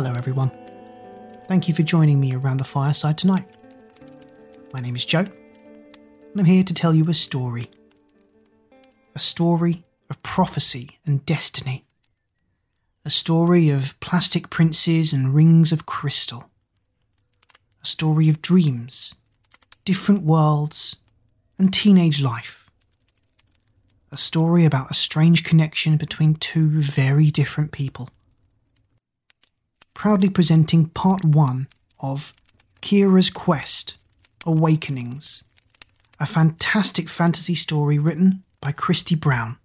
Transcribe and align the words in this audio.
Hello, 0.00 0.12
everyone. 0.16 0.52
Thank 1.48 1.66
you 1.66 1.74
for 1.74 1.82
joining 1.82 2.20
me 2.20 2.32
around 2.32 2.58
the 2.58 2.64
fireside 2.64 3.18
tonight. 3.18 3.48
My 4.72 4.78
name 4.78 4.94
is 4.94 5.04
Joe, 5.04 5.24
and 5.24 6.38
I'm 6.38 6.44
here 6.44 6.62
to 6.62 6.72
tell 6.72 6.94
you 6.94 7.04
a 7.08 7.14
story. 7.14 7.68
A 9.16 9.18
story 9.18 9.84
of 10.08 10.22
prophecy 10.22 11.00
and 11.04 11.26
destiny. 11.26 11.84
A 13.04 13.10
story 13.10 13.70
of 13.70 13.98
plastic 13.98 14.50
princes 14.50 15.12
and 15.12 15.34
rings 15.34 15.72
of 15.72 15.84
crystal. 15.84 16.48
A 17.82 17.86
story 17.86 18.28
of 18.28 18.40
dreams, 18.40 19.16
different 19.84 20.22
worlds, 20.22 20.98
and 21.58 21.74
teenage 21.74 22.22
life. 22.22 22.70
A 24.12 24.16
story 24.16 24.64
about 24.64 24.92
a 24.92 24.94
strange 24.94 25.42
connection 25.42 25.96
between 25.96 26.36
two 26.36 26.80
very 26.80 27.32
different 27.32 27.72
people 27.72 28.10
proudly 29.98 30.30
presenting 30.30 30.86
part 30.90 31.24
one 31.24 31.66
of 31.98 32.32
Kira's 32.80 33.30
Quest 33.30 33.96
Awakenings, 34.46 35.42
a 36.20 36.24
fantastic 36.24 37.08
fantasy 37.08 37.56
story 37.56 37.98
written 37.98 38.44
by 38.60 38.70
Christy 38.70 39.16
Brown. 39.16 39.56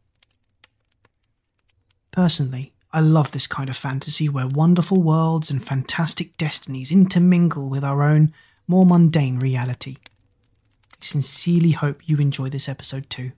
Personally, 2.10 2.74
I 2.92 3.00
love 3.00 3.30
this 3.30 3.46
kind 3.46 3.70
of 3.70 3.78
fantasy 3.78 4.28
where 4.28 4.48
wonderful 4.48 5.04
worlds 5.04 5.52
and 5.52 5.64
fantastic 5.64 6.36
destinies 6.38 6.92
intermingle 6.92 7.70
with 7.70 7.84
our 7.84 8.02
own 8.02 8.34
more 8.68 8.88
mundane 8.88 9.38
reality. 9.38 9.98
I 10.94 11.06
sincerely 11.06 11.72
hope 11.72 12.10
you 12.10 12.18
enjoy 12.18 12.50
this 12.50 12.68
episode 12.68 13.08
too. 13.08 13.34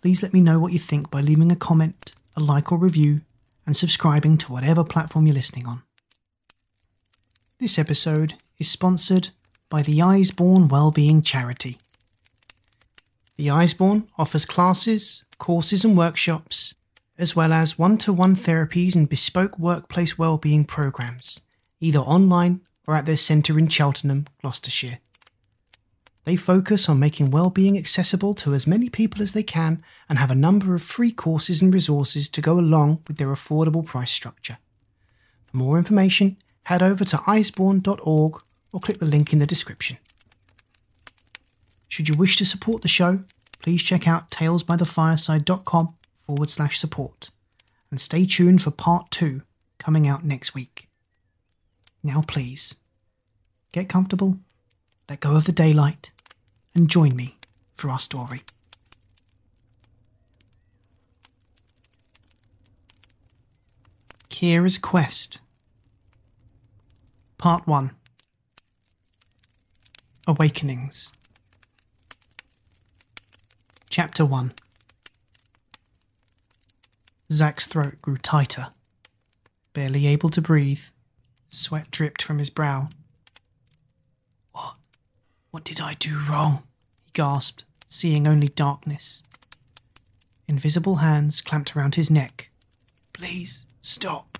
Please 0.00 0.24
let 0.24 0.32
me 0.32 0.40
know 0.40 0.58
what 0.58 0.72
you 0.72 0.80
think 0.80 1.08
by 1.08 1.20
leaving 1.20 1.52
a 1.52 1.56
comment, 1.56 2.14
a 2.36 2.40
like, 2.40 2.72
or 2.72 2.78
review 2.78 3.20
and 3.66 3.76
subscribing 3.76 4.36
to 4.38 4.52
whatever 4.52 4.84
platform 4.84 5.26
you're 5.26 5.34
listening 5.34 5.66
on. 5.66 5.82
This 7.58 7.78
episode 7.78 8.34
is 8.58 8.70
sponsored 8.70 9.30
by 9.68 9.82
the 9.82 10.00
Isbourne 10.00 10.68
Wellbeing 10.68 11.22
Charity. 11.22 11.78
The 13.36 13.48
Isbourne 13.48 14.08
offers 14.18 14.44
classes, 14.44 15.24
courses, 15.38 15.84
and 15.84 15.96
workshops, 15.96 16.74
as 17.18 17.36
well 17.36 17.52
as 17.52 17.78
one 17.78 17.98
to 17.98 18.12
one 18.12 18.36
therapies 18.36 18.94
and 18.94 19.08
bespoke 19.08 19.58
workplace 19.58 20.18
wellbeing 20.18 20.64
programs, 20.64 21.40
either 21.80 22.00
online 22.00 22.60
or 22.86 22.96
at 22.96 23.06
their 23.06 23.16
centre 23.16 23.58
in 23.58 23.68
Cheltenham, 23.68 24.26
Gloucestershire. 24.40 24.98
They 26.24 26.36
focus 26.36 26.88
on 26.88 27.00
making 27.00 27.30
well-being 27.30 27.76
accessible 27.76 28.34
to 28.36 28.54
as 28.54 28.66
many 28.66 28.88
people 28.88 29.22
as 29.22 29.32
they 29.32 29.42
can 29.42 29.82
and 30.08 30.18
have 30.18 30.30
a 30.30 30.36
number 30.36 30.74
of 30.74 30.82
free 30.82 31.10
courses 31.10 31.60
and 31.60 31.74
resources 31.74 32.28
to 32.30 32.40
go 32.40 32.58
along 32.58 33.02
with 33.08 33.16
their 33.16 33.28
affordable 33.28 33.84
price 33.84 34.12
structure. 34.12 34.58
For 35.46 35.56
more 35.56 35.78
information, 35.78 36.36
head 36.64 36.82
over 36.82 37.04
to 37.04 37.20
isbourne.org 37.28 38.40
or 38.72 38.80
click 38.80 39.00
the 39.00 39.04
link 39.04 39.32
in 39.32 39.40
the 39.40 39.46
description. 39.46 39.98
Should 41.88 42.08
you 42.08 42.14
wish 42.14 42.36
to 42.36 42.44
support 42.44 42.82
the 42.82 42.88
show, 42.88 43.24
please 43.60 43.82
check 43.82 44.06
out 44.06 44.30
talesbythefireside.com 44.30 45.94
forward 46.24 46.48
slash 46.48 46.78
support 46.78 47.30
and 47.90 48.00
stay 48.00 48.26
tuned 48.26 48.62
for 48.62 48.70
part 48.70 49.10
two 49.10 49.42
coming 49.78 50.06
out 50.06 50.24
next 50.24 50.54
week. 50.54 50.88
Now, 52.02 52.22
please, 52.26 52.76
get 53.72 53.88
comfortable 53.88 54.38
let 55.12 55.20
go 55.20 55.36
of 55.36 55.44
the 55.44 55.52
daylight, 55.52 56.10
and 56.74 56.88
join 56.88 57.14
me 57.14 57.36
for 57.76 57.90
our 57.90 57.98
story. 57.98 58.42
Kira's 64.30 64.78
Quest 64.78 65.40
Part 67.38 67.66
1 67.66 67.92
Awakenings 70.26 71.12
Chapter 73.90 74.24
1 74.24 74.52
Zack's 77.30 77.66
throat 77.66 78.00
grew 78.02 78.16
tighter. 78.16 78.68
Barely 79.74 80.06
able 80.06 80.28
to 80.30 80.40
breathe, 80.42 80.82
sweat 81.48 81.90
dripped 81.90 82.22
from 82.22 82.38
his 82.38 82.50
brow 82.50 82.88
what 85.52 85.64
did 85.64 85.80
I 85.80 85.94
do 85.94 86.18
wrong? 86.28 86.64
he 87.04 87.10
gasped, 87.12 87.64
seeing 87.86 88.26
only 88.26 88.48
darkness. 88.48 89.22
Invisible 90.48 90.96
hands 90.96 91.40
clamped 91.40 91.76
around 91.76 91.94
his 91.94 92.10
neck. 92.10 92.50
Please, 93.12 93.66
stop. 93.80 94.38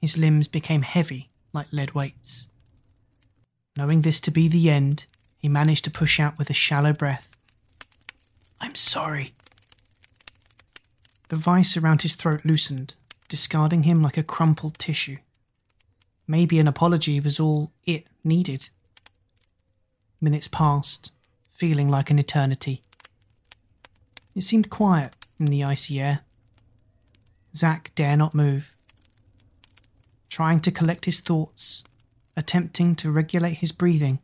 His 0.00 0.18
limbs 0.18 0.48
became 0.48 0.82
heavy 0.82 1.30
like 1.52 1.68
lead 1.72 1.94
weights. 1.94 2.48
Knowing 3.76 4.02
this 4.02 4.20
to 4.20 4.30
be 4.30 4.48
the 4.48 4.68
end, 4.68 5.06
he 5.38 5.48
managed 5.48 5.84
to 5.84 5.90
push 5.90 6.18
out 6.18 6.36
with 6.36 6.50
a 6.50 6.54
shallow 6.54 6.92
breath. 6.92 7.36
I'm 8.60 8.74
sorry. 8.74 9.34
The 11.28 11.36
vice 11.36 11.76
around 11.76 12.02
his 12.02 12.16
throat 12.16 12.44
loosened, 12.44 12.94
discarding 13.28 13.84
him 13.84 14.02
like 14.02 14.16
a 14.16 14.24
crumpled 14.24 14.78
tissue. 14.78 15.18
Maybe 16.26 16.58
an 16.58 16.66
apology 16.66 17.20
was 17.20 17.38
all 17.38 17.70
it 17.84 18.08
needed. 18.24 18.68
Minutes 20.20 20.48
passed, 20.48 21.12
feeling 21.52 21.88
like 21.88 22.10
an 22.10 22.18
eternity. 22.18 22.82
It 24.34 24.42
seemed 24.42 24.70
quiet 24.70 25.14
in 25.38 25.46
the 25.46 25.64
icy 25.64 26.00
air. 26.00 26.20
Zack 27.54 27.92
dare 27.94 28.16
not 28.16 28.34
move. 28.34 28.74
Trying 30.28 30.60
to 30.60 30.70
collect 30.70 31.04
his 31.04 31.20
thoughts, 31.20 31.84
attempting 32.36 32.94
to 32.96 33.10
regulate 33.10 33.54
his 33.54 33.72
breathing, 33.72 34.18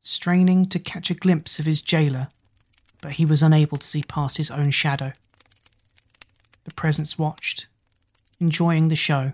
straining 0.00 0.66
to 0.66 0.78
catch 0.78 1.10
a 1.10 1.14
glimpse 1.14 1.58
of 1.58 1.66
his 1.66 1.82
jailer, 1.82 2.28
but 3.00 3.12
he 3.12 3.24
was 3.24 3.42
unable 3.42 3.78
to 3.78 3.86
see 3.86 4.02
past 4.02 4.36
his 4.36 4.50
own 4.50 4.70
shadow. 4.70 5.12
The 6.64 6.74
presence 6.74 7.18
watched, 7.18 7.66
enjoying 8.40 8.88
the 8.88 8.96
show. 8.96 9.32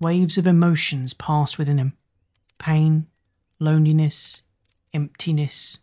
Waves 0.00 0.36
of 0.36 0.46
emotions 0.46 1.14
passed 1.14 1.58
within 1.58 1.78
him 1.78 1.92
pain, 2.58 3.06
loneliness, 3.62 4.42
emptiness, 4.92 5.78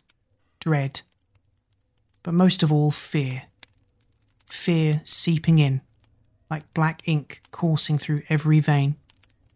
dread, 0.60 1.00
but 2.22 2.34
most 2.34 2.62
of 2.62 2.70
all, 2.70 2.90
fear. 2.90 3.44
Fear 4.46 5.00
seeping 5.04 5.58
in, 5.58 5.80
like 6.50 6.72
black 6.74 7.02
ink 7.06 7.40
coursing 7.50 7.98
through 7.98 8.22
every 8.28 8.60
vein, 8.60 8.96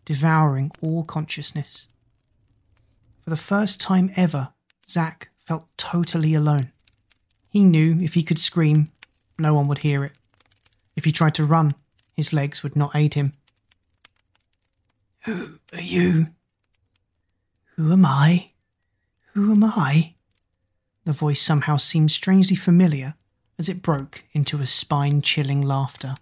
devouring 0.04 0.70
all 0.80 1.04
consciousness. 1.04 1.88
For 3.22 3.30
the 3.30 3.36
first 3.36 3.80
time 3.80 4.12
ever, 4.16 4.50
Zack 4.88 5.30
felt 5.46 5.66
totally 5.76 6.34
alone. 6.34 6.72
He 7.48 7.64
knew 7.64 7.98
if 8.00 8.14
he 8.14 8.22
could 8.22 8.38
scream, 8.38 8.90
no 9.38 9.54
one 9.54 9.68
would 9.68 9.78
hear 9.78 10.04
it. 10.04 10.12
If 10.96 11.04
he 11.04 11.12
tried 11.12 11.34
to 11.34 11.44
run, 11.44 11.72
his 12.16 12.32
legs 12.32 12.62
would 12.62 12.76
not 12.76 12.94
aid 12.94 13.14
him. 13.14 13.32
Who 15.24 15.58
are 15.72 15.80
you? 15.80 16.28
Who 17.76 17.92
am 17.92 18.06
I? 18.06 18.50
Who 19.32 19.50
am 19.50 19.64
I? 19.64 20.14
The 21.04 21.12
voice 21.12 21.42
somehow 21.42 21.76
seemed 21.76 22.12
strangely 22.12 22.54
familiar 22.54 23.14
as 23.58 23.68
it 23.68 23.82
broke 23.82 24.24
into 24.32 24.60
a 24.60 24.66
spine 24.66 25.22
chilling 25.22 25.60
laughter. 25.60 26.14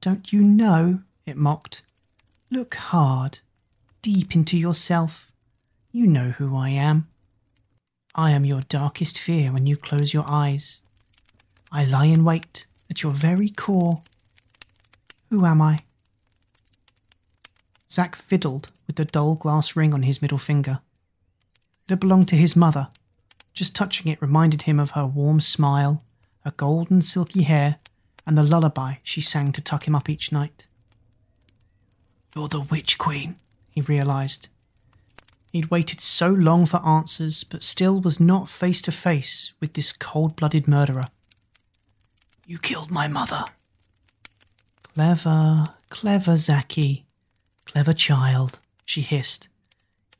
Don't 0.00 0.32
you 0.32 0.40
know? 0.42 1.00
it 1.26 1.36
mocked. 1.36 1.82
Look 2.50 2.74
hard, 2.74 3.38
deep 4.02 4.34
into 4.34 4.58
yourself. 4.58 5.30
You 5.92 6.08
know 6.08 6.30
who 6.30 6.56
I 6.56 6.70
am. 6.70 7.08
I 8.14 8.32
am 8.32 8.44
your 8.44 8.62
darkest 8.62 9.16
fear 9.16 9.52
when 9.52 9.66
you 9.66 9.76
close 9.76 10.12
your 10.12 10.24
eyes. 10.28 10.82
I 11.70 11.84
lie 11.84 12.06
in 12.06 12.24
wait 12.24 12.66
at 12.90 13.04
your 13.04 13.12
very 13.12 13.48
core. 13.48 14.02
Who 15.30 15.44
am 15.44 15.62
I? 15.62 15.80
Zack 17.92 18.14
fiddled 18.14 18.70
with 18.86 18.96
the 18.96 19.04
dull 19.04 19.34
glass 19.34 19.74
ring 19.74 19.92
on 19.92 20.04
his 20.04 20.22
middle 20.22 20.38
finger. 20.38 20.80
It 21.86 21.90
had 21.90 22.00
belonged 22.00 22.28
to 22.28 22.36
his 22.36 22.54
mother. 22.54 22.88
Just 23.52 23.74
touching 23.74 24.10
it 24.10 24.22
reminded 24.22 24.62
him 24.62 24.78
of 24.78 24.92
her 24.92 25.06
warm 25.06 25.40
smile, 25.40 26.04
her 26.44 26.52
golden 26.52 27.02
silky 27.02 27.42
hair, 27.42 27.78
and 28.26 28.38
the 28.38 28.44
lullaby 28.44 28.96
she 29.02 29.20
sang 29.20 29.50
to 29.52 29.60
tuck 29.60 29.88
him 29.88 29.94
up 29.94 30.08
each 30.08 30.30
night. 30.30 30.66
You're 32.34 32.48
the 32.48 32.60
Witch 32.60 32.96
Queen, 32.96 33.36
he 33.70 33.80
realised. 33.80 34.48
He'd 35.52 35.70
waited 35.70 36.00
so 36.00 36.28
long 36.28 36.66
for 36.66 36.86
answers, 36.86 37.42
but 37.42 37.64
still 37.64 38.00
was 38.00 38.20
not 38.20 38.48
face 38.48 38.80
to 38.82 38.92
face 38.92 39.52
with 39.58 39.72
this 39.72 39.92
cold 39.92 40.36
blooded 40.36 40.68
murderer. 40.68 41.06
You 42.46 42.58
killed 42.60 42.92
my 42.92 43.08
mother. 43.08 43.46
Clever, 44.94 45.74
clever, 45.88 46.36
Zachy. 46.36 47.06
Clever 47.70 47.92
child 47.92 48.58
she 48.84 49.00
hissed. 49.00 49.46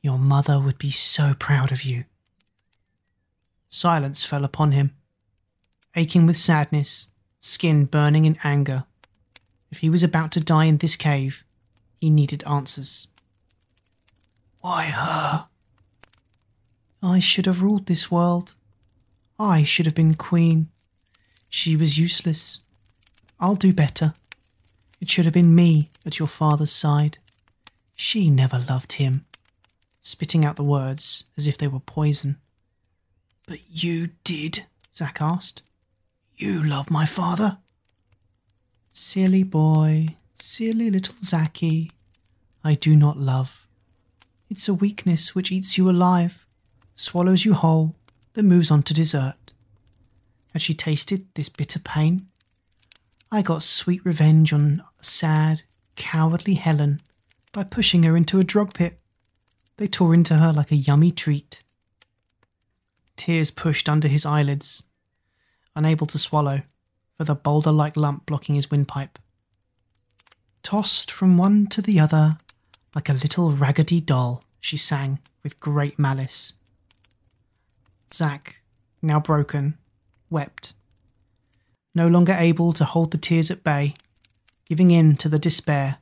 Your 0.01 0.17
mother 0.17 0.57
would 0.57 0.77
be 0.77 0.89
so 0.89 1.33
proud 1.37 1.73
of 1.73 1.83
you. 1.83 2.05
Silence 3.67 4.23
fell 4.23 4.45
upon 4.45 4.71
him. 4.71 4.95
Aching 5.93 6.25
with 6.25 6.37
sadness, 6.37 7.09
skin 7.41 7.83
burning 7.83 8.23
in 8.23 8.39
anger, 8.45 8.85
If 9.69 9.79
he 9.79 9.89
was 9.89 10.01
about 10.01 10.31
to 10.31 10.39
die 10.39 10.63
in 10.63 10.77
this 10.77 10.95
cave, 10.95 11.43
he 11.99 12.09
needed 12.09 12.41
answers. 12.45 13.09
Why 14.61 14.85
her? 14.85 15.47
I 17.03 17.19
should 17.19 17.47
have 17.47 17.61
ruled 17.61 17.87
this 17.87 18.09
world. 18.09 18.53
I 19.37 19.65
should 19.65 19.85
have 19.85 19.95
been 19.95 20.13
queen. 20.13 20.69
She 21.49 21.75
was 21.75 21.97
useless. 21.97 22.61
I'll 23.41 23.55
do 23.55 23.73
better. 23.73 24.13
It 25.01 25.09
should 25.09 25.25
have 25.25 25.33
been 25.33 25.53
me 25.53 25.89
at 26.05 26.17
your 26.17 26.29
father's 26.29 26.71
side. 26.71 27.17
She 28.03 28.31
never 28.31 28.57
loved 28.57 28.93
him. 28.93 29.27
Spitting 30.01 30.43
out 30.43 30.55
the 30.55 30.63
words 30.63 31.25
as 31.37 31.45
if 31.45 31.55
they 31.55 31.67
were 31.67 31.79
poison. 31.79 32.37
But 33.45 33.59
you 33.69 34.09
did, 34.23 34.65
Zack 34.95 35.21
asked. 35.21 35.61
You 36.35 36.63
love 36.63 36.89
my 36.89 37.05
father? 37.05 37.59
Silly 38.91 39.43
boy, 39.43 40.07
silly 40.33 40.89
little 40.89 41.13
Zacky. 41.13 41.91
I 42.63 42.73
do 42.73 42.95
not 42.95 43.19
love. 43.19 43.67
It's 44.49 44.67
a 44.67 44.73
weakness 44.73 45.35
which 45.35 45.51
eats 45.51 45.77
you 45.77 45.87
alive, 45.87 46.47
swallows 46.95 47.45
you 47.45 47.53
whole, 47.53 47.93
then 48.33 48.47
moves 48.47 48.71
on 48.71 48.81
to 48.81 48.95
dessert. 48.95 49.53
Had 50.53 50.63
she 50.63 50.73
tasted 50.73 51.27
this 51.35 51.49
bitter 51.49 51.77
pain? 51.77 52.29
I 53.31 53.43
got 53.43 53.61
sweet 53.61 54.03
revenge 54.03 54.51
on 54.51 54.83
sad, 55.01 55.61
cowardly 55.95 56.55
Helen 56.55 56.99
by 57.51 57.63
pushing 57.63 58.03
her 58.03 58.15
into 58.15 58.39
a 58.39 58.43
drug 58.43 58.73
pit. 58.73 58.99
They 59.77 59.87
tore 59.87 60.13
into 60.13 60.35
her 60.35 60.53
like 60.53 60.71
a 60.71 60.75
yummy 60.75 61.11
treat. 61.11 61.63
Tears 63.15 63.51
pushed 63.51 63.89
under 63.89 64.07
his 64.07 64.25
eyelids, 64.25 64.83
unable 65.75 66.07
to 66.07 66.17
swallow, 66.17 66.61
for 67.17 67.23
the 67.23 67.35
boulder 67.35 67.71
like 67.71 67.97
lump 67.97 68.25
blocking 68.25 68.55
his 68.55 68.71
windpipe. 68.71 69.19
Tossed 70.63 71.11
from 71.11 71.37
one 71.37 71.67
to 71.67 71.81
the 71.81 71.99
other 71.99 72.37
like 72.95 73.09
a 73.09 73.13
little 73.13 73.51
raggedy 73.51 74.01
doll, 74.01 74.43
she 74.59 74.77
sang 74.77 75.19
with 75.43 75.59
great 75.59 75.97
malice. 75.97 76.53
Zack, 78.13 78.61
now 79.01 79.19
broken, 79.19 79.77
wept. 80.29 80.73
No 81.95 82.07
longer 82.07 82.33
able 82.33 82.73
to 82.73 82.85
hold 82.85 83.11
the 83.11 83.17
tears 83.17 83.49
at 83.49 83.63
bay, 83.63 83.93
giving 84.65 84.91
in 84.91 85.15
to 85.17 85.29
the 85.29 85.39
despair, 85.39 85.97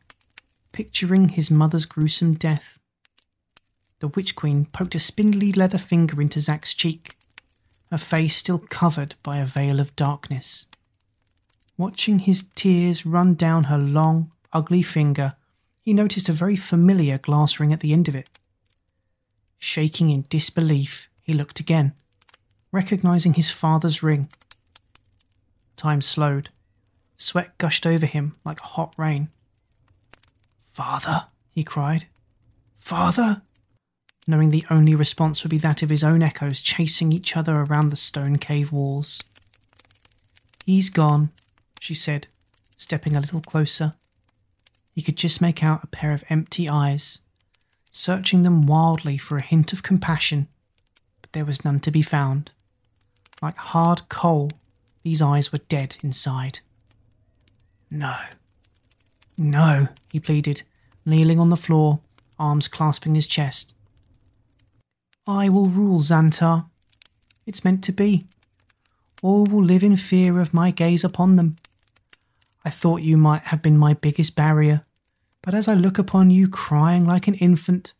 picturing 0.80 1.28
his 1.28 1.52
mother's 1.52 1.86
gruesome 1.86 2.34
death. 2.34 2.80
The 4.00 4.08
Witch 4.08 4.34
Queen 4.34 4.66
poked 4.72 4.96
a 4.96 5.00
spindly 5.00 5.52
leather 5.52 5.78
finger 5.78 6.22
into 6.22 6.40
Zack's 6.40 6.74
cheek, 6.74 7.18
her 7.92 7.98
face 7.98 8.38
still 8.38 8.60
covered 8.60 9.16
by 9.22 9.40
a 9.40 9.46
veil 9.46 9.82
of 9.82 9.94
darkness. 9.98 10.68
Watching 11.78 12.20
his 12.20 12.44
tears 12.56 13.06
run 13.06 13.36
down 13.36 13.66
her 13.66 13.78
long, 13.78 14.32
ugly 14.54 14.82
finger, 14.82 15.34
he 15.82 15.94
noticed 15.94 16.30
a 16.30 16.32
very 16.32 16.56
familiar 16.56 17.18
glass 17.18 17.60
ring 17.60 17.74
at 17.74 17.82
the 17.82 17.92
end 17.92 18.08
of 18.08 18.16
it. 18.16 18.30
Shaking 19.58 20.10
in 20.10 20.28
disbelief, 20.30 21.10
he 21.22 21.34
looked 21.34 21.60
again, 21.60 21.92
recognizing 22.72 23.34
his 23.34 23.52
father's 23.52 24.02
ring. 24.02 24.30
Time 25.76 26.00
slowed. 26.00 26.48
Sweat 27.18 27.58
gushed 27.58 27.86
over 27.86 28.06
him 28.06 28.38
like 28.46 28.62
hot 28.62 28.94
rain. 28.96 29.28
Father, 30.80 31.26
he 31.52 31.62
cried. 31.62 32.08
Father? 32.80 33.42
Knowing 34.26 34.50
the 34.50 34.64
only 34.70 34.96
response 34.96 35.44
would 35.44 35.50
be 35.50 35.58
that 35.58 35.84
of 35.84 35.90
his 35.90 36.06
own 36.06 36.24
echoes 36.24 36.62
chasing 36.62 37.12
each 37.12 37.36
other 37.36 37.58
around 37.58 37.90
the 37.90 37.98
stone 37.98 38.38
cave 38.38 38.72
walls. 38.72 39.22
He's 40.66 40.90
gone, 40.90 41.32
she 41.82 41.94
said, 41.94 42.28
stepping 42.78 43.14
a 43.14 43.20
little 43.20 43.42
closer. 43.42 43.96
He 44.94 45.02
could 45.02 45.18
just 45.18 45.42
make 45.42 45.62
out 45.62 45.84
a 45.84 45.88
pair 45.88 46.14
of 46.14 46.24
empty 46.30 46.70
eyes, 46.70 47.20
searching 47.92 48.44
them 48.44 48.66
wildly 48.66 49.18
for 49.18 49.36
a 49.36 49.44
hint 49.44 49.74
of 49.74 49.84
compassion, 49.84 50.48
but 51.22 51.34
there 51.34 51.44
was 51.44 51.66
none 51.66 51.82
to 51.82 51.92
be 51.92 52.02
found. 52.02 52.52
Like 53.42 53.58
hard 53.58 54.08
coal, 54.08 54.50
these 55.04 55.22
eyes 55.22 55.52
were 55.52 55.60
dead 55.68 55.98
inside. 56.02 56.60
No. 57.92 58.16
No, 59.38 59.90
he 60.12 60.22
pleaded, 60.22 60.64
kneeling 61.10 61.40
on 61.40 61.50
the 61.50 61.58
floor, 61.58 62.00
arms 62.38 62.68
clasping 62.68 63.16
his 63.16 63.28
chest. 63.28 63.74
I 65.28 65.50
will 65.50 65.66
rule 65.66 66.00
Xantar. 66.00 66.66
It's 67.46 67.64
meant 67.66 67.84
to 67.84 67.92
be. 67.92 68.26
All 69.22 69.46
will 69.46 69.64
live 69.64 69.84
in 69.84 69.98
fear 69.98 70.40
of 70.40 70.54
my 70.54 70.72
gaze 70.72 71.04
upon 71.04 71.36
them. 71.36 71.58
I 72.64 72.70
thought 72.70 73.02
you 73.02 73.18
might 73.18 73.44
have 73.44 73.62
been 73.62 73.78
my 73.78 73.94
biggest 73.94 74.36
barrier, 74.36 74.86
but 75.42 75.54
as 75.54 75.68
I 75.68 75.74
look 75.74 75.98
upon 75.98 76.32
you 76.32 76.48
crying 76.48 77.06
like 77.06 77.28
an 77.28 77.36
infant, 77.36 77.94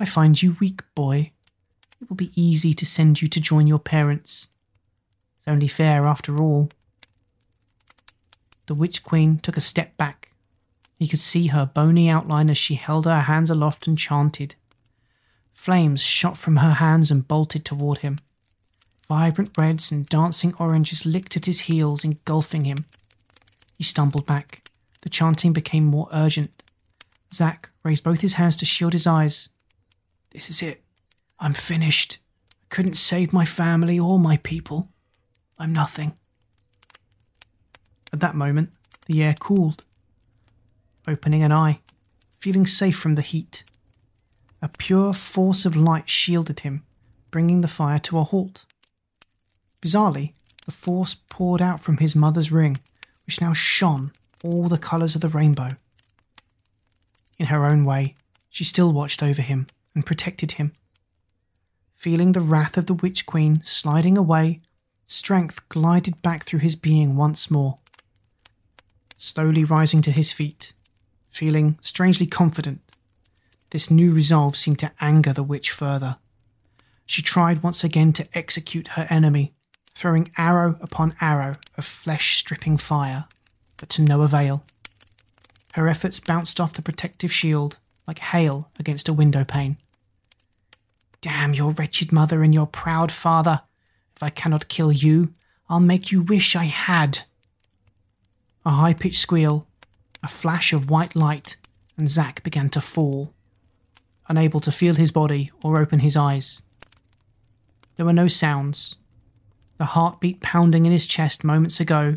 I 0.00 0.04
find 0.04 0.40
you 0.40 0.56
weak, 0.60 0.82
boy. 0.94 1.32
It 2.00 2.08
will 2.08 2.16
be 2.16 2.32
easy 2.40 2.74
to 2.74 2.86
send 2.86 3.20
you 3.20 3.28
to 3.28 3.40
join 3.40 3.66
your 3.66 3.78
parents. 3.78 4.48
It's 5.38 5.48
only 5.48 5.68
fair 5.68 6.06
after 6.06 6.38
all. 6.38 6.70
The 8.66 8.74
Witch 8.74 9.02
Queen 9.02 9.38
took 9.38 9.56
a 9.56 9.62
step 9.62 9.96
back. 9.96 10.27
He 10.98 11.06
could 11.06 11.20
see 11.20 11.46
her 11.48 11.64
bony 11.64 12.08
outline 12.10 12.50
as 12.50 12.58
she 12.58 12.74
held 12.74 13.04
her 13.06 13.20
hands 13.20 13.50
aloft 13.50 13.86
and 13.86 13.96
chanted. 13.96 14.56
Flames 15.52 16.02
shot 16.02 16.36
from 16.36 16.56
her 16.56 16.74
hands 16.74 17.10
and 17.10 17.26
bolted 17.26 17.64
toward 17.64 17.98
him. 17.98 18.18
Vibrant 19.08 19.56
reds 19.56 19.92
and 19.92 20.06
dancing 20.08 20.54
oranges 20.58 21.06
licked 21.06 21.36
at 21.36 21.46
his 21.46 21.60
heels, 21.60 22.04
engulfing 22.04 22.64
him. 22.64 22.84
He 23.76 23.84
stumbled 23.84 24.26
back. 24.26 24.68
The 25.02 25.08
chanting 25.08 25.52
became 25.52 25.84
more 25.84 26.08
urgent. 26.12 26.62
Zack 27.32 27.70
raised 27.84 28.04
both 28.04 28.20
his 28.20 28.34
hands 28.34 28.56
to 28.56 28.66
shield 28.66 28.92
his 28.92 29.06
eyes. 29.06 29.50
This 30.30 30.50
is 30.50 30.62
it. 30.62 30.82
I'm 31.38 31.54
finished. 31.54 32.18
I 32.52 32.74
couldn't 32.74 32.96
save 32.96 33.32
my 33.32 33.44
family 33.44 33.98
or 33.98 34.18
my 34.18 34.38
people. 34.38 34.88
I'm 35.58 35.72
nothing. 35.72 36.14
At 38.12 38.20
that 38.20 38.34
moment, 38.34 38.70
the 39.06 39.22
air 39.22 39.34
cooled. 39.38 39.84
Opening 41.08 41.42
an 41.42 41.52
eye, 41.52 41.80
feeling 42.38 42.66
safe 42.66 42.98
from 42.98 43.14
the 43.14 43.22
heat, 43.22 43.64
a 44.60 44.68
pure 44.68 45.14
force 45.14 45.64
of 45.64 45.74
light 45.74 46.10
shielded 46.10 46.60
him, 46.60 46.82
bringing 47.30 47.62
the 47.62 47.66
fire 47.66 47.98
to 48.00 48.18
a 48.18 48.24
halt. 48.24 48.66
Bizarrely, 49.80 50.34
the 50.66 50.72
force 50.72 51.14
poured 51.30 51.62
out 51.62 51.80
from 51.80 51.96
his 51.96 52.14
mother's 52.14 52.52
ring, 52.52 52.76
which 53.24 53.40
now 53.40 53.54
shone 53.54 54.12
all 54.44 54.68
the 54.68 54.76
colours 54.76 55.14
of 55.14 55.22
the 55.22 55.30
rainbow. 55.30 55.70
In 57.38 57.46
her 57.46 57.64
own 57.64 57.86
way, 57.86 58.14
she 58.50 58.64
still 58.64 58.92
watched 58.92 59.22
over 59.22 59.40
him 59.40 59.66
and 59.94 60.04
protected 60.04 60.52
him. 60.52 60.72
Feeling 61.94 62.32
the 62.32 62.42
wrath 62.42 62.76
of 62.76 62.84
the 62.84 62.92
Witch 62.92 63.24
Queen 63.24 63.64
sliding 63.64 64.18
away, 64.18 64.60
strength 65.06 65.66
glided 65.70 66.20
back 66.20 66.44
through 66.44 66.60
his 66.60 66.76
being 66.76 67.16
once 67.16 67.50
more. 67.50 67.78
Slowly 69.16 69.64
rising 69.64 70.02
to 70.02 70.12
his 70.12 70.32
feet, 70.32 70.74
feeling 71.30 71.78
strangely 71.80 72.26
confident, 72.26 72.80
this 73.70 73.90
new 73.90 74.12
resolve 74.12 74.56
seemed 74.56 74.78
to 74.78 74.92
anger 75.00 75.32
the 75.32 75.42
witch 75.42 75.70
further. 75.70 76.16
She 77.04 77.22
tried 77.22 77.62
once 77.62 77.84
again 77.84 78.12
to 78.14 78.28
execute 78.34 78.88
her 78.88 79.06
enemy, 79.10 79.54
throwing 79.94 80.28
arrow 80.36 80.76
upon 80.80 81.14
arrow 81.20 81.56
of 81.76 81.84
flesh 81.84 82.36
stripping 82.38 82.78
fire, 82.78 83.26
but 83.76 83.88
to 83.90 84.02
no 84.02 84.22
avail. 84.22 84.64
Her 85.74 85.88
efforts 85.88 86.18
bounced 86.18 86.58
off 86.58 86.72
the 86.72 86.82
protective 86.82 87.32
shield 87.32 87.78
like 88.06 88.18
hail 88.18 88.70
against 88.80 89.08
a 89.08 89.12
window 89.12 89.44
pane. 89.44 89.76
Damn 91.20 91.54
your 91.54 91.72
wretched 91.72 92.10
mother 92.10 92.42
and 92.42 92.54
your 92.54 92.66
proud 92.66 93.12
father. 93.12 93.62
If 94.16 94.22
I 94.22 94.30
cannot 94.30 94.68
kill 94.68 94.90
you, 94.90 95.32
I'll 95.68 95.80
make 95.80 96.10
you 96.10 96.22
wish 96.22 96.56
I 96.56 96.64
had. 96.64 97.20
A 98.64 98.70
high 98.70 98.94
pitched 98.94 99.20
squeal, 99.20 99.67
a 100.22 100.28
flash 100.28 100.72
of 100.72 100.90
white 100.90 101.14
light, 101.14 101.56
and 101.96 102.08
Zack 102.08 102.42
began 102.42 102.68
to 102.70 102.80
fall, 102.80 103.32
unable 104.28 104.60
to 104.60 104.72
feel 104.72 104.94
his 104.94 105.10
body 105.10 105.50
or 105.62 105.78
open 105.78 106.00
his 106.00 106.16
eyes. 106.16 106.62
There 107.96 108.06
were 108.06 108.12
no 108.12 108.28
sounds. 108.28 108.96
The 109.78 109.86
heartbeat 109.86 110.40
pounding 110.40 110.86
in 110.86 110.92
his 110.92 111.06
chest 111.06 111.44
moments 111.44 111.80
ago 111.80 112.14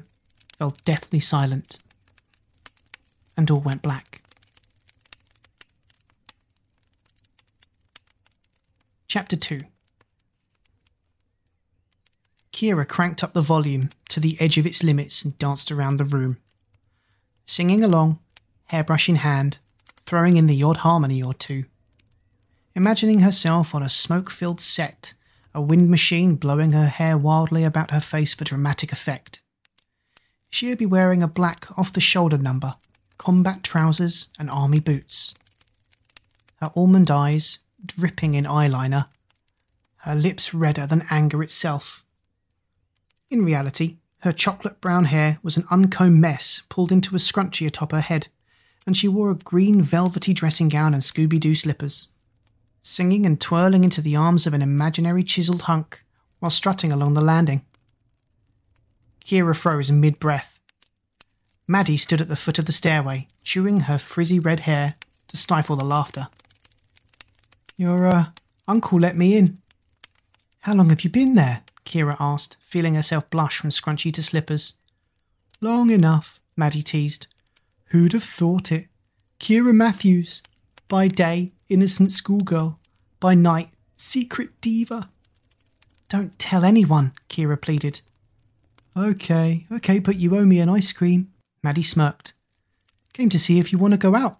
fell 0.58 0.76
deathly 0.86 1.20
silent 1.20 1.80
and 3.38 3.50
all 3.50 3.60
went 3.60 3.82
black. 3.82 4.22
Chapter 9.08 9.36
2 9.36 9.62
Kira 12.54 12.88
cranked 12.88 13.24
up 13.24 13.34
the 13.34 13.42
volume 13.42 13.90
to 14.10 14.20
the 14.20 14.38
edge 14.40 14.58
of 14.58 14.68
its 14.68 14.84
limits 14.84 15.26
and 15.26 15.38
danced 15.40 15.72
around 15.72 15.98
the 15.98 16.06
room. 16.06 16.38
Singing 17.46 17.84
along, 17.84 18.20
hairbrush 18.66 19.10
in 19.10 19.18
hand, 19.18 19.58
throwing 20.06 20.38
in 20.38 20.48
the 20.48 20.64
odd 20.64 20.78
harmony 20.78 21.22
or 21.22 21.34
two. 21.34 21.66
Imagining 22.76 23.20
herself 23.20 23.76
on 23.76 23.84
a 23.84 23.90
smoke 23.90 24.30
filled 24.30 24.62
set, 24.62 25.14
a 25.54 25.62
wind 25.62 25.90
machine 25.90 26.36
blowing 26.36 26.72
her 26.72 26.88
hair 26.88 27.18
wildly 27.18 27.64
about 27.64 27.92
her 27.92 28.00
face 28.00 28.34
for 28.34 28.46
dramatic 28.46 28.92
effect. 28.92 29.42
She 30.50 30.70
would 30.70 30.78
be 30.78 30.86
wearing 30.86 31.22
a 31.22 31.28
black 31.28 31.68
off 31.78 31.94
the 31.94 32.02
shoulder 32.02 32.38
number 32.38 32.76
combat 33.18 33.62
trousers 33.62 34.30
and 34.40 34.50
army 34.50 34.80
boots. 34.80 35.36
Her 36.56 36.72
almond 36.76 37.12
eyes 37.12 37.60
dripping 37.86 38.34
in 38.34 38.46
eyeliner, 38.46 39.10
her 39.98 40.16
lips 40.16 40.56
redder 40.56 40.88
than 40.88 41.06
anger 41.10 41.44
itself. 41.44 42.04
In 43.30 43.46
reality, 43.46 43.98
her 44.22 44.32
chocolate 44.32 44.80
brown 44.82 45.06
hair 45.06 45.40
was 45.42 45.58
an 45.58 45.66
uncombed 45.72 46.22
mess 46.22 46.62
pulled 46.70 46.92
into 46.92 47.16
a 47.16 47.20
scrunchie 47.20 47.66
atop 47.66 47.92
her 47.92 48.02
head, 48.02 48.28
and 48.86 48.96
she 48.96 49.08
wore 49.08 49.32
a 49.32 49.36
green 49.36 49.82
velvety 49.82 50.34
dressing 50.34 50.70
gown 50.70 50.94
and 50.94 51.02
Scooby 51.02 51.40
Doo 51.40 51.56
slippers. 51.56 52.10
Singing 52.84 53.26
and 53.26 53.42
twirling 53.42 53.84
into 53.84 54.02
the 54.02 54.16
arms 54.16 54.46
of 54.46 54.54
an 54.54 54.62
imaginary 54.62 55.24
chiselled 55.24 55.64
hunk 55.64 56.04
while 56.40 56.52
strutting 56.52 56.92
along 56.92 57.14
the 57.14 57.22
landing. 57.22 57.66
Kira 59.26 59.56
froze 59.56 59.92
mid 59.92 60.20
breath. 60.20 60.60
Maddie 61.68 61.98
stood 61.98 62.22
at 62.22 62.28
the 62.28 62.36
foot 62.36 62.60
of 62.60 62.66
the 62.66 62.72
stairway, 62.72 63.28
chewing 63.44 63.82
her 63.82 63.98
frizzy 63.98 64.40
red 64.40 64.62
hair 64.62 64.96
to 65.30 65.38
stifle 65.38 65.76
the 65.76 65.86
laughter. 65.86 66.28
Your, 67.78 68.06
uh, 68.06 68.26
uncle 68.68 69.00
let 69.00 69.18
me 69.18 69.36
in. 69.36 69.60
How 70.60 70.74
long 70.74 70.90
have 70.90 71.04
you 71.04 71.10
been 71.10 71.34
there? 71.36 71.62
Kira 71.86 72.16
asked, 72.20 72.58
feeling 72.62 72.96
herself 72.96 73.30
blush 73.30 73.58
from 73.58 73.70
scrunchy 73.70 74.14
to 74.14 74.24
slippers. 74.24 74.78
Long 75.60 75.92
enough, 75.92 76.40
Maddie 76.56 76.82
teased. 76.82 77.28
Who'd 77.86 78.14
have 78.14 78.24
thought 78.24 78.72
it? 78.72 78.88
Kira 79.40 79.74
Matthews. 79.74 80.42
By 80.88 81.08
day, 81.08 81.52
innocent 81.70 82.12
schoolgirl. 82.12 82.80
By 83.20 83.36
night, 83.36 83.70
secret 83.96 84.60
diva. 84.62 85.10
Don't 86.10 86.38
tell 86.38 86.66
anyone, 86.66 87.14
Kira 87.30 87.60
pleaded. 87.60 88.02
Okay, 88.98 89.66
okay, 89.72 90.00
but 90.00 90.18
you 90.18 90.36
owe 90.36 90.46
me 90.46 90.60
an 90.60 90.70
ice 90.70 90.92
cream. 90.92 91.32
Maddie 91.64 91.84
smirked. 91.84 92.34
Came 93.14 93.30
to 93.30 93.40
see 93.40 93.60
if 93.60 93.72
you 93.72 93.78
want 93.78 93.94
to 93.94 93.98
go 93.98 94.16
out. 94.16 94.38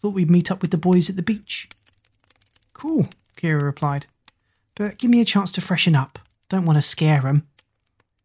Thought 0.00 0.14
we'd 0.14 0.30
meet 0.30 0.50
up 0.50 0.62
with 0.62 0.70
the 0.70 0.78
boys 0.78 1.08
at 1.08 1.16
the 1.16 1.22
beach. 1.22 1.68
Cool, 2.72 3.08
Kira 3.36 3.60
replied. 3.60 4.06
But 4.74 4.98
give 4.98 5.10
me 5.10 5.20
a 5.20 5.24
chance 5.24 5.52
to 5.52 5.60
freshen 5.60 5.96
up. 5.96 6.18
Don't 6.48 6.64
want 6.64 6.76
to 6.76 6.82
scare 6.82 7.26
'em. 7.26 7.46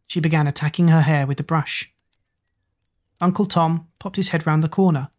She 0.08 0.20
began 0.20 0.48
attacking 0.48 0.90
her 0.90 1.02
hair 1.02 1.26
with 1.26 1.38
the 1.38 1.44
brush. 1.44 1.92
Uncle 3.20 3.46
Tom 3.46 3.88
popped 4.00 4.16
his 4.16 4.30
head 4.30 4.46
round 4.46 4.62
the 4.62 4.70
corner. 4.70 5.10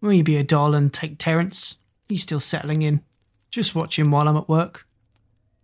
Will 0.00 0.12
you 0.12 0.24
be 0.24 0.36
a 0.36 0.44
doll 0.44 0.74
and 0.74 0.92
take 0.92 1.18
Terence? 1.18 1.76
He's 2.08 2.22
still 2.22 2.40
settling 2.40 2.82
in. 2.82 3.02
Just 3.50 3.74
watch 3.74 3.98
him 3.98 4.10
while 4.10 4.28
I'm 4.28 4.36
at 4.36 4.48
work. 4.48 4.86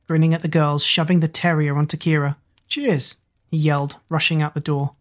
Grinning 0.07 0.33
at 0.33 0.43
the 0.43 0.49
girls, 0.49 0.85
shoving 0.85 1.21
the 1.21 1.29
terrier 1.29 1.77
onto 1.77 1.97
Kira. 1.97 2.37
Cheers, 2.69 3.17
he 3.50 3.57
yelled, 3.57 3.97
rushing 4.09 4.41
out 4.41 4.55
the 4.55 4.61
door. 4.61 4.95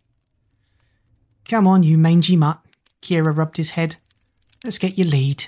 Come 1.46 1.68
on, 1.68 1.84
you 1.84 1.98
mangy 1.98 2.36
mutt. 2.36 2.60
Kira 3.02 3.36
rubbed 3.36 3.58
his 3.58 3.72
head. 3.72 3.98
Let's 4.64 4.78
get 4.78 4.98
your 4.98 5.08
lead. 5.08 5.46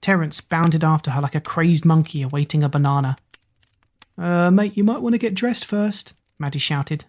Terence 0.00 0.40
bounded 0.40 0.84
after 0.84 1.12
her 1.12 1.20
like 1.20 1.34
a 1.34 1.40
crazed 1.40 1.84
monkey 1.84 2.22
awaiting 2.22 2.62
a 2.62 2.68
banana. 2.68 3.16
Uh, 4.18 4.50
mate, 4.50 4.76
you 4.76 4.82
might 4.82 5.00
want 5.00 5.14
to 5.14 5.18
get 5.18 5.34
dressed 5.34 5.64
first, 5.64 6.14
Maddie 6.38 6.58
shouted. 6.58 7.04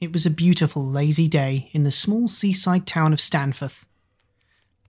It 0.00 0.12
was 0.12 0.24
a 0.24 0.30
beautiful, 0.30 0.84
lazy 0.84 1.28
day 1.28 1.68
in 1.72 1.84
the 1.84 1.90
small 1.90 2.26
seaside 2.26 2.86
town 2.86 3.12
of 3.12 3.20
Stanforth. 3.20 3.84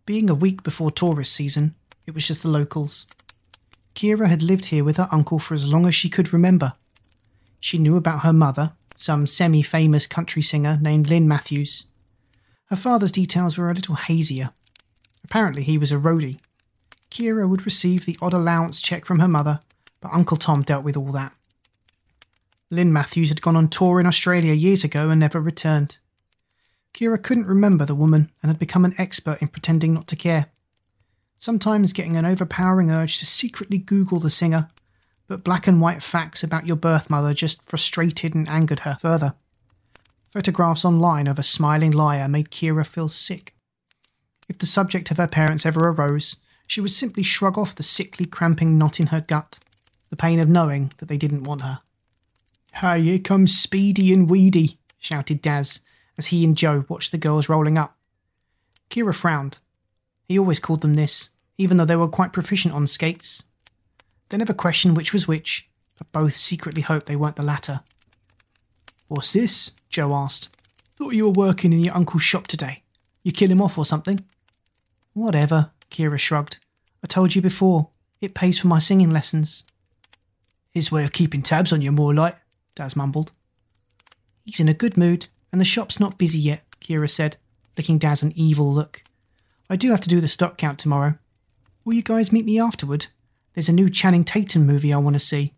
Being 0.06 0.30
a 0.30 0.36
week 0.36 0.64
before 0.64 0.90
tourist 0.90 1.34
season, 1.34 1.76
it 2.06 2.16
was 2.16 2.28
just 2.28 2.44
the 2.44 2.50
locals. 2.50 3.06
Kira 3.94 4.28
had 4.28 4.42
lived 4.42 4.66
here 4.66 4.84
with 4.84 4.98
her 4.98 5.10
uncle 5.12 5.40
for 5.40 5.54
as 5.54 5.68
long 5.68 5.86
as 5.86 5.96
she 5.96 6.10
could 6.10 6.32
remember. 6.32 6.74
She 7.60 7.78
knew 7.78 7.98
about 7.98 8.22
her 8.22 8.32
mother, 8.32 8.74
some 8.96 9.28
semi 9.28 9.62
famous 9.62 10.08
country 10.08 10.42
singer 10.42 10.78
named 10.82 11.10
Lynn 11.10 11.28
Matthews. 11.28 11.86
Her 12.66 12.76
father's 12.76 13.12
details 13.12 13.58
were 13.58 13.70
a 13.70 13.74
little 13.74 13.96
hazier. 13.96 14.52
Apparently, 15.24 15.64
he 15.64 15.78
was 15.78 15.92
a 15.92 15.98
roadie, 15.98 16.40
Kira 17.10 17.48
would 17.48 17.66
receive 17.66 18.06
the 18.06 18.18
odd 18.22 18.34
allowance 18.34 18.82
check 18.82 19.06
from 19.06 19.20
her 19.20 19.28
mother, 19.28 19.62
but 20.02 20.14
Uncle 20.14 20.38
Tom 20.38 20.62
dealt 20.62 20.84
with 20.84 20.98
all 20.98 21.12
that. 21.12 21.34
Lynn 22.70 22.92
Matthews 22.92 23.30
had 23.30 23.42
gone 23.42 23.56
on 23.56 23.70
tour 23.70 24.00
in 24.00 24.06
Australia 24.06 24.54
years 24.54 24.84
ago 24.84 25.10
and 25.10 25.20
never 25.20 25.40
returned. 25.40 25.98
Kira 26.94 27.22
couldn't 27.22 27.48
remember 27.48 27.86
the 27.86 27.96
woman 27.96 28.32
and 28.42 28.50
had 28.50 28.60
become 28.60 28.84
an 28.84 28.96
expert 28.98 29.42
in 29.42 29.48
pretending 29.48 29.94
not 29.94 30.08
to 30.08 30.16
care. 30.16 30.48
Sometimes 31.38 31.94
getting 31.94 32.18
an 32.18 32.26
overpowering 32.26 32.90
urge 32.90 33.20
to 33.20 33.26
secretly 33.26 33.78
Google 33.78 34.20
the 34.20 34.30
singer, 34.30 34.70
but 35.28 35.44
black 35.44 35.68
and 35.68 35.80
white 35.80 36.02
facts 36.02 36.44
about 36.44 36.66
your 36.66 36.76
birth 36.76 37.10
mother 37.10 37.34
just 37.34 37.62
frustrated 37.70 38.34
and 38.34 38.50
angered 38.50 38.80
her 38.80 38.98
further. 39.00 39.36
Photographs 40.32 40.84
online 40.84 41.28
of 41.28 41.40
a 41.40 41.44
smiling 41.44 41.92
liar 41.92 42.28
made 42.28 42.50
Kira 42.50 42.86
feel 42.86 43.08
sick. 43.08 43.54
If 44.50 44.58
the 44.58 44.66
subject 44.66 45.12
of 45.12 45.18
her 45.18 45.28
parents 45.28 45.66
ever 45.66 45.88
arose, 45.88 46.38
she 46.68 46.82
would 46.82 46.92
simply 46.92 47.24
shrug 47.24 47.58
off 47.58 47.76
the 47.76 47.84
sickly, 47.84 48.26
cramping 48.26 48.78
knot 48.78 49.00
in 49.00 49.08
her 49.08 49.22
gut, 49.22 49.58
the 50.10 50.18
pain 50.18 50.40
of 50.40 50.50
knowing 50.50 50.92
that 50.98 51.08
they 51.08 51.18
didn't 51.18 51.46
want 51.46 51.62
her. 51.62 51.80
Hey, 52.74 53.02
here 53.02 53.20
comes 53.20 53.58
Speedy 53.58 54.14
and 54.14 54.30
Weedy, 54.30 54.78
shouted 55.00 55.42
Daz 55.42 55.80
as 56.18 56.28
he 56.28 56.44
and 56.44 56.58
Joe 56.58 56.86
watched 56.90 57.12
the 57.12 57.18
girls 57.18 57.50
rolling 57.50 57.78
up. 57.78 57.98
Kira 58.90 59.16
frowned. 59.16 59.58
He 60.28 60.38
always 60.38 60.60
called 60.60 60.82
them 60.82 60.96
this, 60.96 61.30
even 61.58 61.78
though 61.78 61.86
they 61.86 61.96
were 61.96 62.08
quite 62.08 62.34
proficient 62.34 62.74
on 62.74 62.86
skates. 62.86 63.44
They 64.30 64.38
never 64.38 64.54
questioned 64.54 64.98
which 64.98 65.14
was 65.14 65.28
which, 65.28 65.70
but 65.98 66.12
both 66.12 66.36
secretly 66.36 66.82
hoped 66.82 67.06
they 67.06 67.16
weren't 67.16 67.38
the 67.38 67.44
latter. 67.44 67.82
What's 69.08 69.34
this? 69.34 69.72
Joe 69.90 70.14
asked. 70.14 70.56
Thought 70.98 71.14
you 71.14 71.26
were 71.26 71.32
working 71.32 71.72
in 71.72 71.84
your 71.84 71.96
uncle's 71.96 72.24
shop 72.24 72.48
today. 72.48 72.84
You 73.24 73.32
kill 73.32 73.52
him 73.52 73.62
off 73.62 73.78
or 73.78 73.86
something? 73.86 74.20
Whatever, 75.14 75.72
Kira 75.90 76.20
shrugged. 76.20 76.60
I 77.04 77.08
told 77.08 77.36
you 77.36 77.42
before, 77.42 77.90
it 78.22 78.34
pays 78.34 78.60
for 78.60 78.68
my 78.68 78.80
singing 78.80 79.12
lessons. 79.12 79.64
His 80.72 80.92
way 80.92 81.04
of 81.04 81.14
keeping 81.14 81.42
tabs 81.42 81.72
on 81.72 81.82
you, 81.82 81.92
more 81.92 82.14
like, 82.14 82.38
Daz 82.76 82.96
mumbled. 82.96 83.32
He's 84.46 84.60
in 84.60 84.70
a 84.70 84.74
good 84.74 84.98
mood, 84.98 85.28
and 85.52 85.60
the 85.60 85.66
shop's 85.66 86.00
not 86.00 86.18
busy 86.18 86.40
yet, 86.40 86.64
Kira 86.82 87.10
said, 87.10 87.38
flicking 87.76 87.98
Daz 87.98 88.24
an 88.24 88.34
evil 88.36 88.74
look. 88.74 89.04
I 89.70 89.76
do 89.76 89.92
have 89.92 90.02
to 90.02 90.10
do 90.10 90.22
the 90.22 90.28
stock 90.28 90.58
count 90.58 90.80
tomorrow. 90.80 91.16
Will 91.84 91.94
you 91.94 92.04
guys 92.04 92.32
meet 92.32 92.46
me 92.46 92.60
afterward? 92.60 93.08
There's 93.54 93.70
a 93.70 93.74
new 93.74 93.90
Channing 93.90 94.24
Tatum 94.24 94.66
movie 94.66 94.94
I 94.94 94.98
want 94.98 95.16
to 95.16 95.20
see. 95.20 95.54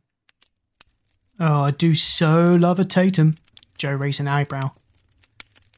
Oh, 1.39 1.63
I 1.63 1.71
do 1.71 1.95
so 1.95 2.43
love 2.43 2.79
a 2.79 2.85
Tatum, 2.85 3.35
Joe 3.77 3.93
raised 3.93 4.19
an 4.19 4.27
eyebrow. 4.27 4.71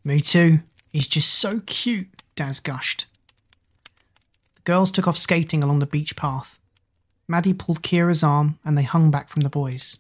Me 0.04 0.22
too. 0.22 0.60
He's 0.92 1.08
just 1.08 1.30
so 1.30 1.62
cute, 1.66 2.08
Daz 2.36 2.60
gushed. 2.60 3.06
Girls 4.64 4.92
took 4.92 5.08
off 5.08 5.18
skating 5.18 5.64
along 5.64 5.80
the 5.80 5.86
beach 5.86 6.16
path. 6.16 6.60
Maddie 7.28 7.54
pulled 7.54 7.82
Kira's 7.82 8.24
arm 8.24 8.60
and 8.64 8.78
they 8.78 8.84
hung 8.84 9.10
back 9.10 9.30
from 9.30 9.42
the 9.42 9.50
boys. 9.50 10.00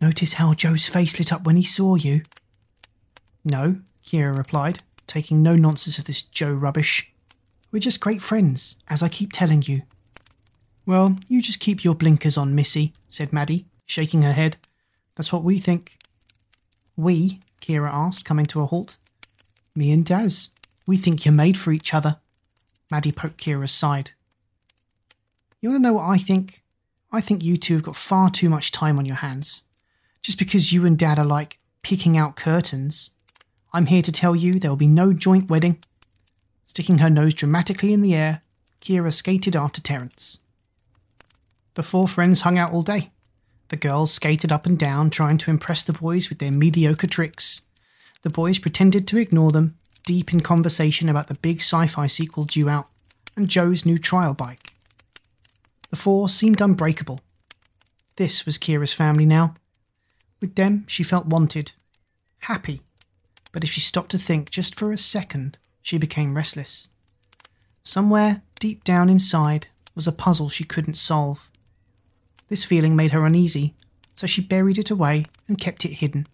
Notice 0.00 0.34
how 0.34 0.54
Joe's 0.54 0.86
face 0.86 1.18
lit 1.18 1.32
up 1.32 1.44
when 1.44 1.56
he 1.56 1.64
saw 1.64 1.96
you? 1.96 2.22
No, 3.44 3.80
Kira 4.06 4.36
replied, 4.36 4.80
taking 5.06 5.42
no 5.42 5.54
nonsense 5.54 5.98
of 5.98 6.04
this 6.04 6.22
Joe 6.22 6.52
rubbish. 6.52 7.12
We're 7.72 7.80
just 7.80 8.00
great 8.00 8.22
friends, 8.22 8.76
as 8.88 9.02
I 9.02 9.08
keep 9.08 9.32
telling 9.32 9.62
you. 9.62 9.82
Well, 10.86 11.18
you 11.26 11.42
just 11.42 11.60
keep 11.60 11.84
your 11.84 11.94
blinkers 11.94 12.36
on, 12.36 12.54
Missy, 12.54 12.94
said 13.08 13.32
Maddie, 13.32 13.66
shaking 13.84 14.22
her 14.22 14.32
head. 14.32 14.56
That's 15.16 15.32
what 15.32 15.44
we 15.44 15.58
think. 15.58 15.98
We? 16.96 17.40
Kira 17.60 17.90
asked, 17.92 18.24
coming 18.24 18.46
to 18.46 18.62
a 18.62 18.66
halt. 18.66 18.96
Me 19.74 19.90
and 19.92 20.04
Daz. 20.04 20.50
We 20.86 20.96
think 20.96 21.24
you're 21.24 21.32
made 21.32 21.58
for 21.58 21.72
each 21.72 21.92
other. 21.92 22.18
Maddie 22.90 23.12
poked 23.12 23.42
Kira's 23.42 23.72
side. 23.72 24.10
You 25.60 25.70
want 25.70 25.80
to 25.80 25.88
know 25.88 25.94
what 25.94 26.08
I 26.08 26.18
think? 26.18 26.62
I 27.10 27.20
think 27.20 27.42
you 27.42 27.56
two 27.56 27.74
have 27.74 27.82
got 27.82 27.96
far 27.96 28.30
too 28.30 28.48
much 28.48 28.72
time 28.72 28.98
on 28.98 29.06
your 29.06 29.16
hands. 29.16 29.62
Just 30.22 30.38
because 30.38 30.72
you 30.72 30.84
and 30.84 30.98
Daz 30.98 31.18
are 31.18 31.24
like 31.24 31.58
picking 31.82 32.16
out 32.16 32.36
curtains, 32.36 33.10
I'm 33.72 33.86
here 33.86 34.02
to 34.02 34.12
tell 34.12 34.36
you 34.36 34.54
there 34.54 34.70
will 34.70 34.76
be 34.76 34.86
no 34.86 35.12
joint 35.12 35.50
wedding. 35.50 35.78
Sticking 36.66 36.98
her 36.98 37.10
nose 37.10 37.34
dramatically 37.34 37.92
in 37.92 38.02
the 38.02 38.14
air, 38.14 38.42
Kira 38.80 39.12
skated 39.12 39.56
after 39.56 39.80
Terence. 39.80 40.40
The 41.74 41.82
four 41.82 42.08
friends 42.08 42.40
hung 42.40 42.58
out 42.58 42.72
all 42.72 42.82
day. 42.82 43.10
The 43.68 43.76
girls 43.76 44.12
skated 44.12 44.50
up 44.50 44.66
and 44.66 44.78
down, 44.78 45.10
trying 45.10 45.38
to 45.38 45.50
impress 45.50 45.84
the 45.84 45.92
boys 45.92 46.28
with 46.28 46.38
their 46.38 46.50
mediocre 46.50 47.06
tricks. 47.06 47.62
The 48.22 48.30
boys 48.30 48.58
pretended 48.58 49.06
to 49.08 49.18
ignore 49.18 49.52
them, 49.52 49.77
deep 50.04 50.32
in 50.32 50.40
conversation 50.40 51.08
about 51.08 51.28
the 51.28 51.34
big 51.34 51.58
sci 51.58 51.86
fi 51.86 52.06
sequel 52.06 52.44
due 52.44 52.68
out 52.68 52.88
and 53.36 53.48
Joe's 53.48 53.86
new 53.86 53.98
trial 53.98 54.34
bike. 54.34 54.72
The 55.90 55.96
four 55.96 56.28
seemed 56.28 56.60
unbreakable. 56.60 57.20
This 58.16 58.44
was 58.44 58.58
Kira's 58.58 58.92
family 58.92 59.24
now. 59.24 59.54
With 60.40 60.56
them, 60.56 60.84
she 60.88 61.02
felt 61.02 61.26
wanted, 61.26 61.72
happy, 62.40 62.82
but 63.52 63.64
if 63.64 63.70
she 63.70 63.80
stopped 63.80 64.10
to 64.10 64.18
think 64.18 64.50
just 64.50 64.78
for 64.78 64.92
a 64.92 64.98
second, 64.98 65.56
she 65.82 65.98
became 65.98 66.36
restless. 66.36 66.88
Somewhere 67.82 68.42
deep 68.60 68.84
down 68.84 69.08
inside 69.08 69.68
was 69.94 70.06
a 70.06 70.12
puzzle 70.12 70.48
she 70.48 70.64
couldn't 70.64 70.94
solve. 70.94 71.48
This 72.48 72.64
feeling 72.64 72.96
made 72.96 73.12
her 73.12 73.24
uneasy, 73.24 73.74
so 74.14 74.26
she 74.26 74.40
buried 74.40 74.78
it 74.78 74.90
away 74.90 75.24
and 75.46 75.60
kept 75.60 75.84
it 75.84 75.94
hidden. 75.94 76.26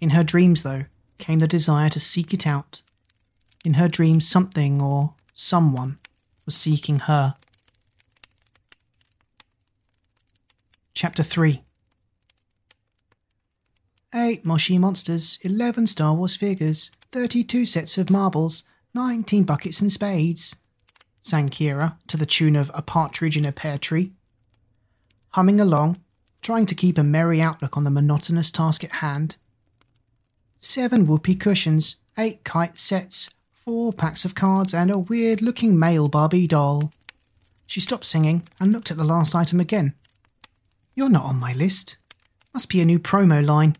In 0.00 0.10
her 0.10 0.24
dreams, 0.24 0.62
though, 0.62 0.84
came 1.20 1.38
the 1.38 1.46
desire 1.46 1.88
to 1.90 2.00
seek 2.00 2.34
it 2.34 2.46
out. 2.46 2.82
In 3.64 3.74
her 3.74 3.88
dreams, 3.88 4.26
something 4.26 4.80
or 4.82 5.14
someone 5.34 5.98
was 6.46 6.56
seeking 6.56 7.00
her. 7.00 7.36
Chapter 10.94 11.22
3 11.22 11.62
Eight 14.12 14.44
Moshi 14.44 14.76
monsters, 14.76 15.38
eleven 15.42 15.86
Star 15.86 16.14
Wars 16.14 16.34
figures, 16.34 16.90
thirty-two 17.12 17.64
sets 17.64 17.96
of 17.96 18.10
marbles, 18.10 18.64
nineteen 18.92 19.44
buckets 19.44 19.80
and 19.80 19.92
spades, 19.92 20.56
sang 21.22 21.48
Kira 21.48 21.96
to 22.08 22.16
the 22.16 22.26
tune 22.26 22.56
of 22.56 22.72
A 22.74 22.82
Partridge 22.82 23.36
in 23.36 23.44
a 23.44 23.52
Pear 23.52 23.78
Tree. 23.78 24.12
Humming 25.30 25.60
along, 25.60 26.00
trying 26.42 26.66
to 26.66 26.74
keep 26.74 26.98
a 26.98 27.04
merry 27.04 27.40
outlook 27.40 27.76
on 27.76 27.84
the 27.84 27.90
monotonous 27.90 28.50
task 28.50 28.82
at 28.82 28.94
hand. 28.94 29.36
Seven 30.62 31.06
whoopee 31.06 31.36
cushions, 31.36 31.96
eight 32.18 32.44
kite 32.44 32.78
sets, 32.78 33.30
four 33.64 33.94
packs 33.94 34.26
of 34.26 34.34
cards, 34.34 34.74
and 34.74 34.90
a 34.90 34.98
weird 34.98 35.40
looking 35.40 35.78
male 35.78 36.06
Barbie 36.06 36.46
doll. 36.46 36.92
She 37.66 37.80
stopped 37.80 38.04
singing 38.04 38.46
and 38.60 38.70
looked 38.70 38.90
at 38.90 38.98
the 38.98 39.04
last 39.04 39.34
item 39.34 39.58
again. 39.58 39.94
You're 40.94 41.08
not 41.08 41.24
on 41.24 41.40
my 41.40 41.54
list. 41.54 41.96
Must 42.52 42.68
be 42.68 42.82
a 42.82 42.84
new 42.84 42.98
promo 42.98 43.44
line. 43.44 43.76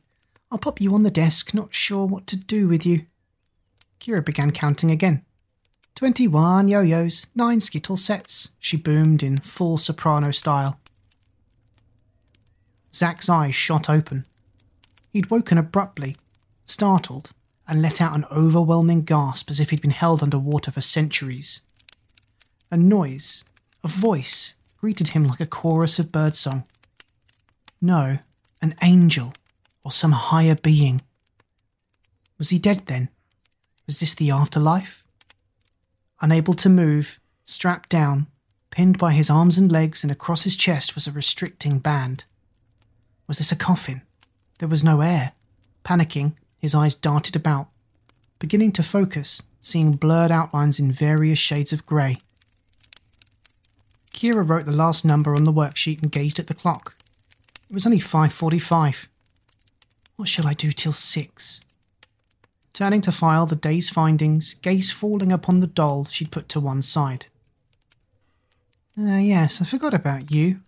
I'll 0.50 0.58
pop 0.58 0.80
you 0.80 0.94
on 0.94 1.02
the 1.02 1.10
desk, 1.10 1.52
not 1.52 1.74
sure 1.74 2.06
what 2.06 2.26
to 2.28 2.36
do 2.36 2.66
with 2.66 2.86
you. 2.86 3.04
Kira 4.00 4.24
began 4.24 4.50
counting 4.50 4.90
again. 4.90 5.22
Twenty-one 5.94 6.68
yo-yos, 6.68 7.26
nine 7.34 7.60
skittle 7.60 7.98
sets, 7.98 8.52
she 8.58 8.78
boomed 8.78 9.22
in 9.22 9.36
full 9.36 9.76
soprano 9.76 10.30
style. 10.30 10.80
Zack's 12.94 13.28
eyes 13.28 13.54
shot 13.54 13.90
open. 13.90 14.24
He'd 15.12 15.30
woken 15.30 15.58
abruptly, 15.58 16.16
startled, 16.70 17.30
and 17.66 17.82
let 17.82 18.00
out 18.00 18.14
an 18.14 18.24
overwhelming 18.30 19.02
gasp 19.02 19.50
as 19.50 19.60
if 19.60 19.70
he'd 19.70 19.82
been 19.82 19.90
held 19.90 20.22
under 20.22 20.38
water 20.38 20.70
for 20.70 20.80
centuries. 20.80 21.62
A 22.70 22.76
noise, 22.76 23.44
a 23.84 23.88
voice, 23.88 24.54
greeted 24.78 25.08
him 25.08 25.24
like 25.24 25.40
a 25.40 25.46
chorus 25.46 25.98
of 25.98 26.12
birdsong. 26.12 26.64
No, 27.80 28.18
an 28.62 28.74
angel, 28.82 29.34
or 29.84 29.92
some 29.92 30.12
higher 30.12 30.54
being. 30.54 31.02
Was 32.38 32.50
he 32.50 32.58
dead 32.58 32.86
then? 32.86 33.08
Was 33.86 33.98
this 34.00 34.14
the 34.14 34.30
afterlife? 34.30 35.04
Unable 36.20 36.54
to 36.54 36.68
move, 36.68 37.18
strapped 37.44 37.88
down, 37.88 38.26
pinned 38.70 38.98
by 38.98 39.12
his 39.12 39.28
arms 39.28 39.58
and 39.58 39.70
legs 39.70 40.02
and 40.02 40.10
across 40.10 40.44
his 40.44 40.56
chest 40.56 40.94
was 40.94 41.06
a 41.06 41.12
restricting 41.12 41.78
band. 41.78 42.24
Was 43.26 43.38
this 43.38 43.52
a 43.52 43.56
coffin? 43.56 44.02
There 44.58 44.68
was 44.68 44.84
no 44.84 45.00
air. 45.00 45.32
Panicking, 45.84 46.34
his 46.60 46.74
eyes 46.74 46.94
darted 46.94 47.34
about, 47.34 47.68
beginning 48.38 48.72
to 48.72 48.82
focus, 48.82 49.42
seeing 49.60 49.92
blurred 49.92 50.30
outlines 50.30 50.78
in 50.78 50.92
various 50.92 51.38
shades 51.38 51.72
of 51.72 51.86
grey. 51.86 52.18
Kira 54.12 54.46
wrote 54.46 54.66
the 54.66 54.72
last 54.72 55.04
number 55.04 55.34
on 55.34 55.44
the 55.44 55.52
worksheet 55.52 56.02
and 56.02 56.12
gazed 56.12 56.38
at 56.38 56.46
the 56.46 56.54
clock. 56.54 56.94
It 57.68 57.74
was 57.74 57.86
only 57.86 58.00
5:45. 58.00 59.08
What 60.16 60.28
shall 60.28 60.46
I 60.46 60.54
do 60.54 60.72
till 60.72 60.92
6? 60.92 61.60
Turning 62.72 63.00
to 63.00 63.12
file 63.12 63.46
the 63.46 63.56
day's 63.56 63.88
findings, 63.88 64.54
gaze 64.54 64.90
falling 64.90 65.32
upon 65.32 65.60
the 65.60 65.66
doll 65.66 66.04
she'd 66.04 66.30
put 66.30 66.48
to 66.50 66.60
one 66.60 66.82
side. 66.82 67.26
Ah, 68.98 69.14
uh, 69.14 69.18
yes, 69.18 69.62
I 69.62 69.64
forgot 69.64 69.94
about 69.94 70.30
you. 70.30 70.60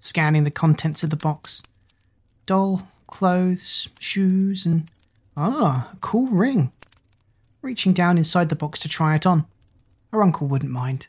Scanning 0.00 0.44
the 0.44 0.50
contents 0.50 1.02
of 1.02 1.10
the 1.10 1.16
box. 1.16 1.62
Doll, 2.46 2.88
clothes, 3.06 3.88
shoes, 3.98 4.66
and. 4.66 4.90
Ah, 5.42 5.88
a 5.94 5.96
cool 6.02 6.26
ring. 6.26 6.70
Reaching 7.62 7.94
down 7.94 8.18
inside 8.18 8.50
the 8.50 8.54
box 8.54 8.78
to 8.80 8.90
try 8.90 9.14
it 9.14 9.24
on. 9.24 9.46
Her 10.12 10.22
uncle 10.22 10.46
wouldn't 10.46 10.70
mind. 10.70 11.06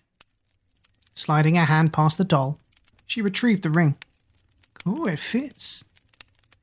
Sliding 1.14 1.56
her 1.56 1.66
hand 1.66 1.92
past 1.92 2.18
the 2.18 2.24
doll, 2.24 2.58
she 3.06 3.22
retrieved 3.22 3.62
the 3.62 3.70
ring. 3.70 3.98
Oh, 4.86 5.04
it 5.04 5.20
fits. 5.20 5.84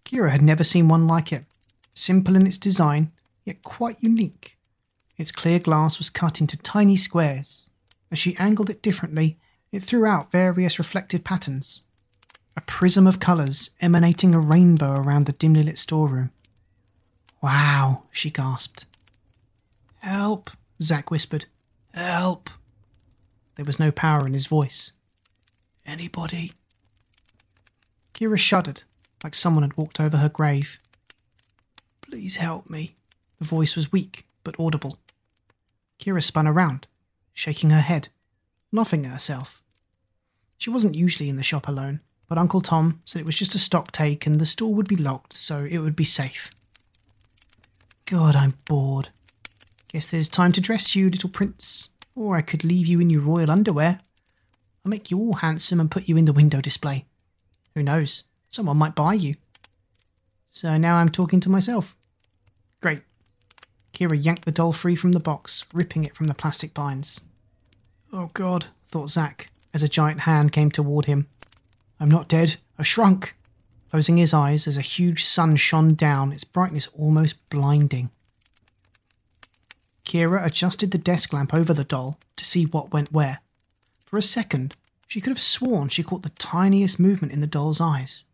Kira 0.06 0.30
had 0.30 0.40
never 0.40 0.64
seen 0.64 0.88
one 0.88 1.06
like 1.06 1.30
it. 1.30 1.44
Simple 1.92 2.36
in 2.36 2.46
its 2.46 2.56
design, 2.56 3.12
yet 3.44 3.62
quite 3.62 4.02
unique. 4.02 4.56
Its 5.18 5.30
clear 5.30 5.58
glass 5.58 5.98
was 5.98 6.08
cut 6.08 6.40
into 6.40 6.56
tiny 6.56 6.96
squares. 6.96 7.68
As 8.10 8.18
she 8.18 8.34
angled 8.38 8.70
it 8.70 8.80
differently, 8.80 9.38
it 9.72 9.82
threw 9.82 10.06
out 10.06 10.32
various 10.32 10.78
reflective 10.78 11.22
patterns. 11.22 11.82
A 12.56 12.62
prism 12.62 13.06
of 13.06 13.20
colours 13.20 13.72
emanating 13.82 14.34
a 14.34 14.40
rainbow 14.40 14.94
around 14.94 15.26
the 15.26 15.32
dimly 15.32 15.62
lit 15.62 15.78
storeroom. 15.78 16.30
Wow, 17.40 18.04
she 18.10 18.30
gasped. 18.30 18.84
Help, 19.98 20.50
Zack 20.80 21.10
whispered. 21.10 21.46
Help. 21.94 22.50
There 23.56 23.64
was 23.64 23.80
no 23.80 23.90
power 23.90 24.26
in 24.26 24.32
his 24.32 24.46
voice. 24.46 24.92
Anybody? 25.86 26.52
Kira 28.14 28.38
shuddered, 28.38 28.82
like 29.22 29.34
someone 29.34 29.62
had 29.62 29.76
walked 29.76 30.00
over 30.00 30.16
her 30.16 30.28
grave. 30.28 30.78
Please 32.02 32.36
help 32.36 32.68
me. 32.68 32.96
The 33.38 33.44
voice 33.44 33.76
was 33.76 33.92
weak, 33.92 34.26
but 34.42 34.58
audible. 34.58 34.98
Kira 36.00 36.22
spun 36.22 36.46
around, 36.46 36.86
shaking 37.34 37.70
her 37.70 37.80
head, 37.80 38.08
laughing 38.72 39.06
at 39.06 39.12
herself. 39.12 39.62
She 40.56 40.70
wasn't 40.70 40.96
usually 40.96 41.28
in 41.28 41.36
the 41.36 41.42
shop 41.42 41.68
alone, 41.68 42.00
but 42.28 42.38
Uncle 42.38 42.60
Tom 42.60 43.00
said 43.04 43.20
it 43.20 43.26
was 43.26 43.38
just 43.38 43.54
a 43.54 43.58
stock 43.58 43.92
take 43.92 44.26
and 44.26 44.40
the 44.40 44.46
store 44.46 44.74
would 44.74 44.88
be 44.88 44.96
locked, 44.96 45.34
so 45.34 45.64
it 45.64 45.78
would 45.78 45.96
be 45.96 46.04
safe. 46.04 46.50
God, 48.08 48.36
I'm 48.36 48.54
bored. 48.64 49.10
Guess 49.88 50.06
there's 50.06 50.30
time 50.30 50.52
to 50.52 50.62
dress 50.62 50.96
you, 50.96 51.10
little 51.10 51.28
prince. 51.28 51.90
Or 52.16 52.38
I 52.38 52.40
could 52.40 52.64
leave 52.64 52.86
you 52.86 53.00
in 53.00 53.10
your 53.10 53.20
royal 53.20 53.50
underwear. 53.50 54.00
I'll 54.82 54.88
make 54.90 55.10
you 55.10 55.18
all 55.18 55.34
handsome 55.34 55.78
and 55.78 55.90
put 55.90 56.08
you 56.08 56.16
in 56.16 56.24
the 56.24 56.32
window 56.32 56.62
display. 56.62 57.04
Who 57.74 57.82
knows? 57.82 58.24
Someone 58.48 58.78
might 58.78 58.94
buy 58.94 59.12
you. 59.12 59.34
So 60.46 60.78
now 60.78 60.96
I'm 60.96 61.10
talking 61.10 61.38
to 61.40 61.50
myself. 61.50 61.94
Great. 62.80 63.02
Kira 63.92 64.18
yanked 64.18 64.46
the 64.46 64.52
doll 64.52 64.72
free 64.72 64.96
from 64.96 65.12
the 65.12 65.20
box, 65.20 65.66
ripping 65.74 66.06
it 66.06 66.16
from 66.16 66.28
the 66.28 66.34
plastic 66.34 66.72
binds. 66.72 67.20
Oh 68.10 68.30
God, 68.32 68.68
thought 68.90 69.10
Zack, 69.10 69.50
as 69.74 69.82
a 69.82 69.88
giant 69.88 70.20
hand 70.20 70.50
came 70.50 70.70
toward 70.70 71.04
him. 71.04 71.26
I'm 72.00 72.10
not 72.10 72.26
dead, 72.26 72.56
I've 72.78 72.86
shrunk. 72.86 73.34
Closing 73.90 74.18
his 74.18 74.34
eyes 74.34 74.66
as 74.66 74.76
a 74.76 74.82
huge 74.82 75.24
sun 75.24 75.56
shone 75.56 75.94
down, 75.94 76.32
its 76.32 76.44
brightness 76.44 76.88
almost 76.88 77.48
blinding. 77.48 78.10
Kira 80.04 80.44
adjusted 80.44 80.90
the 80.90 80.98
desk 80.98 81.32
lamp 81.32 81.52
over 81.54 81.72
the 81.72 81.84
doll 81.84 82.18
to 82.36 82.44
see 82.44 82.64
what 82.64 82.92
went 82.92 83.12
where. 83.12 83.40
For 84.04 84.18
a 84.18 84.22
second, 84.22 84.74
she 85.06 85.20
could 85.20 85.30
have 85.30 85.40
sworn 85.40 85.88
she 85.88 86.02
caught 86.02 86.22
the 86.22 86.30
tiniest 86.30 86.98
movement 86.98 87.32
in 87.32 87.40
the 87.40 87.46
doll's 87.46 87.80
eyes. 87.80 88.24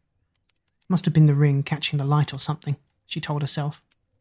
Must 0.89 1.05
have 1.05 1.15
been 1.15 1.27
the 1.27 1.35
ring 1.35 1.63
catching 1.63 1.99
the 1.99 2.05
light 2.05 2.33
or 2.35 2.39
something, 2.39 2.77
she 3.07 3.21
told 3.21 3.43
herself, 3.43 3.81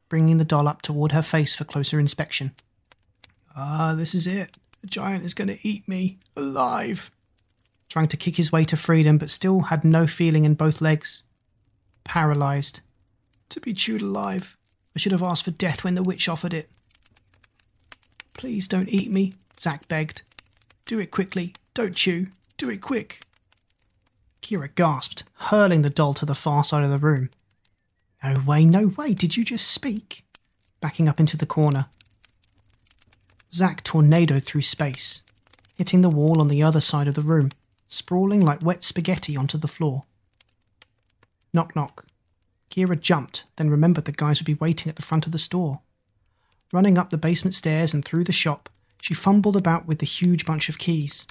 bringing 0.10 0.38
the 0.38 0.46
doll 0.46 0.68
up 0.68 0.82
toward 0.82 1.12
her 1.12 1.22
face 1.22 1.54
for 1.56 1.64
closer 1.64 2.00
inspection. 2.00 2.56
Ah, 3.56 3.94
this 3.96 4.16
is 4.16 4.26
it. 4.26 4.58
The 4.82 4.88
giant 4.88 5.24
is 5.24 5.34
going 5.34 5.48
to 5.48 5.68
eat 5.68 5.88
me 5.88 6.20
alive. 6.36 7.12
Trying 7.94 8.08
to 8.08 8.18
kick 8.18 8.38
his 8.38 8.52
way 8.52 8.66
to 8.66 8.76
freedom, 8.76 9.20
but 9.20 9.30
still 9.30 9.60
had 9.60 9.84
no 9.84 10.08
feeling 10.08 10.46
in 10.46 10.56
both 10.56 10.82
legs. 10.82 11.22
Paralyzed. 12.04 12.80
To 13.50 13.60
be 13.60 13.72
chewed 13.72 14.02
alive. 14.02 14.58
I 14.96 15.00
should 15.00 15.12
have 15.12 15.22
asked 15.22 15.46
for 15.46 15.52
death 15.52 15.84
when 15.84 15.94
the 15.94 16.02
witch 16.02 16.28
offered 16.28 16.56
it. 16.56 16.72
Please 18.34 18.68
don't 18.68 18.90
eat 18.90 19.12
me, 19.12 19.34
Zack 19.60 19.88
begged. 19.88 20.24
Do 20.86 20.98
it 20.98 21.12
quickly. 21.12 21.54
Don't 21.76 21.96
chew. 21.96 22.30
Do 22.58 22.68
it 22.72 22.82
quick. 22.82 23.22
Kira 24.42 24.74
gasped, 24.74 25.22
hurling 25.36 25.84
the 25.84 25.92
doll 25.92 26.16
to 26.16 26.26
the 26.26 26.34
far 26.34 26.64
side 26.64 26.84
of 26.84 26.90
the 26.90 26.98
room. 26.98 27.30
No 28.24 28.34
way, 28.44 28.66
no 28.66 28.88
way, 28.88 29.14
did 29.14 29.38
you 29.38 29.46
just 29.46 29.68
speak? 29.68 30.26
Backing 30.82 31.08
up 31.08 31.20
into 31.20 31.38
the 31.38 31.46
corner. 31.46 31.86
Zack 33.54 33.84
tornadoed 33.84 34.46
through 34.46 34.64
space, 34.64 35.22
hitting 35.78 36.02
the 36.02 36.10
wall 36.10 36.42
on 36.42 36.48
the 36.48 36.64
other 36.64 36.82
side 36.82 37.08
of 37.08 37.14
the 37.14 37.22
room, 37.22 37.52
sprawling 37.94 38.42
like 38.42 38.64
wet 38.64 38.84
spaghetti 38.84 39.38
onto 39.38 39.58
the 39.58 39.68
floor. 39.68 40.04
Knock 41.54 41.76
knock. 41.76 42.06
Kira 42.72 43.00
jumped, 43.00 43.44
then 43.58 43.70
remembered 43.70 44.06
the 44.06 44.12
guys 44.12 44.40
would 44.40 44.48
be 44.48 44.56
waiting 44.56 44.90
at 44.90 44.96
the 44.96 45.04
front 45.04 45.26
of 45.26 45.32
the 45.32 45.38
store. 45.38 45.82
Running 46.72 46.98
up 46.98 47.12
the 47.12 47.18
basement 47.18 47.54
stairs 47.54 47.94
and 47.94 48.04
through 48.04 48.24
the 48.24 48.32
shop, 48.32 48.70
she 49.02 49.14
fumbled 49.14 49.56
about 49.56 49.86
with 49.86 50.00
the 50.00 50.08
huge 50.08 50.46
bunch 50.46 50.70
of 50.70 50.80
keys. 50.80 51.28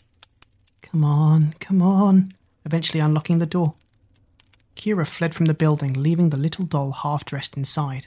Come 0.83 1.03
on, 1.03 1.55
come 1.59 1.83
on, 1.83 2.31
eventually 2.64 3.01
unlocking 3.01 3.38
the 3.38 3.46
door. 3.46 3.75
Kira 4.77 5.07
fled 5.07 5.35
from 5.35 5.46
the 5.46 5.55
building, 5.55 5.94
leaving 5.94 6.31
the 6.31 6.37
little 6.37 6.64
doll 6.64 6.92
half 6.92 7.25
dressed 7.25 7.57
inside. 7.57 8.07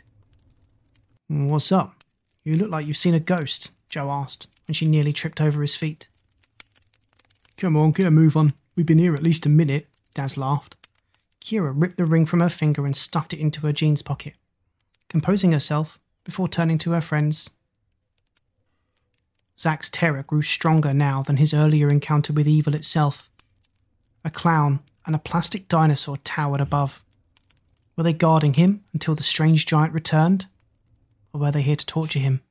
What's 1.28 1.72
up? 1.72 2.04
You 2.44 2.56
look 2.56 2.70
like 2.70 2.88
you've 2.88 2.96
seen 2.96 3.16
a 3.16 3.20
ghost, 3.20 3.72
Joe 3.90 4.10
asked, 4.10 4.48
when 4.68 4.74
she 4.74 4.88
nearly 4.88 5.12
tripped 5.12 5.42
over 5.42 5.62
his 5.62 5.76
feet. 5.76 6.08
Come 7.58 7.78
on, 7.78 7.92
get 7.92 8.06
a 8.06 8.12
move 8.12 8.36
on. 8.36 8.52
We've 8.76 8.86
been 8.86 9.00
here 9.00 9.14
at 9.14 9.24
least 9.24 9.46
a 9.46 9.50
minute, 9.50 9.88
Daz 10.14 10.38
laughed. 10.38 10.76
Kira 11.40 11.74
ripped 11.74 11.98
the 11.98 12.06
ring 12.06 12.26
from 12.26 12.42
her 12.42 12.50
finger 12.50 12.86
and 12.86 12.96
stuffed 12.96 13.34
it 13.34 13.40
into 13.40 13.62
her 13.62 13.72
jeans 13.72 14.02
pocket. 14.02 14.34
Composing 15.10 15.52
herself, 15.52 16.00
before 16.26 16.50
turning 16.50 16.78
to 16.80 16.92
her 16.92 17.02
friends. 17.02 17.52
Zack's 19.58 19.90
terror 19.90 20.24
grew 20.24 20.42
stronger 20.42 20.94
now 20.94 21.22
than 21.22 21.38
his 21.38 21.54
earlier 21.54 21.88
encounter 21.88 22.34
with 22.34 22.48
evil 22.48 22.76
itself. 22.76 23.30
A 24.26 24.30
clown 24.30 24.82
and 25.06 25.16
a 25.16 25.20
plastic 25.20 25.70
dinosaur 25.70 26.18
towered 26.18 26.60
above. 26.60 27.04
Were 27.96 28.04
they 28.04 28.12
guarding 28.12 28.56
him 28.56 28.84
until 28.92 29.16
the 29.16 29.24
strange 29.24 29.66
giant 29.66 29.94
returned? 29.94 30.48
Or 31.32 31.40
were 31.40 31.52
they 31.52 31.62
here 31.62 31.78
to 31.78 31.86
torture 31.86 32.20
him? 32.20 32.42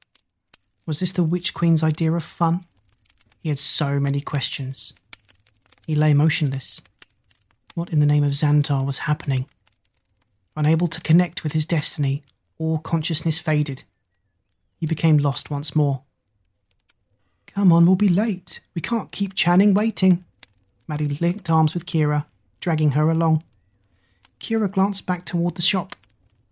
Was 0.86 1.00
this 1.00 1.12
the 1.12 1.24
Witch 1.24 1.52
Queen's 1.52 1.82
idea 1.82 2.12
of 2.12 2.22
fun? 2.22 2.64
He 3.44 3.50
had 3.50 3.58
so 3.58 4.00
many 4.00 4.22
questions. 4.22 4.94
He 5.86 5.94
lay 5.94 6.14
motionless. 6.14 6.80
What 7.74 7.90
in 7.90 8.00
the 8.00 8.06
name 8.06 8.24
of 8.24 8.32
Xantar 8.32 8.86
was 8.86 9.00
happening? 9.00 9.44
Unable 10.56 10.88
to 10.88 11.00
connect 11.02 11.42
with 11.42 11.52
his 11.52 11.66
destiny, 11.66 12.22
all 12.56 12.78
consciousness 12.78 13.38
faded. 13.38 13.82
He 14.78 14.86
became 14.86 15.18
lost 15.18 15.50
once 15.50 15.76
more. 15.76 16.04
Come 17.46 17.70
on, 17.70 17.84
we'll 17.84 17.96
be 17.96 18.08
late. 18.08 18.60
We 18.74 18.80
can't 18.80 19.12
keep 19.12 19.34
Channing 19.34 19.74
waiting. 19.74 20.24
Maddie 20.88 21.18
linked 21.20 21.50
arms 21.50 21.74
with 21.74 21.84
Kira, 21.84 22.24
dragging 22.60 22.92
her 22.92 23.10
along. 23.10 23.44
Kira 24.40 24.72
glanced 24.72 25.04
back 25.04 25.26
toward 25.26 25.56
the 25.56 25.60
shop. 25.60 25.96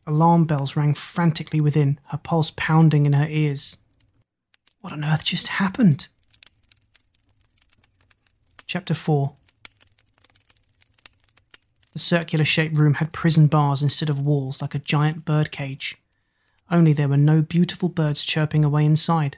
Alarm 0.07 0.45
bells 0.45 0.77
rang 0.77 0.93
frantically 0.93 1.63
within, 1.63 1.99
her 2.09 2.19
pulse 2.19 2.53
pounding 2.55 3.07
in 3.07 3.15
her 3.15 3.29
ears. 3.31 3.79
What 4.83 4.93
on 4.93 5.07
earth 5.07 5.25
just 5.25 5.49
happened? 5.49 6.09
Chapter 8.73 8.95
4 8.95 9.35
The 11.93 11.99
circular 11.99 12.47
shaped 12.47 12.75
room 12.75 12.95
had 12.95 13.13
prison 13.13 13.47
bars 13.47 13.83
instead 13.83 14.09
of 14.09 14.19
walls 14.19 14.63
like 14.63 14.75
a 14.75 14.79
giant 14.79 15.27
bird 15.27 15.51
cage. 15.51 15.99
Only 16.71 16.95
there 16.95 17.07
were 17.07 17.19
no 17.19 17.43
beautiful 17.43 17.91
birds 17.91 18.25
chirping 18.25 18.65
away 18.65 18.87
inside. 18.87 19.37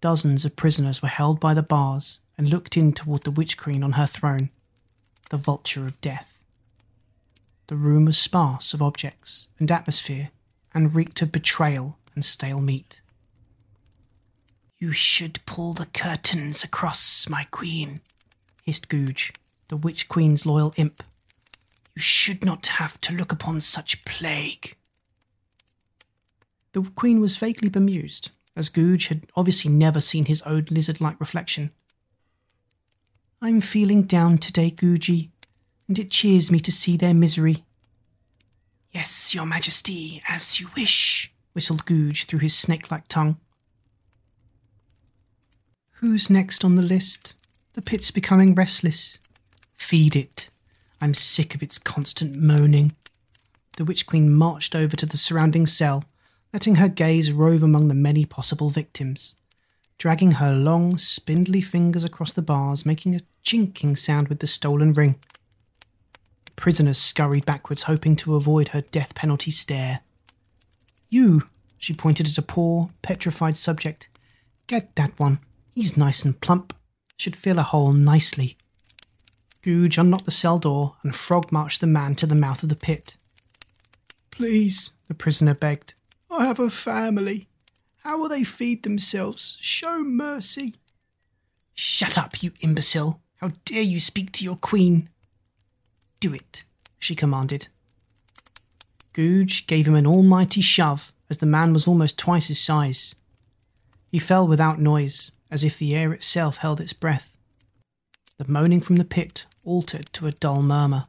Dozens 0.00 0.46
of 0.46 0.56
prisoners 0.56 1.02
were 1.02 1.10
held 1.10 1.38
by 1.40 1.52
the 1.52 1.62
bars 1.62 2.20
and 2.38 2.48
looked 2.48 2.74
in 2.78 2.94
toward 2.94 3.24
the 3.24 3.30
witch 3.30 3.58
queen 3.58 3.82
on 3.82 3.92
her 3.92 4.06
throne, 4.06 4.48
the 5.28 5.36
vulture 5.36 5.84
of 5.84 6.00
death. 6.00 6.38
The 7.66 7.76
room 7.76 8.06
was 8.06 8.16
sparse 8.16 8.72
of 8.72 8.80
objects 8.80 9.46
and 9.58 9.70
atmosphere 9.70 10.30
and 10.72 10.94
reeked 10.94 11.20
of 11.20 11.32
betrayal 11.32 11.98
and 12.14 12.24
stale 12.24 12.62
meat. 12.62 13.02
You 14.78 14.92
should 14.92 15.44
pull 15.46 15.72
the 15.72 15.86
curtains 15.86 16.62
across, 16.62 17.28
my 17.30 17.44
queen, 17.44 18.02
hissed 18.62 18.88
Googe, 18.88 19.34
the 19.68 19.76
witch 19.76 20.08
queen's 20.08 20.44
loyal 20.44 20.74
imp. 20.76 21.02
You 21.94 22.02
should 22.02 22.44
not 22.44 22.66
have 22.66 23.00
to 23.02 23.14
look 23.14 23.32
upon 23.32 23.60
such 23.60 24.04
plague. 24.04 24.76
The 26.72 26.82
queen 26.94 27.20
was 27.20 27.38
vaguely 27.38 27.70
bemused, 27.70 28.32
as 28.54 28.68
Googe 28.68 29.08
had 29.08 29.26
obviously 29.34 29.70
never 29.70 30.02
seen 30.02 30.26
his 30.26 30.42
own 30.42 30.66
lizard 30.70 31.00
like 31.00 31.18
reflection. 31.18 31.70
I'm 33.40 33.62
feeling 33.62 34.02
down 34.02 34.36
today, 34.36 34.70
Googie, 34.70 35.30
and 35.88 35.98
it 35.98 36.10
cheers 36.10 36.52
me 36.52 36.60
to 36.60 36.72
see 36.72 36.98
their 36.98 37.14
misery. 37.14 37.64
Yes, 38.92 39.34
your 39.34 39.46
majesty, 39.46 40.22
as 40.28 40.60
you 40.60 40.68
wish, 40.76 41.32
whistled 41.54 41.86
Googe 41.86 42.26
through 42.26 42.40
his 42.40 42.54
snake 42.54 42.90
like 42.90 43.08
tongue. 43.08 43.38
Who's 46.00 46.28
next 46.28 46.62
on 46.62 46.76
the 46.76 46.82
list? 46.82 47.32
The 47.72 47.80
pit's 47.80 48.10
becoming 48.10 48.54
restless. 48.54 49.18
Feed 49.76 50.14
it. 50.14 50.50
I'm 51.00 51.14
sick 51.14 51.54
of 51.54 51.62
its 51.62 51.78
constant 51.78 52.36
moaning. 52.36 52.94
The 53.78 53.84
Witch 53.86 54.06
Queen 54.06 54.30
marched 54.30 54.74
over 54.74 54.94
to 54.94 55.06
the 55.06 55.16
surrounding 55.16 55.64
cell, 55.64 56.04
letting 56.52 56.74
her 56.74 56.88
gaze 56.88 57.32
rove 57.32 57.62
among 57.62 57.88
the 57.88 57.94
many 57.94 58.26
possible 58.26 58.68
victims, 58.68 59.36
dragging 59.96 60.32
her 60.32 60.52
long, 60.52 60.98
spindly 60.98 61.62
fingers 61.62 62.04
across 62.04 62.32
the 62.32 62.42
bars, 62.42 62.84
making 62.84 63.14
a 63.14 63.22
chinking 63.42 63.96
sound 63.96 64.28
with 64.28 64.40
the 64.40 64.46
stolen 64.46 64.92
ring. 64.92 65.18
The 66.44 66.52
prisoners 66.56 66.98
scurried 66.98 67.46
backwards, 67.46 67.84
hoping 67.84 68.16
to 68.16 68.34
avoid 68.36 68.68
her 68.68 68.82
death 68.82 69.14
penalty 69.14 69.50
stare. 69.50 70.00
You, 71.08 71.48
she 71.78 71.94
pointed 71.94 72.28
at 72.28 72.36
a 72.36 72.42
poor, 72.42 72.90
petrified 73.00 73.56
subject. 73.56 74.10
Get 74.66 74.94
that 74.96 75.18
one. 75.18 75.38
He's 75.76 75.98
nice 75.98 76.24
and 76.24 76.40
plump. 76.40 76.74
Should 77.18 77.36
fill 77.36 77.58
a 77.58 77.62
hole 77.62 77.92
nicely. 77.92 78.56
Googe 79.62 79.98
unlocked 79.98 80.24
the 80.24 80.30
cell 80.30 80.58
door 80.58 80.96
and 81.02 81.14
frog 81.14 81.52
marched 81.52 81.82
the 81.82 81.86
man 81.86 82.14
to 82.16 82.26
the 82.26 82.34
mouth 82.34 82.62
of 82.62 82.70
the 82.70 82.76
pit. 82.76 83.18
Please, 84.30 84.92
the 85.06 85.14
prisoner 85.14 85.52
begged. 85.52 85.92
I 86.30 86.46
have 86.46 86.58
a 86.58 86.70
family. 86.70 87.48
How 88.04 88.16
will 88.18 88.30
they 88.30 88.42
feed 88.42 88.84
themselves? 88.84 89.58
Show 89.60 90.02
mercy. 90.02 90.76
Shut 91.74 92.16
up, 92.16 92.42
you 92.42 92.52
imbecile. 92.62 93.20
How 93.36 93.52
dare 93.66 93.82
you 93.82 94.00
speak 94.00 94.32
to 94.32 94.44
your 94.44 94.56
queen? 94.56 95.10
Do 96.20 96.32
it, 96.32 96.64
she 96.98 97.14
commanded. 97.14 97.68
Googe 99.12 99.66
gave 99.66 99.86
him 99.86 99.94
an 99.94 100.06
almighty 100.06 100.62
shove 100.62 101.12
as 101.28 101.36
the 101.38 101.44
man 101.44 101.74
was 101.74 101.86
almost 101.86 102.18
twice 102.18 102.46
his 102.46 102.60
size. 102.60 103.14
He 104.10 104.18
fell 104.18 104.48
without 104.48 104.80
noise, 104.80 105.32
as 105.50 105.64
if 105.64 105.78
the 105.78 105.94
air 105.94 106.12
itself 106.12 106.58
held 106.58 106.80
its 106.80 106.92
breath. 106.92 107.30
The 108.38 108.48
moaning 108.48 108.80
from 108.80 108.96
the 108.96 109.04
pit 109.04 109.46
altered 109.64 110.12
to 110.12 110.26
a 110.26 110.32
dull 110.32 110.62
murmur. 110.62 111.06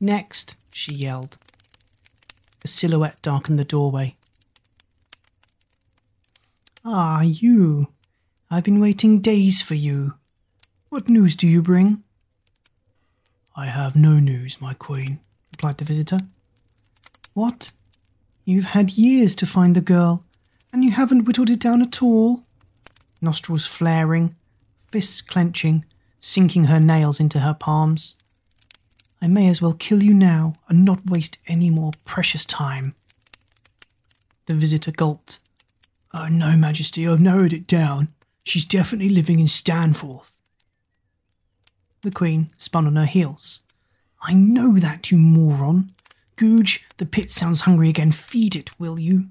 Next, 0.00 0.54
she 0.72 0.94
yelled. 0.94 1.36
A 2.64 2.68
silhouette 2.68 3.20
darkened 3.22 3.58
the 3.58 3.64
doorway. 3.64 4.16
Ah, 6.84 7.20
you. 7.22 7.88
I've 8.50 8.64
been 8.64 8.80
waiting 8.80 9.20
days 9.20 9.60
for 9.60 9.74
you. 9.74 10.14
What 10.88 11.08
news 11.08 11.36
do 11.36 11.46
you 11.46 11.62
bring? 11.62 12.02
I 13.54 13.66
have 13.66 13.94
no 13.94 14.18
news, 14.18 14.60
my 14.60 14.74
queen, 14.74 15.20
replied 15.52 15.78
the 15.78 15.84
visitor. 15.84 16.20
What? 17.34 17.72
You've 18.44 18.64
had 18.64 18.90
years 18.92 19.34
to 19.36 19.46
find 19.46 19.76
the 19.76 19.80
girl, 19.80 20.24
and 20.72 20.82
you 20.82 20.92
haven't 20.92 21.24
whittled 21.24 21.50
it 21.50 21.60
down 21.60 21.82
at 21.82 22.02
all? 22.02 22.44
Nostrils 23.20 23.66
flaring, 23.66 24.34
fists 24.90 25.20
clenching, 25.20 25.84
sinking 26.20 26.64
her 26.64 26.80
nails 26.80 27.20
into 27.20 27.40
her 27.40 27.54
palms. 27.54 28.14
I 29.22 29.26
may 29.26 29.48
as 29.48 29.60
well 29.60 29.74
kill 29.74 30.02
you 30.02 30.14
now 30.14 30.54
and 30.68 30.84
not 30.84 31.10
waste 31.10 31.38
any 31.46 31.70
more 31.70 31.92
precious 32.04 32.44
time. 32.44 32.94
The 34.46 34.54
visitor 34.54 34.90
gulped. 34.90 35.38
Oh, 36.12 36.26
no, 36.26 36.56
Majesty, 36.56 37.06
I've 37.06 37.20
narrowed 37.20 37.52
it 37.52 37.66
down. 37.66 38.08
She's 38.42 38.64
definitely 38.64 39.10
living 39.10 39.38
in 39.38 39.46
Stanforth. 39.46 40.32
The 42.02 42.10
Queen 42.10 42.50
spun 42.56 42.86
on 42.86 42.96
her 42.96 43.04
heels. 43.04 43.60
I 44.22 44.32
know 44.32 44.78
that, 44.78 45.10
you 45.10 45.18
moron. 45.18 45.92
Googe, 46.36 46.84
the 46.96 47.06
pit 47.06 47.30
sounds 47.30 47.60
hungry 47.60 47.90
again. 47.90 48.12
Feed 48.12 48.56
it, 48.56 48.70
will 48.80 48.98
you? 48.98 49.26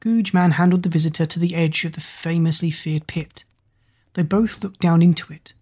Googe 0.00 0.32
manhandled 0.32 0.82
the 0.82 0.88
visitor 0.88 1.26
to 1.26 1.38
the 1.38 1.54
edge 1.54 1.84
of 1.84 1.92
the 1.92 2.00
famously 2.00 2.70
feared 2.70 3.06
pit. 3.06 3.44
They 4.14 4.22
both 4.22 4.62
looked 4.62 4.80
down 4.80 5.02
into 5.02 5.32
it. 5.32 5.52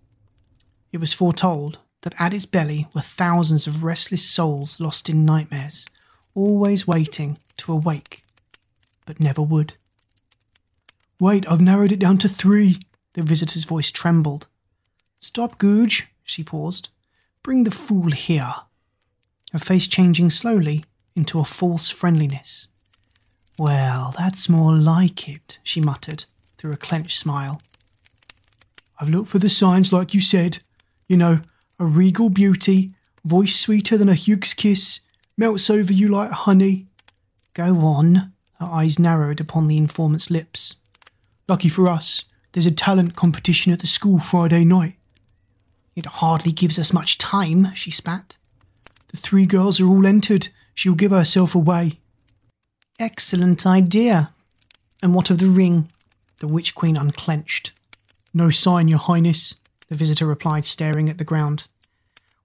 It 0.93 0.99
was 0.99 1.13
foretold 1.13 1.79
that 2.03 2.15
at 2.19 2.33
its 2.33 2.47
belly 2.47 2.87
were 2.95 3.01
thousands 3.01 3.67
of 3.67 3.83
restless 3.83 4.25
souls 4.25 4.79
lost 4.79 5.09
in 5.09 5.25
nightmares, 5.25 5.87
always 6.35 6.87
waiting 6.87 7.39
to 7.59 7.73
awake, 7.73 8.25
but 9.05 9.21
never 9.21 9.43
would. 9.43 9.75
Wait, 11.21 11.49
I've 11.51 11.61
narrowed 11.61 11.93
it 11.93 11.99
down 11.99 12.19
to 12.19 12.29
three. 12.29 12.81
The 13.15 13.23
visitor's 13.25 13.65
voice 13.65 13.91
trembled. 13.91 14.47
Stop, 15.19 15.59
Googe, 15.59 16.05
she 16.23 16.45
paused. 16.45 16.91
Bring 17.43 17.65
the 17.65 17.73
fool 17.73 18.13
here. 18.13 18.55
Her 19.53 19.59
face 19.59 19.89
changing 19.89 20.31
slowly 20.31 20.85
into 21.17 21.41
a 21.41 21.45
false 21.45 21.91
friendliness. 21.91 22.69
Well, 23.59 24.15
that's 24.17 24.49
more 24.49 24.73
like 24.73 25.29
it, 25.29 25.59
she 25.65 25.81
muttered 25.81 26.27
through 26.57 26.73
a 26.73 26.77
clenched 26.77 27.19
smile. 27.19 27.61
I've 29.01 29.11
looked 29.11 29.31
for 29.31 29.41
the 29.41 29.51
signs 29.51 29.93
like 29.93 30.15
you 30.15 30.21
said. 30.21 30.61
You 31.09 31.17
know, 31.17 31.41
a 31.81 31.85
regal 31.85 32.31
beauty, 32.31 32.93
voice 33.25 33.57
sweeter 33.57 33.99
than 33.99 34.09
a 34.09 34.15
Hughes 34.15 34.55
kiss, 34.55 35.01
melts 35.37 35.71
over 35.71 35.93
you 35.93 36.09
like 36.09 36.31
honey. 36.31 36.87
Go 37.55 37.79
on. 37.81 38.33
Her 38.61 38.67
eyes 38.67 38.99
narrowed 38.99 39.41
upon 39.41 39.67
the 39.67 39.77
informant's 39.77 40.31
lips. 40.31 40.77
Lucky 41.49 41.69
for 41.69 41.89
us, 41.89 42.25
there's 42.53 42.67
a 42.67 42.71
talent 42.71 43.17
competition 43.17 43.73
at 43.73 43.81
the 43.81 43.87
school 43.87 44.19
Friday 44.19 44.65
night. 44.65 44.95
It 45.97 46.07
hardly 46.07 46.53
gives 46.53 46.79
us 46.79 46.93
much 46.93 47.19
time, 47.19 47.73
she 47.75 47.91
spat. 47.91 48.37
The 49.09 49.17
three 49.17 49.47
girls 49.47 49.81
are 49.81 49.89
all 49.89 50.07
entered. 50.07 50.49
She'll 50.75 50.95
give 50.95 51.11
herself 51.11 51.55
away. 51.55 51.99
Excellent 52.99 53.67
idea. 53.67 54.33
And 55.03 55.15
what 55.15 55.31
of 55.31 55.39
the 55.39 55.49
ring? 55.49 55.89
The 56.41 56.49
Witch 56.49 56.75
Queen 56.75 56.97
unclenched. 56.97 57.73
No 58.35 58.51
sign, 58.51 58.89
Your 58.89 58.99
Highness, 58.99 59.55
the 59.89 59.97
visitor 59.97 60.27
replied, 60.27 60.67
staring 60.67 61.09
at 61.09 61.19
the 61.19 61.25
ground. 61.25 61.67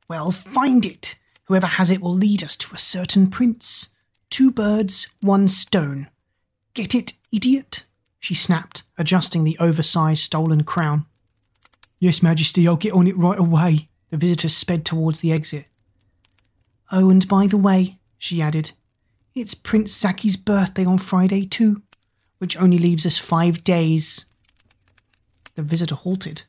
Well, 0.08 0.32
find 0.32 0.86
it. 0.86 1.16
Whoever 1.46 1.68
has 1.68 1.89
it 1.89 2.02
will 2.02 2.13
lead 2.13 2.44
us 2.44 2.56
to 2.58 2.74
a 2.74 2.78
certain 2.78 3.30
prince. 3.30 3.89
Two 4.30 4.52
birds, 4.52 5.08
one 5.22 5.48
stone. 5.48 6.08
Get 6.74 6.96
it, 6.96 7.13
idiot? 7.32 7.86
she 8.20 8.34
snapped, 8.34 8.84
adjusting 8.98 9.44
the 9.44 9.58
oversized 9.60 10.24
stolen 10.24 10.63
crown. 10.63 11.06
Yes, 12.00 12.24
Majesty, 12.24 12.68
I'll 12.68 12.76
get 12.78 12.94
on 12.94 13.08
it 13.08 13.18
right 13.18 13.38
away. 13.38 13.89
The 14.12 14.18
visitor 14.18 14.50
sped 14.50 14.86
towards 14.86 15.20
the 15.20 15.32
exit. 15.32 15.66
Oh, 16.92 17.10
and 17.10 17.28
by 17.28 17.48
the 17.48 17.58
way, 17.58 17.98
she 18.18 18.42
added, 18.42 18.72
it's 19.36 19.54
Prince 19.54 19.91
Zaki's 19.91 20.36
birthday 20.36 20.86
on 20.86 20.98
Friday 20.98 21.46
too, 21.46 21.82
which 22.38 22.58
only 22.58 22.78
leaves 22.78 23.06
us 23.06 23.17
five 23.17 23.63
days. 23.63 24.26
The 25.56 25.63
visitor 25.63 25.96
halted. 25.96 26.43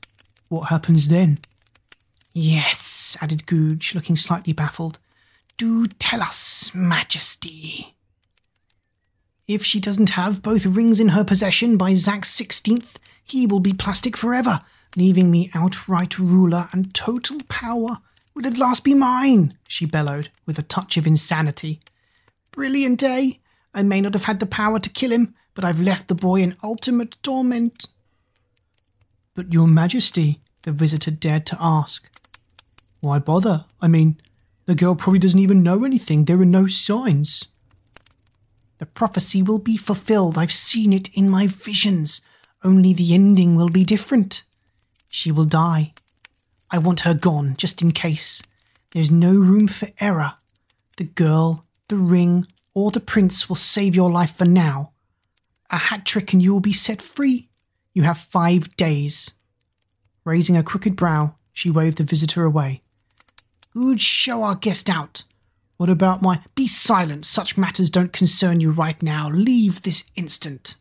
What 0.48 0.68
happens 0.68 1.08
then? 1.08 1.38
Yes, 2.32 3.16
added 3.20 3.46
Googe, 3.46 3.94
looking 3.94 4.16
slightly 4.16 4.52
baffled. 4.52 4.98
Do 5.56 5.86
tell 5.86 6.20
us, 6.20 6.72
Majesty. 6.74 7.94
If 9.46 9.64
she 9.64 9.78
doesn't 9.78 10.10
have 10.10 10.42
both 10.42 10.66
rings 10.66 11.00
in 11.00 11.10
her 11.10 11.24
possession 11.24 11.76
by 11.76 11.94
Zak's 11.94 12.34
16th, 12.34 12.96
he 13.22 13.46
will 13.46 13.60
be 13.60 13.72
plastic 13.72 14.16
forever, 14.16 14.62
leaving 14.96 15.30
me 15.30 15.50
outright 15.54 16.18
ruler 16.18 16.68
and 16.72 16.94
total 16.94 17.40
power 17.48 17.98
would 18.34 18.46
at 18.46 18.58
last 18.58 18.84
be 18.84 18.94
mine, 18.94 19.54
she 19.68 19.86
bellowed, 19.86 20.30
with 20.44 20.58
a 20.58 20.62
touch 20.62 20.96
of 20.96 21.06
insanity. 21.06 21.80
Brilliant, 22.54 23.00
day. 23.00 23.40
I 23.74 23.82
may 23.82 24.00
not 24.00 24.14
have 24.14 24.24
had 24.24 24.38
the 24.38 24.46
power 24.46 24.78
to 24.78 24.90
kill 24.90 25.10
him, 25.10 25.34
but 25.54 25.64
I've 25.64 25.80
left 25.80 26.06
the 26.08 26.14
boy 26.14 26.40
in 26.40 26.56
ultimate 26.62 27.16
torment. 27.22 27.86
But, 29.34 29.52
Your 29.52 29.66
Majesty, 29.66 30.40
the 30.62 30.70
visitor 30.70 31.10
dared 31.10 31.46
to 31.46 31.56
ask. 31.58 32.08
Why 33.00 33.18
bother? 33.18 33.64
I 33.80 33.88
mean, 33.88 34.20
the 34.66 34.76
girl 34.76 34.94
probably 34.94 35.18
doesn't 35.18 35.40
even 35.40 35.62
know 35.62 35.84
anything. 35.84 36.24
There 36.24 36.40
are 36.40 36.44
no 36.44 36.68
signs. 36.68 37.48
The 38.78 38.86
prophecy 38.86 39.42
will 39.42 39.58
be 39.58 39.76
fulfilled. 39.76 40.38
I've 40.38 40.52
seen 40.52 40.92
it 40.92 41.08
in 41.14 41.28
my 41.28 41.48
visions. 41.48 42.20
Only 42.62 42.92
the 42.92 43.14
ending 43.14 43.56
will 43.56 43.68
be 43.68 43.84
different. 43.84 44.44
She 45.08 45.32
will 45.32 45.44
die. 45.44 45.92
I 46.70 46.78
want 46.78 47.00
her 47.00 47.14
gone, 47.14 47.56
just 47.56 47.82
in 47.82 47.92
case. 47.92 48.42
There's 48.92 49.10
no 49.10 49.32
room 49.32 49.68
for 49.68 49.88
error. 50.00 50.34
The 50.96 51.04
girl, 51.04 51.63
the 51.88 51.96
ring, 51.96 52.46
or 52.74 52.90
the 52.90 53.00
prince 53.00 53.48
will 53.48 53.56
save 53.56 53.94
your 53.94 54.10
life 54.10 54.36
for 54.36 54.44
now. 54.44 54.92
A 55.70 55.78
hat 55.78 56.04
trick 56.04 56.32
and 56.32 56.42
you 56.42 56.52
will 56.52 56.60
be 56.60 56.72
set 56.72 57.02
free. 57.02 57.48
You 57.92 58.02
have 58.02 58.18
five 58.18 58.76
days. 58.76 59.32
Raising 60.24 60.56
a 60.56 60.62
crooked 60.62 60.96
brow, 60.96 61.36
she 61.52 61.70
waved 61.70 61.98
the 61.98 62.04
visitor 62.04 62.44
away. 62.44 62.82
Good 63.72 64.00
show 64.00 64.42
our 64.42 64.54
guest 64.54 64.88
out. 64.88 65.24
What 65.76 65.90
about 65.90 66.22
my. 66.22 66.40
Be 66.54 66.66
silent, 66.66 67.24
such 67.24 67.58
matters 67.58 67.90
don't 67.90 68.12
concern 68.12 68.60
you 68.60 68.70
right 68.70 69.02
now. 69.02 69.28
Leave 69.28 69.82
this 69.82 70.10
instant. 70.14 70.76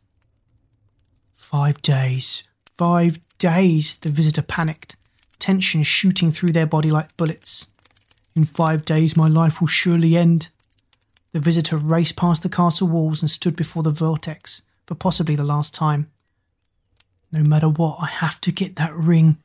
Five 1.36 1.82
days. 1.82 2.44
Five 2.78 3.20
days, 3.38 3.96
the 3.96 4.10
visitor 4.10 4.42
panicked, 4.42 4.96
tension 5.40 5.84
shooting 5.84 6.32
through 6.32 6.52
their 6.52 6.66
body 6.66 6.90
like 6.92 7.16
bullets. 7.18 7.68
In 8.36 8.46
five 8.46 8.86
days, 8.86 9.16
my 9.16 9.28
life 9.28 9.62
will 9.62 9.68
surely 9.68 10.16
end. 10.16 10.50
The 11.34 11.40
visitor 11.40 11.78
raced 11.78 12.16
past 12.16 12.44
the 12.44 12.50
castle 12.50 12.88
walls 12.88 13.22
and 13.22 13.30
stood 13.30 13.56
before 13.56 13.82
the 13.82 13.90
vortex 13.90 14.62
for 14.86 14.94
possibly 14.94 15.36
the 15.36 15.44
last 15.44 15.74
time. 15.74 16.12
No 17.32 17.42
matter 17.44 17.68
what, 17.68 17.98
I 18.00 18.06
have 18.06 18.40
to 18.42 18.52
get 18.52 18.76
that 18.76 18.96
ring. 18.96 19.38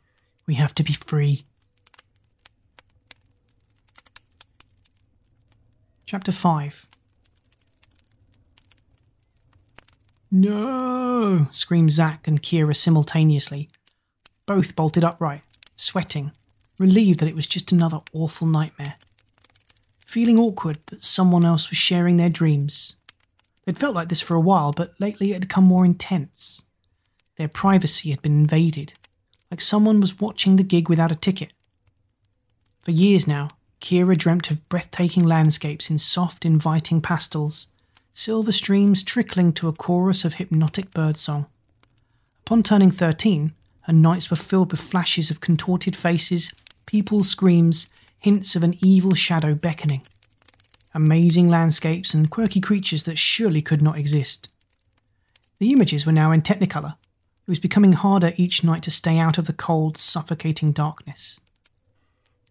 We 0.47 0.55
have 0.55 0.75
to 0.77 0.83
be 0.83 0.93
free. 0.93 1.47
Chapter 6.05 6.31
5 6.31 6.87
No! 10.31 11.49
screamed 11.51 11.91
Zack 11.91 12.29
and 12.29 12.43
Kira 12.43 12.77
simultaneously. 12.77 13.71
Both 14.45 14.77
bolted 14.77 15.05
upright, 15.05 15.43
sweating, 15.77 16.33
relieved 16.79 17.21
that 17.21 17.29
it 17.29 17.35
was 17.35 17.47
just 17.47 17.73
another 17.73 18.01
awful 18.13 18.47
nightmare. 18.47 18.97
Feeling 20.19 20.41
awkward 20.41 20.79
that 20.87 21.05
someone 21.05 21.45
else 21.45 21.71
was 21.71 21.79
sharing 21.79 22.17
their 22.17 22.29
dreams. 22.29 22.97
They'd 23.65 23.79
felt 23.79 23.95
like 23.95 24.09
this 24.09 24.21
for 24.21 24.35
a 24.35 24.41
while, 24.41 24.73
but 24.73 24.95
lately 24.99 25.31
it 25.31 25.35
had 25.35 25.43
become 25.43 25.63
more 25.63 25.85
intense. 25.85 26.63
Their 27.37 27.47
privacy 27.47 28.11
had 28.11 28.21
been 28.21 28.41
invaded, 28.41 28.95
like 29.49 29.61
someone 29.61 30.01
was 30.01 30.19
watching 30.19 30.57
the 30.57 30.65
gig 30.65 30.89
without 30.89 31.13
a 31.13 31.15
ticket. 31.15 31.53
For 32.81 32.91
years 32.91 33.29
now, 33.29 33.51
Kira 33.81 34.19
dreamt 34.19 34.51
of 34.51 34.69
breathtaking 34.69 35.23
landscapes 35.25 35.89
in 35.89 35.99
soft, 35.99 36.45
inviting 36.45 37.01
pastels, 37.01 37.69
silver 38.13 38.51
streams 38.51 39.05
trickling 39.05 39.53
to 39.53 39.69
a 39.69 39.73
chorus 39.73 40.25
of 40.25 40.35
hypnotic 40.35 40.91
birdsong. 40.91 41.47
Upon 42.45 42.65
turning 42.65 42.91
13, 42.91 43.53
her 43.83 43.93
nights 43.93 44.33
were 44.33 44.37
filled 44.37 44.73
with 44.73 44.81
flashes 44.81 45.31
of 45.31 45.41
contorted 45.41 45.95
faces, 45.95 46.53
people's 46.87 47.31
screams, 47.31 47.89
hints 48.19 48.57
of 48.57 48.63
an 48.63 48.77
evil 48.81 49.15
shadow 49.15 49.55
beckoning. 49.55 50.03
Amazing 50.95 51.49
landscapes 51.49 52.15
and 52.15 52.31
quirky 52.31 52.61
creatures 52.61 53.05
that 53.05 53.19
surely 53.19 53.63
could 53.63 53.83
not 53.83 53.99
exist. 53.99 54.49
The 55.59 55.73
images 55.73 56.07
were 56.07 56.13
now 56.13 56.33
in 56.33 56.43
Technicolor, 56.43 56.97
it 57.49 57.53
was 57.53 57.61
becoming 57.61 57.95
harder 57.95 58.35
each 58.37 58.63
night 58.63 58.83
to 58.83 58.91
stay 58.91 59.19
out 59.19 59.39
of 59.39 59.47
the 59.47 59.55
cold, 59.55 59.97
suffocating 59.97 60.71
darkness. 60.71 61.41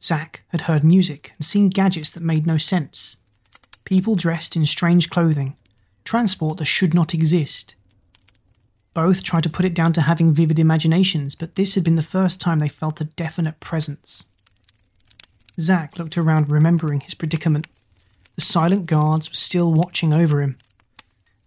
Zack 0.01 0.41
had 0.47 0.62
heard 0.62 0.84
music 0.84 1.34
and 1.38 1.45
seen 1.45 1.69
gadgets 1.69 2.10
that 2.10 2.23
made 2.23 2.47
no 2.47 2.58
sense. 2.58 3.17
People 3.86 4.15
dressed 4.15 4.56
in 4.56 4.65
strange 4.65 5.12
clothing, 5.12 5.56
transport 6.03 6.58
that 6.58 6.65
should 6.65 6.95
not 6.95 7.13
exist. 7.13 7.75
Both 8.95 9.21
tried 9.21 9.43
to 9.43 9.51
put 9.51 9.65
it 9.65 9.75
down 9.75 9.93
to 9.93 10.01
having 10.01 10.34
vivid 10.34 10.58
imaginations, 10.58 11.36
but 11.36 11.56
this 11.56 11.75
had 11.75 11.84
been 11.84 11.95
the 11.95 12.01
first 12.01 12.41
time 12.41 12.58
they 12.58 12.67
felt 12.67 12.99
a 12.99 13.03
definite 13.03 13.60
presence. 13.60 14.25
Zak 15.60 15.98
looked 15.98 16.17
around, 16.17 16.52
remembering 16.52 17.02
his 17.02 17.13
predicament. 17.13 17.67
The 18.36 18.41
silent 18.41 18.86
guards 18.86 19.30
were 19.30 19.36
still 19.36 19.74
watching 19.74 20.13
over 20.13 20.41
him. 20.41 20.58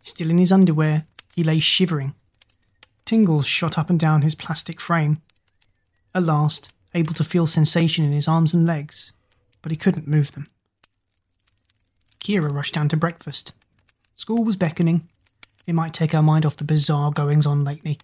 Still 0.03 0.31
in 0.31 0.39
his 0.39 0.51
underwear, 0.51 1.07
he 1.35 1.45
lay 1.45 1.61
shivering, 1.61 2.15
Tingles 3.11 3.45
shot 3.45 3.77
up 3.77 3.91
and 3.91 3.99
down 3.99 4.23
his 4.23 4.37
plastic 4.37 4.81
frame. 4.81 5.21
At 6.15 6.23
last, 6.23 6.73
able 6.95 7.13
to 7.15 7.25
feel 7.25 7.49
sensation 7.49 8.05
in 8.05 8.13
his 8.13 8.29
arms 8.29 8.55
and 8.55 8.65
legs, 8.65 9.15
but 9.63 9.73
he 9.73 9.77
couldn't 9.77 10.07
move 10.07 10.31
them. 10.31 10.47
Kira 12.23 12.53
rushed 12.53 12.75
down 12.75 12.89
to 12.91 12.97
breakfast. 12.97 13.51
School 14.15 14.45
was 14.45 14.55
beckoning. 14.55 15.09
It 15.67 15.73
might 15.73 15.93
take 15.93 16.13
her 16.13 16.23
mind 16.23 16.47
off 16.47 16.57
the 16.57 16.63
bizarre 16.63 17.11
goings 17.11 17.47
on 17.47 17.65
lately. 17.65 17.99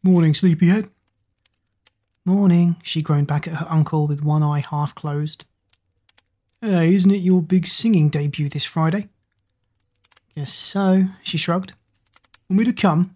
Morning, 0.00 0.32
sleepyhead. 0.32 0.88
Morning, 2.28 2.74
she 2.82 3.02
groaned 3.02 3.28
back 3.28 3.46
at 3.46 3.54
her 3.54 3.68
uncle 3.70 4.08
with 4.08 4.24
one 4.24 4.42
eye 4.42 4.58
half 4.58 4.96
closed. 4.96 5.44
Hey, 6.60 6.92
isn't 6.92 7.12
it 7.12 7.18
your 7.18 7.40
big 7.40 7.68
singing 7.68 8.08
debut 8.08 8.48
this 8.48 8.64
Friday? 8.64 9.10
Guess 10.34 10.52
so, 10.52 11.04
she 11.22 11.38
shrugged. 11.38 11.74
Want 12.48 12.58
me 12.58 12.64
to 12.64 12.72
come? 12.72 13.14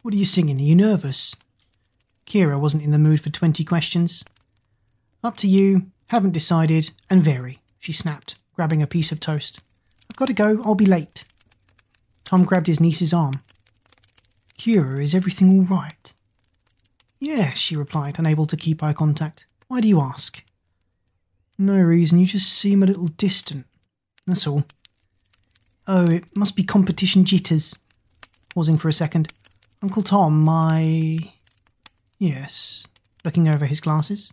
What 0.00 0.14
are 0.14 0.16
you 0.16 0.24
singing? 0.24 0.56
Are 0.56 0.62
you 0.62 0.74
nervous? 0.74 1.36
Kira 2.26 2.58
wasn't 2.58 2.82
in 2.82 2.92
the 2.92 2.98
mood 2.98 3.20
for 3.20 3.28
20 3.28 3.62
questions. 3.62 4.24
Up 5.22 5.36
to 5.36 5.46
you, 5.46 5.90
haven't 6.06 6.32
decided, 6.32 6.92
and 7.10 7.22
vary, 7.22 7.60
she 7.78 7.92
snapped, 7.92 8.36
grabbing 8.54 8.80
a 8.80 8.86
piece 8.86 9.12
of 9.12 9.20
toast. 9.20 9.60
I've 10.10 10.16
got 10.16 10.28
to 10.28 10.32
go, 10.32 10.62
I'll 10.64 10.74
be 10.74 10.86
late. 10.86 11.24
Tom 12.24 12.44
grabbed 12.46 12.68
his 12.68 12.80
niece's 12.80 13.12
arm. 13.12 13.42
Kira, 14.58 14.98
is 14.98 15.14
everything 15.14 15.52
all 15.52 15.64
right? 15.66 16.14
Yeah, 17.18 17.52
she 17.52 17.76
replied, 17.76 18.18
unable 18.18 18.46
to 18.46 18.56
keep 18.56 18.82
eye 18.82 18.92
contact. 18.92 19.46
Why 19.68 19.80
do 19.80 19.88
you 19.88 20.00
ask? 20.00 20.42
No 21.58 21.76
reason, 21.76 22.18
you 22.18 22.26
just 22.26 22.52
seem 22.52 22.82
a 22.82 22.86
little 22.86 23.08
distant. 23.08 23.66
That's 24.26 24.46
all. 24.46 24.64
Oh, 25.86 26.04
it 26.10 26.36
must 26.36 26.56
be 26.56 26.62
competition 26.64 27.24
jitters. 27.24 27.78
Pausing 28.50 28.76
for 28.76 28.88
a 28.88 28.92
second. 28.92 29.32
Uncle 29.82 30.02
Tom, 30.02 30.42
my. 30.42 31.18
Yes, 32.18 32.86
looking 33.24 33.48
over 33.48 33.66
his 33.66 33.80
glasses. 33.80 34.32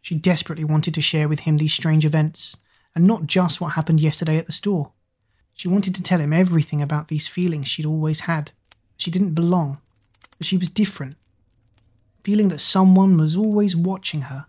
She 0.00 0.14
desperately 0.14 0.64
wanted 0.64 0.94
to 0.94 1.02
share 1.02 1.28
with 1.28 1.40
him 1.40 1.56
these 1.56 1.74
strange 1.74 2.04
events, 2.04 2.56
and 2.94 3.06
not 3.06 3.26
just 3.26 3.60
what 3.60 3.72
happened 3.72 4.00
yesterday 4.00 4.36
at 4.36 4.46
the 4.46 4.52
store. 4.52 4.92
She 5.54 5.68
wanted 5.68 5.94
to 5.94 6.02
tell 6.02 6.20
him 6.20 6.32
everything 6.32 6.82
about 6.82 7.08
these 7.08 7.28
feelings 7.28 7.68
she'd 7.68 7.86
always 7.86 8.20
had. 8.20 8.52
She 8.96 9.10
didn't 9.10 9.34
belong, 9.34 9.78
she 10.40 10.56
was 10.56 10.68
different. 10.68 11.16
Feeling 12.24 12.48
that 12.48 12.60
someone 12.60 13.18
was 13.18 13.36
always 13.36 13.76
watching 13.76 14.22
her. 14.22 14.46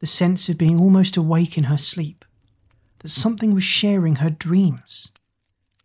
The 0.00 0.06
sense 0.06 0.48
of 0.48 0.56
being 0.56 0.80
almost 0.80 1.16
awake 1.16 1.58
in 1.58 1.64
her 1.64 1.76
sleep. 1.76 2.24
That 3.00 3.10
something 3.10 3.54
was 3.54 3.62
sharing 3.62 4.16
her 4.16 4.30
dreams. 4.30 5.12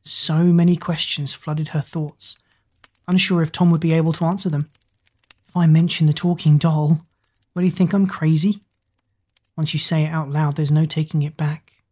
So 0.03 0.45
many 0.45 0.77
questions 0.77 1.33
flooded 1.33 1.69
her 1.69 1.81
thoughts, 1.81 2.37
unsure 3.07 3.41
if 3.41 3.51
Tom 3.51 3.69
would 3.71 3.81
be 3.81 3.93
able 3.93 4.13
to 4.13 4.25
answer 4.25 4.49
them. 4.49 4.69
If 5.47 5.55
I 5.55 5.67
mention 5.67 6.07
the 6.07 6.13
talking 6.13 6.57
doll, 6.57 7.05
will 7.53 7.63
he 7.63 7.69
think 7.69 7.93
I'm 7.93 8.07
crazy? 8.07 8.63
Once 9.55 9.73
you 9.73 9.79
say 9.79 10.03
it 10.05 10.09
out 10.09 10.29
loud, 10.31 10.55
there's 10.55 10.71
no 10.71 10.85
taking 10.85 11.21
it 11.21 11.37
back. 11.37 11.83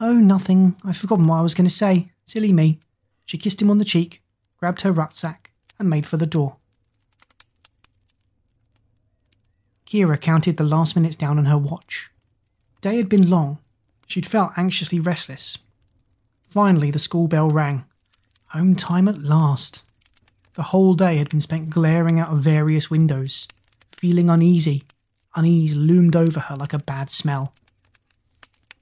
Oh, 0.00 0.14
nothing. 0.14 0.76
I've 0.84 0.96
forgotten 0.96 1.26
what 1.26 1.36
I 1.36 1.42
was 1.42 1.54
going 1.54 1.68
to 1.68 1.74
say. 1.74 2.10
Silly 2.24 2.52
me. 2.52 2.78
She 3.26 3.38
kissed 3.38 3.62
him 3.62 3.70
on 3.70 3.78
the 3.78 3.84
cheek, 3.84 4.22
grabbed 4.58 4.82
her 4.82 4.92
rucksack, 4.92 5.50
and 5.78 5.88
made 5.88 6.06
for 6.06 6.18
the 6.18 6.26
door. 6.26 6.57
Kira 9.88 10.20
counted 10.20 10.58
the 10.58 10.64
last 10.64 10.94
minutes 10.94 11.16
down 11.16 11.38
on 11.38 11.46
her 11.46 11.56
watch. 11.56 12.10
Day 12.82 12.96
had 12.98 13.08
been 13.08 13.30
long. 13.30 13.58
She'd 14.06 14.26
felt 14.26 14.52
anxiously 14.56 15.00
restless. 15.00 15.56
Finally, 16.50 16.90
the 16.90 16.98
school 16.98 17.26
bell 17.26 17.48
rang. 17.48 17.86
Home 18.48 18.74
time 18.74 19.08
at 19.08 19.22
last. 19.22 19.82
The 20.54 20.64
whole 20.64 20.92
day 20.94 21.16
had 21.16 21.30
been 21.30 21.40
spent 21.40 21.70
glaring 21.70 22.18
out 22.18 22.28
of 22.28 22.40
various 22.40 22.90
windows, 22.90 23.48
feeling 23.96 24.28
uneasy. 24.28 24.84
Unease 25.34 25.74
loomed 25.74 26.16
over 26.16 26.40
her 26.40 26.56
like 26.56 26.74
a 26.74 26.78
bad 26.78 27.10
smell. 27.10 27.54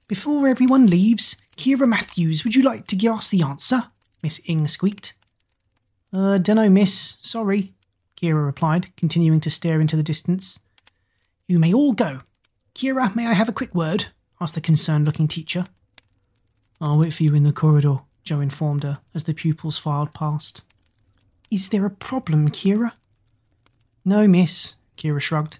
Before 0.07 0.47
everyone 0.47 0.87
leaves, 0.87 1.37
Kira 1.55 1.87
Matthews, 1.87 2.43
would 2.43 2.55
you 2.55 2.63
like 2.63 2.85
to 2.87 2.95
give 2.95 3.13
us 3.13 3.29
the 3.29 3.43
answer? 3.43 3.83
Miss 4.23 4.41
Ing 4.45 4.67
squeaked. 4.67 5.13
Uh, 6.11 6.37
dunno, 6.37 6.69
miss. 6.69 7.17
Sorry, 7.21 7.73
Kira 8.19 8.45
replied, 8.45 8.95
continuing 8.97 9.39
to 9.41 9.49
stare 9.49 9.79
into 9.79 9.95
the 9.95 10.03
distance. 10.03 10.59
You 11.47 11.59
may 11.59 11.73
all 11.73 11.93
go. 11.93 12.21
Kira, 12.75 13.15
may 13.15 13.27
I 13.27 13.33
have 13.33 13.49
a 13.49 13.53
quick 13.53 13.73
word? 13.73 14.07
asked 14.39 14.55
the 14.55 14.61
concerned 14.61 15.05
looking 15.05 15.27
teacher. 15.27 15.65
I'll 16.79 16.99
wait 16.99 17.13
for 17.13 17.23
you 17.23 17.33
in 17.33 17.43
the 17.43 17.53
corridor, 17.53 18.01
Joe 18.23 18.39
informed 18.39 18.83
her 18.83 18.99
as 19.15 19.23
the 19.23 19.33
pupils 19.33 19.77
filed 19.77 20.13
past. 20.13 20.61
Is 21.49 21.69
there 21.69 21.85
a 21.85 21.89
problem, 21.89 22.49
Kira? 22.49 22.93
No, 24.03 24.27
miss, 24.27 24.75
Kira 24.97 25.21
shrugged. 25.21 25.59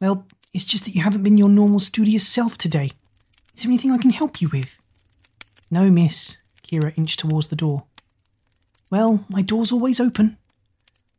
Well, 0.00 0.26
it's 0.52 0.64
just 0.64 0.84
that 0.84 0.94
you 0.94 1.02
haven't 1.02 1.22
been 1.22 1.38
your 1.38 1.48
normal 1.48 1.80
studious 1.80 2.28
self 2.28 2.58
today. 2.58 2.92
Is 3.54 3.62
there 3.62 3.70
anything 3.70 3.90
I 3.90 3.98
can 3.98 4.10
help 4.10 4.40
you 4.40 4.48
with? 4.50 4.80
No, 5.70 5.90
miss, 5.90 6.36
Kira 6.62 6.96
inched 6.96 7.20
towards 7.20 7.48
the 7.48 7.56
door. 7.56 7.84
Well, 8.90 9.24
my 9.28 9.42
door's 9.42 9.72
always 9.72 9.98
open. 9.98 10.36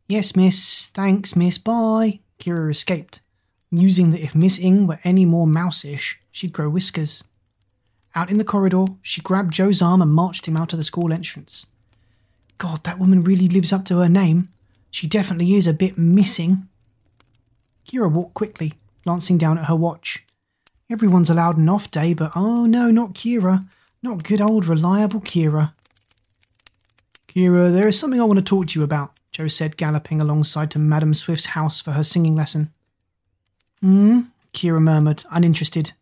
Yes, 0.07 0.36
miss. 0.36 0.88
Thanks, 0.88 1.36
miss. 1.36 1.57
Bye. 1.57 2.19
Kira 2.39 2.71
escaped, 2.71 3.19
musing 3.71 4.12
that 4.12 4.23
if 4.23 4.36
Miss 4.36 4.60
Ing 4.60 4.88
were 4.88 4.99
any 5.03 5.25
more 5.25 5.47
mouseish, 5.47 6.15
she'd 6.32 6.53
grow 6.53 6.69
whiskers. 6.69 7.23
Out 8.15 8.32
in 8.32 8.38
the 8.38 8.43
corridor, 8.43 8.86
she 9.01 9.21
grabbed 9.21 9.53
Joe's 9.53 9.82
arm 9.82 10.01
and 10.01 10.13
marched 10.13 10.47
him 10.47 10.58
out 10.58 10.73
of 10.73 10.77
the 10.77 10.84
school 10.84 11.13
entrance. 11.13 11.67
God, 12.58 12.84
that 12.84 12.99
woman 12.99 13.23
really 13.23 13.47
lives 13.47 13.71
up 13.71 13.86
to 13.86 13.99
her 13.99 14.10
name. 14.10 14.49
She 14.89 15.08
definitely 15.08 15.53
is 15.53 15.67
a 15.67 15.73
bit 15.73 15.97
missing. 15.97 16.67
Kira 17.88 18.12
walked 18.12 18.34
quickly, 18.34 18.73
glancing 19.03 19.38
down 19.38 19.58
at 19.58 19.65
her 19.65 19.75
watch. 19.75 20.25
Everyone's 20.89 21.30
allowed 21.30 21.58
an 21.58 21.69
off 21.69 21.91
day, 21.91 22.13
but 22.13 22.32
oh 22.36 22.65
no, 22.65 22.89
not 22.89 23.13
Kira. 23.13 23.67
Not 24.01 24.23
good 24.23 24.41
old 24.41 24.65
reliable 24.65 25.21
Kira. 25.21 25.73
Kira, 27.27 27.71
there 27.71 27.88
is 27.88 27.99
something 27.99 28.21
I 28.21 28.23
want 28.23 28.39
to 28.39 28.45
talk 28.45 28.67
to 28.67 28.80
you 28.80 28.84
about, 28.84 29.12
Joe 29.32 29.47
said, 29.47 29.77
galloping 29.77 30.21
alongside 30.21 30.71
to 30.71 30.80
Madame 30.80 31.13
Swift's 31.13 31.47
house 31.47 31.82
for 31.82 31.91
her 31.91 32.03
singing 32.03 32.36
lesson. 32.36 32.71
Hmm? 33.82 34.22
Kira 34.54 34.82
murmured, 34.82 35.24
uninterested. 35.32 35.94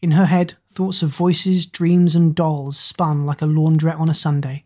In 0.00 0.12
her 0.12 0.26
head, 0.26 0.54
thoughts 0.72 1.02
of 1.02 1.10
voices, 1.10 1.66
dreams, 1.66 2.14
and 2.14 2.34
dolls 2.34 2.78
spun 2.78 3.26
like 3.26 3.42
a 3.42 3.46
laundrette 3.46 3.98
on 3.98 4.08
a 4.08 4.14
Sunday. 4.14 4.64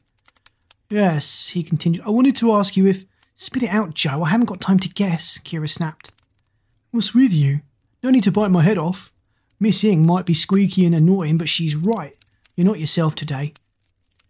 Yes, 0.90 1.48
he 1.48 1.62
continued. 1.62 2.04
I 2.06 2.10
wanted 2.10 2.36
to 2.36 2.52
ask 2.52 2.76
you 2.76 2.86
if. 2.86 3.04
Spit 3.34 3.64
it 3.64 3.70
out, 3.70 3.94
Joe. 3.94 4.22
I 4.22 4.28
haven't 4.28 4.46
got 4.46 4.60
time 4.60 4.78
to 4.80 4.88
guess, 4.88 5.38
Kira 5.38 5.68
snapped. 5.68 6.12
What's 6.92 7.14
with 7.14 7.32
you? 7.32 7.60
No 8.02 8.10
need 8.10 8.22
to 8.24 8.30
bite 8.30 8.50
my 8.50 8.62
head 8.62 8.78
off. 8.78 9.10
Miss 9.58 9.82
Ing 9.82 10.06
might 10.06 10.26
be 10.26 10.34
squeaky 10.34 10.84
and 10.84 10.94
annoying, 10.94 11.38
but 11.38 11.48
she's 11.48 11.74
right. 11.74 12.16
You're 12.54 12.66
not 12.66 12.78
yourself 12.78 13.14
today. 13.14 13.54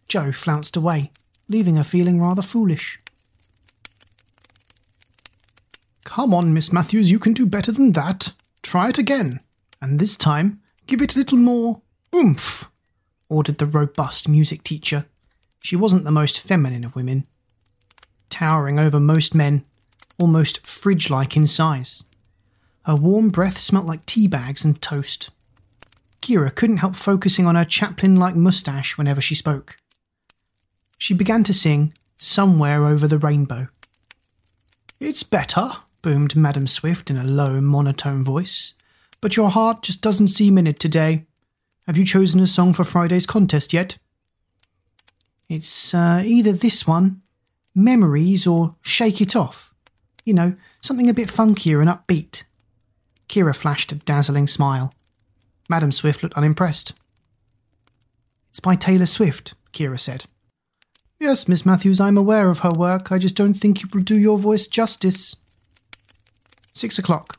Joe 0.08 0.30
flounced 0.30 0.76
away, 0.76 1.10
leaving 1.48 1.76
her 1.76 1.84
feeling 1.84 2.20
rather 2.20 2.42
foolish. 2.42 3.00
Come 6.14 6.34
on, 6.34 6.52
Miss 6.52 6.74
Matthews, 6.74 7.10
you 7.10 7.18
can 7.18 7.32
do 7.32 7.46
better 7.46 7.72
than 7.72 7.92
that. 7.92 8.34
Try 8.62 8.90
it 8.90 8.98
again. 8.98 9.40
And 9.80 9.98
this 9.98 10.18
time, 10.18 10.60
give 10.86 11.00
it 11.00 11.16
a 11.16 11.18
little 11.18 11.38
more 11.38 11.80
oomph, 12.14 12.68
ordered 13.30 13.56
the 13.56 13.64
robust 13.64 14.28
music 14.28 14.62
teacher. 14.62 15.06
She 15.62 15.74
wasn't 15.74 16.04
the 16.04 16.10
most 16.10 16.38
feminine 16.40 16.84
of 16.84 16.94
women. 16.94 17.26
Towering 18.28 18.78
over 18.78 19.00
most 19.00 19.34
men, 19.34 19.64
almost 20.18 20.66
fridge 20.66 21.08
like 21.08 21.34
in 21.34 21.46
size. 21.46 22.04
Her 22.84 22.94
warm 22.94 23.30
breath 23.30 23.58
smelt 23.58 23.86
like 23.86 24.04
tea 24.04 24.26
bags 24.26 24.66
and 24.66 24.82
toast. 24.82 25.30
Kira 26.20 26.54
couldn't 26.54 26.76
help 26.76 26.94
focusing 26.94 27.46
on 27.46 27.54
her 27.54 27.64
Chaplin 27.64 28.16
like 28.16 28.36
moustache 28.36 28.98
whenever 28.98 29.22
she 29.22 29.34
spoke. 29.34 29.78
She 30.98 31.14
began 31.14 31.42
to 31.44 31.54
sing 31.54 31.94
Somewhere 32.18 32.84
Over 32.84 33.08
the 33.08 33.18
Rainbow. 33.18 33.68
It's 35.00 35.22
better, 35.22 35.70
boomed 36.02 36.36
Madam 36.36 36.66
Swift 36.66 37.10
in 37.10 37.16
a 37.16 37.24
low, 37.24 37.60
monotone 37.60 38.24
voice, 38.24 38.74
but 39.20 39.36
your 39.36 39.50
heart 39.50 39.82
just 39.82 40.02
doesn't 40.02 40.28
seem 40.28 40.58
in 40.58 40.66
it 40.66 40.78
today. 40.78 41.24
Have 41.86 41.96
you 41.96 42.04
chosen 42.04 42.40
a 42.40 42.46
song 42.46 42.74
for 42.74 42.84
Friday's 42.84 43.26
contest 43.26 43.72
yet? 43.72 43.98
It's 45.48 45.94
uh, 45.94 46.22
either 46.24 46.52
this 46.52 46.86
one, 46.86 47.22
Memories, 47.74 48.46
or 48.46 48.76
Shake 48.82 49.20
It 49.20 49.34
Off. 49.34 49.72
You 50.24 50.34
know, 50.34 50.54
something 50.80 51.08
a 51.08 51.14
bit 51.14 51.28
funkier 51.28 51.80
and 51.80 51.88
upbeat. 51.88 52.44
Kira 53.28 53.54
flashed 53.54 53.92
a 53.92 53.96
dazzling 53.96 54.46
smile. 54.46 54.92
Madam 55.68 55.92
Swift 55.92 56.22
looked 56.22 56.36
unimpressed. 56.36 56.92
It's 58.50 58.60
by 58.60 58.76
Taylor 58.76 59.06
Swift, 59.06 59.54
Kira 59.72 59.98
said. 59.98 60.26
Yes, 61.18 61.48
Miss 61.48 61.64
Matthews, 61.64 62.00
I'm 62.00 62.18
aware 62.18 62.50
of 62.50 62.60
her 62.60 62.72
work. 62.72 63.10
I 63.10 63.18
just 63.18 63.36
don't 63.36 63.54
think 63.54 63.82
it 63.82 63.94
will 63.94 64.02
do 64.02 64.16
your 64.16 64.38
voice 64.38 64.66
justice. 64.66 65.36
Six 66.72 66.98
o'clock. 66.98 67.38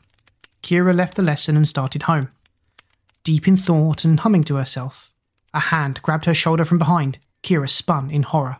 Kira 0.62 0.94
left 0.94 1.16
the 1.16 1.22
lesson 1.22 1.56
and 1.56 1.66
started 1.66 2.04
home. 2.04 2.30
Deep 3.24 3.48
in 3.48 3.56
thought 3.56 4.04
and 4.04 4.20
humming 4.20 4.44
to 4.44 4.56
herself, 4.56 5.10
a 5.52 5.60
hand 5.60 6.00
grabbed 6.02 6.26
her 6.26 6.34
shoulder 6.34 6.64
from 6.64 6.78
behind. 6.78 7.18
Kira 7.42 7.68
spun 7.68 8.10
in 8.10 8.22
horror. 8.22 8.58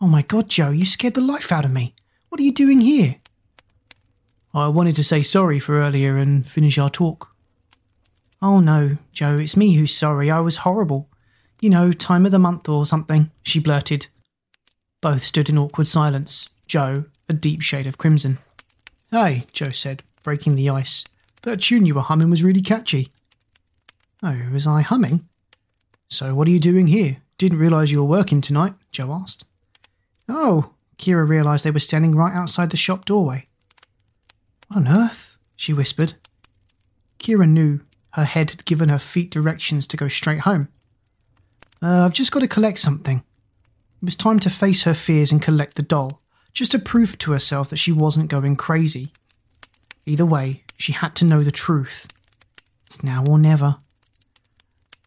Oh 0.00 0.08
my 0.08 0.22
god, 0.22 0.48
Joe, 0.48 0.70
you 0.70 0.84
scared 0.84 1.14
the 1.14 1.20
life 1.20 1.50
out 1.50 1.64
of 1.64 1.70
me. 1.70 1.94
What 2.28 2.40
are 2.40 2.44
you 2.44 2.52
doing 2.52 2.80
here? 2.80 3.16
I 4.52 4.68
wanted 4.68 4.94
to 4.96 5.04
say 5.04 5.22
sorry 5.22 5.58
for 5.58 5.80
earlier 5.80 6.16
and 6.16 6.46
finish 6.46 6.78
our 6.78 6.90
talk. 6.90 7.28
Oh 8.42 8.60
no, 8.60 8.96
Joe, 9.12 9.36
it's 9.36 9.56
me 9.56 9.74
who's 9.74 9.94
sorry. 9.94 10.30
I 10.30 10.40
was 10.40 10.58
horrible. 10.58 11.08
You 11.60 11.70
know, 11.70 11.92
time 11.92 12.26
of 12.26 12.32
the 12.32 12.38
month 12.38 12.68
or 12.68 12.86
something, 12.86 13.30
she 13.42 13.60
blurted. 13.60 14.06
Both 15.00 15.24
stood 15.24 15.48
in 15.48 15.58
awkward 15.58 15.86
silence, 15.86 16.48
Joe 16.66 17.04
a 17.30 17.32
deep 17.32 17.62
shade 17.62 17.86
of 17.86 17.96
crimson. 17.96 18.38
Hey, 19.10 19.46
Joe 19.52 19.70
said, 19.70 20.02
breaking 20.22 20.54
the 20.54 20.70
ice. 20.70 21.04
That 21.42 21.62
tune 21.62 21.84
you 21.84 21.94
were 21.94 22.00
humming 22.00 22.30
was 22.30 22.44
really 22.44 22.62
catchy. 22.62 23.10
Oh, 24.22 24.40
was 24.52 24.66
I 24.66 24.82
humming? 24.82 25.28
So 26.08 26.34
what 26.34 26.46
are 26.46 26.52
you 26.52 26.60
doing 26.60 26.86
here? 26.86 27.18
Didn't 27.38 27.58
realise 27.58 27.90
you 27.90 27.98
were 27.98 28.08
working 28.08 28.40
tonight, 28.40 28.74
Joe 28.92 29.12
asked. 29.12 29.44
Oh, 30.28 30.70
Kira 30.98 31.26
realised 31.26 31.64
they 31.64 31.70
were 31.70 31.80
standing 31.80 32.14
right 32.14 32.34
outside 32.34 32.70
the 32.70 32.76
shop 32.76 33.04
doorway. 33.04 33.48
What 34.68 34.76
on 34.76 34.88
earth? 34.88 35.36
she 35.56 35.72
whispered. 35.72 36.14
Kira 37.18 37.48
knew 37.48 37.80
her 38.10 38.24
head 38.24 38.50
had 38.50 38.64
given 38.64 38.90
her 38.90 38.98
feet 38.98 39.30
directions 39.30 39.86
to 39.88 39.96
go 39.96 40.08
straight 40.08 40.40
home. 40.40 40.68
Uh, 41.82 42.04
I've 42.04 42.12
just 42.12 42.30
got 42.30 42.40
to 42.40 42.48
collect 42.48 42.78
something. 42.78 43.18
It 43.18 44.04
was 44.04 44.16
time 44.16 44.38
to 44.40 44.50
face 44.50 44.82
her 44.82 44.94
fears 44.94 45.32
and 45.32 45.42
collect 45.42 45.76
the 45.76 45.82
doll, 45.82 46.19
just 46.52 46.72
to 46.72 46.78
prove 46.78 47.18
to 47.18 47.32
herself 47.32 47.70
that 47.70 47.76
she 47.76 47.92
wasn't 47.92 48.30
going 48.30 48.56
crazy. 48.56 49.12
Either 50.06 50.26
way, 50.26 50.64
she 50.76 50.92
had 50.92 51.14
to 51.16 51.24
know 51.24 51.42
the 51.42 51.50
truth. 51.50 52.06
It's 52.86 53.02
now 53.02 53.24
or 53.28 53.38
never. 53.38 53.76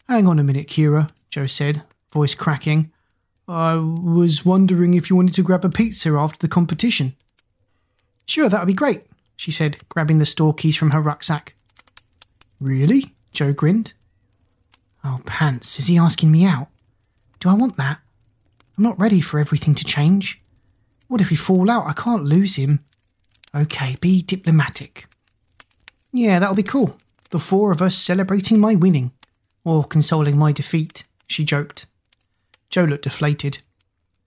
Hang 0.08 0.28
on 0.28 0.40
a 0.40 0.44
minute, 0.44 0.68
Kira, 0.68 1.10
Joe 1.30 1.48
said, 1.48 1.84
voice 2.12 2.36
cracking. 2.36 2.92
I 3.48 3.76
was 3.76 4.46
wondering 4.46 4.94
if 4.94 5.10
you 5.10 5.16
wanted 5.16 5.36
to 5.36 5.44
grab 5.44 5.66
a 5.66 5.70
pizza 5.70 6.10
after 6.12 6.40
the 6.40 6.48
competition. 6.48 7.16
Sure, 8.26 8.48
that 8.48 8.60
would 8.60 8.68
be 8.68 8.74
great, 8.74 9.04
she 9.36 9.52
said, 9.52 9.78
grabbing 9.90 10.20
the 10.20 10.26
store 10.26 10.54
keys 10.54 10.78
from 10.78 10.92
her 10.92 11.02
rucksack. 11.02 11.56
Really? 12.62 13.16
Joe 13.34 13.52
grinned. 13.52 13.94
Oh, 15.04 15.20
pants, 15.26 15.80
is 15.80 15.88
he 15.88 15.98
asking 15.98 16.32
me 16.32 16.46
out? 16.46 16.68
Do 17.40 17.50
I 17.50 17.54
want 17.54 17.76
that? 17.78 18.00
I'm 18.78 18.84
not 18.84 19.00
ready 19.00 19.20
for 19.20 19.40
everything 19.40 19.76
to 19.76 19.84
change. 19.84 20.42
What 21.14 21.22
if 21.22 21.30
we 21.30 21.36
fall 21.36 21.70
out? 21.70 21.86
I 21.86 21.94
can't 21.94 22.26
lose 22.26 22.56
him. 22.56 22.80
Okay, 23.54 23.98
be 24.02 24.24
diplomatic. 24.24 25.06
Yeah, 26.12 26.40
that'll 26.40 26.56
be 26.56 26.64
cool. 26.64 26.98
The 27.30 27.38
four 27.38 27.72
of 27.72 27.84
us 27.84 27.96
celebrating 27.96 28.60
my 28.60 28.74
winning. 28.74 29.12
Or 29.64 29.84
consoling 29.84 30.40
my 30.40 30.52
defeat, 30.52 31.04
she 31.28 31.46
joked. 31.46 31.86
Joe 32.72 32.86
looked 32.86 33.04
deflated. 33.04 33.60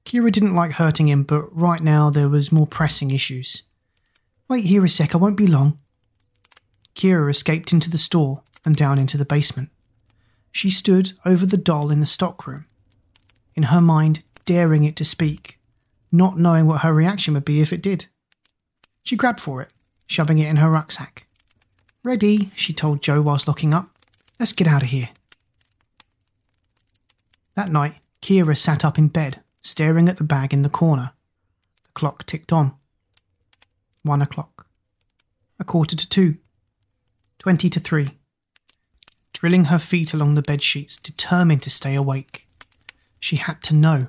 Kira 0.05 0.31
didn't 0.31 0.55
like 0.55 0.75
hurting 0.75 1.09
him, 1.09 1.25
but 1.25 1.49
right 1.53 1.83
now 1.83 2.09
there 2.09 2.29
was 2.29 2.53
more 2.53 2.69
pressing 2.69 3.11
issues. 3.11 3.65
Wait 4.49 4.67
here 4.67 4.85
a 4.85 4.89
sec, 4.89 5.13
I 5.13 5.19
won't 5.19 5.37
be 5.37 5.49
long. 5.49 5.81
Kira 6.95 7.29
escaped 7.29 7.73
into 7.73 7.91
the 7.91 7.99
store 7.99 8.43
and 8.65 8.77
down 8.77 9.01
into 9.01 9.19
the 9.19 9.25
basement. 9.25 9.71
She 10.53 10.71
stood 10.71 11.15
over 11.25 11.47
the 11.47 11.57
doll 11.57 11.91
in 11.91 11.99
the 11.99 12.07
stockroom, 12.07 12.67
in 13.57 13.65
her 13.65 13.81
mind, 13.81 14.23
daring 14.45 14.85
it 14.85 14.95
to 14.95 15.05
speak, 15.05 15.59
not 16.13 16.39
knowing 16.39 16.67
what 16.67 16.83
her 16.83 16.93
reaction 16.93 17.35
would 17.35 17.45
be 17.45 17.61
if 17.61 17.73
it 17.73 17.83
did. 17.83 18.07
She 19.03 19.17
grabbed 19.17 19.41
for 19.41 19.63
it, 19.63 19.73
shoving 20.07 20.39
it 20.39 20.49
in 20.49 20.57
her 20.57 20.71
rucksack. 20.71 21.27
Ready, 22.03 22.51
she 22.55 22.73
told 22.73 23.03
Joe 23.03 23.23
whilst 23.23 23.49
looking 23.49 23.75
up. 23.75 23.91
Let's 24.39 24.53
get 24.53 24.67
out 24.67 24.83
of 24.83 24.91
here. 24.91 25.11
That 27.55 27.73
night, 27.73 27.97
Kira 28.23 28.57
sat 28.57 28.85
up 28.85 28.99
in 28.99 29.09
bed, 29.09 29.41
staring 29.63 30.09
at 30.09 30.19
the 30.19 30.25
bag 30.25 30.53
in 30.53 30.63
the 30.63 30.69
corner. 30.69 31.13
The 31.85 31.91
clock 31.95 32.27
ticked 32.27 32.53
on. 32.53 32.75
One 34.03 34.23
o'clock. 34.23 34.67
A 35.59 35.65
quarter 35.65 35.97
to 35.97 36.09
two. 36.09 36.37
Twenty 37.39 37.69
to 37.71 37.81
three. 37.81 38.11
Drilling 39.33 39.67
her 39.67 39.79
feet 39.79 40.15
along 40.15 40.35
the 40.35 40.43
bed 40.43 40.63
sheets, 40.63 40.97
determined 40.97 41.63
to 41.63 41.71
stay 41.71 41.95
awake. 41.95 42.47
She 43.21 43.37
had 43.37 43.63
to 43.65 43.75
know. 43.75 44.09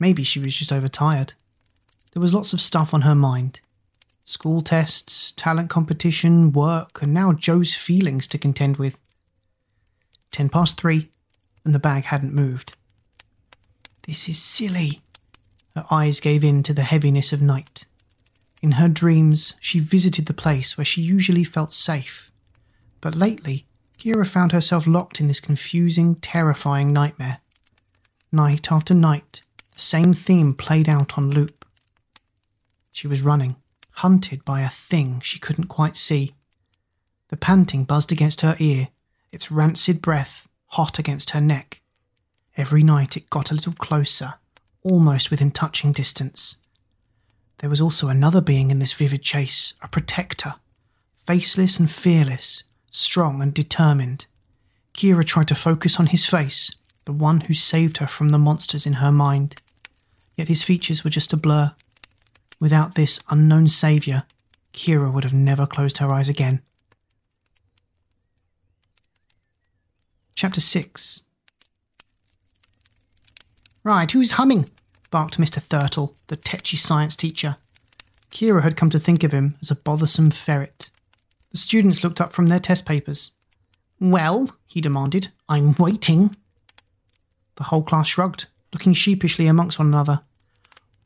Maybe 0.00 0.24
she 0.24 0.40
was 0.40 0.56
just 0.56 0.72
overtired. 0.72 1.34
There 2.12 2.22
was 2.22 2.34
lots 2.34 2.52
of 2.52 2.60
stuff 2.60 2.94
on 2.94 3.02
her 3.02 3.14
mind 3.14 3.60
school 4.26 4.62
tests, 4.62 5.32
talent 5.32 5.68
competition, 5.68 6.50
work, 6.50 7.02
and 7.02 7.12
now 7.12 7.32
Joe's 7.34 7.74
feelings 7.74 8.26
to 8.28 8.38
contend 8.38 8.78
with. 8.78 8.98
Ten 10.30 10.48
past 10.48 10.80
three, 10.80 11.10
and 11.62 11.74
the 11.74 11.78
bag 11.78 12.04
hadn't 12.04 12.34
moved. 12.34 12.74
This 14.06 14.28
is 14.28 14.38
silly. 14.38 15.02
Her 15.76 15.84
eyes 15.90 16.20
gave 16.20 16.42
in 16.42 16.62
to 16.62 16.72
the 16.72 16.82
heaviness 16.82 17.32
of 17.32 17.42
night. 17.42 17.84
In 18.62 18.72
her 18.72 18.88
dreams, 18.88 19.54
she 19.60 19.78
visited 19.78 20.24
the 20.24 20.32
place 20.32 20.78
where 20.78 20.84
she 20.84 21.02
usually 21.02 21.44
felt 21.44 21.74
safe. 21.74 22.30
But 23.02 23.14
lately, 23.14 23.66
Kira 23.98 24.26
found 24.26 24.52
herself 24.52 24.86
locked 24.86 25.20
in 25.20 25.28
this 25.28 25.40
confusing, 25.40 26.14
terrifying 26.16 26.92
nightmare. 26.92 27.40
Night 28.32 28.72
after 28.72 28.94
night, 28.94 29.42
the 29.74 29.80
same 29.80 30.14
theme 30.14 30.54
played 30.54 30.88
out 30.88 31.18
on 31.18 31.30
loop. 31.30 31.64
She 32.92 33.06
was 33.06 33.22
running, 33.22 33.56
hunted 33.90 34.44
by 34.44 34.62
a 34.62 34.70
thing 34.70 35.20
she 35.20 35.38
couldn't 35.38 35.66
quite 35.66 35.96
see. 35.96 36.34
The 37.28 37.36
panting 37.36 37.84
buzzed 37.84 38.12
against 38.12 38.40
her 38.40 38.56
ear, 38.58 38.88
its 39.32 39.50
rancid 39.50 40.00
breath 40.00 40.48
hot 40.68 40.98
against 40.98 41.30
her 41.30 41.40
neck. 41.40 41.80
Every 42.56 42.82
night 42.82 43.16
it 43.16 43.30
got 43.30 43.50
a 43.50 43.54
little 43.54 43.72
closer, 43.72 44.34
almost 44.82 45.30
within 45.30 45.50
touching 45.50 45.92
distance. 45.92 46.56
There 47.58 47.70
was 47.70 47.80
also 47.80 48.08
another 48.08 48.40
being 48.40 48.70
in 48.70 48.78
this 48.78 48.92
vivid 48.92 49.22
chase, 49.22 49.74
a 49.82 49.88
protector, 49.88 50.54
faceless 51.26 51.78
and 51.78 51.90
fearless, 51.90 52.64
strong 52.90 53.40
and 53.40 53.54
determined. 53.54 54.26
Kira 54.94 55.24
tried 55.24 55.48
to 55.48 55.54
focus 55.54 55.98
on 55.98 56.06
his 56.06 56.26
face, 56.26 56.74
the 57.04 57.12
one 57.12 57.40
who 57.42 57.54
saved 57.54 57.98
her 57.98 58.06
from 58.06 58.28
the 58.28 58.38
monsters 58.38 58.86
in 58.86 58.94
her 58.94 59.12
mind. 59.12 59.56
Yet 60.36 60.48
his 60.48 60.62
features 60.62 61.04
were 61.04 61.10
just 61.10 61.32
a 61.32 61.36
blur. 61.36 61.74
Without 62.60 62.94
this 62.94 63.20
unknown 63.30 63.68
saviour, 63.68 64.24
Kira 64.72 65.12
would 65.12 65.24
have 65.24 65.34
never 65.34 65.66
closed 65.66 65.98
her 65.98 66.12
eyes 66.12 66.28
again. 66.28 66.62
Chapter 70.34 70.60
6 70.60 71.22
Right, 73.84 74.10
who's 74.10 74.32
humming? 74.32 74.70
barked 75.10 75.38
Mr. 75.38 75.62
Thurtle, 75.62 76.14
the 76.26 76.36
tetchy 76.36 76.76
science 76.76 77.14
teacher. 77.14 77.56
Kira 78.30 78.62
had 78.62 78.76
come 78.76 78.90
to 78.90 78.98
think 78.98 79.22
of 79.22 79.30
him 79.30 79.56
as 79.60 79.70
a 79.70 79.76
bothersome 79.76 80.30
ferret. 80.30 80.90
The 81.52 81.58
students 81.58 82.02
looked 82.02 82.20
up 82.20 82.32
from 82.32 82.48
their 82.48 82.58
test 82.58 82.84
papers. 82.84 83.32
Well, 84.00 84.56
he 84.66 84.80
demanded, 84.80 85.28
I'm 85.48 85.74
waiting. 85.78 86.34
The 87.56 87.64
whole 87.64 87.82
class 87.82 88.08
shrugged, 88.08 88.46
looking 88.74 88.92
sheepishly 88.92 89.46
amongst 89.46 89.78
one 89.78 89.88
another. 89.88 90.20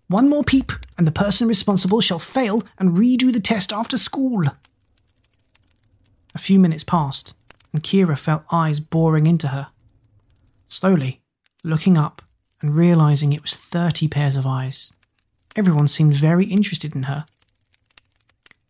One 0.08 0.28
more 0.28 0.42
peep, 0.42 0.72
and 0.96 1.06
the 1.06 1.12
person 1.12 1.46
responsible 1.46 2.00
shall 2.00 2.18
fail 2.18 2.64
and 2.78 2.96
redo 2.96 3.32
the 3.32 3.40
test 3.40 3.72
after 3.72 3.98
school. 3.98 4.46
A 6.34 6.38
few 6.38 6.58
minutes 6.58 6.82
passed, 6.82 7.34
and 7.72 7.82
Kira 7.82 8.18
felt 8.18 8.42
eyes 8.50 8.80
boring 8.80 9.26
into 9.26 9.48
her. 9.48 9.68
Slowly, 10.66 11.20
looking 11.62 11.98
up 11.98 12.22
and 12.62 12.74
realizing 12.74 13.32
it 13.32 13.42
was 13.42 13.54
30 13.54 14.08
pairs 14.08 14.34
of 14.34 14.46
eyes, 14.46 14.92
everyone 15.54 15.88
seemed 15.88 16.14
very 16.14 16.46
interested 16.46 16.94
in 16.94 17.04
her. 17.04 17.26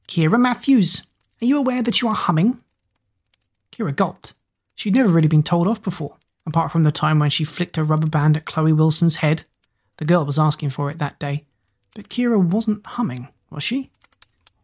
Kira 0.09 0.41
Matthews, 0.41 1.03
are 1.41 1.47
you 1.47 1.57
aware 1.57 1.83
that 1.83 2.03
you 2.03 2.09
are 2.09 2.15
humming? 2.15 2.63
Kira 3.71 3.95
gulped. 3.95 4.35
She'd 4.75 4.95
never 4.95 5.09
really 5.09 5.29
been 5.29 5.43
told 5.43 5.69
off 5.69 5.83
before, 5.83 6.17
apart 6.49 6.73
from 6.73 6.83
the 6.83 6.91
time 6.91 7.19
when 7.19 7.31
she 7.31 7.45
flicked 7.45 7.79
a 7.79 7.85
rubber 7.85 8.07
band 8.09 8.37
at 8.37 8.47
Chloe 8.47 8.73
Wilson's 8.73 9.17
head. 9.17 9.45
The 9.99 10.05
girl 10.05 10.25
was 10.25 10.39
asking 10.39 10.71
for 10.71 10.91
it 10.91 10.99
that 10.99 11.19
day. 11.19 11.45
But 11.95 12.09
Kira 12.09 12.43
wasn't 12.43 12.87
humming, 12.87 13.29
was 13.51 13.63
she? 13.63 13.91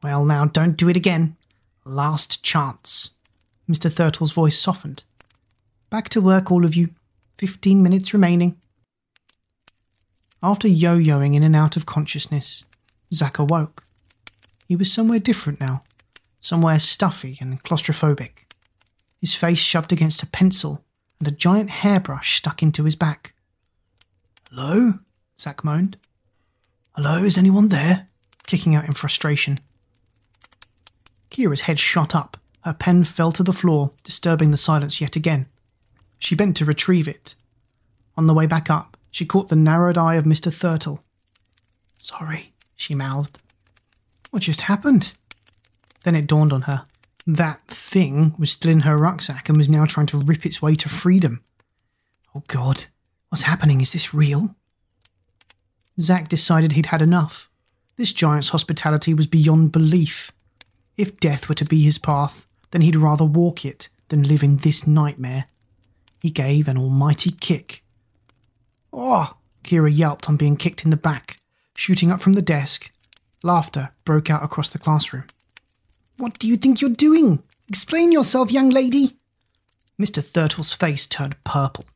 Well, 0.03 0.24
now, 0.24 0.47
don't 0.47 0.76
do 0.76 0.89
it 0.89 0.97
again. 0.97 1.37
Last 1.85 2.43
chance. 2.43 3.11
Mr. 3.68 3.93
Thurtle's 3.93 4.32
voice 4.32 4.59
softened. 4.59 5.05
Back 5.91 6.09
to 6.11 6.20
work, 6.20 6.51
all 6.51 6.64
of 6.64 6.74
you. 6.74 6.91
Fifteen 7.39 7.82
minutes 7.82 8.12
remaining. 8.12 8.57
After 10.43 10.68
yo 10.68 10.97
yoing 10.99 11.35
in 11.35 11.43
and 11.43 11.57
out 11.57 11.76
of 11.76 11.87
consciousness, 11.87 12.64
Zack 13.12 13.39
awoke. 13.39 13.85
He 14.66 14.76
was 14.76 14.93
somewhere 14.93 15.18
different 15.18 15.61
now, 15.61 15.82
somewhere 16.41 16.78
stuffy 16.78 17.39
and 17.41 17.62
claustrophobic. 17.62 18.45
His 19.20 19.35
face 19.35 19.59
shoved 19.59 19.93
against 19.93 20.22
a 20.22 20.26
pencil 20.26 20.84
and 21.25 21.33
a 21.33 21.37
giant 21.37 21.70
hairbrush 21.70 22.37
stuck 22.37 22.62
into 22.62 22.85
his 22.85 22.97
back. 22.97 23.33
Hello? 24.51 24.99
Zack 25.41 25.64
moaned. 25.64 25.97
Hello, 26.95 27.25
is 27.25 27.39
anyone 27.39 27.68
there? 27.68 28.09
Kicking 28.47 28.75
out 28.75 28.85
in 28.85 28.93
frustration. 28.93 29.59
Kira's 31.31 31.62
head 31.62 31.79
shot 31.79 32.14
up. 32.14 32.37
Her 32.61 32.75
pen 32.75 33.05
fell 33.05 33.33
to 33.33 33.43
the 33.43 33.55
floor, 33.55 33.93
disturbing 34.03 34.51
the 34.51 34.59
silence 34.59 35.01
yet 35.01 35.16
again. 35.16 35.47
She 36.18 36.35
bent 36.35 36.59
to 36.59 36.66
retrieve 36.66 37.09
it. 37.09 37.35
On 38.18 38.27
the 38.27 38.35
way 38.35 38.47
back 38.47 38.68
up, 38.68 38.99
she 39.11 39.25
caught 39.25 39.49
the 39.49 39.57
narrowed 39.57 39.97
eye 39.97 40.16
of 40.16 40.27
Mr. 40.27 40.53
Thurtle. 40.53 41.01
Sorry, 41.97 42.53
she 42.77 42.95
mouthed. 42.95 43.39
What 44.31 44.43
just 44.43 44.62
happened? 44.62 45.14
Then 46.03 46.16
it 46.16 46.27
dawned 46.27 46.53
on 46.53 46.62
her. 46.62 46.85
That 47.27 47.66
thing 47.68 48.35
was 48.39 48.53
still 48.53 48.70
in 48.70 48.81
her 48.81 48.97
rucksack 48.97 49.49
and 49.49 49.57
was 49.57 49.70
now 49.70 49.87
trying 49.87 50.07
to 50.09 50.18
rip 50.18 50.45
its 50.45 50.61
way 50.61 50.75
to 50.75 50.89
freedom. 50.89 51.43
Oh 52.35 52.43
God, 52.49 52.85
what's 53.29 53.43
happening? 53.43 53.81
Is 53.81 53.93
this 53.93 54.12
real? 54.12 54.55
Zack 55.99 56.29
decided 56.29 56.72
he'd 56.72 56.87
had 56.87 57.01
enough. 57.01 57.49
This 57.97 58.12
giant's 58.12 58.49
hospitality 58.49 59.14
was 59.14 59.27
beyond 59.27 59.72
belief. 59.72 60.33
If 60.97 61.18
death 61.20 61.49
were 61.49 61.55
to 61.55 61.64
be 61.64 61.83
his 61.83 61.99
path, 61.99 62.47
then 62.72 62.83
he'd 62.83 62.97
rather 62.97 63.25
walk 63.25 63.64
it 63.64 63.89
than 64.09 64.25
live 64.25 64.43
in 64.43 64.59
this 64.59 64.87
nightmare. 64.87 65.47
He 66.20 66.31
gave 66.31 66.68
an 66.68 66.77
almighty 66.77 67.31
kick. 67.31 67.85
Oh! 68.93 69.37
Kira 69.62 69.97
yelped 69.97 70.29
on 70.29 70.37
being 70.37 70.57
kicked 70.57 70.85
in 70.85 70.91
the 70.91 70.97
back, 70.97 71.39
shooting 71.77 72.11
up 72.11 72.20
from 72.20 72.35
the 72.35 72.43
desk. 72.43 72.91
Laughter 73.43 73.91
broke 74.05 74.29
out 74.29 74.43
across 74.43 74.68
the 74.68 74.79
classroom. 74.79 75.25
What 76.17 76.39
do 76.39 76.47
you 76.47 76.57
think 76.57 76.81
you're 76.81 76.91
doing? 76.91 77.43
Explain 77.69 78.12
yourself, 78.12 78.53
young 78.53 78.71
lady. 78.71 79.17
Mr. 80.01 80.25
Thurtle's 80.25 80.73
face 80.73 81.07
turned 81.07 81.43
purple. 81.45 81.87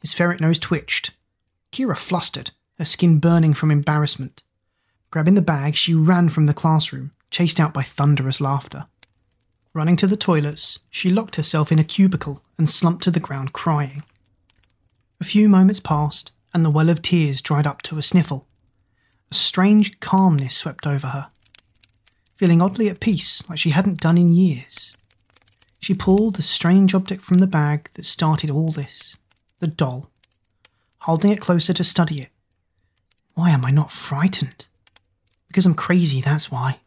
His 0.00 0.14
ferret 0.14 0.40
nose 0.40 0.58
twitched. 0.58 1.10
Kira 1.70 1.96
flustered, 1.96 2.52
her 2.78 2.84
skin 2.84 3.18
burning 3.18 3.52
from 3.52 3.70
embarrassment. 3.70 4.42
Grabbing 5.10 5.34
the 5.34 5.42
bag, 5.42 5.76
she 5.76 5.94
ran 5.94 6.28
from 6.28 6.46
the 6.46 6.54
classroom, 6.54 7.12
chased 7.30 7.60
out 7.60 7.74
by 7.74 7.82
thunderous 7.82 8.40
laughter. 8.40 8.86
Running 9.74 9.96
to 9.96 10.06
the 10.06 10.16
toilets, 10.16 10.78
she 10.90 11.10
locked 11.10 11.36
herself 11.36 11.70
in 11.70 11.78
a 11.78 11.84
cubicle 11.84 12.42
and 12.58 12.68
slumped 12.68 13.04
to 13.04 13.10
the 13.10 13.20
ground 13.20 13.52
crying. 13.52 14.02
A 15.20 15.24
few 15.24 15.48
moments 15.48 15.80
passed, 15.80 16.32
and 16.54 16.64
the 16.64 16.70
well 16.70 16.88
of 16.88 17.02
tears 17.02 17.40
dried 17.40 17.66
up 17.66 17.82
to 17.82 17.98
a 17.98 18.02
sniffle. 18.02 18.46
A 19.30 19.34
strange 19.34 20.00
calmness 20.00 20.56
swept 20.56 20.86
over 20.86 21.08
her 21.08 21.30
feeling 22.42 22.60
oddly 22.60 22.88
at 22.88 22.98
peace 22.98 23.48
like 23.48 23.56
she 23.56 23.70
hadn't 23.70 24.00
done 24.00 24.18
in 24.18 24.32
years. 24.32 24.96
She 25.78 25.94
pulled 25.94 26.34
the 26.34 26.42
strange 26.42 26.92
object 26.92 27.22
from 27.22 27.38
the 27.38 27.46
bag 27.46 27.88
that 27.94 28.04
started 28.04 28.50
all 28.50 28.72
this 28.72 29.16
the 29.60 29.68
doll, 29.68 30.10
holding 30.98 31.30
it 31.30 31.40
closer 31.40 31.72
to 31.72 31.84
study 31.84 32.20
it. 32.20 32.30
Why 33.34 33.50
am 33.50 33.64
I 33.64 33.70
not 33.70 33.92
frightened? 33.92 34.66
Because 35.46 35.66
I'm 35.66 35.74
crazy, 35.74 36.20
that's 36.20 36.50
why. 36.50 36.80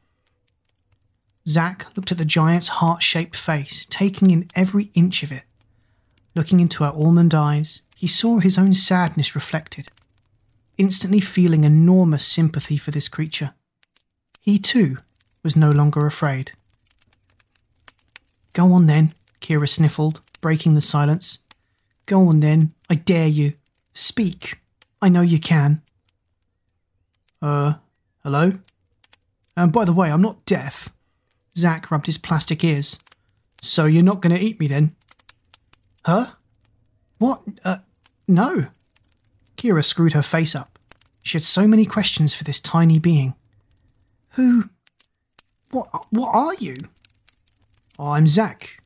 Zack 1.48 1.86
looked 1.96 2.12
at 2.12 2.18
the 2.18 2.26
giant's 2.26 2.68
heart 2.68 3.02
shaped 3.02 3.38
face, 3.38 3.86
taking 3.86 4.32
in 4.32 4.50
every 4.56 4.92
inch 4.94 5.24
of 5.24 5.32
it. 5.32 5.44
Looking 6.36 6.60
into 6.60 6.84
her 6.84 6.92
almond 6.92 7.34
eyes, 7.34 7.84
he 7.96 8.08
saw 8.08 8.40
his 8.40 8.58
own 8.58 8.74
sadness 8.74 9.36
reflected, 9.36 9.88
instantly 10.78 11.22
feeling 11.22 11.64
enormous 11.64 12.26
sympathy 12.26 12.76
for 12.76 12.92
this 12.92 13.08
creature. 13.08 13.54
He 14.42 14.60
too 14.60 14.98
was 15.46 15.56
no 15.56 15.70
longer 15.70 16.08
afraid. 16.08 16.52
Go 18.54 18.74
on 18.74 18.88
then, 18.88 19.14
Kira 19.40 19.70
sniffled, 19.70 20.20
breaking 20.42 20.74
the 20.74 20.82
silence. 20.82 21.40
Go 22.08 22.28
on 22.28 22.40
then, 22.40 22.74
I 22.90 22.96
dare 22.96 23.28
you. 23.28 23.54
Speak. 23.94 24.60
I 25.02 25.08
know 25.08 25.22
you 25.22 25.40
can. 25.40 25.84
Uh, 27.42 27.76
hello? 28.24 28.54
And 29.56 29.72
by 29.72 29.86
the 29.86 29.94
way, 29.94 30.12
I'm 30.12 30.22
not 30.22 30.46
deaf. 30.46 30.90
Zack 31.56 31.92
rubbed 31.92 32.08
his 32.08 32.18
plastic 32.18 32.64
ears. 32.64 32.98
So 33.62 33.86
you're 33.86 34.04
not 34.04 34.22
going 34.22 34.36
to 34.36 34.42
eat 34.42 34.60
me 34.60 34.68
then? 34.68 34.96
Huh? 36.04 36.32
What? 37.20 37.44
Uh, 37.64 37.78
no. 38.28 38.66
Kira 39.58 39.86
screwed 39.86 40.14
her 40.14 40.24
face 40.24 40.56
up. 40.56 40.80
She 41.22 41.38
had 41.38 41.44
so 41.44 41.68
many 41.68 41.86
questions 41.86 42.34
for 42.34 42.44
this 42.44 42.60
tiny 42.60 42.98
being. 42.98 43.36
Who? 44.32 44.70
What? 45.76 46.06
What 46.10 46.34
are 46.34 46.54
you? 46.54 46.76
Oh, 48.00 48.12
I'm 48.12 48.28
Zack. 48.28 48.82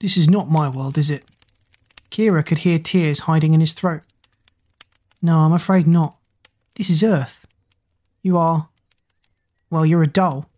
This 0.00 0.16
is 0.16 0.28
not 0.28 0.50
my 0.50 0.68
world, 0.68 0.98
is 0.98 1.08
it? 1.08 1.22
Kira 2.10 2.44
could 2.44 2.58
hear 2.58 2.80
tears 2.80 3.20
hiding 3.20 3.54
in 3.54 3.60
his 3.60 3.72
throat. 3.72 4.02
No, 5.22 5.38
I'm 5.38 5.52
afraid 5.52 5.86
not. 5.86 6.16
This 6.74 6.90
is 6.90 7.04
Earth. 7.04 7.46
You 8.20 8.36
are. 8.36 8.68
Well, 9.70 9.86
you're 9.86 10.02
a 10.02 10.08
doll. 10.08 10.50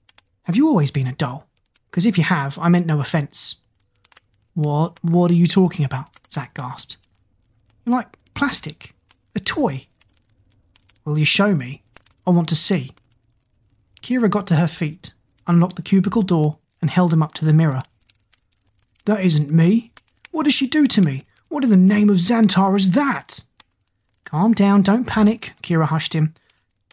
Have 0.44 0.56
you 0.56 0.66
always 0.66 0.90
been 0.90 1.06
a 1.06 1.12
doll? 1.12 1.46
Because 1.90 2.06
if 2.06 2.16
you 2.16 2.24
have, 2.24 2.58
I 2.58 2.70
meant 2.70 2.86
no 2.86 3.00
offence. 3.00 3.56
What? 4.54 4.98
What 5.04 5.30
are 5.30 5.34
you 5.34 5.46
talking 5.46 5.84
about? 5.84 6.06
Zack 6.32 6.54
gasped. 6.54 6.96
You're 7.84 7.96
like 7.96 8.16
plastic. 8.32 8.94
A 9.34 9.40
toy. 9.40 9.88
Will 11.04 11.18
you 11.18 11.26
show 11.26 11.54
me? 11.54 11.82
I 12.26 12.30
want 12.30 12.48
to 12.48 12.56
see. 12.56 12.92
Kira 14.00 14.30
got 14.30 14.46
to 14.46 14.56
her 14.56 14.68
feet, 14.68 15.12
unlocked 15.46 15.76
the 15.76 15.82
cubicle 15.82 16.22
door, 16.22 16.58
and 16.80 16.90
held 16.90 17.12
him 17.12 17.22
up 17.22 17.34
to 17.34 17.44
the 17.44 17.52
mirror. 17.52 17.80
That 19.04 19.20
isn't 19.20 19.50
me. 19.50 19.92
What 20.30 20.44
does 20.44 20.54
she 20.54 20.66
do 20.66 20.86
to 20.86 21.00
me? 21.00 21.24
What 21.48 21.64
in 21.64 21.70
the 21.70 21.76
name 21.76 22.10
of 22.10 22.16
Xantar 22.16 22.76
is 22.76 22.90
that? 22.92 23.44
Calm 24.24 24.52
down, 24.52 24.82
don't 24.82 25.06
panic, 25.06 25.52
Kira 25.62 25.86
hushed 25.86 26.12
him. 26.12 26.34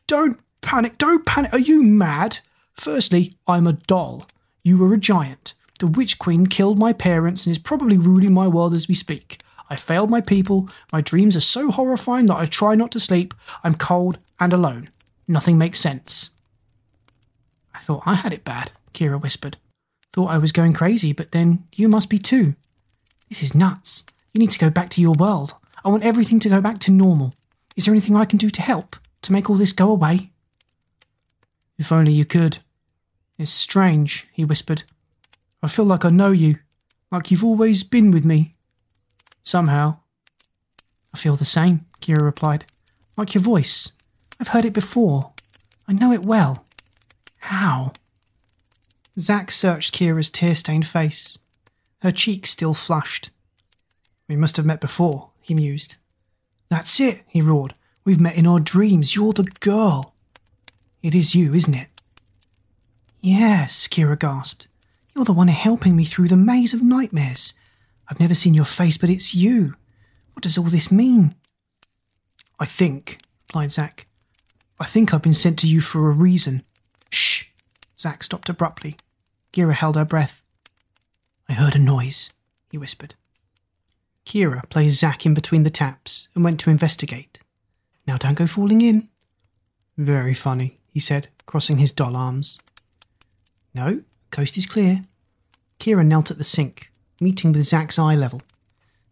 Don't 0.08 0.40
panic, 0.62 0.98
don't 0.98 1.26
panic. 1.26 1.52
Are 1.54 1.60
you 1.60 1.84
mad? 1.84 2.40
Firstly, 2.74 3.36
I'm 3.48 3.68
a 3.68 3.74
doll. 3.74 4.28
You 4.64 4.78
were 4.78 4.94
a 4.94 4.98
giant. 4.98 5.56
The 5.80 5.88
Witch 5.88 6.20
Queen 6.20 6.46
killed 6.46 6.78
my 6.80 6.94
parents 6.94 7.46
and 7.46 7.52
is 7.52 7.62
probably 7.62 7.98
ruling 7.98 8.34
my 8.34 8.48
world 8.48 8.74
as 8.74 8.88
we 8.88 8.94
speak. 8.94 9.42
I 9.70 9.76
failed 9.76 10.10
my 10.10 10.22
people. 10.22 10.70
My 10.92 11.02
dreams 11.02 11.36
are 11.36 11.42
so 11.42 11.72
horrifying 11.72 12.28
that 12.28 12.38
I 12.38 12.46
try 12.46 12.76
not 12.76 12.92
to 12.92 13.00
sleep. 13.00 13.34
I'm 13.64 13.76
cold 13.76 14.20
and 14.40 14.54
alone. 14.54 14.90
Nothing 15.28 15.58
makes 15.58 15.80
sense. 15.80 16.30
I 17.74 17.80
thought 17.80 18.04
I 18.06 18.16
had 18.16 18.34
it 18.34 18.44
bad, 18.44 18.72
Kira 18.94 19.22
whispered. 19.22 19.58
Thought 20.14 20.28
I 20.28 20.38
was 20.38 20.52
going 20.52 20.74
crazy, 20.74 21.12
but 21.14 21.32
then 21.32 21.66
you 21.74 21.88
must 21.88 22.10
be 22.10 22.20
too. 22.20 22.56
This 23.30 23.42
is 23.42 23.56
nuts. 23.56 24.04
You 24.34 24.40
need 24.40 24.52
to 24.52 24.60
go 24.60 24.70
back 24.70 24.90
to 24.92 25.02
your 25.02 25.14
world. 25.14 25.56
I 25.84 25.90
want 25.90 26.04
everything 26.04 26.40
to 26.42 26.50
go 26.50 26.62
back 26.62 26.80
to 26.82 26.92
normal. 26.92 27.34
Is 27.76 27.86
there 27.86 27.94
anything 27.94 28.16
I 28.16 28.26
can 28.26 28.38
do 28.38 28.50
to 28.50 28.62
help? 28.62 28.96
To 29.24 29.34
make 29.34 29.50
all 29.50 29.56
this 29.56 29.72
go 29.72 29.90
away? 29.90 30.32
If 31.78 31.92
only 31.92 32.14
you 32.14 32.26
could. 32.26 32.60
It's 33.38 33.52
strange, 33.52 34.28
he 34.34 34.46
whispered. 34.46 34.84
I 35.62 35.68
feel 35.68 35.86
like 35.86 36.06
I 36.06 36.10
know 36.10 36.32
you, 36.32 36.60
like 37.12 37.32
you've 37.32 37.44
always 37.44 37.84
been 37.84 38.12
with 38.12 38.26
me. 38.26 38.56
Somehow. 39.44 39.98
I 41.14 41.18
feel 41.18 41.36
the 41.36 41.46
same, 41.46 41.86
Kira 42.02 42.22
replied. 42.22 42.66
Like 43.18 43.34
your 43.34 43.44
voice. 43.44 43.94
I've 44.40 44.50
heard 44.50 44.66
it 44.66 44.74
before. 44.74 45.32
I 45.88 45.94
know 45.94 46.12
it 46.12 46.26
well. 46.26 46.66
How? 47.48 47.92
Zack 49.20 49.52
searched 49.52 49.94
Kira's 49.94 50.30
tear 50.30 50.56
stained 50.56 50.88
face. 50.88 51.40
Her 52.00 52.12
cheeks 52.14 52.52
still 52.52 52.74
flushed. 52.74 53.32
We 54.30 54.38
must 54.38 54.56
have 54.56 54.66
met 54.66 54.80
before, 54.80 55.32
he 55.42 55.54
mused. 55.54 55.96
That's 56.70 57.02
it, 57.02 57.24
he 57.28 57.42
roared. 57.42 57.76
We've 58.06 58.20
met 58.20 58.38
in 58.38 58.48
our 58.48 58.62
dreams. 58.62 59.14
You're 59.14 59.34
the 59.34 59.44
girl. 59.60 60.14
It 61.02 61.14
is 61.14 61.36
you, 61.36 61.54
isn't 61.54 61.76
it? 61.76 61.90
Yes, 63.20 63.90
Kira 63.90 64.18
gasped. 64.18 64.70
You're 65.14 65.26
the 65.26 65.34
one 65.34 65.50
helping 65.50 65.98
me 65.98 66.06
through 66.06 66.30
the 66.30 66.38
maze 66.38 66.74
of 66.74 66.82
nightmares. 66.82 67.54
I've 68.08 68.22
never 68.22 68.34
seen 68.34 68.54
your 68.54 68.64
face, 68.64 68.98
but 68.98 69.10
it's 69.10 69.36
you. 69.36 69.76
What 70.32 70.44
does 70.44 70.58
all 70.58 70.64
this 70.64 70.92
mean? 70.92 71.36
I 72.58 72.66
think, 72.66 73.20
replied 73.50 73.74
Zack. 73.74 74.08
I 74.80 74.86
think 74.86 75.14
I've 75.14 75.22
been 75.22 75.34
sent 75.34 75.60
to 75.60 75.68
you 75.68 75.82
for 75.82 76.10
a 76.10 76.14
reason. 76.14 76.64
Shh! 77.14 77.46
Zack 78.00 78.24
stopped 78.24 78.50
abruptly. 78.50 78.98
Kira 79.54 79.74
held 79.74 79.96
her 79.96 80.06
breath. 80.06 80.42
I 81.48 81.54
heard 81.54 81.76
a 81.76 81.80
noise, 81.80 82.34
he 82.72 82.78
whispered. 82.78 83.14
Kira 84.26 84.68
placed 84.70 85.00
Zack 85.00 85.26
in 85.26 85.34
between 85.34 85.64
the 85.64 85.70
taps 85.70 86.28
and 86.34 86.44
went 86.44 86.60
to 86.62 86.72
investigate. 86.72 87.40
Now 88.08 88.18
don't 88.18 88.38
go 88.38 88.48
falling 88.48 88.82
in. 88.82 89.10
Very 89.96 90.34
funny, 90.34 90.80
he 90.90 91.00
said, 91.00 91.28
crossing 91.46 91.78
his 91.78 91.92
doll 91.92 92.16
arms. 92.16 92.60
No, 93.76 94.02
coast 94.32 94.58
is 94.58 94.66
clear. 94.66 95.04
Kira 95.80 96.06
knelt 96.06 96.32
at 96.32 96.40
the 96.40 96.44
sink, 96.44 96.92
meeting 97.20 97.52
with 97.52 97.66
Zack's 97.66 98.00
eye 98.00 98.16
level. 98.16 98.42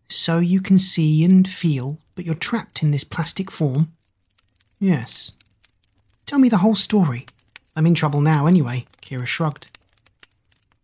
So 0.07 0.39
you 0.39 0.59
can 0.59 0.79
see 0.79 1.23
and 1.23 1.47
feel, 1.47 1.99
but 2.15 2.25
you're 2.25 2.33
trapped 2.33 2.81
in 2.81 2.89
this 2.89 3.03
plastic 3.03 3.51
form? 3.51 3.93
Yes. 4.79 5.33
Tell 6.25 6.39
me 6.39 6.49
the 6.49 6.57
whole 6.57 6.75
story. 6.75 7.27
I'm 7.75 7.85
in 7.85 7.95
trouble 7.95 8.21
now 8.21 8.47
anyway, 8.47 8.85
Kira 9.01 9.25
shrugged. 9.25 9.67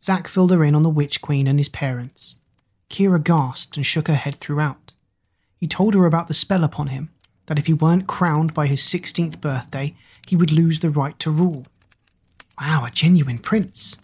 Zack 0.01 0.27
filled 0.27 0.51
her 0.51 0.63
in 0.63 0.75
on 0.75 0.83
the 0.83 0.89
Witch 0.89 1.21
Queen 1.21 1.47
and 1.47 1.59
his 1.59 1.69
parents. 1.69 2.35
Kira 2.89 3.21
gasped 3.21 3.75
and 3.75 3.85
shook 3.85 4.07
her 4.07 4.15
head 4.15 4.35
throughout. 4.35 4.93
He 5.57 5.67
told 5.67 5.95
her 5.95 6.05
about 6.05 6.27
the 6.27 6.33
spell 6.33 6.63
upon 6.63 6.87
him, 6.87 7.09
that 7.47 7.57
if 7.57 7.65
he 7.65 7.73
weren't 7.73 8.07
crowned 8.07 8.53
by 8.53 8.67
his 8.67 8.81
16th 8.81 9.41
birthday, 9.41 9.95
he 10.27 10.35
would 10.35 10.51
lose 10.51 10.79
the 10.79 10.89
right 10.89 11.17
to 11.19 11.31
rule. 11.31 11.65
Wow, 12.59 12.85
a 12.85 12.91
genuine 12.91 13.39
prince. 13.39 13.97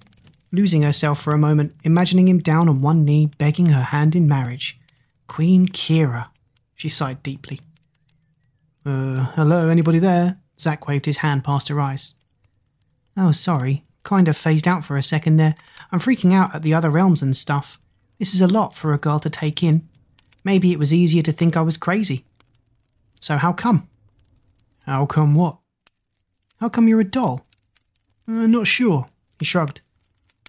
Losing 0.51 0.83
herself 0.83 1.21
for 1.21 1.33
a 1.33 1.37
moment, 1.37 1.75
imagining 1.83 2.27
him 2.27 2.39
down 2.39 2.69
on 2.69 2.79
one 2.79 3.03
knee, 3.03 3.29
begging 3.37 3.67
her 3.67 3.81
hand 3.81 4.15
in 4.15 4.27
marriage. 4.27 4.79
Queen 5.27 5.67
Kira. 5.67 6.27
She 6.75 6.89
sighed 6.89 7.23
deeply. 7.23 7.59
Uh, 8.85 9.31
hello, 9.35 9.69
anybody 9.69 9.99
there? 9.99 10.37
Zack 10.59 10.87
waved 10.87 11.05
his 11.05 11.17
hand 11.17 11.43
past 11.43 11.69
her 11.69 11.79
eyes. 11.79 12.15
Oh, 13.15 13.31
sorry. 13.31 13.83
Kind 14.03 14.27
of 14.27 14.35
phased 14.35 14.67
out 14.67 14.83
for 14.83 14.97
a 14.97 15.03
second 15.03 15.37
there. 15.37 15.55
I'm 15.91 15.99
freaking 15.99 16.33
out 16.33 16.53
at 16.55 16.63
the 16.63 16.73
other 16.73 16.89
realms 16.89 17.21
and 17.21 17.35
stuff. 17.35 17.79
This 18.19 18.33
is 18.33 18.41
a 18.41 18.47
lot 18.47 18.75
for 18.75 18.93
a 18.93 18.97
girl 18.97 19.19
to 19.19 19.29
take 19.29 19.63
in. 19.63 19.87
Maybe 20.43 20.71
it 20.71 20.79
was 20.79 20.93
easier 20.93 21.21
to 21.23 21.31
think 21.31 21.55
I 21.55 21.61
was 21.61 21.77
crazy. 21.77 22.25
So 23.19 23.37
how 23.37 23.53
come? 23.53 23.87
How 24.85 25.05
come 25.05 25.35
what? 25.35 25.57
How 26.59 26.69
come 26.69 26.87
you're 26.87 27.01
a 27.01 27.05
doll? 27.05 27.45
Uh, 28.27 28.47
not 28.47 28.67
sure, 28.67 29.07
he 29.39 29.45
shrugged. 29.45 29.81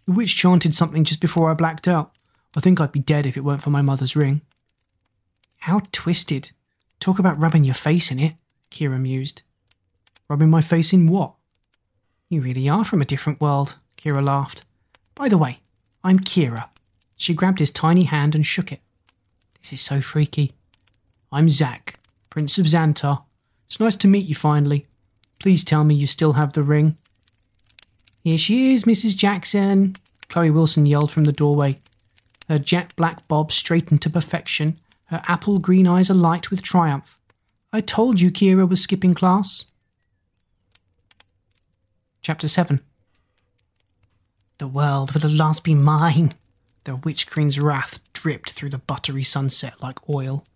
The 0.07 0.13
witch 0.13 0.37
chanted 0.37 0.75
something 0.75 1.05
just 1.05 1.21
before 1.21 1.51
I 1.51 1.55
blacked 1.55 1.89
out. 1.89 2.13
I 2.57 2.61
think 2.61 2.81
I'd 2.81 2.93
be 2.93 3.01
dead 3.01 3.27
if 3.27 3.37
it 3.37 3.45
weren't 3.45 3.63
for 3.63 3.71
my 3.71 3.83
mother's 3.83 4.17
ring. 4.17 4.43
How 5.59 5.81
twisted. 5.93 6.51
Talk 7.01 7.19
about 7.19 7.41
rubbing 7.41 7.65
your 7.65 7.75
face 7.75 8.11
in 8.11 8.19
it, 8.19 8.35
Kira 8.71 9.01
mused. 9.01 9.43
Rubbing 10.29 10.51
my 10.51 10.61
face 10.61 10.93
in 10.93 11.09
what? 11.09 11.35
You 12.35 12.41
really 12.41 12.69
are 12.69 12.85
from 12.85 13.01
a 13.01 13.05
different 13.05 13.41
world, 13.41 13.77
Kira 13.97 14.21
laughed. 14.21 14.65
By 15.15 15.29
the 15.29 15.39
way, 15.39 15.61
I'm 16.03 16.19
Kira. 16.19 16.69
She 17.15 17.33
grabbed 17.33 17.61
his 17.61 17.71
tiny 17.71 18.03
hand 18.03 18.35
and 18.35 18.45
shook 18.45 18.73
it. 18.73 18.81
This 19.63 19.75
is 19.75 19.81
so 19.81 20.01
freaky. 20.01 20.51
I'm 21.31 21.49
Zack, 21.49 22.01
Prince 22.31 22.59
of 22.59 22.67
Xantar. 22.67 23.23
It's 23.69 23.79
nice 23.79 23.95
to 23.95 24.09
meet 24.09 24.27
you 24.27 24.35
finally. 24.35 24.85
Please 25.39 25.63
tell 25.63 25.85
me 25.85 25.95
you 25.95 26.09
still 26.09 26.33
have 26.33 26.55
the 26.55 26.65
ring. 26.65 26.97
Here 28.25 28.37
she 28.37 28.75
is, 28.75 28.83
Mrs. 28.83 29.17
Jackson, 29.17 29.95
Chloe 30.29 30.51
Wilson 30.51 30.87
yelled 30.87 31.13
from 31.13 31.27
the 31.27 31.33
doorway. 31.33 31.79
Her 32.49 32.59
jet 32.59 32.97
black 32.97 33.29
bob 33.29 33.53
straightened 33.53 34.03
to 34.03 34.11
perfection, 34.11 34.81
her 35.05 35.23
apple 35.29 35.61
green 35.61 35.87
eyes 35.87 36.11
alight 36.11 36.51
with 36.51 36.63
triumph. 36.63 37.17
I 37.73 37.81
told 37.81 38.21
you 38.21 38.33
Kira 38.33 38.69
was 38.69 38.81
skipping 38.81 39.15
class. 39.15 39.67
Chapter 42.25 42.49
7 42.49 42.81
The 44.57 44.67
world 44.67 45.13
will 45.13 45.27
at 45.27 45.31
last 45.31 45.63
be 45.63 45.75
mine. 45.75 46.33
The 46.85 46.97
Witch 46.97 47.31
Queen's 47.31 47.61
wrath 47.61 48.01
dripped 48.15 48.53
through 48.53 48.71
the 48.71 48.79
buttery 48.79 49.23
sunset 49.23 49.75
like 49.83 50.09
oil. 50.09 50.47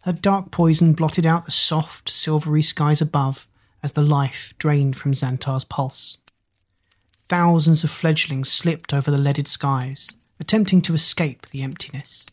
Her 0.00 0.12
dark 0.12 0.50
poison 0.50 0.94
blotted 0.94 1.24
out 1.24 1.44
the 1.44 1.52
soft, 1.52 2.08
silvery 2.08 2.60
skies 2.60 3.00
above 3.00 3.46
as 3.84 3.92
the 3.92 4.02
life 4.02 4.52
drained 4.58 4.96
from 4.96 5.14
Xantar's 5.14 5.62
pulse. 5.62 6.18
Thousands 7.28 7.84
of 7.84 7.92
fledglings 7.92 8.50
slipped 8.50 8.92
over 8.92 9.12
the 9.12 9.16
leaded 9.16 9.46
skies, 9.46 10.10
attempting 10.40 10.82
to 10.82 10.94
escape 10.94 11.46
the 11.50 11.62
emptiness. 11.62 12.26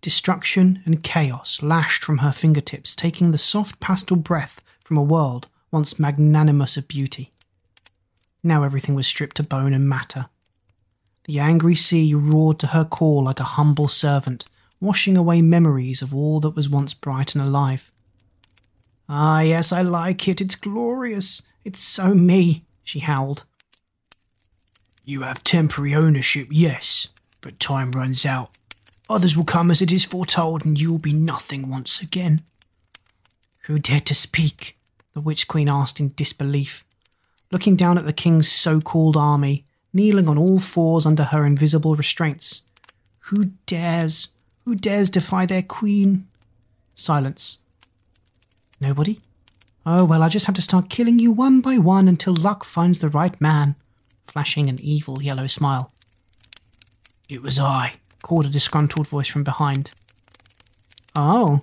Destruction 0.00 0.82
and 0.86 1.04
chaos 1.04 1.62
lashed 1.62 2.02
from 2.02 2.18
her 2.18 2.32
fingertips, 2.32 2.96
taking 2.96 3.30
the 3.30 3.38
soft 3.38 3.78
pastel 3.78 4.16
breath 4.16 4.60
from 4.82 4.96
a 4.96 5.04
world 5.04 5.46
once 5.70 6.00
magnanimous 6.00 6.76
of 6.76 6.88
beauty. 6.88 7.30
Now 8.46 8.62
everything 8.62 8.94
was 8.94 9.08
stripped 9.08 9.38
to 9.38 9.42
bone 9.42 9.72
and 9.72 9.88
matter. 9.88 10.26
The 11.24 11.40
angry 11.40 11.74
sea 11.74 12.14
roared 12.14 12.60
to 12.60 12.68
her 12.68 12.84
call 12.84 13.24
like 13.24 13.40
a 13.40 13.54
humble 13.58 13.88
servant, 13.88 14.44
washing 14.80 15.16
away 15.16 15.42
memories 15.42 16.00
of 16.00 16.14
all 16.14 16.38
that 16.38 16.54
was 16.54 16.68
once 16.68 16.94
bright 16.94 17.34
and 17.34 17.42
alive. 17.42 17.90
Ah, 19.08 19.40
yes, 19.40 19.72
I 19.72 19.82
like 19.82 20.28
it. 20.28 20.40
It's 20.40 20.54
glorious. 20.54 21.42
It's 21.64 21.80
so 21.80 22.14
me, 22.14 22.64
she 22.84 23.00
howled. 23.00 23.42
You 25.04 25.22
have 25.22 25.42
temporary 25.42 25.96
ownership, 25.96 26.46
yes, 26.52 27.08
but 27.40 27.58
time 27.58 27.90
runs 27.90 28.24
out. 28.24 28.50
Others 29.10 29.36
will 29.36 29.44
come 29.44 29.72
as 29.72 29.82
it 29.82 29.90
is 29.90 30.04
foretold, 30.04 30.64
and 30.64 30.80
you 30.80 30.92
will 30.92 31.00
be 31.00 31.12
nothing 31.12 31.68
once 31.68 32.00
again. 32.00 32.42
Who 33.62 33.80
dared 33.80 34.06
to 34.06 34.14
speak? 34.14 34.78
the 35.14 35.20
Witch 35.20 35.48
Queen 35.48 35.68
asked 35.68 35.98
in 35.98 36.12
disbelief, 36.14 36.84
looking 37.50 37.76
down 37.76 37.98
at 37.98 38.04
the 38.04 38.12
king's 38.12 38.50
so 38.50 38.80
called 38.80 39.16
army, 39.16 39.64
kneeling 39.92 40.28
on 40.28 40.38
all 40.38 40.58
fours 40.58 41.06
under 41.06 41.24
her 41.24 41.46
invisible 41.46 41.96
restraints. 41.96 42.62
Who 43.20 43.46
dares? 43.66 44.28
Who 44.64 44.74
dares 44.74 45.10
defy 45.10 45.46
their 45.46 45.62
queen? 45.62 46.26
Silence. 46.94 47.58
Nobody? 48.80 49.20
Oh, 49.84 50.04
well, 50.04 50.22
I 50.22 50.28
just 50.28 50.46
have 50.46 50.54
to 50.56 50.62
start 50.62 50.90
killing 50.90 51.18
you 51.18 51.30
one 51.30 51.60
by 51.60 51.78
one 51.78 52.08
until 52.08 52.34
luck 52.34 52.64
finds 52.64 52.98
the 52.98 53.08
right 53.08 53.40
man, 53.40 53.76
flashing 54.26 54.68
an 54.68 54.80
evil 54.80 55.22
yellow 55.22 55.46
smile. 55.46 55.92
It 57.28 57.42
was 57.42 57.58
I, 57.58 57.94
called 58.22 58.46
a 58.46 58.50
disgruntled 58.50 59.06
voice 59.06 59.28
from 59.28 59.44
behind. 59.44 59.92
Oh. 61.14 61.60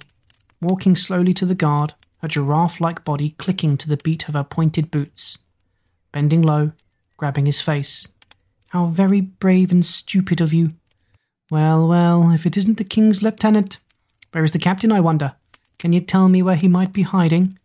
Walking 0.62 0.96
slowly 0.96 1.34
to 1.34 1.46
the 1.46 1.56
guard, 1.56 1.94
her 2.22 2.28
giraffe 2.30 2.80
like 2.80 3.04
body 3.04 3.32
clicking 3.32 3.78
to 3.78 3.90
the 3.90 3.98
beat 3.98 4.30
of 4.30 4.34
her 4.34 4.46
pointed 4.46 4.90
boots. 4.90 5.38
Bending 6.14 6.42
low, 6.42 6.72
grabbing 7.18 7.46
his 7.46 7.60
face. 7.60 8.08
How 8.70 8.86
very 8.86 9.20
brave 9.20 9.72
and 9.72 9.86
stupid 9.86 10.40
of 10.40 10.54
you. 10.54 10.72
Well, 11.52 11.88
well, 11.88 12.32
if 12.32 12.46
it 12.46 12.56
isn't 12.56 12.78
the 12.78 12.86
king's 12.86 13.22
lieutenant. 13.22 13.80
Where 14.32 14.46
is 14.46 14.54
the 14.54 14.60
captain, 14.60 14.92
I 14.92 15.02
wonder? 15.02 15.36
Can 15.78 15.92
you 15.92 16.00
tell 16.00 16.30
me 16.30 16.42
where 16.42 16.56
he 16.56 16.68
might 16.68 16.94
be 16.94 17.02
hiding? 17.02 17.60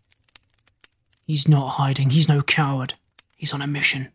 He's 1.25 1.47
not 1.47 1.69
hiding. 1.75 2.11
He's 2.11 2.29
no 2.29 2.43
coward. 2.43 2.95
He's 3.37 3.55
on 3.55 3.63
a 3.63 3.67
mission. 3.67 4.09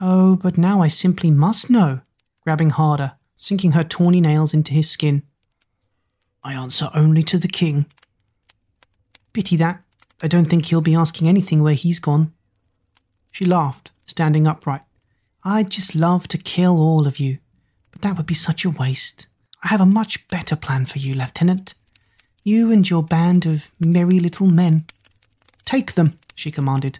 Oh, 0.00 0.36
but 0.36 0.58
now 0.58 0.82
I 0.82 0.88
simply 0.88 1.30
must 1.30 1.70
know, 1.70 2.00
grabbing 2.44 2.70
harder, 2.70 3.12
sinking 3.36 3.72
her 3.72 3.84
tawny 3.84 4.20
nails 4.20 4.52
into 4.52 4.72
his 4.74 4.90
skin. 4.90 5.22
I 6.44 6.52
answer 6.54 6.90
only 6.94 7.22
to 7.24 7.38
the 7.38 7.48
king. 7.48 7.86
Pity 9.32 9.56
that. 9.56 9.82
I 10.22 10.28
don't 10.28 10.46
think 10.46 10.66
he'll 10.66 10.80
be 10.80 10.94
asking 10.94 11.28
anything 11.28 11.62
where 11.62 11.74
he's 11.74 11.98
gone. 11.98 12.32
She 13.38 13.44
laughed, 13.44 13.92
standing 14.04 14.48
upright. 14.48 14.80
I'd 15.44 15.70
just 15.70 15.94
love 15.94 16.26
to 16.26 16.38
kill 16.38 16.80
all 16.80 17.06
of 17.06 17.20
you, 17.20 17.38
but 17.92 18.02
that 18.02 18.16
would 18.16 18.26
be 18.26 18.34
such 18.34 18.64
a 18.64 18.70
waste. 18.70 19.28
I 19.62 19.68
have 19.68 19.80
a 19.80 19.86
much 19.86 20.26
better 20.26 20.56
plan 20.56 20.86
for 20.86 20.98
you, 20.98 21.14
Lieutenant. 21.14 21.74
You 22.42 22.72
and 22.72 22.90
your 22.90 23.04
band 23.04 23.46
of 23.46 23.70
merry 23.78 24.18
little 24.18 24.48
men. 24.48 24.86
Take 25.64 25.94
them, 25.94 26.18
she 26.34 26.50
commanded. 26.50 26.98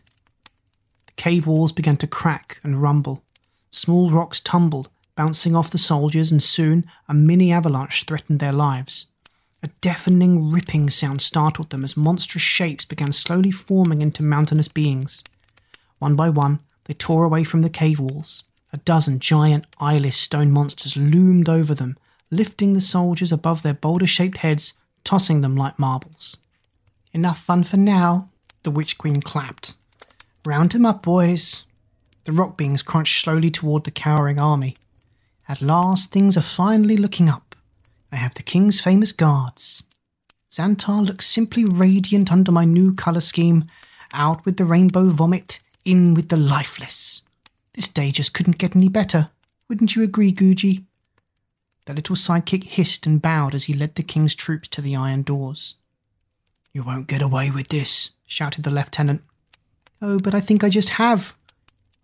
The 1.06 1.14
cave 1.16 1.44
walls 1.44 1.72
began 1.72 1.96
to 1.96 2.06
crack 2.06 2.60
and 2.62 2.80
rumble. 2.80 3.24
Small 3.72 4.12
rocks 4.12 4.38
tumbled, 4.38 4.90
bouncing 5.16 5.56
off 5.56 5.72
the 5.72 5.76
soldiers, 5.76 6.30
and 6.30 6.40
soon 6.40 6.86
a 7.08 7.14
mini 7.14 7.50
avalanche 7.50 8.04
threatened 8.04 8.38
their 8.38 8.52
lives. 8.52 9.08
A 9.60 9.70
deafening 9.80 10.52
ripping 10.52 10.88
sound 10.88 11.20
startled 11.20 11.70
them 11.70 11.82
as 11.82 11.96
monstrous 11.96 12.44
shapes 12.44 12.84
began 12.84 13.10
slowly 13.10 13.50
forming 13.50 14.02
into 14.02 14.22
mountainous 14.22 14.68
beings. 14.68 15.24
One 15.98 16.16
by 16.16 16.30
one, 16.30 16.60
they 16.84 16.94
tore 16.94 17.24
away 17.24 17.44
from 17.44 17.62
the 17.62 17.70
cave 17.70 18.00
walls. 18.00 18.44
A 18.72 18.78
dozen 18.78 19.18
giant, 19.18 19.66
eyeless 19.80 20.16
stone 20.16 20.50
monsters 20.50 20.96
loomed 20.96 21.48
over 21.48 21.74
them, 21.74 21.96
lifting 22.30 22.74
the 22.74 22.80
soldiers 22.80 23.32
above 23.32 23.62
their 23.62 23.74
boulder 23.74 24.06
shaped 24.06 24.38
heads 24.38 24.74
tossing 25.08 25.40
them 25.40 25.56
like 25.56 25.78
marbles. 25.78 26.36
Enough 27.14 27.38
fun 27.38 27.64
for 27.64 27.78
now, 27.78 28.28
the 28.62 28.70
Witch 28.70 28.98
Queen 28.98 29.22
clapped. 29.22 29.72
Round 30.44 30.74
him 30.74 30.84
up, 30.84 31.02
boys. 31.02 31.64
The 32.24 32.32
rock 32.32 32.58
beings 32.58 32.82
crunched 32.82 33.22
slowly 33.22 33.50
toward 33.50 33.84
the 33.84 33.90
cowering 33.90 34.38
army. 34.38 34.76
At 35.48 35.62
last, 35.62 36.12
things 36.12 36.36
are 36.36 36.42
finally 36.42 36.98
looking 36.98 37.26
up. 37.26 37.56
I 38.12 38.16
have 38.16 38.34
the 38.34 38.42
king's 38.42 38.80
famous 38.80 39.12
guards. 39.12 39.84
Xantar 40.50 41.06
looks 41.06 41.26
simply 41.26 41.64
radiant 41.64 42.30
under 42.30 42.52
my 42.52 42.66
new 42.66 42.94
colour 42.94 43.22
scheme. 43.22 43.64
Out 44.12 44.44
with 44.44 44.58
the 44.58 44.66
rainbow 44.66 45.08
vomit, 45.08 45.60
in 45.88 46.14
with 46.14 46.28
the 46.28 46.36
lifeless. 46.36 47.22
This 47.72 47.88
day 47.88 48.10
just 48.10 48.34
couldn't 48.34 48.58
get 48.58 48.76
any 48.76 48.88
better. 48.88 49.30
Wouldn't 49.68 49.96
you 49.96 50.02
agree, 50.02 50.32
Guji? 50.32 50.84
The 51.86 51.94
little 51.94 52.16
sidekick 52.16 52.64
hissed 52.64 53.06
and 53.06 53.22
bowed 53.22 53.54
as 53.54 53.64
he 53.64 53.72
led 53.72 53.94
the 53.94 54.02
king's 54.02 54.34
troops 54.34 54.68
to 54.68 54.82
the 54.82 54.94
iron 54.94 55.22
doors. 55.22 55.76
You 56.74 56.82
won't 56.82 57.06
get 57.06 57.22
away 57.22 57.50
with 57.50 57.68
this, 57.68 58.10
shouted 58.26 58.64
the 58.64 58.70
lieutenant. 58.70 59.22
Oh, 60.02 60.18
but 60.18 60.34
I 60.34 60.40
think 60.40 60.62
I 60.62 60.68
just 60.68 60.90
have. 60.90 61.34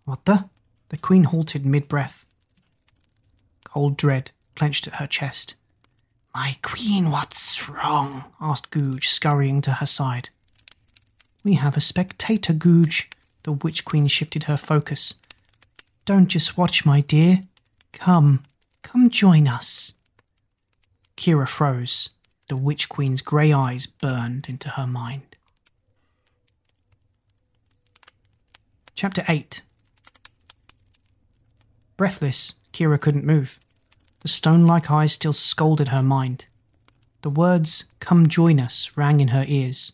What 0.05 0.25
the? 0.25 0.49
The 0.89 0.97
queen 0.97 1.25
halted 1.25 1.65
mid 1.65 1.87
breath. 1.87 2.25
Cold 3.63 3.97
dread 3.97 4.31
clenched 4.55 4.87
at 4.87 4.95
her 4.95 5.07
chest. 5.07 5.53
My 6.33 6.57
queen, 6.61 7.11
what's 7.11 7.69
wrong? 7.69 8.25
asked 8.41 8.71
Googe, 8.71 9.05
scurrying 9.05 9.61
to 9.61 9.73
her 9.73 9.85
side. 9.85 10.29
We 11.43 11.53
have 11.53 11.77
a 11.77 11.81
spectator, 11.81 12.53
Googe. 12.53 13.05
The 13.45 13.53
witch 13.53 13.85
queen 13.85 14.07
shifted 14.07 14.45
her 14.45 14.57
focus. 14.57 15.13
Don't 16.03 16.27
just 16.27 16.57
watch, 16.57 16.83
my 16.83 17.01
dear. 17.01 17.41
Come, 17.93 18.43
Come 18.81 19.11
join 19.11 19.47
us. 19.47 19.93
Kira 21.15 21.47
froze. 21.47 22.09
The 22.49 22.55
Witch 22.55 22.89
Queen's 22.89 23.21
grey 23.21 23.53
eyes 23.53 23.85
burned 23.85 24.47
into 24.49 24.69
her 24.69 24.87
mind. 24.87 25.35
Chapter 28.95 29.23
8 29.27 29.61
Breathless, 31.97 32.53
Kira 32.73 32.99
couldn't 32.99 33.25
move. 33.25 33.59
The 34.21 34.27
stone 34.27 34.65
like 34.65 34.89
eyes 34.89 35.13
still 35.13 35.33
scolded 35.33 35.89
her 35.89 36.03
mind. 36.03 36.45
The 37.21 37.29
words, 37.29 37.85
Come 37.99 38.27
join 38.27 38.59
us, 38.59 38.91
rang 38.95 39.19
in 39.19 39.27
her 39.27 39.45
ears. 39.47 39.91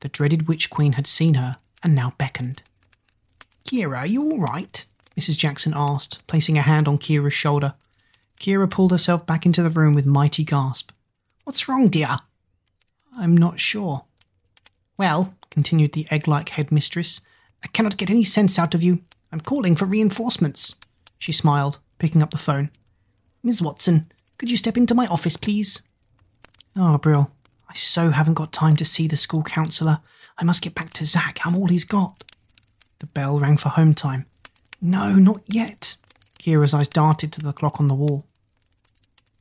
The 0.00 0.08
dreaded 0.08 0.48
Witch 0.48 0.68
Queen 0.68 0.94
had 0.94 1.06
seen 1.06 1.34
her 1.34 1.54
and 1.84 1.94
now 1.94 2.14
beckoned. 2.18 2.62
Kira, 3.68 3.98
are 3.98 4.06
you 4.06 4.22
all 4.22 4.38
right? 4.38 4.86
Mrs. 5.14 5.36
Jackson 5.36 5.74
asked, 5.76 6.26
placing 6.26 6.56
a 6.56 6.62
hand 6.62 6.88
on 6.88 6.96
Kira's 6.96 7.34
shoulder. 7.34 7.74
Kira 8.40 8.70
pulled 8.70 8.92
herself 8.92 9.26
back 9.26 9.44
into 9.44 9.62
the 9.62 9.68
room 9.68 9.92
with 9.92 10.06
mighty 10.06 10.42
gasp. 10.42 10.90
What's 11.44 11.68
wrong, 11.68 11.88
dear? 11.88 12.20
I'm 13.14 13.36
not 13.36 13.60
sure. 13.60 14.06
Well, 14.96 15.34
continued 15.50 15.92
the 15.92 16.06
egg 16.10 16.26
like 16.26 16.48
headmistress, 16.48 17.20
I 17.62 17.66
cannot 17.66 17.98
get 17.98 18.08
any 18.08 18.24
sense 18.24 18.58
out 18.58 18.74
of 18.74 18.82
you. 18.82 19.00
I'm 19.30 19.42
calling 19.42 19.76
for 19.76 19.84
reinforcements. 19.84 20.76
She 21.18 21.32
smiled, 21.32 21.78
picking 21.98 22.22
up 22.22 22.30
the 22.30 22.38
phone. 22.38 22.70
Miss 23.42 23.60
Watson, 23.60 24.10
could 24.38 24.50
you 24.50 24.56
step 24.56 24.78
into 24.78 24.94
my 24.94 25.06
office, 25.08 25.36
please? 25.36 25.82
Oh, 26.74 26.96
Brill, 26.96 27.32
I 27.68 27.74
so 27.74 28.12
haven't 28.12 28.32
got 28.32 28.50
time 28.50 28.76
to 28.76 28.86
see 28.86 29.06
the 29.06 29.16
school 29.16 29.42
counsellor. 29.42 30.00
I 30.38 30.44
must 30.44 30.62
get 30.62 30.74
back 30.74 30.94
to 30.94 31.04
Zack. 31.04 31.40
I'm 31.44 31.54
all 31.54 31.66
he's 31.66 31.84
got. 31.84 32.24
The 33.00 33.06
bell 33.06 33.38
rang 33.38 33.56
for 33.56 33.68
home 33.68 33.94
time. 33.94 34.26
No, 34.80 35.14
not 35.14 35.42
yet. 35.46 35.96
Kira's 36.38 36.74
eyes 36.74 36.88
darted 36.88 37.32
to 37.32 37.40
the 37.40 37.52
clock 37.52 37.80
on 37.80 37.88
the 37.88 37.94
wall. 37.94 38.26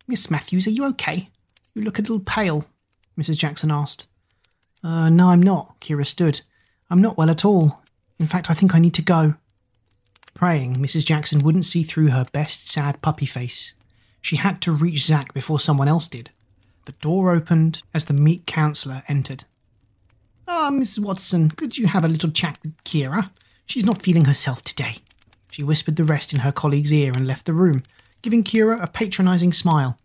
Miss 0.07 0.31
Matthews, 0.31 0.67
are 0.67 0.71
you 0.71 0.85
okay? 0.85 1.29
You 1.73 1.81
look 1.81 1.99
a 1.99 2.01
little 2.01 2.19
pale, 2.19 2.65
Mrs. 3.19 3.37
Jackson 3.37 3.71
asked. 3.71 4.07
Uh, 4.83 5.09
no, 5.09 5.29
I'm 5.29 5.41
not, 5.41 5.79
Kira 5.79 6.05
stood. 6.05 6.41
I'm 6.89 7.01
not 7.01 7.17
well 7.17 7.29
at 7.29 7.43
all. 7.43 7.81
In 8.19 8.27
fact, 8.27 8.49
I 8.49 8.53
think 8.53 8.73
I 8.73 8.79
need 8.79 8.93
to 8.95 9.01
go. 9.01 9.35
Praying, 10.33 10.75
Mrs. 10.75 11.05
Jackson 11.05 11.39
wouldn't 11.39 11.65
see 11.65 11.83
through 11.83 12.09
her 12.09 12.25
best 12.31 12.67
sad 12.69 13.01
puppy 13.01 13.25
face. 13.25 13.73
She 14.21 14.37
had 14.37 14.61
to 14.61 14.71
reach 14.71 15.05
Zack 15.05 15.33
before 15.33 15.59
someone 15.59 15.87
else 15.87 16.07
did. 16.07 16.31
The 16.85 16.91
door 16.93 17.31
opened 17.31 17.81
as 17.93 18.05
the 18.05 18.13
meek 18.13 18.45
counsellor 18.45 19.03
entered. 19.07 19.43
Ah, 20.47 20.67
oh, 20.67 20.71
Mrs. 20.71 20.99
Watson, 20.99 21.51
could 21.51 21.77
you 21.77 21.87
have 21.87 22.05
a 22.05 22.07
little 22.07 22.31
chat 22.31 22.57
with 22.63 22.81
Kira? 22.83 23.31
She's 23.67 23.85
not 23.85 24.01
feeling 24.01 24.25
herself 24.25 24.61
today. 24.61 24.99
She 25.51 25.61
whispered 25.61 25.97
the 25.97 26.05
rest 26.05 26.33
in 26.33 26.39
her 26.39 26.53
colleague's 26.53 26.93
ear 26.93 27.11
and 27.13 27.27
left 27.27 27.45
the 27.45 27.53
room, 27.53 27.83
giving 28.21 28.41
Kira 28.41 28.81
a 28.81 28.87
patronising 28.87 29.51
smile. 29.51 29.99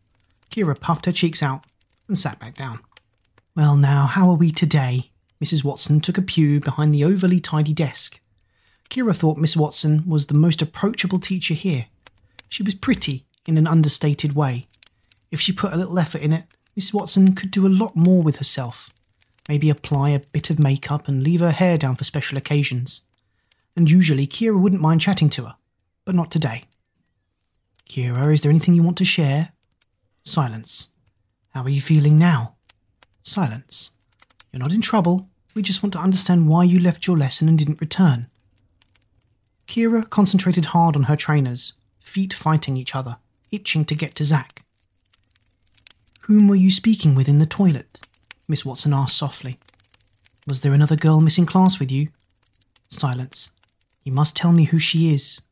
Kira 0.50 0.78
puffed 0.78 1.06
her 1.06 1.12
cheeks 1.12 1.44
out 1.44 1.64
and 2.08 2.18
sat 2.18 2.40
back 2.40 2.54
down. 2.54 2.80
Well, 3.54 3.76
now, 3.76 4.06
how 4.06 4.28
are 4.30 4.36
we 4.36 4.50
today? 4.50 5.12
Mrs. 5.40 5.62
Watson 5.62 6.00
took 6.00 6.18
a 6.18 6.22
pew 6.22 6.58
behind 6.58 6.92
the 6.92 7.04
overly 7.04 7.38
tidy 7.38 7.72
desk. 7.72 8.18
Kira 8.90 9.14
thought 9.14 9.38
Miss 9.38 9.56
Watson 9.56 10.02
was 10.08 10.26
the 10.26 10.34
most 10.34 10.60
approachable 10.60 11.20
teacher 11.20 11.54
here. 11.54 11.86
She 12.48 12.64
was 12.64 12.74
pretty 12.74 13.26
in 13.46 13.56
an 13.58 13.68
understated 13.68 14.34
way. 14.34 14.66
If 15.30 15.40
she 15.40 15.52
put 15.52 15.72
a 15.72 15.76
little 15.76 16.00
effort 16.00 16.22
in 16.22 16.32
it, 16.32 16.44
Miss 16.74 16.92
Watson 16.92 17.36
could 17.36 17.52
do 17.52 17.66
a 17.66 17.68
lot 17.68 17.94
more 17.94 18.24
with 18.24 18.36
herself. 18.36 18.90
Maybe 19.48 19.70
apply 19.70 20.10
a 20.10 20.18
bit 20.18 20.50
of 20.50 20.58
makeup 20.58 21.06
and 21.06 21.22
leave 21.22 21.40
her 21.40 21.52
hair 21.52 21.78
down 21.78 21.94
for 21.94 22.04
special 22.04 22.36
occasions 22.36 23.02
and 23.76 23.90
usually 23.90 24.26
Kira 24.26 24.58
wouldn't 24.58 24.82
mind 24.82 25.00
chatting 25.00 25.30
to 25.30 25.44
her, 25.44 25.56
but 26.04 26.14
not 26.14 26.30
today. 26.30 26.64
Kira, 27.88 28.32
is 28.32 28.40
there 28.40 28.50
anything 28.50 28.74
you 28.74 28.82
want 28.82 28.98
to 28.98 29.04
share? 29.04 29.52
Silence. 30.24 30.88
How 31.50 31.62
are 31.62 31.68
you 31.68 31.80
feeling 31.80 32.18
now? 32.18 32.54
Silence. 33.22 33.90
You're 34.52 34.60
not 34.60 34.72
in 34.72 34.80
trouble. 34.80 35.28
We 35.54 35.62
just 35.62 35.82
want 35.82 35.92
to 35.92 35.98
understand 35.98 36.48
why 36.48 36.64
you 36.64 36.80
left 36.80 37.06
your 37.06 37.16
lesson 37.16 37.48
and 37.48 37.58
didn't 37.58 37.80
return. 37.80 38.28
Kira 39.66 40.08
concentrated 40.08 40.66
hard 40.66 40.96
on 40.96 41.04
her 41.04 41.16
trainers, 41.16 41.74
feet 42.00 42.34
fighting 42.34 42.76
each 42.76 42.94
other, 42.94 43.16
itching 43.50 43.84
to 43.86 43.94
get 43.94 44.14
to 44.16 44.24
Zack. 44.24 44.64
Whom 46.22 46.48
were 46.48 46.56
you 46.56 46.70
speaking 46.70 47.14
with 47.14 47.28
in 47.28 47.38
the 47.38 47.46
toilet? 47.46 48.00
Miss 48.48 48.64
Watson 48.64 48.92
asked 48.92 49.16
softly. 49.16 49.58
Was 50.46 50.60
there 50.60 50.72
another 50.72 50.96
girl 50.96 51.20
missing 51.20 51.46
class 51.46 51.78
with 51.78 51.90
you? 51.90 52.08
Silence. 52.88 53.51
You 54.02 54.12
must 54.12 54.36
tell 54.36 54.52
me 54.52 54.64
who 54.64 54.78
she 54.78 55.12
is. 55.12 55.42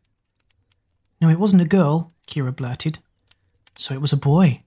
No, 1.20 1.28
it 1.28 1.38
wasn't 1.38 1.62
a 1.62 1.66
girl, 1.66 2.12
Kira 2.26 2.55
blurted. 2.55 2.98
So 3.76 3.94
it 3.94 4.01
was 4.01 4.12
a 4.12 4.16
boy. 4.16 4.62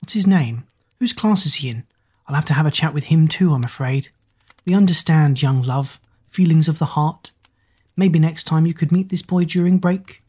What's 0.00 0.14
his 0.14 0.26
name? 0.26 0.64
Whose 0.98 1.12
class 1.12 1.46
is 1.46 1.56
he 1.56 1.68
in? 1.68 1.84
I'll 2.26 2.36
have 2.36 2.44
to 2.46 2.54
have 2.54 2.66
a 2.66 2.70
chat 2.70 2.94
with 2.94 3.04
him 3.04 3.28
too, 3.28 3.52
I'm 3.52 3.64
afraid. 3.64 4.08
We 4.66 4.74
understand, 4.74 5.42
young 5.42 5.62
love, 5.62 6.00
feelings 6.30 6.68
of 6.68 6.78
the 6.78 6.86
heart. 6.86 7.30
Maybe 7.96 8.18
next 8.18 8.44
time 8.44 8.66
you 8.66 8.74
could 8.74 8.92
meet 8.92 9.08
this 9.08 9.22
boy 9.22 9.44
during 9.44 9.78
break. 9.78 10.22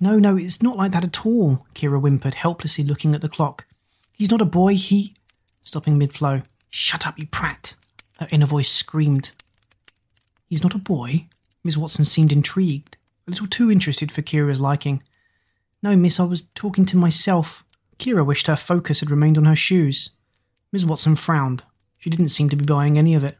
No, 0.00 0.18
no, 0.18 0.36
it's 0.36 0.62
not 0.62 0.76
like 0.76 0.92
that 0.92 1.04
at 1.04 1.26
all, 1.26 1.66
Kira 1.74 2.00
whimpered, 2.00 2.34
helplessly 2.34 2.84
looking 2.84 3.14
at 3.14 3.20
the 3.20 3.28
clock. 3.28 3.66
He's 4.12 4.30
not 4.30 4.40
a 4.40 4.46
boy, 4.46 4.74
he. 4.74 5.14
Stopping 5.62 5.98
mid 5.98 6.14
flow. 6.14 6.42
Shut 6.70 7.06
up, 7.06 7.18
you 7.18 7.26
prat, 7.26 7.74
her 8.18 8.28
inner 8.30 8.46
voice 8.46 8.70
screamed. 8.70 9.30
He's 10.48 10.62
not 10.62 10.74
a 10.74 10.78
boy? 10.78 11.26
Miss 11.68 11.76
Watson 11.76 12.06
seemed 12.06 12.32
intrigued, 12.32 12.96
a 13.26 13.30
little 13.30 13.46
too 13.46 13.70
interested 13.70 14.10
for 14.10 14.22
Kira's 14.22 14.58
liking. 14.58 15.02
No, 15.82 15.94
miss, 15.96 16.18
I 16.18 16.24
was 16.24 16.48
talking 16.54 16.86
to 16.86 16.96
myself. 16.96 17.62
Kira 17.98 18.24
wished 18.24 18.46
her 18.46 18.56
focus 18.56 19.00
had 19.00 19.10
remained 19.10 19.36
on 19.36 19.44
her 19.44 19.54
shoes. 19.54 20.12
Miss 20.72 20.86
Watson 20.86 21.14
frowned. 21.14 21.64
She 21.98 22.08
didn't 22.08 22.30
seem 22.30 22.48
to 22.48 22.56
be 22.56 22.64
buying 22.64 22.96
any 22.96 23.12
of 23.12 23.22
it. 23.22 23.36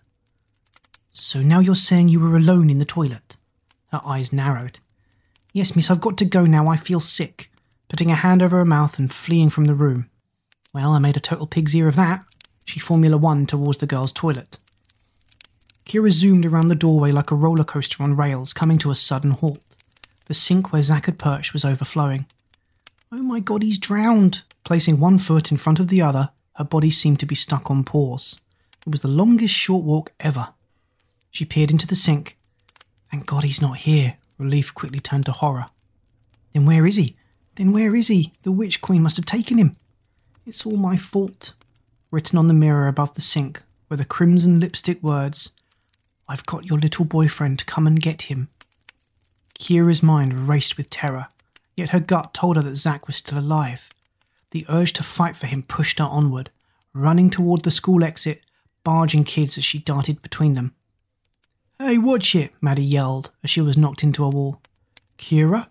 So 1.10 1.40
now 1.40 1.60
you're 1.60 1.74
saying 1.74 2.10
you 2.10 2.20
were 2.20 2.36
alone 2.36 2.68
in 2.68 2.78
the 2.78 2.84
toilet? 2.84 3.38
Her 3.92 4.02
eyes 4.04 4.30
narrowed. 4.30 4.78
Yes, 5.54 5.74
miss, 5.74 5.90
I've 5.90 6.02
got 6.02 6.18
to 6.18 6.26
go 6.26 6.44
now. 6.44 6.68
I 6.68 6.76
feel 6.76 7.00
sick. 7.00 7.50
Putting 7.88 8.10
a 8.10 8.14
hand 8.14 8.42
over 8.42 8.58
her 8.58 8.66
mouth 8.66 8.98
and 8.98 9.10
fleeing 9.10 9.48
from 9.48 9.64
the 9.64 9.74
room. 9.74 10.10
Well, 10.74 10.90
I 10.90 10.98
made 10.98 11.16
a 11.16 11.20
total 11.20 11.46
pig's 11.46 11.74
ear 11.74 11.88
of 11.88 11.96
that. 11.96 12.26
She 12.66 12.78
Formula 12.78 13.16
One 13.16 13.46
towards 13.46 13.78
the 13.78 13.86
girls' 13.86 14.12
toilet. 14.12 14.58
Kira 15.88 16.10
zoomed 16.10 16.44
around 16.44 16.66
the 16.66 16.74
doorway 16.74 17.10
like 17.10 17.30
a 17.30 17.34
roller 17.34 17.64
coaster 17.64 18.02
on 18.02 18.14
rails, 18.14 18.52
coming 18.52 18.76
to 18.78 18.90
a 18.90 18.94
sudden 18.94 19.30
halt. 19.30 19.58
The 20.26 20.34
sink 20.34 20.70
where 20.70 20.82
Zack 20.82 21.06
had 21.06 21.18
perched 21.18 21.54
was 21.54 21.64
overflowing. 21.64 22.26
Oh 23.10 23.22
my 23.22 23.40
god, 23.40 23.62
he's 23.62 23.78
drowned! 23.78 24.42
Placing 24.64 25.00
one 25.00 25.18
foot 25.18 25.50
in 25.50 25.56
front 25.56 25.80
of 25.80 25.88
the 25.88 26.02
other, 26.02 26.28
her 26.56 26.64
body 26.64 26.90
seemed 26.90 27.20
to 27.20 27.26
be 27.26 27.34
stuck 27.34 27.70
on 27.70 27.84
pause. 27.84 28.38
It 28.86 28.90
was 28.90 29.00
the 29.00 29.08
longest 29.08 29.54
short 29.54 29.82
walk 29.82 30.12
ever. 30.20 30.48
She 31.30 31.46
peered 31.46 31.70
into 31.70 31.86
the 31.86 31.96
sink. 31.96 32.36
Thank 33.10 33.24
God 33.24 33.44
he's 33.44 33.62
not 33.62 33.78
here. 33.78 34.18
Relief 34.36 34.74
quickly 34.74 35.00
turned 35.00 35.24
to 35.24 35.32
horror. 35.32 35.66
Then 36.52 36.66
where 36.66 36.86
is 36.86 36.96
he? 36.96 37.16
Then 37.54 37.72
where 37.72 37.96
is 37.96 38.08
he? 38.08 38.34
The 38.42 38.52
witch 38.52 38.82
queen 38.82 39.02
must 39.02 39.16
have 39.16 39.24
taken 39.24 39.56
him. 39.56 39.76
It's 40.44 40.66
all 40.66 40.76
my 40.76 40.98
fault. 40.98 41.54
Written 42.10 42.38
on 42.38 42.46
the 42.46 42.54
mirror 42.54 42.88
above 42.88 43.14
the 43.14 43.22
sink 43.22 43.62
were 43.88 43.96
the 43.96 44.04
crimson 44.04 44.60
lipstick 44.60 45.02
words 45.02 45.52
I've 46.28 46.46
got 46.46 46.66
your 46.66 46.78
little 46.78 47.04
boyfriend. 47.04 47.66
Come 47.66 47.86
and 47.86 48.00
get 48.00 48.22
him. 48.22 48.48
Kira's 49.58 50.02
mind 50.02 50.48
raced 50.48 50.76
with 50.76 50.90
terror, 50.90 51.28
yet 51.76 51.90
her 51.90 52.00
gut 52.00 52.34
told 52.34 52.56
her 52.56 52.62
that 52.62 52.76
Zack 52.76 53.06
was 53.06 53.16
still 53.16 53.38
alive. 53.38 53.88
The 54.50 54.66
urge 54.68 54.92
to 54.94 55.02
fight 55.02 55.36
for 55.36 55.46
him 55.46 55.62
pushed 55.62 55.98
her 55.98 56.04
onward, 56.04 56.50
running 56.92 57.30
toward 57.30 57.62
the 57.62 57.70
school 57.70 58.04
exit, 58.04 58.42
barging 58.84 59.24
kids 59.24 59.58
as 59.58 59.64
she 59.64 59.78
darted 59.78 60.22
between 60.22 60.54
them. 60.54 60.74
Hey, 61.78 61.98
watch 61.98 62.34
it, 62.34 62.52
Maddie 62.60 62.84
yelled 62.84 63.30
as 63.42 63.50
she 63.50 63.60
was 63.60 63.76
knocked 63.76 64.02
into 64.02 64.24
a 64.24 64.28
wall. 64.28 64.60
Kira? 65.18 65.68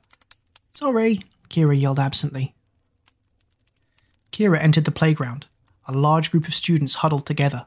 Sorry, 0.71 1.21
Kira 1.49 1.79
yelled 1.79 1.99
absently. 1.99 2.53
Kira 4.31 4.59
entered 4.61 4.85
the 4.85 4.91
playground. 4.91 5.47
A 5.87 5.93
large 5.93 6.31
group 6.31 6.47
of 6.47 6.53
students 6.53 6.95
huddled 6.95 7.25
together. 7.25 7.65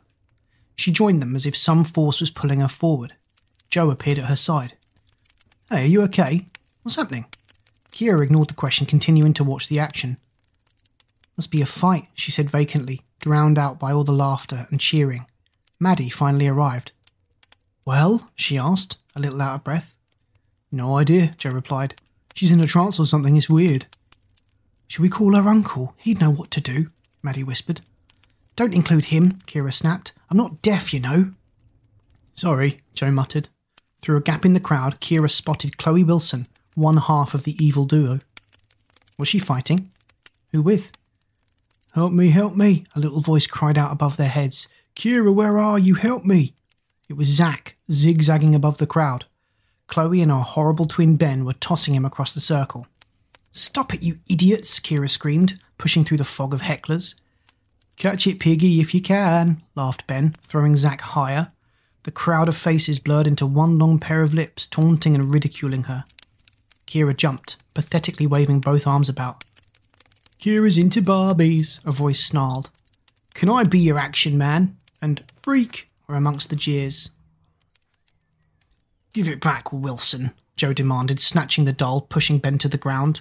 She 0.81 0.93
joined 0.93 1.21
them 1.21 1.37
as 1.37 1.45
if 1.45 1.55
some 1.55 1.85
force 1.85 2.21
was 2.21 2.31
pulling 2.31 2.61
her 2.61 2.69
forward. 2.69 3.13
Joe 3.69 3.91
appeared 3.91 4.17
at 4.17 4.25
her 4.25 4.35
side. 4.35 4.79
Hey, 5.69 5.85
are 5.85 5.87
you 5.87 6.03
okay? 6.05 6.47
What's 6.83 6.97
happening? 6.97 7.27
Kira 7.93 8.23
ignored 8.23 8.49
the 8.49 8.55
question, 8.55 8.87
continuing 8.87 9.35
to 9.35 9.45
watch 9.45 9.69
the 9.69 9.79
action. 9.79 10.17
Must 11.37 11.51
be 11.51 11.61
a 11.61 11.67
fight, 11.67 12.07
she 12.15 12.31
said 12.31 12.49
vacantly, 12.49 13.03
drowned 13.19 13.59
out 13.59 13.79
by 13.79 13.93
all 13.93 14.05
the 14.05 14.13
laughter 14.13 14.67
and 14.71 14.81
cheering. 14.81 15.27
Maddie 15.79 16.09
finally 16.09 16.47
arrived. 16.47 16.93
Well? 17.85 18.31
she 18.35 18.57
asked, 18.57 18.97
a 19.15 19.21
little 19.21 19.43
out 19.43 19.57
of 19.57 19.65
breath. 19.65 19.95
No 20.73 20.97
idea, 20.97 21.35
Joe 21.37 21.51
replied. 21.51 21.95
She's 22.35 22.53
in 22.53 22.61
a 22.63 22.67
trance 22.67 22.99
or 22.99 23.05
something, 23.05 23.37
it's 23.37 23.51
weird. 23.51 23.85
Should 24.89 25.03
we 25.03 25.11
call 25.11 25.35
her 25.35 25.47
uncle? 25.47 25.95
He'd 25.99 26.21
know 26.21 26.31
what 26.31 26.51
to 26.53 26.61
do, 26.63 26.89
Maddie 27.23 27.45
whispered. 27.45 27.83
Don't 28.61 28.75
include 28.75 29.07
him, 29.07 29.39
Kira 29.47 29.73
snapped. 29.73 30.13
I'm 30.29 30.37
not 30.37 30.61
deaf, 30.61 30.93
you 30.93 31.01
know. 31.01 31.33
Sorry, 32.35 32.83
Joe 32.93 33.11
muttered. 33.11 33.49
Through 34.03 34.19
a 34.19 34.21
gap 34.21 34.45
in 34.45 34.53
the 34.53 34.61
crowd, 34.61 35.01
Kira 35.01 35.31
spotted 35.31 35.79
Chloe 35.79 36.05
Wilson, 36.05 36.47
one 36.75 36.99
half 36.99 37.33
of 37.33 37.45
the 37.45 37.57
evil 37.65 37.87
duo. 37.87 38.19
Was 39.19 39.29
she 39.29 39.39
fighting? 39.39 39.91
Who 40.53 40.61
with? 40.61 40.93
Help 41.95 42.13
me, 42.13 42.29
help 42.29 42.55
me, 42.55 42.85
a 42.95 43.01
little 43.01 43.23
voice 43.23 43.47
cried 43.47 43.79
out 43.79 43.93
above 43.93 44.19
their 44.19 44.29
heads. 44.29 44.69
Kira, 44.95 45.35
where 45.35 45.59
are 45.59 45.79
you? 45.79 45.95
Help 45.95 46.27
me! 46.27 46.53
It 47.09 47.15
was 47.15 47.29
Zack, 47.29 47.79
zigzagging 47.91 48.55
above 48.55 48.77
the 48.77 48.87
crowd. 48.87 49.25
Chloe 49.87 50.21
and 50.21 50.31
her 50.31 50.41
horrible 50.41 50.87
twin 50.87 51.17
Ben 51.17 51.47
were 51.47 51.55
tossing 51.55 51.95
him 51.95 52.05
across 52.05 52.35
the 52.35 52.43
circle. 52.43 52.87
Stop 53.53 53.95
it, 53.95 54.03
you 54.03 54.19
idiots, 54.29 54.79
Kira 54.81 55.09
screamed, 55.09 55.59
pushing 55.79 56.05
through 56.05 56.19
the 56.19 56.27
fog 56.27 56.53
of 56.53 56.61
hecklers. 56.61 57.15
Catch 58.01 58.27
it, 58.27 58.39
piggy, 58.39 58.81
if 58.81 58.95
you 58.95 59.03
can, 59.03 59.61
laughed 59.75 60.07
Ben, 60.07 60.31
throwing 60.45 60.75
Zack 60.75 61.03
higher. 61.03 61.53
The 62.05 62.11
crowd 62.11 62.49
of 62.49 62.57
faces 62.57 62.99
blurred 62.99 63.27
into 63.27 63.45
one 63.45 63.79
long 63.79 63.99
pair 63.99 64.23
of 64.23 64.33
lips, 64.33 64.67
taunting 64.67 65.15
and 65.15 65.35
ridiculing 65.35 65.83
her. 65.83 66.05
Kira 66.87 67.15
jumped, 67.15 67.59
pathetically 67.75 68.27
waving 68.27 68.61
both 68.61 68.87
arms 68.87 69.11
about. 69.11 69.45
Kira's 70.41 70.79
into 70.79 71.03
Barbies, 71.03 71.85
a 71.85 71.93
voice 71.93 72.25
snarled. 72.25 72.71
Can 73.35 73.51
I 73.51 73.65
be 73.65 73.79
your 73.79 73.99
action 73.99 74.39
man? 74.39 74.79
And 75.03 75.23
freak 75.43 75.91
were 76.09 76.15
amongst 76.15 76.49
the 76.49 76.57
jeers. 76.57 77.11
Give 79.13 79.29
it 79.29 79.43
back, 79.43 79.75
Wilson, 79.75 80.33
Joe 80.57 80.73
demanded, 80.73 81.21
snatching 81.21 81.67
the 81.67 81.75
doll, 81.75 82.01
pushing 82.01 82.39
Ben 82.39 82.57
to 82.57 82.69
the 82.69 82.79
ground. 82.79 83.21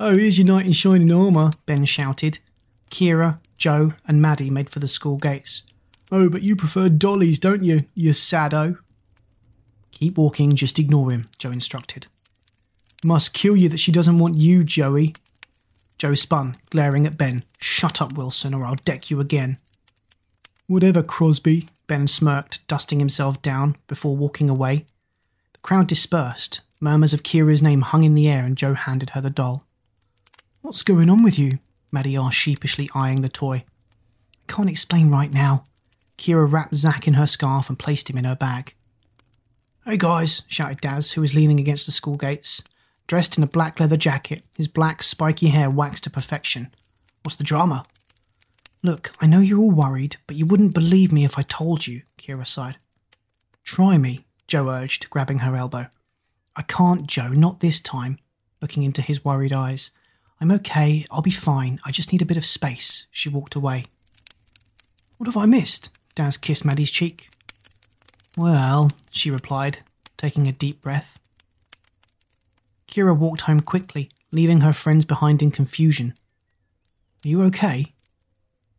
Oh, 0.00 0.16
here's 0.16 0.38
your 0.38 0.46
knight 0.46 0.64
in 0.64 0.72
shining 0.72 1.12
armour, 1.12 1.50
Ben 1.66 1.84
shouted. 1.84 2.38
Kira, 2.90 3.38
Joe, 3.56 3.94
and 4.06 4.22
Maddie 4.22 4.50
made 4.50 4.70
for 4.70 4.80
the 4.80 4.88
school 4.88 5.16
gates. 5.16 5.62
Oh, 6.12 6.28
but 6.28 6.42
you 6.42 6.56
prefer 6.56 6.88
dollies, 6.88 7.38
don't 7.38 7.64
you, 7.64 7.84
you 7.94 8.12
sado? 8.12 8.78
Keep 9.90 10.18
walking, 10.18 10.54
just 10.56 10.78
ignore 10.78 11.10
him, 11.10 11.28
Joe 11.38 11.50
instructed. 11.50 12.06
Must 13.04 13.34
kill 13.34 13.56
you 13.56 13.68
that 13.68 13.80
she 13.80 13.92
doesn't 13.92 14.18
want 14.18 14.36
you, 14.36 14.62
Joey, 14.64 15.14
Joe 15.98 16.14
spun, 16.14 16.56
glaring 16.70 17.06
at 17.06 17.16
Ben. 17.16 17.42
Shut 17.58 18.02
up, 18.02 18.12
Wilson, 18.14 18.52
or 18.52 18.64
I'll 18.64 18.74
deck 18.74 19.10
you 19.10 19.20
again. 19.20 19.58
Whatever, 20.66 21.02
Crosby, 21.02 21.68
Ben 21.86 22.06
smirked, 22.06 22.66
dusting 22.68 22.98
himself 22.98 23.40
down 23.40 23.76
before 23.86 24.16
walking 24.16 24.50
away. 24.50 24.84
The 25.54 25.60
crowd 25.60 25.86
dispersed. 25.86 26.60
Murmurs 26.80 27.14
of 27.14 27.22
Kira's 27.22 27.62
name 27.62 27.80
hung 27.80 28.04
in 28.04 28.14
the 28.14 28.28
air, 28.28 28.44
and 28.44 28.56
Joe 28.56 28.74
handed 28.74 29.10
her 29.10 29.20
the 29.22 29.30
doll. 29.30 29.64
What's 30.60 30.82
going 30.82 31.08
on 31.08 31.22
with 31.22 31.38
you? 31.38 31.58
Asked, 31.94 32.36
sheepishly 32.36 32.90
eyeing 32.94 33.22
the 33.22 33.28
toy. 33.28 33.64
I 34.48 34.52
can't 34.52 34.70
explain 34.70 35.10
right 35.10 35.32
now. 35.32 35.64
Kira 36.18 36.50
wrapped 36.50 36.74
Zack 36.74 37.08
in 37.08 37.14
her 37.14 37.26
scarf 37.26 37.68
and 37.68 37.78
placed 37.78 38.10
him 38.10 38.18
in 38.18 38.24
her 38.24 38.36
bag. 38.36 38.74
Hey 39.84 39.96
guys, 39.96 40.42
shouted 40.48 40.80
Daz, 40.80 41.12
who 41.12 41.20
was 41.20 41.34
leaning 41.34 41.60
against 41.60 41.86
the 41.86 41.92
school 41.92 42.16
gates 42.16 42.62
dressed 43.06 43.36
in 43.36 43.44
a 43.44 43.48
black 43.48 43.78
leather 43.78 43.96
jacket, 43.96 44.42
his 44.56 44.68
black, 44.68 45.02
spiky 45.02 45.48
hair 45.48 45.70
waxed 45.70 46.04
to 46.04 46.10
perfection. 46.10 46.74
What's 47.22 47.36
the 47.36 47.44
drama? 47.44 47.84
Look, 48.82 49.12
I 49.20 49.26
know 49.26 49.40
you're 49.40 49.60
all 49.60 49.70
worried, 49.70 50.16
but 50.26 50.36
you 50.36 50.46
wouldn't 50.46 50.74
believe 50.74 51.12
me 51.12 51.24
if 51.24 51.38
I 51.38 51.42
told 51.42 51.86
you, 51.86 52.02
Kira 52.18 52.46
sighed. 52.46 52.76
Try 53.64 53.98
me, 53.98 54.26
Joe 54.46 54.68
urged, 54.68 55.10
grabbing 55.10 55.40
her 55.40 55.56
elbow. 55.56 55.86
I 56.54 56.62
can't, 56.62 57.06
Joe, 57.06 57.28
not 57.28 57.60
this 57.60 57.80
time, 57.80 58.18
looking 58.60 58.82
into 58.82 59.02
his 59.02 59.24
worried 59.24 59.52
eyes. 59.52 59.90
I'm 60.40 60.50
okay, 60.50 61.06
I'll 61.10 61.22
be 61.22 61.30
fine, 61.30 61.80
I 61.84 61.90
just 61.90 62.12
need 62.12 62.22
a 62.22 62.26
bit 62.26 62.36
of 62.36 62.44
space. 62.44 63.06
She 63.10 63.28
walked 63.28 63.54
away. 63.54 63.86
What 65.16 65.26
have 65.26 65.36
I 65.36 65.46
missed? 65.46 65.90
Daz 66.14 66.36
kissed 66.36 66.64
Maddie's 66.64 66.90
cheek. 66.90 67.30
Well, 68.36 68.90
she 69.10 69.30
replied, 69.30 69.78
taking 70.18 70.46
a 70.46 70.52
deep 70.52 70.82
breath. 70.82 71.18
Kira 72.86 73.16
walked 73.16 73.42
home 73.42 73.60
quickly, 73.60 74.10
leaving 74.30 74.60
her 74.60 74.72
friends 74.72 75.04
behind 75.04 75.42
in 75.42 75.50
confusion. 75.50 76.14
Are 77.24 77.28
you 77.28 77.42
okay? 77.44 77.94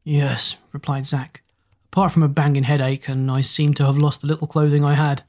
Yes, 0.04 0.58
replied 0.72 1.08
Zack. 1.08 1.42
Apart 1.92 2.12
from 2.12 2.24
a 2.24 2.28
banging 2.28 2.64
headache, 2.64 3.08
and 3.08 3.32
I 3.32 3.42
seem 3.42 3.74
to 3.76 3.86
have 3.86 3.98
lost 3.98 4.22
the 4.22 4.28
little 4.28 4.48
clothing 4.48 4.86
I 4.86 4.94
had. 4.94 5.24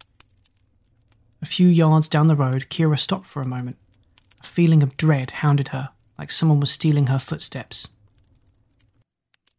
A 1.40 1.46
few 1.46 1.68
yards 1.68 2.08
down 2.08 2.28
the 2.28 2.36
road, 2.36 2.66
Kira 2.68 2.98
stopped 2.98 3.26
for 3.26 3.40
a 3.40 3.48
moment. 3.48 3.76
A 4.42 4.46
feeling 4.46 4.82
of 4.82 4.96
dread 4.96 5.30
hounded 5.30 5.68
her, 5.68 5.90
like 6.18 6.30
someone 6.30 6.60
was 6.60 6.70
stealing 6.70 7.06
her 7.06 7.18
footsteps. 7.18 7.88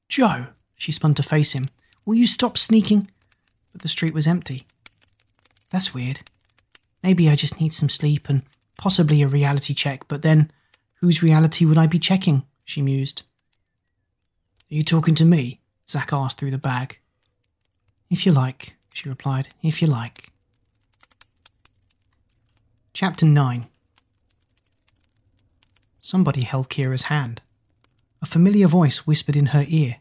Joe, 0.09 0.47
she 0.75 0.91
spun 0.91 1.13
to 1.15 1.23
face 1.23 1.53
him, 1.53 1.65
will 2.05 2.15
you 2.15 2.27
stop 2.27 2.57
sneaking? 2.57 3.09
But 3.71 3.81
the 3.81 3.87
street 3.87 4.13
was 4.13 4.27
empty. 4.27 4.65
That's 5.69 5.93
weird. 5.93 6.21
Maybe 7.01 7.29
I 7.29 7.35
just 7.35 7.61
need 7.61 7.73
some 7.73 7.89
sleep 7.89 8.27
and 8.27 8.43
possibly 8.77 9.21
a 9.21 9.27
reality 9.27 9.73
check, 9.73 10.07
but 10.07 10.21
then 10.21 10.51
whose 10.95 11.23
reality 11.23 11.65
would 11.65 11.77
I 11.77 11.87
be 11.87 11.99
checking? 11.99 12.43
she 12.65 12.81
mused. 12.81 13.23
Are 14.71 14.75
you 14.75 14.83
talking 14.83 15.15
to 15.15 15.25
me? 15.25 15.61
Zack 15.89 16.13
asked 16.13 16.37
through 16.37 16.51
the 16.51 16.57
bag. 16.57 16.99
If 18.11 18.25
you 18.25 18.31
like, 18.31 18.73
she 18.93 19.09
replied, 19.09 19.49
if 19.63 19.81
you 19.81 19.87
like. 19.87 20.31
Chapter 22.93 23.25
9 23.25 23.67
Somebody 25.99 26.41
held 26.41 26.69
Kira's 26.69 27.03
hand. 27.03 27.41
A 28.21 28.25
familiar 28.25 28.67
voice 28.67 29.05
whispered 29.07 29.35
in 29.35 29.47
her 29.47 29.65
ear. 29.67 29.97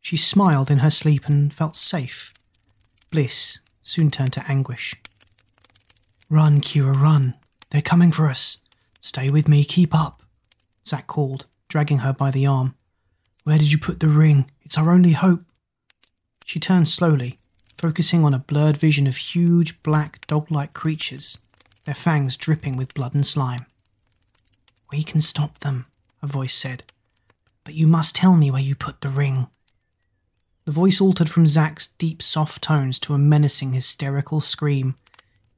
She 0.00 0.16
smiled 0.16 0.70
in 0.70 0.78
her 0.78 0.90
sleep 0.90 1.26
and 1.26 1.52
felt 1.52 1.76
safe. 1.76 2.32
Bliss 3.10 3.60
soon 3.82 4.10
turned 4.10 4.32
to 4.34 4.50
anguish. 4.50 4.94
Run, 6.28 6.60
Kira, 6.60 6.94
run. 6.94 7.34
They're 7.70 7.82
coming 7.82 8.12
for 8.12 8.28
us. 8.28 8.58
Stay 9.00 9.30
with 9.30 9.48
me, 9.48 9.64
keep 9.64 9.94
up. 9.94 10.22
Zack 10.86 11.06
called, 11.06 11.46
dragging 11.68 11.98
her 11.98 12.12
by 12.12 12.30
the 12.30 12.46
arm. 12.46 12.74
Where 13.44 13.58
did 13.58 13.70
you 13.70 13.78
put 13.78 14.00
the 14.00 14.08
ring? 14.08 14.50
It's 14.62 14.78
our 14.78 14.90
only 14.90 15.12
hope. 15.12 15.44
She 16.44 16.58
turned 16.60 16.88
slowly, 16.88 17.38
focusing 17.78 18.24
on 18.24 18.34
a 18.34 18.38
blurred 18.38 18.76
vision 18.76 19.06
of 19.06 19.16
huge, 19.16 19.82
black, 19.82 20.26
dog 20.26 20.50
like 20.50 20.72
creatures, 20.74 21.38
their 21.84 21.94
fangs 21.94 22.36
dripping 22.36 22.76
with 22.76 22.94
blood 22.94 23.14
and 23.14 23.26
slime. 23.26 23.66
We 24.90 25.02
can 25.02 25.20
stop 25.20 25.58
them, 25.60 25.86
a 26.22 26.26
voice 26.26 26.54
said. 26.54 26.84
But 27.64 27.74
you 27.74 27.86
must 27.86 28.14
tell 28.14 28.36
me 28.36 28.50
where 28.50 28.62
you 28.62 28.74
put 28.74 29.00
the 29.00 29.08
ring. 29.08 29.48
The 30.66 30.72
voice 30.72 31.00
altered 31.00 31.28
from 31.28 31.46
Zack's 31.46 31.88
deep, 31.88 32.22
soft 32.22 32.62
tones 32.62 32.98
to 33.00 33.14
a 33.14 33.18
menacing, 33.18 33.72
hysterical 33.72 34.40
scream. 34.40 34.94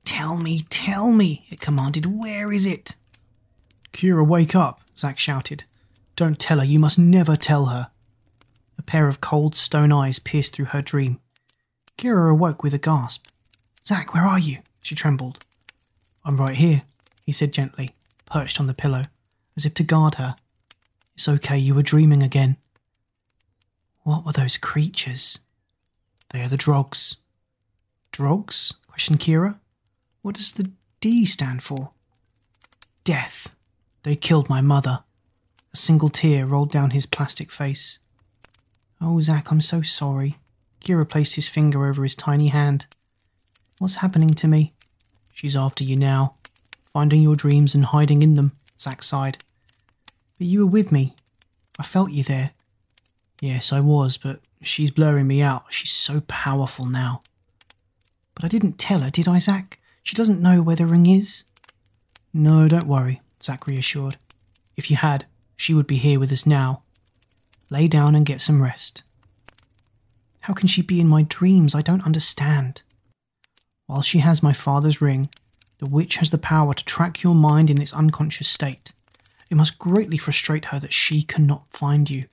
Tell 0.05 0.37
me, 0.37 0.64
tell 0.68 1.12
me, 1.12 1.47
it 1.49 1.61
commanded. 1.61 2.07
Where 2.07 2.53
is 2.53 2.66
it? 2.66 2.95
Kira, 3.93 4.27
wake 4.27 4.55
up, 4.55 4.81
Zack 4.97 5.18
shouted. 5.18 5.64
Don't 6.16 6.39
tell 6.39 6.59
her, 6.59 6.64
you 6.64 6.79
must 6.79 6.99
never 6.99 7.37
tell 7.37 7.66
her. 7.66 7.91
A 8.79 8.83
pair 8.83 9.09
of 9.09 9.20
cold 9.20 9.55
stone 9.55 9.93
eyes 9.93 10.18
pierced 10.18 10.55
through 10.55 10.66
her 10.66 10.83
dream. 10.83 11.20
Kira 11.99 12.31
awoke 12.31 12.62
with 12.62 12.74
a 12.74 12.79
gasp. 12.79 13.27
Zack, 13.87 14.14
where 14.14 14.24
are 14.24 14.39
you? 14.39 14.59
She 14.83 14.95
trembled. 14.95 15.45
I'm 16.24 16.37
right 16.37 16.57
here, 16.57 16.83
he 17.24 17.33
said 17.33 17.53
gently, 17.53 17.91
perched 18.27 18.61
on 18.61 18.66
the 18.66 18.74
pillow 18.74 19.05
as 19.57 19.64
if 19.64 19.74
to 19.74 19.82
guard 19.82 20.16
her. 20.16 20.36
It's 21.14 21.28
okay, 21.28 21.57
you 21.59 21.74
were 21.74 21.82
dreaming 21.82 22.22
again. 22.22 22.57
What 24.02 24.24
were 24.24 24.32
those 24.32 24.57
creatures? 24.57 25.38
They 26.30 26.42
are 26.42 26.48
the 26.48 26.57
Drogs. 26.59 27.16
Drogs? 28.12 28.74
questioned 28.88 29.20
Kira. 29.20 29.59
What 30.22 30.36
does 30.36 30.52
the 30.52 30.70
D 31.00 31.24
stand 31.24 31.62
for? 31.62 31.90
Death. 33.04 33.54
They 34.02 34.16
killed 34.16 34.48
my 34.48 34.61
mother. 34.61 35.04
A 35.72 35.76
single 35.76 36.09
tear 36.09 36.46
rolled 36.46 36.70
down 36.70 36.90
his 36.90 37.07
plastic 37.07 37.50
face. 37.50 37.98
Oh, 39.00 39.20
Zack, 39.20 39.50
I'm 39.50 39.61
so 39.61 39.82
sorry. 39.82 40.38
Kira 40.80 41.09
placed 41.09 41.34
his 41.34 41.48
finger 41.48 41.86
over 41.86 42.02
his 42.02 42.14
tiny 42.14 42.48
hand. 42.48 42.86
What's 43.78 43.96
happening 43.96 44.30
to 44.30 44.48
me? 44.48 44.72
She's 45.32 45.57
after 45.57 45.84
you 45.84 45.96
now, 45.96 46.36
finding 46.92 47.22
your 47.22 47.36
dreams 47.36 47.74
and 47.74 47.84
hiding 47.84 48.22
in 48.22 48.34
them, 48.34 48.52
Zack 48.80 49.02
sighed. 49.02 49.38
But 50.39 50.47
you 50.47 50.61
were 50.61 50.70
with 50.70 50.93
me. 50.93 51.14
I 51.78 51.82
felt 51.82 52.11
you 52.11 52.22
there. 52.22 52.53
Yes, 53.41 53.72
I 53.72 53.80
was, 53.80 54.16
but 54.16 54.41
she's 54.62 54.91
blurring 54.91 55.26
me 55.26 55.43
out. 55.43 55.64
She's 55.70 55.91
so 55.91 56.22
powerful 56.26 56.87
now. 56.87 57.22
But 58.34 58.45
I 58.45 58.49
didn't 58.49 58.78
tell 58.78 59.01
her, 59.01 59.11
did 59.11 59.28
I, 59.28 59.39
Zack? 59.39 59.78
She 60.03 60.14
doesn't 60.14 60.43
know 60.43 60.62
where 60.62 60.76
the 60.76 60.87
ring 60.87 61.07
is. 61.07 61.45
No, 62.32 62.68
don't 62.68 62.87
worry, 62.87 63.20
Zack 63.43 63.66
reassured. 63.66 64.16
If 64.76 64.91
you 64.91 64.97
had, 64.97 65.26
she 65.57 65.74
would 65.74 65.87
be 65.87 65.97
here 65.97 66.20
with 66.20 66.32
us 66.32 66.47
now. 66.47 66.82
Lay 67.70 67.89
down 67.89 68.14
and 68.14 68.26
get 68.26 68.41
some 68.41 68.62
rest. 68.62 69.03
How 70.41 70.55
can 70.55 70.68
she 70.68 70.82
be 70.82 71.01
in 71.01 71.09
my 71.09 71.22
dreams? 71.22 71.74
I 71.74 71.82
don't 71.82 72.05
understand. 72.05 72.82
While 73.87 74.03
she 74.03 74.18
has 74.18 74.43
my 74.43 74.53
father's 74.53 75.01
ring, 75.01 75.28
the 75.78 75.87
witch 75.89 76.16
has 76.16 76.30
the 76.30 76.39
power 76.39 76.74
to 76.74 76.84
track 76.84 77.22
your 77.22 77.34
mind 77.34 77.70
in 77.70 77.80
its 77.80 77.93
unconscious 77.93 78.49
state. 78.49 78.93
It 79.51 79.55
must 79.55 79.78
greatly 79.78 80.16
frustrate 80.16 80.66
her 80.66 80.80
that 80.80 80.92
she 80.92 81.22
cannot 81.22 81.66
find 81.70 82.11
you. 82.11 82.24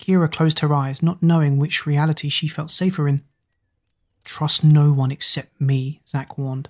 Kira 0.00 0.30
closed 0.30 0.60
her 0.60 0.72
eyes, 0.72 1.02
not 1.02 1.22
knowing 1.22 1.58
which 1.58 1.86
reality 1.86 2.28
she 2.28 2.48
felt 2.48 2.70
safer 2.70 3.08
in. 3.08 3.22
Trust 4.24 4.64
no 4.64 4.92
one 4.92 5.10
except 5.10 5.60
me, 5.60 6.00
Zack 6.08 6.38
warned. 6.38 6.68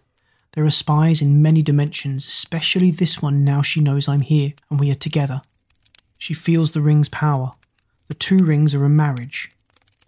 There 0.53 0.65
are 0.65 0.71
spies 0.71 1.23
in 1.23 1.43
many 1.43 1.63
dimensions, 1.63 2.27
especially 2.27 2.91
this 2.91 3.23
one 3.23 3.45
now 3.45 3.63
she 3.63 3.81
knows 3.81 4.09
I'm 4.09 4.21
here 4.21 4.53
and 4.71 4.79
we 4.79 4.91
are 4.91 4.97
together. 4.97 5.43
She 6.19 6.35
feels 6.35 6.73
the 6.73 6.83
ring's 6.83 7.09
power. 7.09 7.53
The 8.09 8.15
two 8.15 8.39
rings 8.39 8.75
are 8.75 8.85
a 8.85 8.91
marriage. 8.91 9.51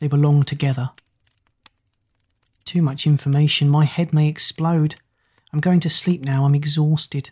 They 0.00 0.08
belong 0.08 0.42
together. 0.42 0.90
Too 2.64 2.82
much 2.82 3.06
information, 3.06 3.68
my 3.68 3.84
head 3.84 4.12
may 4.12 4.28
explode. 4.28 4.96
I'm 5.52 5.60
going 5.60 5.80
to 5.80 5.90
sleep 5.90 6.22
now, 6.22 6.44
I'm 6.44 6.54
exhausted 6.54 7.30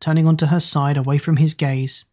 turning 0.00 0.26
onto 0.26 0.46
her 0.46 0.60
side 0.60 0.96
away 0.96 1.18
from 1.18 1.36
his 1.36 1.54
gaze. 1.54 2.06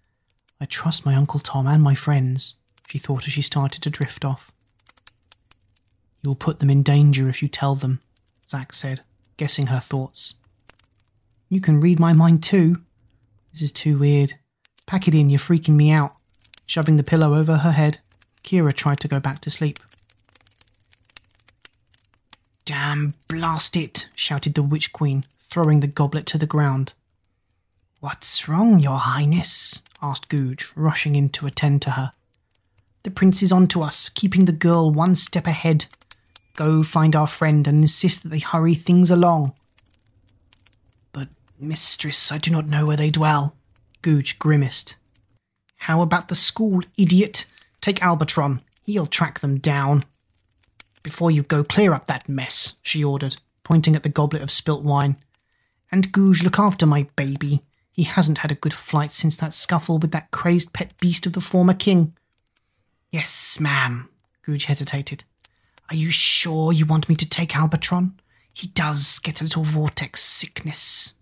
I 0.59 0.65
trust 0.65 1.05
my 1.05 1.15
Uncle 1.15 1.39
Tom 1.39 1.67
and 1.67 1.81
my 1.81 1.95
friends, 1.95 2.55
she 2.87 2.99
thought 2.99 3.25
as 3.25 3.33
she 3.33 3.41
started 3.41 3.81
to 3.83 3.89
drift 3.89 4.25
off. 4.25 4.51
You'll 6.21 6.35
put 6.35 6.59
them 6.59 6.69
in 6.69 6.83
danger 6.83 7.29
if 7.29 7.41
you 7.41 7.47
tell 7.47 7.75
them, 7.75 8.01
Zack 8.49 8.73
said, 8.73 9.01
guessing 9.37 9.67
her 9.67 9.79
thoughts. 9.79 10.35
You 11.49 11.61
can 11.61 11.79
read 11.79 11.99
my 11.99 12.11
mind 12.13 12.43
too. 12.43 12.81
This 13.53 13.61
is 13.61 13.71
too 13.71 13.97
weird. 13.97 14.35
Pack 14.85 15.07
it 15.07 15.15
in, 15.15 15.29
you're 15.29 15.39
freaking 15.39 15.75
me 15.75 15.91
out. 15.91 16.15
Shoving 16.65 16.97
the 16.97 17.03
pillow 17.03 17.35
over 17.35 17.57
her 17.57 17.71
head, 17.71 17.99
Kira 18.43 18.73
tried 18.73 18.99
to 19.01 19.07
go 19.07 19.19
back 19.19 19.39
to 19.41 19.49
sleep. 19.49 19.79
Damn, 22.65 23.13
blast 23.29 23.77
it, 23.77 24.09
shouted 24.15 24.55
the 24.55 24.63
Witch 24.63 24.91
Queen, 24.91 25.23
throwing 25.49 25.79
the 25.79 25.87
goblet 25.87 26.25
to 26.27 26.37
the 26.37 26.45
ground. 26.45 26.91
What's 27.99 28.47
wrong, 28.47 28.77
your 28.77 28.99
highness? 28.99 29.81
asked 30.03 30.29
Googe, 30.29 30.71
rushing 30.75 31.15
in 31.15 31.29
to 31.29 31.47
attend 31.47 31.81
to 31.81 31.91
her. 31.91 32.13
The 33.01 33.09
prince 33.09 33.41
is 33.41 33.51
on 33.51 33.67
to 33.69 33.81
us, 33.81 34.09
keeping 34.09 34.45
the 34.45 34.51
girl 34.51 34.91
one 34.91 35.15
step 35.15 35.47
ahead. 35.47 35.85
Go 36.55 36.83
find 36.83 37.15
our 37.15 37.25
friend 37.25 37.67
and 37.67 37.81
insist 37.81 38.21
that 38.21 38.29
they 38.29 38.37
hurry 38.37 38.75
things 38.75 39.09
along. 39.09 39.53
But, 41.11 41.29
mistress, 41.59 42.31
I 42.31 42.37
do 42.37 42.51
not 42.51 42.67
know 42.67 42.85
where 42.85 42.97
they 42.97 43.09
dwell. 43.09 43.55
Googe 44.03 44.37
grimaced. 44.37 44.95
How 45.77 46.01
about 46.01 46.27
the 46.27 46.35
school, 46.35 46.81
idiot? 46.97 47.45
Take 47.81 47.99
Albatron. 47.99 48.61
He'll 48.83 49.07
track 49.07 49.39
them 49.39 49.57
down. 49.57 50.03
Before 51.01 51.31
you 51.31 51.41
go, 51.41 51.63
clear 51.63 51.93
up 51.93 52.05
that 52.05 52.29
mess, 52.29 52.75
she 52.83 53.03
ordered, 53.03 53.37
pointing 53.63 53.95
at 53.95 54.03
the 54.03 54.09
goblet 54.09 54.43
of 54.43 54.51
spilt 54.51 54.83
wine. 54.83 55.15
And 55.91 56.11
Googe, 56.11 56.43
look 56.43 56.59
after 56.59 56.85
my 56.85 57.07
baby. 57.15 57.63
He 57.97 58.03
hasn't 58.03 58.37
had 58.37 58.51
a 58.51 58.55
good 58.55 58.75
flight 58.75 59.09
since 59.09 59.37
that 59.37 59.55
scuffle 59.55 59.97
with 59.97 60.11
that 60.11 60.29
crazed 60.29 60.71
pet 60.71 60.93
beast 60.99 61.25
of 61.25 61.33
the 61.33 61.41
former 61.41 61.73
king. 61.73 62.15
Yes, 63.11 63.59
ma'am, 63.59 64.09
Googe 64.45 64.65
hesitated. 64.65 65.23
Are 65.89 65.95
you 65.95 66.11
sure 66.11 66.71
you 66.71 66.85
want 66.85 67.09
me 67.09 67.15
to 67.15 67.27
take 67.27 67.49
Albatron? 67.49 68.13
He 68.53 68.67
does 68.67 69.17
get 69.17 69.41
a 69.41 69.43
little 69.43 69.63
vortex 69.63 70.21
sickness. 70.21 71.15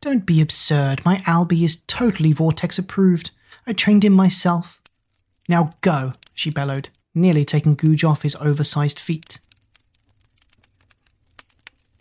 Don't 0.00 0.24
be 0.24 0.40
absurd. 0.40 1.04
My 1.04 1.16
Albie 1.26 1.64
is 1.64 1.82
totally 1.88 2.32
vortex 2.32 2.78
approved. 2.78 3.32
I 3.66 3.72
trained 3.72 4.04
him 4.04 4.12
myself. 4.12 4.80
Now 5.48 5.72
go, 5.80 6.12
she 6.34 6.50
bellowed, 6.50 6.90
nearly 7.16 7.44
taking 7.44 7.76
Googe 7.76 8.08
off 8.08 8.22
his 8.22 8.36
oversized 8.36 9.00
feet. 9.00 9.40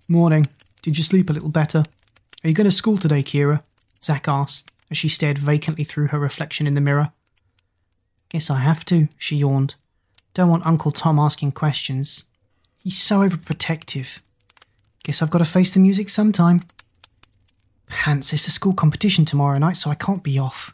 Morning. 0.07 0.45
Did 0.83 0.99
you 0.99 1.03
sleep 1.03 1.31
a 1.31 1.33
little 1.33 1.49
better? 1.49 1.83
Are 2.47 2.49
you 2.49 2.55
going 2.55 2.63
to 2.63 2.71
school 2.71 2.97
today, 2.97 3.23
Kira? 3.23 3.61
Zack 4.01 4.29
asked 4.29 4.71
as 4.89 4.97
she 4.97 5.09
stared 5.09 5.37
vacantly 5.37 5.83
through 5.83 6.07
her 6.07 6.17
reflection 6.17 6.65
in 6.65 6.75
the 6.75 6.79
mirror. 6.79 7.11
Guess 8.29 8.49
I 8.49 8.59
have 8.59 8.85
to, 8.85 9.09
she 9.17 9.35
yawned. 9.35 9.75
Don't 10.33 10.49
want 10.49 10.65
Uncle 10.65 10.93
Tom 10.93 11.19
asking 11.19 11.51
questions. 11.51 12.23
He's 12.77 12.97
so 12.97 13.19
overprotective. 13.19 14.19
Guess 15.03 15.21
I've 15.21 15.29
got 15.29 15.39
to 15.39 15.45
face 15.45 15.73
the 15.73 15.81
music 15.81 16.07
sometime. 16.07 16.61
Pants, 17.87 18.31
it's 18.31 18.47
a 18.47 18.51
school 18.51 18.71
competition 18.71 19.25
tomorrow 19.25 19.57
night, 19.57 19.75
so 19.75 19.89
I 19.89 19.95
can't 19.95 20.23
be 20.23 20.39
off. 20.39 20.73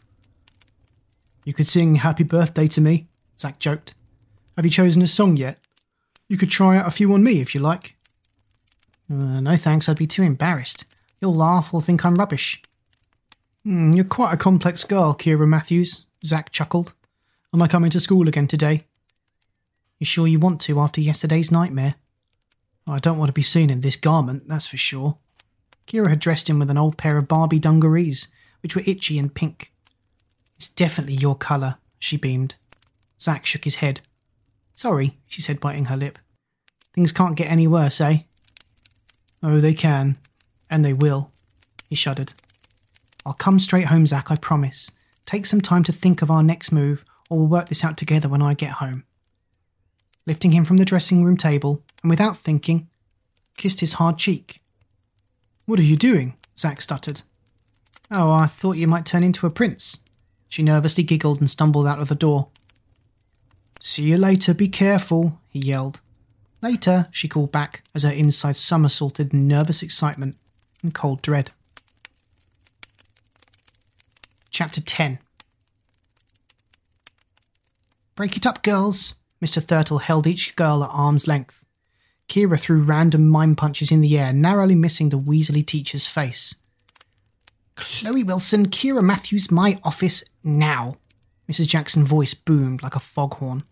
You 1.44 1.54
could 1.54 1.66
sing 1.66 1.96
Happy 1.96 2.22
Birthday 2.22 2.68
to 2.68 2.80
me, 2.80 3.08
Zack 3.36 3.58
joked. 3.58 3.94
Have 4.54 4.64
you 4.64 4.70
chosen 4.70 5.02
a 5.02 5.08
song 5.08 5.36
yet? 5.36 5.58
You 6.28 6.36
could 6.36 6.52
try 6.52 6.76
out 6.76 6.86
a 6.86 6.92
few 6.92 7.12
on 7.12 7.24
me 7.24 7.40
if 7.40 7.52
you 7.52 7.60
like. 7.60 7.96
Uh, 9.10 9.40
no 9.40 9.56
thanks, 9.56 9.88
I'd 9.88 9.98
be 9.98 10.06
too 10.06 10.22
embarrassed. 10.22 10.84
You'll 11.24 11.34
laugh 11.34 11.72
or 11.72 11.80
think 11.80 12.04
I'm 12.04 12.16
rubbish. 12.16 12.60
Mm, 13.66 13.96
you're 13.96 14.04
quite 14.04 14.34
a 14.34 14.36
complex 14.36 14.84
girl, 14.84 15.14
Kira 15.14 15.48
Matthews, 15.48 16.04
Zack 16.22 16.52
chuckled. 16.52 16.92
Am 17.54 17.62
I 17.62 17.66
coming 17.66 17.90
to 17.92 17.98
school 17.98 18.28
again 18.28 18.46
today? 18.46 18.82
You 19.98 20.04
sure 20.04 20.26
you 20.26 20.38
want 20.38 20.60
to 20.60 20.78
after 20.78 21.00
yesterday's 21.00 21.50
nightmare? 21.50 21.94
I 22.86 22.98
don't 22.98 23.16
want 23.16 23.30
to 23.30 23.32
be 23.32 23.40
seen 23.40 23.70
in 23.70 23.80
this 23.80 23.96
garment, 23.96 24.50
that's 24.50 24.66
for 24.66 24.76
sure. 24.76 25.16
Kira 25.86 26.10
had 26.10 26.18
dressed 26.18 26.50
him 26.50 26.58
with 26.58 26.68
an 26.68 26.76
old 26.76 26.98
pair 26.98 27.16
of 27.16 27.26
Barbie 27.26 27.58
dungarees, 27.58 28.28
which 28.62 28.76
were 28.76 28.82
itchy 28.84 29.18
and 29.18 29.34
pink. 29.34 29.72
It's 30.56 30.68
definitely 30.68 31.14
your 31.14 31.36
colour, 31.36 31.76
she 31.98 32.18
beamed. 32.18 32.56
Zack 33.18 33.46
shook 33.46 33.64
his 33.64 33.76
head. 33.76 34.02
Sorry, 34.74 35.16
she 35.26 35.40
said, 35.40 35.58
biting 35.58 35.86
her 35.86 35.96
lip. 35.96 36.18
Things 36.92 37.12
can't 37.12 37.34
get 37.34 37.50
any 37.50 37.66
worse, 37.66 37.98
eh? 38.02 38.24
Oh, 39.42 39.62
they 39.62 39.72
can. 39.72 40.18
And 40.74 40.84
they 40.84 40.92
will. 40.92 41.30
He 41.88 41.94
shuddered. 41.94 42.32
I'll 43.24 43.32
come 43.32 43.60
straight 43.60 43.86
home, 43.86 44.06
Zack, 44.06 44.32
I 44.32 44.34
promise. 44.34 44.90
Take 45.24 45.46
some 45.46 45.60
time 45.60 45.84
to 45.84 45.92
think 45.92 46.20
of 46.20 46.32
our 46.32 46.42
next 46.42 46.72
move, 46.72 47.04
or 47.30 47.38
we'll 47.38 47.46
work 47.46 47.68
this 47.68 47.84
out 47.84 47.96
together 47.96 48.28
when 48.28 48.42
I 48.42 48.54
get 48.54 48.72
home. 48.72 49.04
Lifting 50.26 50.50
him 50.50 50.64
from 50.64 50.78
the 50.78 50.84
dressing 50.84 51.22
room 51.22 51.36
table, 51.36 51.84
and 52.02 52.10
without 52.10 52.36
thinking, 52.36 52.88
kissed 53.56 53.78
his 53.78 53.92
hard 53.92 54.18
cheek. 54.18 54.62
What 55.64 55.78
are 55.78 55.84
you 55.84 55.96
doing? 55.96 56.34
Zack 56.58 56.80
stuttered. 56.80 57.22
Oh, 58.10 58.32
I 58.32 58.48
thought 58.48 58.76
you 58.76 58.88
might 58.88 59.06
turn 59.06 59.22
into 59.22 59.46
a 59.46 59.50
prince. 59.50 59.98
She 60.48 60.64
nervously 60.64 61.04
giggled 61.04 61.38
and 61.38 61.48
stumbled 61.48 61.86
out 61.86 62.00
of 62.00 62.08
the 62.08 62.16
door. 62.16 62.48
See 63.78 64.02
you 64.02 64.16
later, 64.16 64.52
be 64.52 64.66
careful, 64.66 65.38
he 65.50 65.60
yelled. 65.60 66.00
Later, 66.62 67.06
she 67.12 67.28
called 67.28 67.52
back 67.52 67.84
as 67.94 68.02
her 68.02 68.10
inside 68.10 68.56
somersaulted 68.56 69.32
in 69.32 69.46
nervous 69.46 69.80
excitement 69.80 70.36
and 70.84 70.94
cold 70.94 71.20
dread. 71.22 71.50
Chapter 74.50 74.80
10 74.80 75.18
Break 78.14 78.36
it 78.36 78.46
up, 78.46 78.62
girls. 78.62 79.14
Mr. 79.44 79.60
Thurtle 79.60 80.00
held 80.00 80.28
each 80.28 80.54
girl 80.54 80.84
at 80.84 80.90
arm's 80.90 81.26
length. 81.26 81.64
Kira 82.28 82.58
threw 82.58 82.80
random 82.80 83.28
mime 83.28 83.56
punches 83.56 83.90
in 83.90 84.00
the 84.00 84.16
air, 84.16 84.32
narrowly 84.32 84.76
missing 84.76 85.08
the 85.08 85.18
Weasley 85.18 85.66
teacher's 85.66 86.06
face. 86.06 86.54
Chloe 87.74 88.22
Wilson, 88.22 88.68
Kira 88.68 89.02
Matthews, 89.02 89.50
my 89.50 89.80
office 89.82 90.22
now. 90.44 90.96
Mrs. 91.50 91.66
Jackson's 91.66 92.08
voice 92.08 92.32
boomed 92.32 92.82
like 92.82 92.94
a 92.94 93.00
foghorn. 93.00 93.64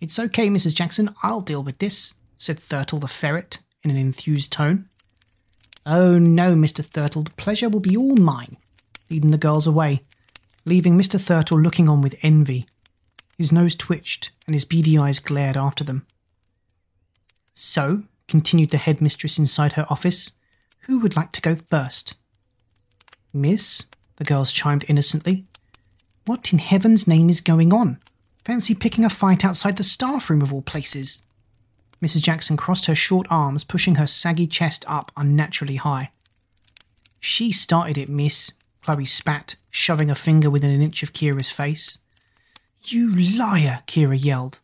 It's 0.00 0.18
okay, 0.18 0.48
Mrs. 0.48 0.74
Jackson, 0.74 1.14
I'll 1.22 1.40
deal 1.40 1.62
with 1.62 1.78
this, 1.78 2.14
said 2.36 2.58
Thurtle 2.58 3.00
the 3.00 3.06
ferret 3.06 3.60
in 3.84 3.90
an 3.90 3.96
enthused 3.96 4.52
tone. 4.52 4.88
Oh 5.84 6.18
no, 6.18 6.54
Mr. 6.54 6.84
Thurtle, 6.84 7.24
the 7.24 7.30
pleasure 7.32 7.68
will 7.68 7.80
be 7.80 7.96
all 7.96 8.16
mine, 8.16 8.56
leading 9.10 9.32
the 9.32 9.38
girls 9.38 9.66
away, 9.66 10.04
leaving 10.64 10.96
Mr. 10.96 11.20
Thurtle 11.20 11.62
looking 11.62 11.88
on 11.88 12.00
with 12.00 12.18
envy. 12.22 12.66
His 13.36 13.52
nose 13.52 13.74
twitched 13.74 14.30
and 14.46 14.54
his 14.54 14.64
beady 14.64 14.96
eyes 14.96 15.18
glared 15.18 15.56
after 15.56 15.82
them. 15.82 16.06
So, 17.54 18.04
continued 18.28 18.70
the 18.70 18.78
headmistress 18.78 19.38
inside 19.38 19.72
her 19.72 19.86
office, 19.90 20.32
who 20.82 21.00
would 21.00 21.16
like 21.16 21.32
to 21.32 21.40
go 21.40 21.56
first? 21.68 22.14
Miss, 23.32 23.86
the 24.16 24.24
girls 24.24 24.52
chimed 24.52 24.84
innocently. 24.88 25.46
What 26.24 26.52
in 26.52 26.58
heaven's 26.58 27.08
name 27.08 27.28
is 27.28 27.40
going 27.40 27.72
on? 27.72 27.98
Fancy 28.44 28.74
picking 28.74 29.04
a 29.04 29.10
fight 29.10 29.44
outside 29.44 29.76
the 29.76 29.84
staff 29.84 30.30
room 30.30 30.42
of 30.42 30.52
all 30.52 30.62
places. 30.62 31.22
Mrs. 32.02 32.22
Jackson 32.22 32.56
crossed 32.56 32.86
her 32.86 32.94
short 32.94 33.26
arms, 33.30 33.62
pushing 33.62 33.94
her 33.94 34.06
saggy 34.06 34.46
chest 34.46 34.84
up 34.88 35.12
unnaturally 35.16 35.76
high. 35.76 36.10
She 37.20 37.52
started 37.52 37.96
it, 37.96 38.08
miss, 38.08 38.52
Chloe 38.82 39.04
spat, 39.04 39.54
shoving 39.70 40.10
a 40.10 40.16
finger 40.16 40.50
within 40.50 40.72
an 40.72 40.82
inch 40.82 41.04
of 41.04 41.12
Kira's 41.12 41.50
face. 41.50 41.98
You 42.84 43.14
liar, 43.14 43.84
Kira 43.86 44.22
yelled. 44.22 44.58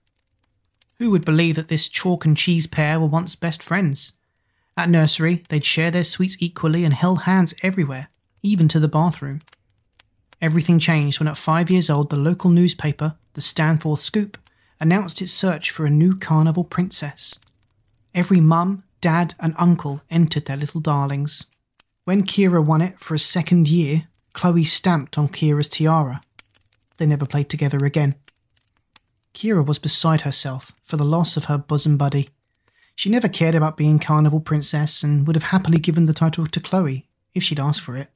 Who 0.98 1.12
would 1.12 1.24
believe 1.24 1.54
that 1.54 1.68
this 1.68 1.88
chalk 1.88 2.24
and 2.24 2.36
cheese 2.36 2.66
pair 2.66 2.98
were 2.98 3.06
once 3.06 3.36
best 3.36 3.62
friends? 3.62 4.14
At 4.76 4.90
nursery, 4.90 5.44
they'd 5.48 5.64
share 5.64 5.92
their 5.92 6.02
sweets 6.02 6.36
equally 6.40 6.84
and 6.84 6.92
held 6.92 7.22
hands 7.22 7.54
everywhere, 7.62 8.08
even 8.42 8.66
to 8.68 8.80
the 8.80 8.88
bathroom. 8.88 9.40
Everything 10.42 10.80
changed 10.80 11.20
when 11.20 11.28
at 11.28 11.36
five 11.36 11.70
years 11.70 11.88
old 11.88 12.10
the 12.10 12.16
local 12.16 12.50
newspaper, 12.50 13.14
the 13.34 13.40
Stanforth 13.40 14.00
Scoop, 14.00 14.36
announced 14.80 15.20
its 15.20 15.32
search 15.32 15.70
for 15.70 15.86
a 15.86 15.90
new 15.90 16.16
carnival 16.16 16.64
princess. 16.64 17.38
Every 18.14 18.40
mum, 18.40 18.84
dad, 19.00 19.34
and 19.38 19.54
uncle 19.58 20.02
entered 20.10 20.46
their 20.46 20.56
little 20.56 20.80
darlings. 20.80 21.46
When 22.04 22.24
Kira 22.24 22.64
won 22.64 22.80
it 22.80 22.98
for 22.98 23.14
a 23.14 23.18
second 23.18 23.68
year, 23.68 24.08
Chloe 24.32 24.64
stamped 24.64 25.18
on 25.18 25.28
Kira's 25.28 25.68
tiara. 25.68 26.20
They 26.96 27.06
never 27.06 27.26
played 27.26 27.48
together 27.48 27.84
again. 27.84 28.14
Kira 29.34 29.64
was 29.64 29.78
beside 29.78 30.22
herself 30.22 30.72
for 30.84 30.96
the 30.96 31.04
loss 31.04 31.36
of 31.36 31.44
her 31.44 31.58
bosom 31.58 31.96
buddy. 31.96 32.28
She 32.94 33.10
never 33.10 33.28
cared 33.28 33.54
about 33.54 33.76
being 33.76 33.98
Carnival 34.00 34.40
Princess 34.40 35.04
and 35.04 35.26
would 35.26 35.36
have 35.36 35.44
happily 35.44 35.78
given 35.78 36.06
the 36.06 36.14
title 36.14 36.46
to 36.46 36.60
Chloe 36.60 37.06
if 37.34 37.44
she'd 37.44 37.60
asked 37.60 37.80
for 37.80 37.96
it. 37.96 38.10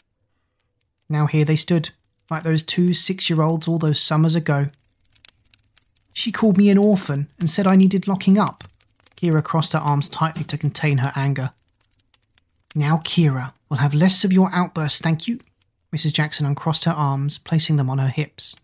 Now 1.08 1.26
here 1.26 1.44
they 1.44 1.56
stood, 1.56 1.90
like 2.30 2.42
those 2.42 2.62
two 2.62 2.92
six 2.92 3.30
year 3.30 3.42
olds 3.42 3.68
all 3.68 3.78
those 3.78 4.00
summers 4.00 4.34
ago. 4.34 4.70
She 6.12 6.32
called 6.32 6.56
me 6.56 6.68
an 6.70 6.78
orphan 6.78 7.28
and 7.38 7.48
said 7.48 7.66
I 7.66 7.76
needed 7.76 8.06
locking 8.06 8.38
up. 8.38 8.64
Kira 9.16 9.42
crossed 9.42 9.72
her 9.72 9.78
arms 9.78 10.08
tightly 10.08 10.44
to 10.44 10.58
contain 10.58 10.98
her 10.98 11.12
anger. 11.14 11.52
Now, 12.74 12.98
Kira, 12.98 13.52
we'll 13.68 13.80
have 13.80 13.94
less 13.94 14.24
of 14.24 14.32
your 14.32 14.50
outbursts, 14.52 15.00
thank 15.00 15.28
you. 15.28 15.40
Mrs. 15.94 16.12
Jackson 16.12 16.46
uncrossed 16.46 16.84
her 16.84 16.92
arms, 16.92 17.38
placing 17.38 17.76
them 17.76 17.90
on 17.90 17.98
her 17.98 18.08
hips. 18.08 18.56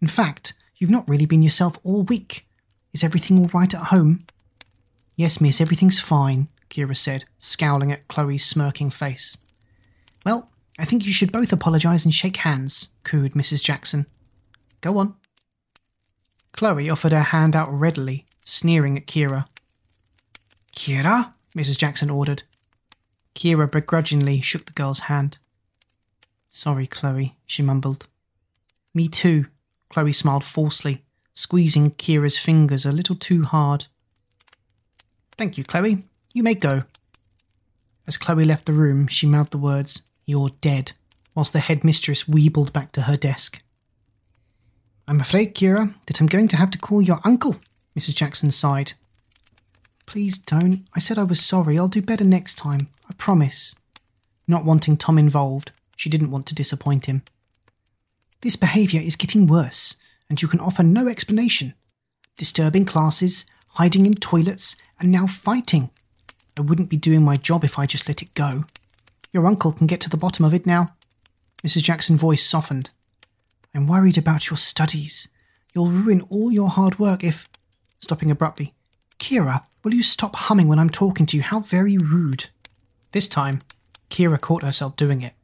In 0.00 0.08
fact, 0.08 0.52
you've 0.76 0.90
not 0.90 1.08
really 1.08 1.26
been 1.26 1.42
yourself 1.42 1.78
all 1.82 2.02
week. 2.02 2.46
Is 2.92 3.02
everything 3.02 3.38
all 3.38 3.50
right 3.52 3.72
at 3.74 3.86
home? 3.86 4.26
Yes, 5.16 5.40
miss, 5.40 5.60
everything's 5.60 6.00
fine, 6.00 6.48
Kira 6.68 6.96
said, 6.96 7.24
scowling 7.38 7.90
at 7.90 8.06
Chloe's 8.08 8.44
smirking 8.44 8.90
face. 8.90 9.36
Well, 10.24 10.50
I 10.78 10.84
think 10.84 11.06
you 11.06 11.12
should 11.12 11.32
both 11.32 11.52
apologise 11.52 12.04
and 12.04 12.12
shake 12.12 12.38
hands, 12.38 12.88
cooed 13.02 13.32
Mrs. 13.32 13.62
Jackson. 13.64 14.06
Go 14.82 14.98
on. 14.98 15.14
Chloe 16.56 16.88
offered 16.88 17.12
her 17.12 17.22
hand 17.22 17.54
out 17.54 17.70
readily, 17.70 18.24
sneering 18.42 18.96
at 18.96 19.06
Kira. 19.06 19.46
Kira? 20.74 21.34
Mrs. 21.54 21.78
Jackson 21.78 22.08
ordered. 22.10 22.42
Kira 23.34 23.70
begrudgingly 23.70 24.40
shook 24.40 24.64
the 24.64 24.72
girl's 24.72 25.00
hand. 25.00 25.36
Sorry, 26.48 26.86
Chloe, 26.86 27.36
she 27.46 27.62
mumbled. 27.62 28.06
Me 28.94 29.08
too, 29.08 29.46
Chloe 29.90 30.12
smiled 30.12 30.44
falsely, 30.44 31.04
squeezing 31.34 31.90
Kira's 31.92 32.38
fingers 32.38 32.86
a 32.86 32.92
little 32.92 33.16
too 33.16 33.44
hard. 33.44 33.86
Thank 35.36 35.58
you, 35.58 35.64
Chloe. 35.64 36.04
You 36.32 36.42
may 36.42 36.54
go. 36.54 36.84
As 38.06 38.16
Chloe 38.16 38.46
left 38.46 38.64
the 38.64 38.72
room, 38.72 39.06
she 39.08 39.26
mouthed 39.26 39.50
the 39.50 39.58
words, 39.58 40.02
you're 40.24 40.50
dead, 40.62 40.92
whilst 41.34 41.52
the 41.52 41.60
headmistress 41.60 42.26
weebled 42.26 42.72
back 42.72 42.92
to 42.92 43.02
her 43.02 43.18
desk. 43.18 43.60
I'm 45.08 45.20
afraid, 45.20 45.54
Kira, 45.54 45.94
that 46.06 46.20
I'm 46.20 46.26
going 46.26 46.48
to 46.48 46.56
have 46.56 46.70
to 46.72 46.78
call 46.78 47.00
your 47.00 47.20
uncle, 47.24 47.56
Mrs. 47.96 48.16
Jackson 48.16 48.50
sighed. 48.50 48.94
Please 50.04 50.36
don't. 50.38 50.84
I 50.94 50.98
said 50.98 51.16
I 51.16 51.22
was 51.22 51.40
sorry. 51.40 51.78
I'll 51.78 51.88
do 51.88 52.02
better 52.02 52.24
next 52.24 52.56
time. 52.56 52.88
I 53.08 53.14
promise. 53.14 53.76
Not 54.48 54.64
wanting 54.64 54.96
Tom 54.96 55.18
involved, 55.18 55.70
she 55.96 56.10
didn't 56.10 56.30
want 56.30 56.46
to 56.46 56.54
disappoint 56.54 57.06
him. 57.06 57.22
This 58.42 58.56
behaviour 58.56 59.00
is 59.00 59.16
getting 59.16 59.46
worse, 59.46 59.96
and 60.28 60.42
you 60.42 60.48
can 60.48 60.60
offer 60.60 60.82
no 60.82 61.08
explanation. 61.08 61.74
Disturbing 62.36 62.84
classes, 62.84 63.46
hiding 63.70 64.06
in 64.06 64.14
toilets, 64.14 64.76
and 64.98 65.10
now 65.10 65.26
fighting. 65.26 65.90
I 66.56 66.62
wouldn't 66.62 66.88
be 66.88 66.96
doing 66.96 67.24
my 67.24 67.36
job 67.36 67.64
if 67.64 67.78
I 67.78 67.86
just 67.86 68.08
let 68.08 68.22
it 68.22 68.34
go. 68.34 68.64
Your 69.32 69.46
uncle 69.46 69.72
can 69.72 69.86
get 69.86 70.00
to 70.00 70.10
the 70.10 70.16
bottom 70.16 70.44
of 70.44 70.54
it 70.54 70.66
now. 70.66 70.88
Mrs. 71.64 71.82
Jackson's 71.82 72.20
voice 72.20 72.44
softened. 72.44 72.90
I'm 73.76 73.86
worried 73.86 74.16
about 74.16 74.48
your 74.48 74.56
studies. 74.56 75.28
You'll 75.74 75.90
ruin 75.90 76.22
all 76.30 76.50
your 76.50 76.70
hard 76.70 76.98
work 76.98 77.22
if. 77.22 77.46
Stopping 78.00 78.30
abruptly. 78.30 78.74
Kira, 79.18 79.64
will 79.84 79.92
you 79.92 80.02
stop 80.02 80.34
humming 80.36 80.68
when 80.68 80.78
I'm 80.78 80.90
talking 80.90 81.26
to 81.26 81.36
you? 81.36 81.42
How 81.42 81.60
very 81.60 81.98
rude. 81.98 82.46
This 83.12 83.28
time, 83.28 83.60
Kira 84.10 84.40
caught 84.40 84.62
herself 84.62 84.96
doing 84.96 85.20
it. 85.22 85.34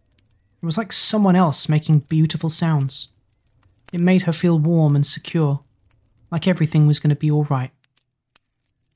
It 0.63 0.67
was 0.67 0.79
like 0.79 0.93
someone 0.93 1.37
else 1.37 1.69
making 1.69 2.01
beautiful 2.09 2.49
sounds. 2.49 3.09
It 3.93 4.01
made 4.01 4.23
her 4.23 4.33
feel 4.33 4.59
warm 4.59 4.97
and 4.97 5.07
secure, 5.07 5.61
like 6.31 6.49
everything 6.49 6.87
was 6.87 6.99
going 6.99 7.11
to 7.11 7.17
be 7.17 7.31
all 7.31 7.45
right. 7.45 7.71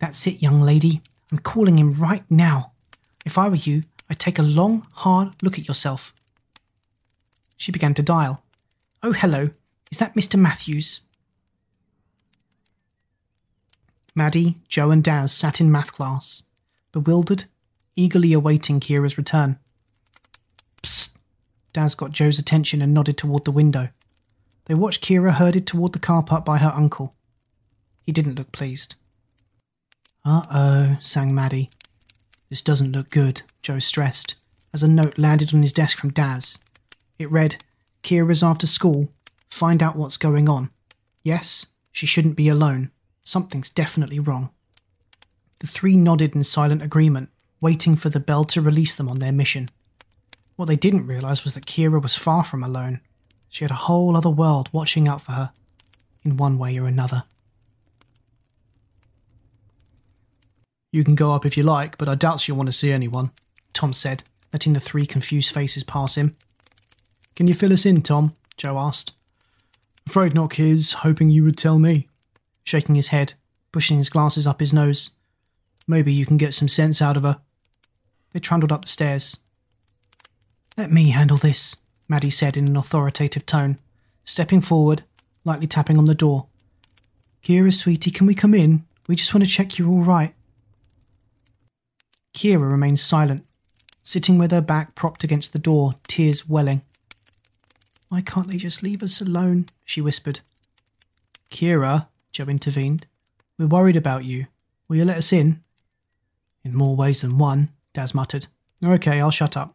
That's 0.00 0.26
it, 0.26 0.42
young 0.42 0.62
lady. 0.62 1.02
I'm 1.30 1.38
calling 1.38 1.78
him 1.78 1.92
right 1.94 2.24
now. 2.30 2.72
If 3.26 3.36
I 3.36 3.48
were 3.48 3.56
you, 3.56 3.82
I'd 4.08 4.18
take 4.18 4.38
a 4.38 4.42
long, 4.42 4.86
hard 4.92 5.34
look 5.42 5.58
at 5.58 5.68
yourself. 5.68 6.14
She 7.56 7.72
began 7.72 7.92
to 7.94 8.02
dial. 8.02 8.42
Oh, 9.02 9.12
hello. 9.12 9.50
Is 9.90 9.98
that 9.98 10.14
Mr. 10.14 10.38
Matthews? 10.38 11.00
Maddie, 14.14 14.56
Joe, 14.68 14.90
and 14.90 15.04
Daz 15.04 15.32
sat 15.32 15.60
in 15.60 15.70
math 15.70 15.92
class, 15.92 16.44
bewildered, 16.92 17.44
eagerly 17.96 18.32
awaiting 18.32 18.80
Kira's 18.80 19.18
return. 19.18 19.58
Psst! 20.82 21.16
Daz 21.74 21.94
got 21.94 22.12
Joe's 22.12 22.38
attention 22.38 22.80
and 22.80 22.94
nodded 22.94 23.18
toward 23.18 23.44
the 23.44 23.50
window. 23.50 23.90
They 24.64 24.74
watched 24.74 25.04
Kira 25.04 25.34
herded 25.34 25.66
toward 25.66 25.92
the 25.92 25.98
car 25.98 26.22
park 26.22 26.44
by 26.44 26.58
her 26.58 26.72
uncle. 26.74 27.14
He 28.00 28.12
didn't 28.12 28.36
look 28.36 28.50
pleased. 28.52 28.94
Uh 30.24 30.42
oh, 30.50 30.98
sang 31.02 31.34
Maddie. 31.34 31.68
This 32.48 32.62
doesn't 32.62 32.92
look 32.92 33.10
good, 33.10 33.42
Joe 33.60 33.78
stressed, 33.78 34.36
as 34.72 34.82
a 34.82 34.88
note 34.88 35.18
landed 35.18 35.52
on 35.52 35.62
his 35.62 35.72
desk 35.72 35.98
from 35.98 36.10
Daz. 36.10 36.58
It 37.18 37.30
read, 37.30 37.62
Kira's 38.06 38.44
after 38.44 38.68
school. 38.68 39.08
Find 39.50 39.82
out 39.82 39.96
what's 39.96 40.16
going 40.16 40.48
on. 40.48 40.70
Yes, 41.24 41.66
she 41.90 42.06
shouldn't 42.06 42.36
be 42.36 42.48
alone. 42.48 42.92
Something's 43.24 43.68
definitely 43.68 44.20
wrong. 44.20 44.50
The 45.58 45.66
three 45.66 45.96
nodded 45.96 46.36
in 46.36 46.44
silent 46.44 46.82
agreement, 46.82 47.30
waiting 47.60 47.96
for 47.96 48.08
the 48.08 48.20
bell 48.20 48.44
to 48.44 48.60
release 48.60 48.94
them 48.94 49.08
on 49.08 49.18
their 49.18 49.32
mission. 49.32 49.70
What 50.54 50.66
they 50.66 50.76
didn't 50.76 51.08
realize 51.08 51.42
was 51.42 51.54
that 51.54 51.66
Kira 51.66 52.00
was 52.00 52.14
far 52.14 52.44
from 52.44 52.62
alone. 52.62 53.00
She 53.48 53.64
had 53.64 53.72
a 53.72 53.86
whole 53.86 54.16
other 54.16 54.30
world 54.30 54.68
watching 54.70 55.08
out 55.08 55.22
for 55.22 55.32
her, 55.32 55.50
in 56.24 56.36
one 56.36 56.58
way 56.58 56.78
or 56.78 56.86
another. 56.86 57.24
You 60.92 61.02
can 61.02 61.16
go 61.16 61.32
up 61.32 61.44
if 61.44 61.56
you 61.56 61.64
like, 61.64 61.98
but 61.98 62.08
I 62.08 62.14
doubt 62.14 62.38
she'll 62.38 62.54
want 62.54 62.68
to 62.68 62.72
see 62.72 62.92
anyone, 62.92 63.32
Tom 63.72 63.92
said, 63.92 64.22
letting 64.52 64.74
the 64.74 64.80
three 64.80 65.06
confused 65.06 65.50
faces 65.50 65.82
pass 65.82 66.14
him. 66.14 66.36
Can 67.36 67.48
you 67.48 67.54
fill 67.54 67.72
us 67.72 67.84
in, 67.84 68.02
Tom? 68.02 68.34
Joe 68.56 68.78
asked. 68.78 69.12
Afraid 70.06 70.34
not, 70.34 70.50
kids, 70.50 70.92
hoping 70.92 71.28
you 71.28 71.44
would 71.44 71.58
tell 71.58 71.78
me. 71.78 72.08
Shaking 72.64 72.94
his 72.94 73.08
head, 73.08 73.34
pushing 73.72 73.98
his 73.98 74.08
glasses 74.08 74.46
up 74.46 74.58
his 74.58 74.72
nose. 74.72 75.10
Maybe 75.86 76.12
you 76.12 76.24
can 76.24 76.38
get 76.38 76.54
some 76.54 76.68
sense 76.68 77.02
out 77.02 77.16
of 77.16 77.24
her. 77.24 77.40
They 78.32 78.40
trundled 78.40 78.72
up 78.72 78.82
the 78.82 78.88
stairs. 78.88 79.36
Let 80.78 80.90
me 80.90 81.10
handle 81.10 81.36
this, 81.36 81.76
Maddie 82.08 82.30
said 82.30 82.56
in 82.56 82.68
an 82.68 82.76
authoritative 82.76 83.44
tone, 83.44 83.78
stepping 84.24 84.62
forward, 84.62 85.02
lightly 85.44 85.66
tapping 85.66 85.98
on 85.98 86.06
the 86.06 86.14
door. 86.14 86.46
Kira, 87.42 87.72
sweetie, 87.72 88.10
can 88.10 88.26
we 88.26 88.34
come 88.34 88.54
in? 88.54 88.84
We 89.08 89.14
just 89.14 89.34
want 89.34 89.44
to 89.44 89.50
check 89.50 89.78
you're 89.78 89.88
all 89.88 90.02
right. 90.02 90.34
Kira 92.34 92.70
remained 92.70 92.98
silent, 92.98 93.46
sitting 94.02 94.38
with 94.38 94.50
her 94.50 94.60
back 94.60 94.94
propped 94.94 95.22
against 95.22 95.52
the 95.52 95.58
door, 95.58 95.96
tears 96.08 96.48
welling. 96.48 96.82
Why 98.08 98.20
can't 98.20 98.48
they 98.48 98.56
just 98.56 98.82
leave 98.82 99.02
us 99.02 99.20
alone? 99.20 99.66
she 99.84 100.00
whispered. 100.00 100.40
Kira, 101.50 102.08
Joe 102.32 102.44
intervened, 102.44 103.06
we're 103.58 103.66
worried 103.66 103.96
about 103.96 104.24
you. 104.24 104.46
Will 104.88 104.96
you 104.96 105.04
let 105.04 105.16
us 105.16 105.32
in? 105.32 105.62
In 106.62 106.74
more 106.74 106.94
ways 106.94 107.22
than 107.22 107.38
one, 107.38 107.70
Daz 107.94 108.14
muttered. 108.14 108.46
Okay, 108.84 109.20
I'll 109.20 109.30
shut 109.30 109.56
up. 109.56 109.74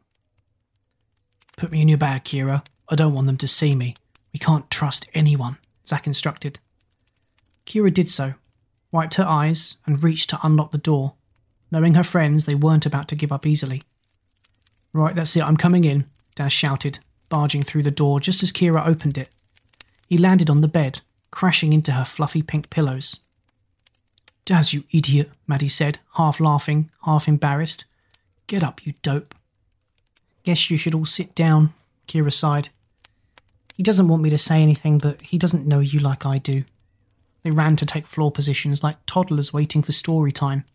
Put 1.58 1.72
me 1.72 1.82
in 1.82 1.90
your 1.90 1.98
bag, 1.98 2.24
Kira. 2.24 2.66
I 2.90 2.96
don't 2.96 3.14
want 3.14 3.28
them 3.28 3.38
to 3.38 3.48
see 3.48 3.76
me. 3.76 3.96
We 4.34 4.40
can't 4.40 4.70
trust 4.70 5.10
anyone, 5.14 5.58
Zack 5.88 6.08
instructed. 6.08 6.60
Kira 7.66 7.94
did 7.94 8.10
so, 8.10 8.36
wiped 8.92 9.16
her 9.16 9.26
eyes, 9.26 9.78
and 9.86 10.04
reached 10.04 10.30
to 10.30 10.40
unlock 10.44 10.72
the 10.72 10.78
door. 10.78 11.14
Knowing 11.72 11.96
her 11.96 12.04
friends, 12.04 12.46
they 12.46 12.56
weren't 12.56 12.86
about 12.86 13.08
to 13.10 13.16
give 13.16 13.32
up 13.32 13.46
easily. 13.46 13.82
Right, 14.94 15.16
that's 15.16 15.36
it, 15.36 15.44
I'm 15.44 15.58
coming 15.58 15.84
in, 15.86 16.06
Daz 16.36 16.54
shouted, 16.54 17.00
barging 17.32 17.64
through 17.64 17.82
the 17.82 17.90
door 17.90 18.20
just 18.20 18.44
as 18.44 18.52
Kira 18.52 18.86
opened 18.86 19.18
it. 19.18 19.30
He 20.08 20.20
landed 20.20 20.50
on 20.50 20.62
the 20.62 20.68
bed, 20.68 21.00
crashing 21.32 21.74
into 21.74 21.94
her 21.94 22.06
fluffy 22.06 22.44
pink 22.44 22.70
pillows. 22.70 23.22
Daz, 24.46 24.74
you 24.74 24.84
idiot, 24.92 25.32
Maddie 25.48 25.68
said, 25.68 26.00
half 26.16 26.40
laughing, 26.40 26.92
half 27.06 27.28
embarrassed. 27.28 27.86
Get 28.46 28.62
up, 28.62 28.86
you 28.86 28.94
dope. 29.02 29.34
Guess 30.44 30.70
you 30.70 30.78
should 30.78 30.94
all 30.94 31.06
sit 31.06 31.34
down, 31.34 31.74
Kira 32.08 32.34
sighed. 32.34 32.70
He 33.76 33.84
doesn't 33.84 34.08
want 34.08 34.22
me 34.22 34.30
to 34.30 34.38
say 34.38 34.62
anything, 34.62 34.98
but 34.98 35.22
he 35.22 35.38
doesn't 35.38 35.66
know 35.66 35.80
you 35.80 36.00
like 36.00 36.26
I 36.26 36.38
do. 36.38 36.66
They 37.44 37.52
ran 37.52 37.76
to 37.78 37.86
take 37.86 38.06
floor 38.06 38.32
positions 38.32 38.84
like 38.84 38.98
toddlers 39.06 39.54
waiting 39.54 39.82
for 39.82 39.92
story 39.92 40.32
time. 40.32 40.66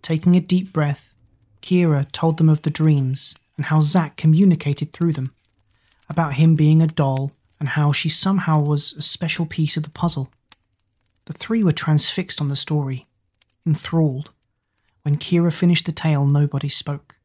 Taking 0.00 0.36
a 0.36 0.40
deep 0.40 0.72
breath, 0.72 1.12
Kira 1.60 2.10
told 2.12 2.38
them 2.38 2.48
of 2.48 2.62
the 2.62 2.70
dreams 2.70 3.34
and 3.56 3.66
how 3.66 3.80
Zack 3.80 4.16
communicated 4.16 4.92
through 4.92 5.12
them, 5.12 5.34
about 6.12 6.34
him 6.34 6.54
being 6.54 6.80
a 6.80 6.86
doll 6.86 7.32
and 7.58 7.70
how 7.70 7.90
she 7.90 8.08
somehow 8.08 8.60
was 8.60 8.92
a 8.92 9.02
special 9.02 9.46
piece 9.46 9.76
of 9.76 9.82
the 9.82 9.90
puzzle. 9.90 10.30
The 11.24 11.32
three 11.32 11.64
were 11.64 11.72
transfixed 11.72 12.40
on 12.40 12.48
the 12.48 12.56
story, 12.56 13.06
enthralled. 13.66 14.30
When 15.02 15.16
Kira 15.16 15.52
finished 15.52 15.86
the 15.86 15.92
tale, 15.92 16.26
nobody 16.26 16.68
spoke. 16.68 17.16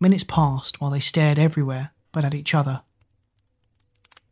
Minutes 0.00 0.24
passed 0.24 0.80
while 0.80 0.90
they 0.90 1.00
stared 1.00 1.38
everywhere 1.38 1.92
but 2.12 2.24
at 2.24 2.34
each 2.34 2.54
other. 2.54 2.82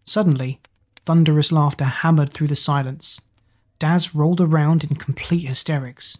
Suddenly, 0.06 0.60
thunderous 1.04 1.52
laughter 1.52 1.84
hammered 1.84 2.32
through 2.32 2.46
the 2.46 2.56
silence. 2.56 3.20
Daz 3.78 4.14
rolled 4.14 4.40
around 4.40 4.84
in 4.84 4.96
complete 4.96 5.46
hysterics. 5.46 6.18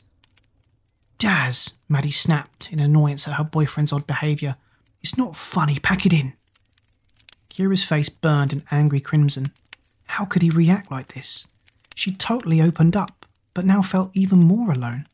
Daz, 1.19 1.77
Maddie 1.89 2.11
snapped 2.11 2.71
in 2.73 2.81
annoyance 2.81 3.27
at 3.27 3.35
her 3.35 3.45
boyfriend's 3.45 3.93
odd 3.93 4.07
behaviour. 4.07 4.57
It's 5.03 5.17
not 5.17 5.37
funny, 5.37 5.79
pack 5.79 6.05
it 6.05 6.13
in. 6.13 6.35
Kira's 7.55 7.85
face 7.85 8.09
burned 8.09 8.53
an 8.53 8.65
angry 8.71 9.01
crimson. 9.01 9.53
How 10.07 10.25
could 10.25 10.43
he 10.43 10.51
react 10.51 10.91
like 10.91 11.15
this? 11.15 11.47
She 11.95 12.13
totally 12.13 12.61
opened 12.61 12.97
up, 12.97 13.27
but 13.55 13.65
now 13.65 13.81
felt 13.81 14.11
even 14.13 14.41
more 14.41 14.73
alone. 14.73 15.07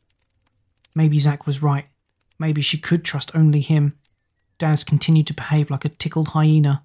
Maybe 0.95 1.19
Zack 1.19 1.45
was 1.45 1.61
right. 1.61 1.85
Maybe 2.39 2.61
she 2.61 2.77
could 2.79 3.05
trust 3.05 3.35
only 3.35 3.61
him. 3.61 3.93
Daz 4.57 4.83
continued 4.83 5.27
to 5.27 5.33
behave 5.33 5.69
like 5.69 5.85
a 5.85 5.89
tickled 5.89 6.29
hyena. 6.29 6.83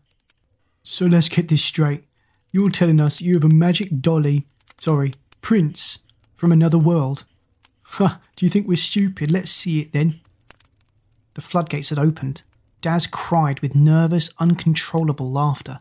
So 0.82 1.06
let's 1.06 1.30
get 1.30 1.48
this 1.48 1.64
straight. 1.64 2.04
You're 2.52 2.70
telling 2.70 3.00
us 3.00 3.22
you 3.22 3.34
have 3.34 3.44
a 3.44 3.48
magic 3.48 4.00
dolly, 4.00 4.46
sorry, 4.76 5.14
prince, 5.40 6.00
from 6.36 6.52
another 6.52 6.78
world. 6.78 7.24
Ha, 7.82 8.20
do 8.36 8.44
you 8.44 8.50
think 8.50 8.68
we're 8.68 8.76
stupid? 8.76 9.30
Let's 9.32 9.50
see 9.50 9.80
it 9.80 9.92
then. 9.92 10.20
The 11.34 11.40
floodgates 11.40 11.88
had 11.88 11.98
opened. 11.98 12.42
Daz 12.80 13.06
cried 13.06 13.60
with 13.60 13.74
nervous, 13.74 14.30
uncontrollable 14.38 15.30
laughter. 15.30 15.80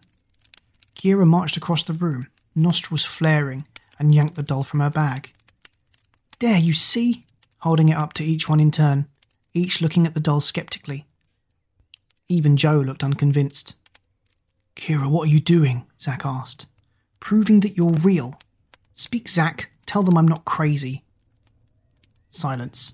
Kira 0.96 1.26
marched 1.26 1.58
across 1.58 1.84
the 1.84 1.94
room, 1.94 2.28
nostrils 2.56 3.06
flaring, 3.06 3.66
and 4.00 4.16
yanked 4.16 4.36
the 4.36 4.44
doll 4.44 4.64
from 4.64 4.80
her 4.80 4.90
bag. 4.90 5.32
There, 6.40 6.58
you 6.58 6.74
see? 6.74 7.24
Holding 7.60 7.90
it 7.90 7.98
up 7.98 8.14
to 8.14 8.24
each 8.24 8.48
one 8.48 8.60
in 8.60 8.72
turn, 8.72 9.08
each 9.54 9.82
looking 9.82 10.06
at 10.06 10.14
the 10.14 10.20
doll 10.20 10.42
skeptically. 10.42 11.06
Even 12.28 12.58
Joe 12.58 12.80
looked 12.80 13.04
unconvinced. 13.04 13.76
Kira, 14.76 15.10
what 15.10 15.28
are 15.28 15.32
you 15.32 15.40
doing? 15.40 15.86
Zack 16.00 16.26
asked. 16.26 16.68
Proving 17.20 17.62
that 17.62 17.78
you're 17.78 17.92
real. 17.92 18.40
Speak, 18.94 19.28
Zack. 19.30 19.72
Tell 19.86 20.04
them 20.04 20.18
I'm 20.18 20.28
not 20.28 20.46
crazy. 20.46 21.04
Silence. 22.30 22.94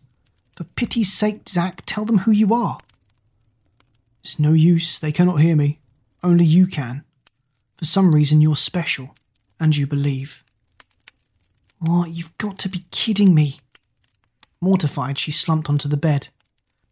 For 0.56 0.64
pity's 0.64 1.11
sake, 1.11 1.48
Zack, 1.49 1.84
tell 1.86 2.06
them 2.06 2.19
who 2.19 2.32
you 2.32 2.53
are. 2.53 2.78
It's 4.22 4.39
no 4.39 4.53
use, 4.53 4.99
they 4.99 5.11
cannot 5.11 5.41
hear 5.41 5.56
me. 5.56 5.80
Only 6.23 6.45
you 6.45 6.68
can. 6.68 7.03
For 7.77 7.85
some 7.85 8.14
reason, 8.14 8.39
you're 8.39 8.56
special, 8.56 9.15
and 9.60 9.76
you 9.76 9.88
believe. 9.88 10.43
What? 11.80 12.11
You've 12.11 12.38
got 12.38 12.60
to 12.60 12.69
be 12.69 12.85
kidding 12.91 13.34
me. 13.34 13.60
Mortified, 14.61 15.18
she 15.18 15.31
slumped 15.31 15.69
onto 15.69 15.89
the 15.89 15.98
bed. 15.98 16.27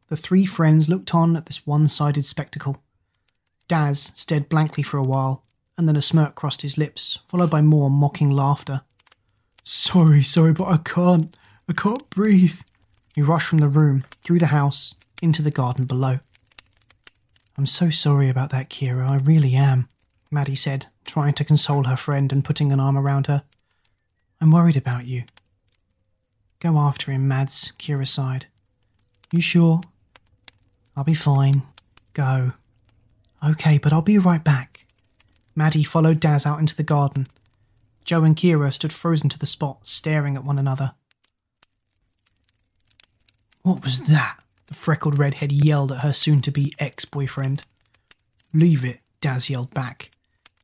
The 0.07 0.17
three 0.17 0.47
friends 0.47 0.89
looked 0.89 1.13
on 1.13 1.35
at 1.35 1.45
this 1.45 1.67
one 1.67 1.87
sided 1.87 2.25
spectacle. 2.25 2.81
Daz 3.67 4.11
stared 4.15 4.49
blankly 4.49 4.81
for 4.81 4.97
a 4.97 5.03
while, 5.03 5.43
and 5.77 5.87
then 5.87 5.95
a 5.95 6.01
smirk 6.01 6.33
crossed 6.33 6.63
his 6.63 6.79
lips, 6.79 7.19
followed 7.29 7.51
by 7.51 7.61
more 7.61 7.91
mocking 7.91 8.31
laughter. 8.31 8.81
Sorry, 9.63 10.23
sorry, 10.23 10.53
but 10.53 10.67
I 10.67 10.77
can't. 10.77 11.37
I 11.69 11.73
can't 11.73 12.09
breathe. 12.09 12.61
He 13.13 13.21
rushed 13.21 13.47
from 13.47 13.59
the 13.59 13.67
room, 13.67 14.05
through 14.23 14.39
the 14.39 14.47
house, 14.47 14.95
into 15.21 15.43
the 15.43 15.51
garden 15.51 15.85
below. 15.85 16.19
I'm 17.59 17.65
so 17.65 17.89
sorry 17.89 18.29
about 18.29 18.51
that, 18.51 18.69
Kira. 18.69 19.09
I 19.09 19.17
really 19.17 19.53
am, 19.53 19.89
Maddie 20.31 20.55
said, 20.55 20.85
trying 21.03 21.33
to 21.33 21.43
console 21.43 21.83
her 21.83 21.97
friend 21.97 22.31
and 22.31 22.45
putting 22.45 22.71
an 22.71 22.79
arm 22.79 22.97
around 22.97 23.27
her. 23.27 23.43
I'm 24.39 24.51
worried 24.51 24.77
about 24.77 25.07
you. 25.07 25.23
Go 26.61 26.77
after 26.77 27.11
him, 27.11 27.27
Mads, 27.27 27.73
Kira 27.77 28.07
sighed. 28.07 28.45
You 29.33 29.41
sure? 29.41 29.81
I'll 30.95 31.03
be 31.03 31.13
fine. 31.13 31.63
Go. 32.13 32.53
Okay, 33.45 33.77
but 33.77 33.91
I'll 33.91 34.01
be 34.01 34.17
right 34.17 34.41
back. 34.41 34.85
Maddie 35.53 35.83
followed 35.83 36.21
Daz 36.21 36.45
out 36.45 36.61
into 36.61 36.77
the 36.77 36.81
garden. 36.81 37.27
Joe 38.05 38.23
and 38.23 38.37
Kira 38.37 38.71
stood 38.71 38.93
frozen 38.93 39.27
to 39.31 39.37
the 39.37 39.45
spot, 39.45 39.79
staring 39.83 40.37
at 40.37 40.45
one 40.45 40.59
another. 40.59 40.93
What 43.63 43.83
was 43.83 44.05
that? 44.05 44.39
The 44.69 44.75
freckled 44.75 45.17
redhead 45.17 45.51
yelled 45.51 45.91
at 45.91 46.01
her 46.01 46.13
soon 46.13 46.41
to 46.41 46.51
be 46.51 46.75
ex 46.77 47.03
boyfriend. 47.03 47.63
Leave 48.53 48.85
it, 48.85 48.99
Daz 49.19 49.49
yelled 49.49 49.73
back. 49.73 50.11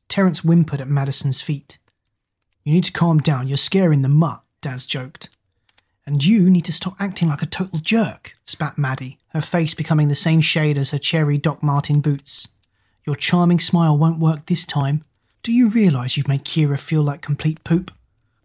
Terence 0.08 0.44
whimpered 0.44 0.80
at 0.80 0.86
Madison's 0.86 1.40
feet. 1.40 1.78
You 2.62 2.72
need 2.72 2.84
to 2.84 2.92
calm 2.92 3.18
down, 3.18 3.48
you're 3.48 3.56
scaring 3.56 4.02
the 4.02 4.08
mutt, 4.08 4.42
Daz 4.62 4.86
joked. 4.86 5.28
And 6.06 6.24
you 6.24 6.48
need 6.48 6.64
to 6.66 6.72
stop 6.72 6.94
acting 7.00 7.28
like 7.28 7.42
a 7.42 7.46
total 7.46 7.80
jerk, 7.80 8.36
spat 8.44 8.78
Maddie, 8.78 9.18
her 9.30 9.40
face 9.40 9.74
becoming 9.74 10.06
the 10.06 10.14
same 10.14 10.40
shade 10.40 10.78
as 10.78 10.90
her 10.90 10.98
cherry 10.98 11.36
Doc 11.36 11.60
Martin 11.60 11.98
boots. 11.98 12.46
Your 13.04 13.16
charming 13.16 13.58
smile 13.58 13.98
won't 13.98 14.20
work 14.20 14.46
this 14.46 14.64
time. 14.64 15.02
Do 15.42 15.50
you 15.50 15.68
realise 15.68 16.16
you've 16.16 16.28
made 16.28 16.44
Kira 16.44 16.78
feel 16.78 17.02
like 17.02 17.22
complete 17.22 17.64
poop? 17.64 17.90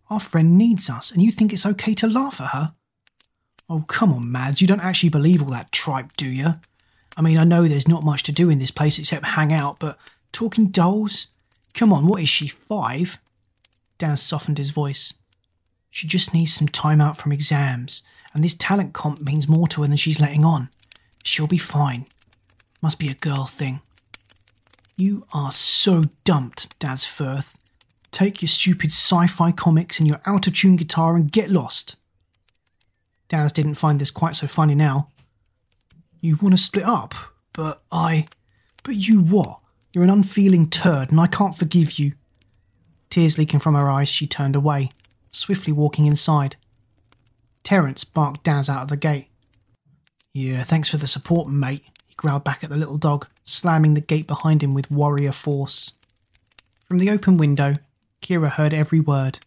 Our 0.09 0.19
friend 0.19 0.57
needs 0.57 0.89
us, 0.89 1.11
and 1.11 1.21
you 1.21 1.31
think 1.31 1.53
it's 1.53 1.67
okay 1.67 1.93
to 1.93 2.07
laugh 2.07 2.41
at 2.41 2.49
her? 2.49 2.73
Oh, 3.71 3.85
come 3.87 4.11
on, 4.11 4.29
Mads, 4.29 4.61
you 4.61 4.67
don't 4.67 4.83
actually 4.83 5.07
believe 5.07 5.41
all 5.41 5.47
that 5.51 5.71
tripe, 5.71 6.17
do 6.17 6.25
you? 6.25 6.55
I 7.15 7.21
mean, 7.21 7.37
I 7.37 7.45
know 7.45 7.69
there's 7.69 7.87
not 7.87 8.03
much 8.03 8.21
to 8.23 8.33
do 8.33 8.49
in 8.49 8.59
this 8.59 8.69
place 8.69 8.99
except 8.99 9.23
hang 9.23 9.53
out, 9.53 9.79
but 9.79 9.97
talking 10.33 10.67
dolls? 10.67 11.27
Come 11.73 11.93
on, 11.93 12.05
what 12.05 12.21
is 12.21 12.27
she, 12.27 12.49
five? 12.49 13.17
Daz 13.97 14.21
softened 14.21 14.57
his 14.57 14.71
voice. 14.71 15.13
She 15.89 16.05
just 16.05 16.33
needs 16.33 16.53
some 16.53 16.67
time 16.67 16.99
out 16.99 17.15
from 17.15 17.31
exams, 17.31 18.03
and 18.33 18.43
this 18.43 18.55
talent 18.55 18.91
comp 18.91 19.21
means 19.21 19.47
more 19.47 19.69
to 19.69 19.83
her 19.83 19.87
than 19.87 19.95
she's 19.95 20.19
letting 20.19 20.43
on. 20.43 20.67
She'll 21.23 21.47
be 21.47 21.57
fine. 21.57 22.07
Must 22.81 22.99
be 22.99 23.07
a 23.07 23.13
girl 23.13 23.45
thing. 23.45 23.79
You 24.97 25.25
are 25.31 25.53
so 25.53 26.03
dumped, 26.25 26.77
Daz 26.79 27.05
Firth. 27.05 27.55
Take 28.11 28.41
your 28.41 28.49
stupid 28.49 28.89
sci 28.89 29.27
fi 29.27 29.53
comics 29.53 29.97
and 29.97 30.09
your 30.09 30.19
out 30.25 30.47
of 30.47 30.55
tune 30.55 30.75
guitar 30.75 31.15
and 31.15 31.31
get 31.31 31.49
lost. 31.49 31.95
Daz 33.31 33.51
didn't 33.51 33.75
find 33.75 33.99
this 33.99 34.11
quite 34.11 34.35
so 34.35 34.45
funny 34.45 34.75
now. 34.75 35.07
You 36.19 36.37
want 36.41 36.55
to 36.55 36.61
split 36.61 36.85
up? 36.85 37.15
But 37.53 37.81
I. 37.91 38.27
But 38.83 38.95
you 38.95 39.21
what? 39.21 39.59
You're 39.93 40.03
an 40.03 40.09
unfeeling 40.09 40.69
turd, 40.69 41.11
and 41.11 41.19
I 41.19 41.27
can't 41.27 41.57
forgive 41.57 41.97
you. 41.97 42.13
Tears 43.09 43.37
leaking 43.37 43.59
from 43.59 43.75
her 43.75 43.89
eyes, 43.89 44.09
she 44.09 44.27
turned 44.27 44.55
away 44.55 44.91
swiftly 45.31 45.73
walking 45.73 46.05
inside. 46.05 46.57
Terence 47.63 48.03
barked 48.03 48.43
Daz 48.43 48.69
out 48.69 48.83
of 48.83 48.87
the 48.89 48.97
gate. 48.97 49.27
Yeah, 50.33 50.63
thanks 50.63 50.89
for 50.89 50.97
the 50.97 51.07
support, 51.07 51.49
mate, 51.49 51.83
he 52.07 52.13
growled 52.15 52.43
back 52.43 52.63
at 52.63 52.69
the 52.69 52.77
little 52.77 52.97
dog, 52.97 53.27
slamming 53.43 53.93
the 53.93 54.01
gate 54.01 54.27
behind 54.27 54.63
him 54.63 54.73
with 54.73 54.91
warrior 54.91 55.31
force. 55.31 55.93
From 56.87 56.99
the 56.99 57.09
open 57.09 57.37
window, 57.37 57.73
Kira 58.21 58.51
heard 58.51 58.73
every 58.73 58.99
word. 58.99 59.39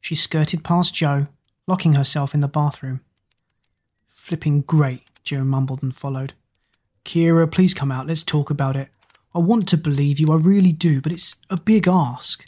She 0.00 0.14
skirted 0.14 0.64
past 0.64 0.94
Joe, 0.94 1.26
locking 1.70 1.92
herself 1.92 2.34
in 2.34 2.40
the 2.40 2.48
bathroom. 2.48 3.00
Flipping 4.08 4.62
great, 4.62 5.02
Joe 5.22 5.44
mumbled 5.44 5.84
and 5.84 5.94
followed. 5.94 6.34
Kira, 7.04 7.48
please 7.48 7.74
come 7.74 7.92
out, 7.92 8.08
let's 8.08 8.24
talk 8.24 8.50
about 8.50 8.74
it. 8.74 8.88
I 9.36 9.38
want 9.38 9.68
to 9.68 9.76
believe 9.76 10.18
you, 10.18 10.32
I 10.32 10.36
really 10.36 10.72
do, 10.72 11.00
but 11.00 11.12
it's 11.12 11.36
a 11.48 11.56
big 11.56 11.86
ask. 11.86 12.44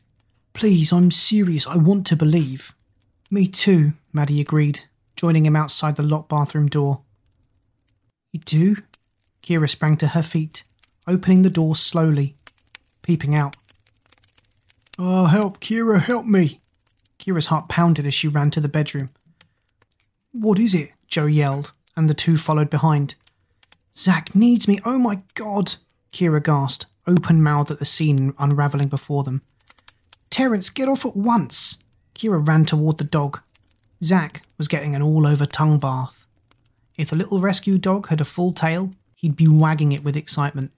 Please, 0.55 0.93
I'm 0.93 1.13
serious. 1.13 1.69
I 1.69 1.77
want 1.77 2.05
to 2.09 2.17
believe. 2.17 2.75
Me 3.31 3.47
too, 3.47 3.93
Maddie 4.13 4.41
agreed, 4.41 4.81
joining 5.15 5.47
him 5.47 5.55
outside 5.55 5.95
the 5.95 6.03
locked 6.03 6.29
bathroom 6.29 6.67
door. 6.67 7.03
You 8.33 8.41
do? 8.41 8.77
Kira 9.41 9.71
sprang 9.71 9.97
to 9.99 10.09
her 10.09 10.23
feet, 10.23 10.65
opening 11.07 11.43
the 11.43 11.49
door 11.49 11.77
slowly, 11.77 12.35
peeping 13.03 13.37
out. 13.37 13.55
Oh, 14.99 15.27
help, 15.27 15.61
Kira, 15.61 16.01
help 16.01 16.27
me! 16.27 16.62
Kira's 17.23 17.47
heart 17.47 17.69
pounded 17.69 18.05
as 18.05 18.15
she 18.15 18.27
ran 18.27 18.51
to 18.51 18.61
the 18.61 18.69
bedroom. 18.69 19.11
What 20.33 20.59
is 20.59 20.75
it? 20.75 20.91
Joe 21.07 21.27
yelled, 21.27 21.73
and 21.97 22.11
the 22.11 22.15
two 22.15 22.37
followed 22.37 22.69
behind. 22.69 23.15
Zack 23.95 24.35
needs 24.35 24.67
me, 24.67 24.81
oh 24.85 24.99
my 24.99 25.21
god! 25.35 25.75
Kira 26.13 26.43
gasped, 26.43 26.87
open 27.07 27.43
mouthed 27.43 27.71
at 27.71 27.79
the 27.79 27.85
scene 27.85 28.35
unravelling 28.39 28.89
before 28.89 29.23
them. 29.23 29.43
Terence, 30.31 30.69
get 30.69 30.89
off 30.89 31.07
at 31.07 31.17
once! 31.17 31.79
Kira 32.15 32.47
ran 32.47 32.65
toward 32.65 32.99
the 32.99 33.05
dog. 33.05 33.41
Zack 34.03 34.43
was 34.59 34.67
getting 34.67 34.97
an 34.97 35.03
all 35.03 35.27
over 35.27 35.47
tongue 35.47 35.79
bath. 35.79 36.27
If 36.97 37.11
the 37.11 37.17
little 37.17 37.41
rescue 37.41 37.79
dog 37.79 38.09
had 38.09 38.21
a 38.21 38.25
full 38.25 38.53
tail, 38.53 38.91
he'd 39.15 39.37
be 39.37 39.47
wagging 39.47 39.93
it 39.93 40.03
with 40.03 40.17
excitement. 40.17 40.73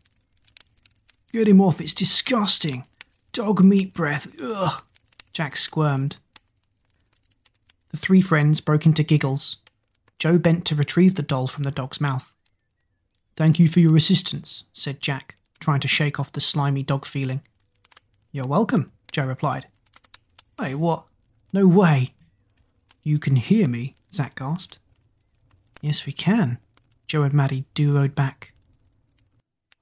Get 1.32 1.48
him 1.48 1.60
off, 1.60 1.80
it's 1.80 1.94
disgusting! 1.94 2.84
Dog 3.32 3.64
meat 3.64 3.94
breath, 3.94 4.34
ugh! 4.42 4.82
Jack 5.32 5.56
squirmed. 5.56 6.18
The 7.94 8.00
three 8.00 8.22
friends 8.22 8.60
broke 8.60 8.86
into 8.86 9.04
giggles. 9.04 9.58
Joe 10.18 10.36
bent 10.36 10.64
to 10.64 10.74
retrieve 10.74 11.14
the 11.14 11.22
doll 11.22 11.46
from 11.46 11.62
the 11.62 11.70
dog's 11.70 12.00
mouth. 12.00 12.34
Thank 13.36 13.60
you 13.60 13.68
for 13.68 13.78
your 13.78 13.96
assistance, 13.96 14.64
said 14.72 15.00
Jack, 15.00 15.36
trying 15.60 15.78
to 15.78 15.86
shake 15.86 16.18
off 16.18 16.32
the 16.32 16.40
slimy 16.40 16.82
dog 16.82 17.06
feeling. 17.06 17.42
You're 18.32 18.48
welcome, 18.48 18.90
Joe 19.12 19.26
replied. 19.26 19.68
Wait, 20.58 20.74
what? 20.74 21.04
No 21.52 21.68
way. 21.68 22.14
You 23.04 23.20
can 23.20 23.36
hear 23.36 23.68
me, 23.68 23.94
Zack 24.12 24.40
gasped. 24.40 24.80
Yes, 25.80 26.04
we 26.04 26.12
can, 26.12 26.58
Joe 27.06 27.22
and 27.22 27.32
Maddie 27.32 27.66
duoed 27.76 28.16
back. 28.16 28.54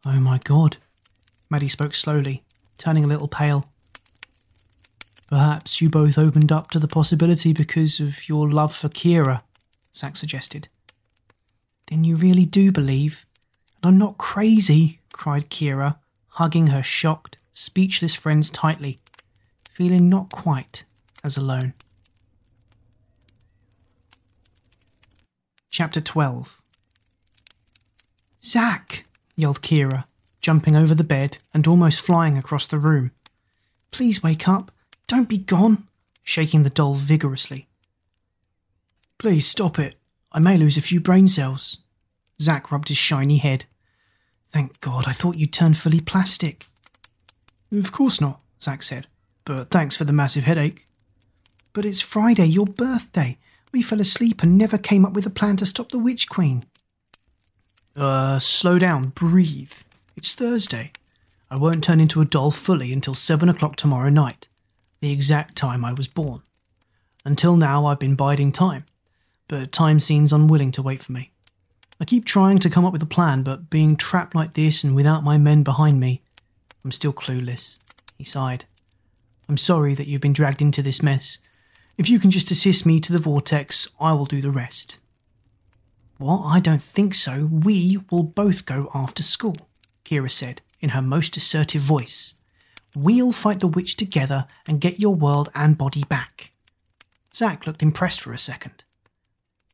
Oh 0.04 0.20
my 0.20 0.36
god. 0.36 0.76
Maddie 1.48 1.66
spoke 1.66 1.94
slowly, 1.94 2.44
turning 2.76 3.04
a 3.04 3.08
little 3.08 3.26
pale. 3.26 3.71
Perhaps 5.32 5.80
you 5.80 5.88
both 5.88 6.18
opened 6.18 6.52
up 6.52 6.70
to 6.72 6.78
the 6.78 6.86
possibility 6.86 7.54
because 7.54 8.00
of 8.00 8.28
your 8.28 8.50
love 8.50 8.76
for 8.76 8.90
Kira, 8.90 9.40
Zack 9.96 10.14
suggested. 10.14 10.68
Then 11.86 12.04
you 12.04 12.16
really 12.16 12.44
do 12.44 12.70
believe? 12.70 13.24
And 13.82 13.88
I'm 13.94 13.98
not 13.98 14.18
crazy, 14.18 15.00
cried 15.14 15.48
Kira, 15.48 15.96
hugging 16.32 16.66
her 16.66 16.82
shocked, 16.82 17.38
speechless 17.54 18.14
friends 18.14 18.50
tightly 18.50 18.98
feeling 19.70 20.10
not 20.10 20.30
quite 20.30 20.84
as 21.24 21.38
alone. 21.38 21.72
Chapter 25.70 26.02
12 26.02 26.60
Zack! 28.44 29.06
yelled 29.34 29.62
Kira, 29.62 30.04
jumping 30.42 30.76
over 30.76 30.94
the 30.94 31.02
bed 31.02 31.38
and 31.54 31.66
almost 31.66 32.02
flying 32.02 32.36
across 32.36 32.66
the 32.66 32.78
room. 32.78 33.12
Please 33.92 34.22
wake 34.22 34.46
up. 34.46 34.70
Don't 35.12 35.28
be 35.28 35.36
gone, 35.36 35.88
shaking 36.24 36.62
the 36.62 36.70
doll 36.70 36.94
vigorously. 36.94 37.66
Please 39.18 39.46
stop 39.46 39.78
it. 39.78 39.96
I 40.32 40.38
may 40.38 40.56
lose 40.56 40.78
a 40.78 40.80
few 40.80 41.02
brain 41.02 41.28
cells. 41.28 41.76
Zack 42.40 42.72
rubbed 42.72 42.88
his 42.88 42.96
shiny 42.96 43.36
head. 43.36 43.66
Thank 44.54 44.80
God, 44.80 45.06
I 45.06 45.12
thought 45.12 45.36
you'd 45.36 45.52
turn 45.52 45.74
fully 45.74 46.00
plastic. 46.00 46.66
Of 47.70 47.92
course 47.92 48.22
not, 48.22 48.40
Zack 48.58 48.82
said. 48.82 49.06
But 49.44 49.68
thanks 49.68 49.94
for 49.94 50.04
the 50.04 50.14
massive 50.14 50.44
headache. 50.44 50.88
But 51.74 51.84
it's 51.84 52.00
Friday, 52.00 52.46
your 52.46 52.64
birthday. 52.64 53.36
We 53.70 53.82
fell 53.82 54.00
asleep 54.00 54.42
and 54.42 54.56
never 54.56 54.78
came 54.78 55.04
up 55.04 55.12
with 55.12 55.26
a 55.26 55.30
plan 55.30 55.58
to 55.58 55.66
stop 55.66 55.90
the 55.90 55.98
Witch 55.98 56.26
Queen. 56.30 56.64
Uh, 57.94 58.38
slow 58.38 58.78
down, 58.78 59.10
breathe. 59.10 59.74
It's 60.16 60.34
Thursday. 60.34 60.90
I 61.50 61.56
won't 61.56 61.84
turn 61.84 62.00
into 62.00 62.22
a 62.22 62.24
doll 62.24 62.50
fully 62.50 62.94
until 62.94 63.12
seven 63.12 63.50
o'clock 63.50 63.76
tomorrow 63.76 64.08
night, 64.08 64.48
the 65.02 65.12
exact 65.12 65.56
time 65.56 65.84
I 65.84 65.92
was 65.92 66.06
born. 66.06 66.42
Until 67.24 67.56
now, 67.56 67.86
I've 67.86 67.98
been 67.98 68.14
biding 68.14 68.52
time, 68.52 68.86
but 69.48 69.72
time 69.72 69.98
seems 69.98 70.32
unwilling 70.32 70.70
to 70.72 70.82
wait 70.82 71.02
for 71.02 71.10
me. 71.10 71.32
I 72.00 72.04
keep 72.04 72.24
trying 72.24 72.60
to 72.60 72.70
come 72.70 72.84
up 72.84 72.92
with 72.92 73.02
a 73.02 73.06
plan, 73.06 73.42
but 73.42 73.68
being 73.68 73.96
trapped 73.96 74.34
like 74.34 74.54
this 74.54 74.84
and 74.84 74.94
without 74.94 75.24
my 75.24 75.38
men 75.38 75.64
behind 75.64 75.98
me, 75.98 76.22
I'm 76.84 76.92
still 76.92 77.12
clueless. 77.12 77.78
He 78.16 78.22
sighed. 78.22 78.64
I'm 79.48 79.58
sorry 79.58 79.94
that 79.94 80.06
you've 80.06 80.20
been 80.20 80.32
dragged 80.32 80.62
into 80.62 80.82
this 80.82 81.02
mess. 81.02 81.38
If 81.98 82.08
you 82.08 82.20
can 82.20 82.30
just 82.30 82.52
assist 82.52 82.86
me 82.86 83.00
to 83.00 83.12
the 83.12 83.18
vortex, 83.18 83.88
I 84.00 84.12
will 84.12 84.24
do 84.24 84.40
the 84.40 84.52
rest. 84.52 84.98
What? 86.18 86.44
I 86.44 86.60
don't 86.60 86.82
think 86.82 87.14
so. 87.14 87.48
We 87.50 87.98
will 88.10 88.22
both 88.22 88.66
go 88.66 88.88
after 88.94 89.24
school, 89.24 89.56
Kira 90.04 90.30
said 90.30 90.62
in 90.80 90.90
her 90.90 91.02
most 91.02 91.36
assertive 91.36 91.82
voice. 91.82 92.34
We'll 92.94 93.32
fight 93.32 93.60
the 93.60 93.68
witch 93.68 93.96
together 93.96 94.46
and 94.68 94.80
get 94.80 95.00
your 95.00 95.14
world 95.14 95.50
and 95.54 95.78
body 95.78 96.04
back. 96.04 96.52
Zack 97.34 97.66
looked 97.66 97.82
impressed 97.82 98.20
for 98.20 98.32
a 98.32 98.38
second. 98.38 98.84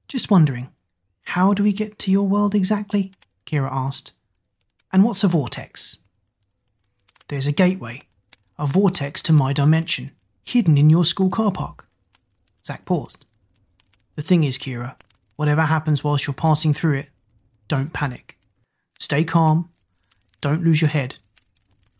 Just 0.07 0.31
wondering, 0.31 0.69
how 1.25 1.53
do 1.53 1.63
we 1.63 1.73
get 1.73 1.99
to 2.01 2.11
your 2.11 2.27
world 2.27 2.55
exactly? 2.55 3.13
Kira 3.45 3.69
asked. 3.71 4.13
And 4.93 5.05
what's 5.05 5.25
a 5.25 5.29
vortex? 5.29 5.99
There's 7.29 7.47
a 7.47 7.53
gateway, 7.53 8.03
a 8.59 8.67
vortex 8.67 9.21
to 9.23 9.33
my 9.33 9.53
dimension, 9.53 10.13
hidden 10.45 10.79
in 10.79 10.89
your 10.89 11.05
school 11.05 11.29
car 11.29 11.53
park. 11.53 11.87
Zack 12.65 12.85
paused. 12.85 13.27
The 14.15 14.23
thing 14.23 14.45
is, 14.45 14.59
Kira, 14.59 14.97
whatever 15.37 15.63
happens 15.63 16.03
whilst 16.03 16.27
you're 16.27 16.35
passing 16.35 16.73
through 16.73 16.99
it, 16.99 17.11
don't 17.67 17.93
panic. 17.93 18.39
Stay 18.99 19.25
calm. 19.25 19.71
Don't 20.41 20.65
lose 20.65 20.81
your 20.81 20.91
head. 20.91 21.19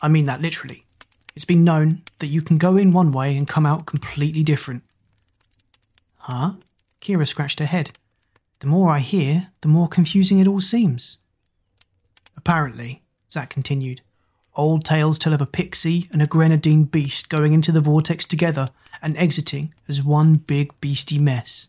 I 0.01 0.09
mean 0.09 0.27
that 0.27 0.41
literally. 0.41 0.85
It's 1.39 1.45
been 1.45 1.63
known 1.63 2.03
that 2.19 2.27
you 2.27 2.43
can 2.43 2.59
go 2.59 2.77
in 2.77 2.91
one 2.91 3.13
way 3.13 3.37
and 3.37 3.47
come 3.47 3.65
out 3.65 3.87
completely 3.87 4.43
different. 4.43 4.83
Huh? 6.17 6.55
Kira 7.01 7.29
scratched 7.29 7.61
her 7.61 7.65
head. 7.65 7.93
The 8.59 8.67
more 8.67 8.91
I 8.91 8.99
hear, 8.99 9.51
the 9.61 9.69
more 9.69 9.87
confusing 9.87 10.41
it 10.41 10.49
all 10.49 10.61
seems. 10.61 11.19
Apparently, 12.37 13.03
Zack 13.31 13.51
continued, 13.51 14.01
old 14.57 14.85
tales 14.85 15.17
tell 15.17 15.33
of 15.33 15.41
a 15.41 15.47
pixie 15.47 16.09
and 16.13 16.21
a 16.21 16.27
grenadine 16.27 16.83
beast 16.83 17.29
going 17.29 17.53
into 17.53 17.71
the 17.71 17.81
vortex 17.81 18.25
together 18.25 18.67
and 19.01 19.17
exiting 19.17 19.73
as 19.87 20.03
one 20.03 20.35
big 20.35 20.73
beastie 20.81 21.21
mess. 21.21 21.69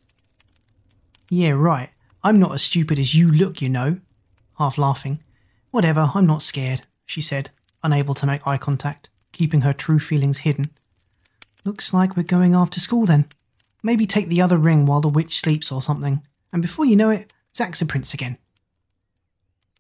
Yeah, 1.30 1.52
right. 1.52 1.92
I'm 2.24 2.38
not 2.38 2.56
as 2.56 2.64
stupid 2.64 2.98
as 2.98 3.14
you 3.14 3.32
look, 3.32 3.62
you 3.62 3.70
know. 3.70 4.00
Half 4.58 4.80
laughing. 4.80 5.20
Whatever, 5.70 6.10
I'm 6.16 6.26
not 6.26 6.42
scared, 6.42 6.88
she 7.06 7.22
said, 7.22 7.52
unable 7.84 8.16
to 8.16 8.26
make 8.26 8.48
eye 8.48 8.58
contact, 8.58 9.10
keeping 9.40 9.62
her 9.62 9.72
true 9.72 10.00
feelings 10.00 10.40
hidden. 10.40 10.70
Looks 11.64 11.94
like 11.94 12.18
we're 12.18 12.24
going 12.24 12.54
after 12.54 12.78
school 12.78 13.06
then. 13.06 13.26
Maybe 13.82 14.06
take 14.06 14.28
the 14.28 14.42
other 14.42 14.58
ring 14.58 14.86
while 14.86 15.00
the 15.00 15.08
witch 15.08 15.40
sleeps 15.40 15.72
or 15.72 15.82
something. 15.82 16.24
And 16.52 16.62
before 16.62 16.84
you 16.84 16.98
know 16.98 17.10
it, 17.10 17.32
Zach's 17.56 17.82
a 17.82 17.86
prince 17.86 18.14
again. 18.14 18.38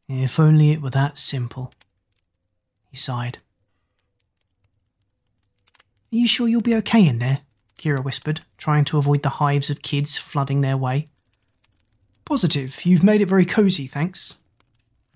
If 0.07 0.39
only 0.39 0.71
it 0.71 0.81
were 0.81 0.91
that 0.91 1.17
simple. 1.17 1.73
He 2.89 2.95
sighed. 2.95 3.39
Are 6.13 6.15
you 6.15 6.25
sure 6.29 6.47
you'll 6.47 6.61
be 6.61 6.75
okay 6.75 7.05
in 7.05 7.19
there? 7.19 7.39
Kira 7.77 8.01
whispered, 8.01 8.39
trying 8.57 8.85
to 8.85 8.97
avoid 8.97 9.23
the 9.23 9.39
hives 9.41 9.69
of 9.69 9.81
kids 9.81 10.17
flooding 10.17 10.61
their 10.61 10.77
way. 10.77 11.09
Positive, 12.23 12.85
you've 12.85 13.03
made 13.03 13.19
it 13.19 13.27
very 13.27 13.45
cosy, 13.45 13.87
thanks. 13.87 14.37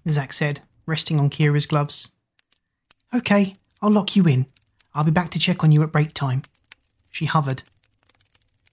Zach 0.09 0.33
said, 0.33 0.63
resting 0.85 1.17
on 1.17 1.29
Kira's 1.29 1.65
gloves. 1.65 2.11
Okay, 3.15 3.55
I'll 3.83 3.91
lock 3.91 4.15
you 4.15 4.25
in. 4.25 4.45
I'll 4.95 5.03
be 5.03 5.11
back 5.11 5.29
to 5.31 5.39
check 5.39 5.61
on 5.61 5.73
you 5.73 5.83
at 5.83 5.91
break 5.91 6.13
time. 6.13 6.43
She 7.11 7.25
hovered. 7.25 7.63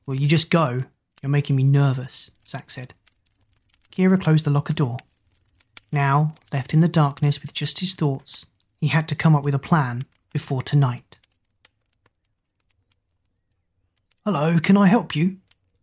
Will 0.07 0.21
you 0.21 0.29
just 0.29 0.53
go? 0.53 0.85
You're 1.21 1.31
making 1.31 1.57
me 1.57 1.65
nervous, 1.65 2.31
Zach 2.47 2.71
said. 2.71 2.95
Kira 3.91 4.21
closed 4.21 4.47
the 4.47 4.51
locker 4.51 4.73
door. 4.73 4.99
Now, 5.91 6.37
left 6.53 6.73
in 6.73 6.81
the 6.81 6.87
darkness 6.87 7.43
with 7.43 7.53
just 7.53 7.81
his 7.81 7.95
thoughts, 7.95 8.47
he 8.81 8.87
had 8.87 9.09
to 9.09 9.17
come 9.17 9.35
up 9.35 9.43
with 9.43 9.55
a 9.55 9.59
plan 9.59 10.03
before 10.33 10.63
tonight. 10.63 11.19
Hello, 14.25 14.61
can 14.61 14.77
I 14.77 14.87
help 14.87 15.17
you? 15.17 15.39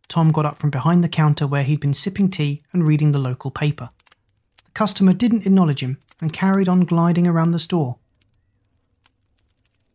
Tom 0.08 0.32
got 0.32 0.46
up 0.46 0.58
from 0.58 0.70
behind 0.70 1.04
the 1.04 1.10
counter 1.10 1.46
where 1.46 1.64
he'd 1.64 1.82
been 1.82 1.94
sipping 1.94 2.30
tea 2.30 2.62
and 2.72 2.88
reading 2.88 3.12
the 3.12 3.20
local 3.20 3.52
paper. 3.52 3.90
The 4.64 4.72
customer 4.72 5.12
didn't 5.12 5.46
acknowledge 5.46 5.84
him 5.84 5.98
and 6.22 6.32
carried 6.32 6.70
on 6.70 6.86
gliding 6.86 7.28
around 7.28 7.52
the 7.52 7.60
store. 7.60 7.98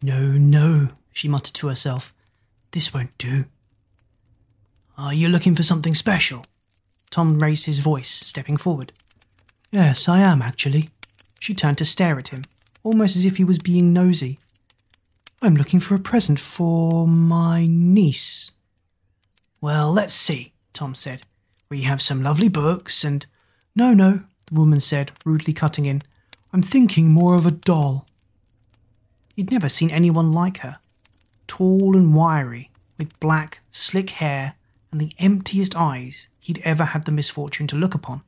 No, 0.02 0.32
no, 0.32 0.88
she 1.12 1.28
muttered 1.28 1.54
to 1.54 1.68
herself. 1.68 2.12
This 2.72 2.92
won't 2.92 3.16
do. 3.18 3.44
Are 4.98 5.14
you 5.14 5.28
looking 5.28 5.54
for 5.54 5.62
something 5.62 5.94
special? 5.94 6.44
Tom 7.10 7.40
raised 7.42 7.66
his 7.66 7.78
voice, 7.78 8.10
stepping 8.10 8.56
forward. 8.56 8.92
Yes, 9.70 10.08
I 10.08 10.20
am, 10.20 10.42
actually. 10.42 10.88
She 11.38 11.54
turned 11.54 11.78
to 11.78 11.84
stare 11.84 12.18
at 12.18 12.28
him, 12.28 12.42
almost 12.82 13.16
as 13.16 13.24
if 13.24 13.36
he 13.36 13.44
was 13.44 13.58
being 13.58 13.92
nosy. 13.92 14.38
I'm 15.40 15.56
looking 15.56 15.80
for 15.80 15.94
a 15.94 16.00
present 16.00 16.38
for 16.38 17.06
my 17.06 17.66
niece. 17.66 18.52
Well, 19.60 19.92
let's 19.92 20.14
see, 20.14 20.52
Tom 20.72 20.94
said. 20.94 21.22
We 21.68 21.82
have 21.82 22.02
some 22.02 22.22
lovely 22.22 22.48
books 22.48 23.04
and. 23.04 23.26
No, 23.74 23.94
no, 23.94 24.20
the 24.46 24.54
woman 24.54 24.80
said, 24.80 25.12
rudely 25.24 25.52
cutting 25.52 25.86
in. 25.86 26.02
I'm 26.52 26.62
thinking 26.62 27.08
more 27.08 27.34
of 27.34 27.46
a 27.46 27.50
doll. 27.50 28.06
He'd 29.34 29.50
never 29.50 29.68
seen 29.68 29.90
anyone 29.90 30.32
like 30.32 30.58
her. 30.58 30.78
Tall 31.46 31.96
and 31.96 32.14
wiry, 32.14 32.70
with 32.98 33.18
black, 33.20 33.60
slick 33.70 34.10
hair 34.10 34.54
and 34.90 35.00
the 35.00 35.14
emptiest 35.18 35.76
eyes 35.76 36.28
he'd 36.40 36.60
ever 36.64 36.84
had 36.84 37.04
the 37.04 37.12
misfortune 37.12 37.66
to 37.68 37.76
look 37.76 37.94
upon. 37.94 38.22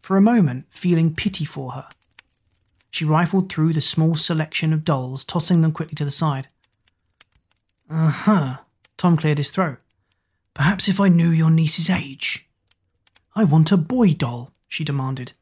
For 0.00 0.16
a 0.16 0.22
moment, 0.22 0.66
feeling 0.70 1.14
pity 1.14 1.44
for 1.44 1.72
her, 1.72 1.88
she 2.90 3.04
rifled 3.04 3.50
through 3.50 3.72
the 3.72 3.80
small 3.80 4.14
selection 4.14 4.72
of 4.72 4.84
dolls, 4.84 5.24
tossing 5.24 5.62
them 5.62 5.72
quickly 5.72 5.94
to 5.96 6.04
the 6.04 6.10
side. 6.10 6.46
Uh 7.90 8.10
huh. 8.10 8.56
Tom 8.96 9.16
cleared 9.16 9.38
his 9.38 9.50
throat. 9.50 9.78
Perhaps 10.54 10.88
if 10.88 11.00
I 11.00 11.08
knew 11.08 11.30
your 11.30 11.50
niece's 11.50 11.90
age. 11.90 12.48
I 13.34 13.44
want 13.44 13.72
a 13.72 13.76
boy 13.76 14.12
doll, 14.12 14.52
she 14.68 14.84
demanded. 14.84 15.32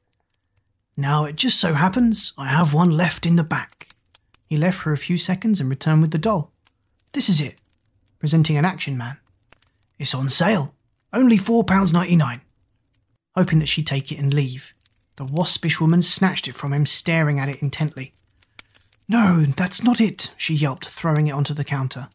Now 0.97 1.25
it 1.25 1.37
just 1.37 1.59
so 1.59 1.75
happens 1.75 2.33
I 2.39 2.47
have 2.47 2.73
one 2.73 2.91
left 2.91 3.27
in 3.27 3.37
the 3.37 3.45
back. 3.45 3.89
He 4.51 4.57
left 4.57 4.81
for 4.81 4.93
a 4.93 4.99
few 4.99 5.17
seconds 5.17 5.61
and 5.61 5.71
returned 5.71 6.03
with 6.03 6.11
the 6.11 6.19
doll. 6.19 6.51
This 7.13 7.29
is 7.29 7.41
it, 7.41 7.55
presenting 8.19 8.57
an 8.57 8.65
action 8.65 8.99
man. 8.99 9.17
It's 9.97 10.15
on 10.15 10.29
sale. 10.29 10.75
Only 11.13 11.39
£4.99. 11.39 12.41
Hoping 13.37 13.61
that 13.61 13.69
she'd 13.69 13.87
take 13.87 14.11
it 14.11 14.19
and 14.19 14.35
leave, 14.35 14.75
the 15.15 15.25
waspish 15.25 15.81
woman 15.81 16.03
snatched 16.03 16.49
it 16.49 16.57
from 16.57 16.73
him, 16.73 16.85
staring 16.85 17.39
at 17.39 17.49
it 17.49 17.63
intently. 17.63 18.13
No, 19.09 19.43
that's 19.45 19.85
not 19.85 20.01
it, 20.01 20.35
she 20.37 20.55
yelped, 20.55 20.89
throwing 20.89 21.29
it 21.29 21.33
onto 21.33 21.55
the 21.55 21.65
counter. 21.65 22.09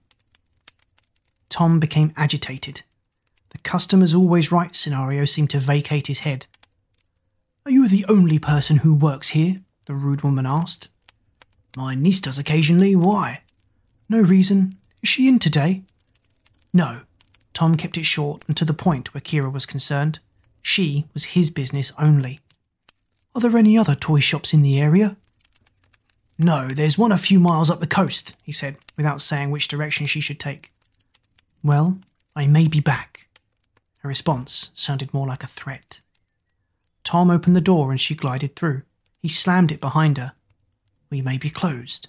Tom 1.47 1.79
became 1.79 2.13
agitated. 2.17 2.81
The 3.51 3.59
customer's 3.59 4.13
always 4.13 4.51
right 4.51 4.75
scenario 4.75 5.23
seemed 5.23 5.51
to 5.51 5.59
vacate 5.59 6.07
his 6.07 6.19
head. 6.19 6.47
Are 7.65 7.71
you 7.71 7.87
the 7.87 8.05
only 8.09 8.39
person 8.39 8.77
who 8.77 8.93
works 8.93 9.29
here? 9.29 9.61
the 9.85 9.93
rude 9.93 10.21
woman 10.21 10.45
asked. 10.45 10.89
My 11.75 11.95
niece 11.95 12.21
does 12.21 12.39
occasionally. 12.39 12.95
Why? 12.95 13.41
No 14.07 14.21
reason. 14.21 14.77
Is 15.01 15.09
she 15.09 15.27
in 15.27 15.39
today? 15.39 15.83
No, 16.73 17.01
Tom 17.53 17.75
kept 17.75 17.97
it 17.97 18.05
short 18.05 18.43
and 18.47 18.55
to 18.57 18.65
the 18.65 18.73
point 18.73 19.13
where 19.13 19.21
Kira 19.21 19.51
was 19.51 19.65
concerned. 19.65 20.19
She 20.61 21.05
was 21.13 21.25
his 21.25 21.49
business 21.49 21.91
only. 21.99 22.39
Are 23.33 23.41
there 23.41 23.57
any 23.57 23.77
other 23.77 23.95
toy 23.95 24.19
shops 24.19 24.53
in 24.53 24.61
the 24.61 24.79
area? 24.79 25.17
No, 26.37 26.69
there's 26.69 26.97
one 26.97 27.11
a 27.11 27.17
few 27.17 27.39
miles 27.39 27.69
up 27.69 27.79
the 27.79 27.87
coast, 27.87 28.35
he 28.43 28.51
said, 28.51 28.77
without 28.97 29.21
saying 29.21 29.51
which 29.51 29.67
direction 29.67 30.05
she 30.05 30.19
should 30.19 30.39
take. 30.39 30.73
Well, 31.63 31.99
I 32.35 32.47
may 32.47 32.67
be 32.67 32.79
back. 32.79 33.27
Her 33.99 34.09
response 34.09 34.71
sounded 34.75 35.13
more 35.13 35.27
like 35.27 35.43
a 35.43 35.47
threat. 35.47 36.01
Tom 37.03 37.29
opened 37.29 37.55
the 37.55 37.61
door 37.61 37.91
and 37.91 37.99
she 37.99 38.15
glided 38.15 38.55
through. 38.55 38.81
He 39.21 39.29
slammed 39.29 39.71
it 39.71 39.79
behind 39.79 40.17
her. 40.17 40.33
We 41.09 41.21
may 41.21 41.37
be 41.37 41.49
closed. 41.49 42.07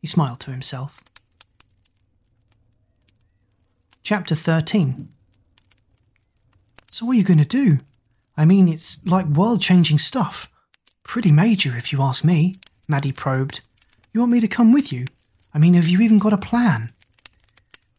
He 0.00 0.06
smiled 0.06 0.40
to 0.40 0.50
himself. 0.50 1.02
Chapter 4.02 4.34
13 4.34 5.08
So, 6.90 7.04
what 7.04 7.12
are 7.12 7.18
you 7.18 7.24
going 7.24 7.38
to 7.38 7.44
do? 7.44 7.80
I 8.36 8.44
mean, 8.44 8.68
it's 8.68 9.04
like 9.04 9.26
world 9.26 9.60
changing 9.60 9.98
stuff. 9.98 10.50
Pretty 11.02 11.32
major, 11.32 11.76
if 11.76 11.92
you 11.92 12.00
ask 12.02 12.24
me, 12.24 12.56
Maddie 12.86 13.12
probed. 13.12 13.60
You 14.12 14.20
want 14.20 14.32
me 14.32 14.40
to 14.40 14.48
come 14.48 14.72
with 14.72 14.92
you? 14.92 15.06
I 15.52 15.58
mean, 15.58 15.74
have 15.74 15.88
you 15.88 16.00
even 16.00 16.18
got 16.18 16.32
a 16.32 16.38
plan? 16.38 16.92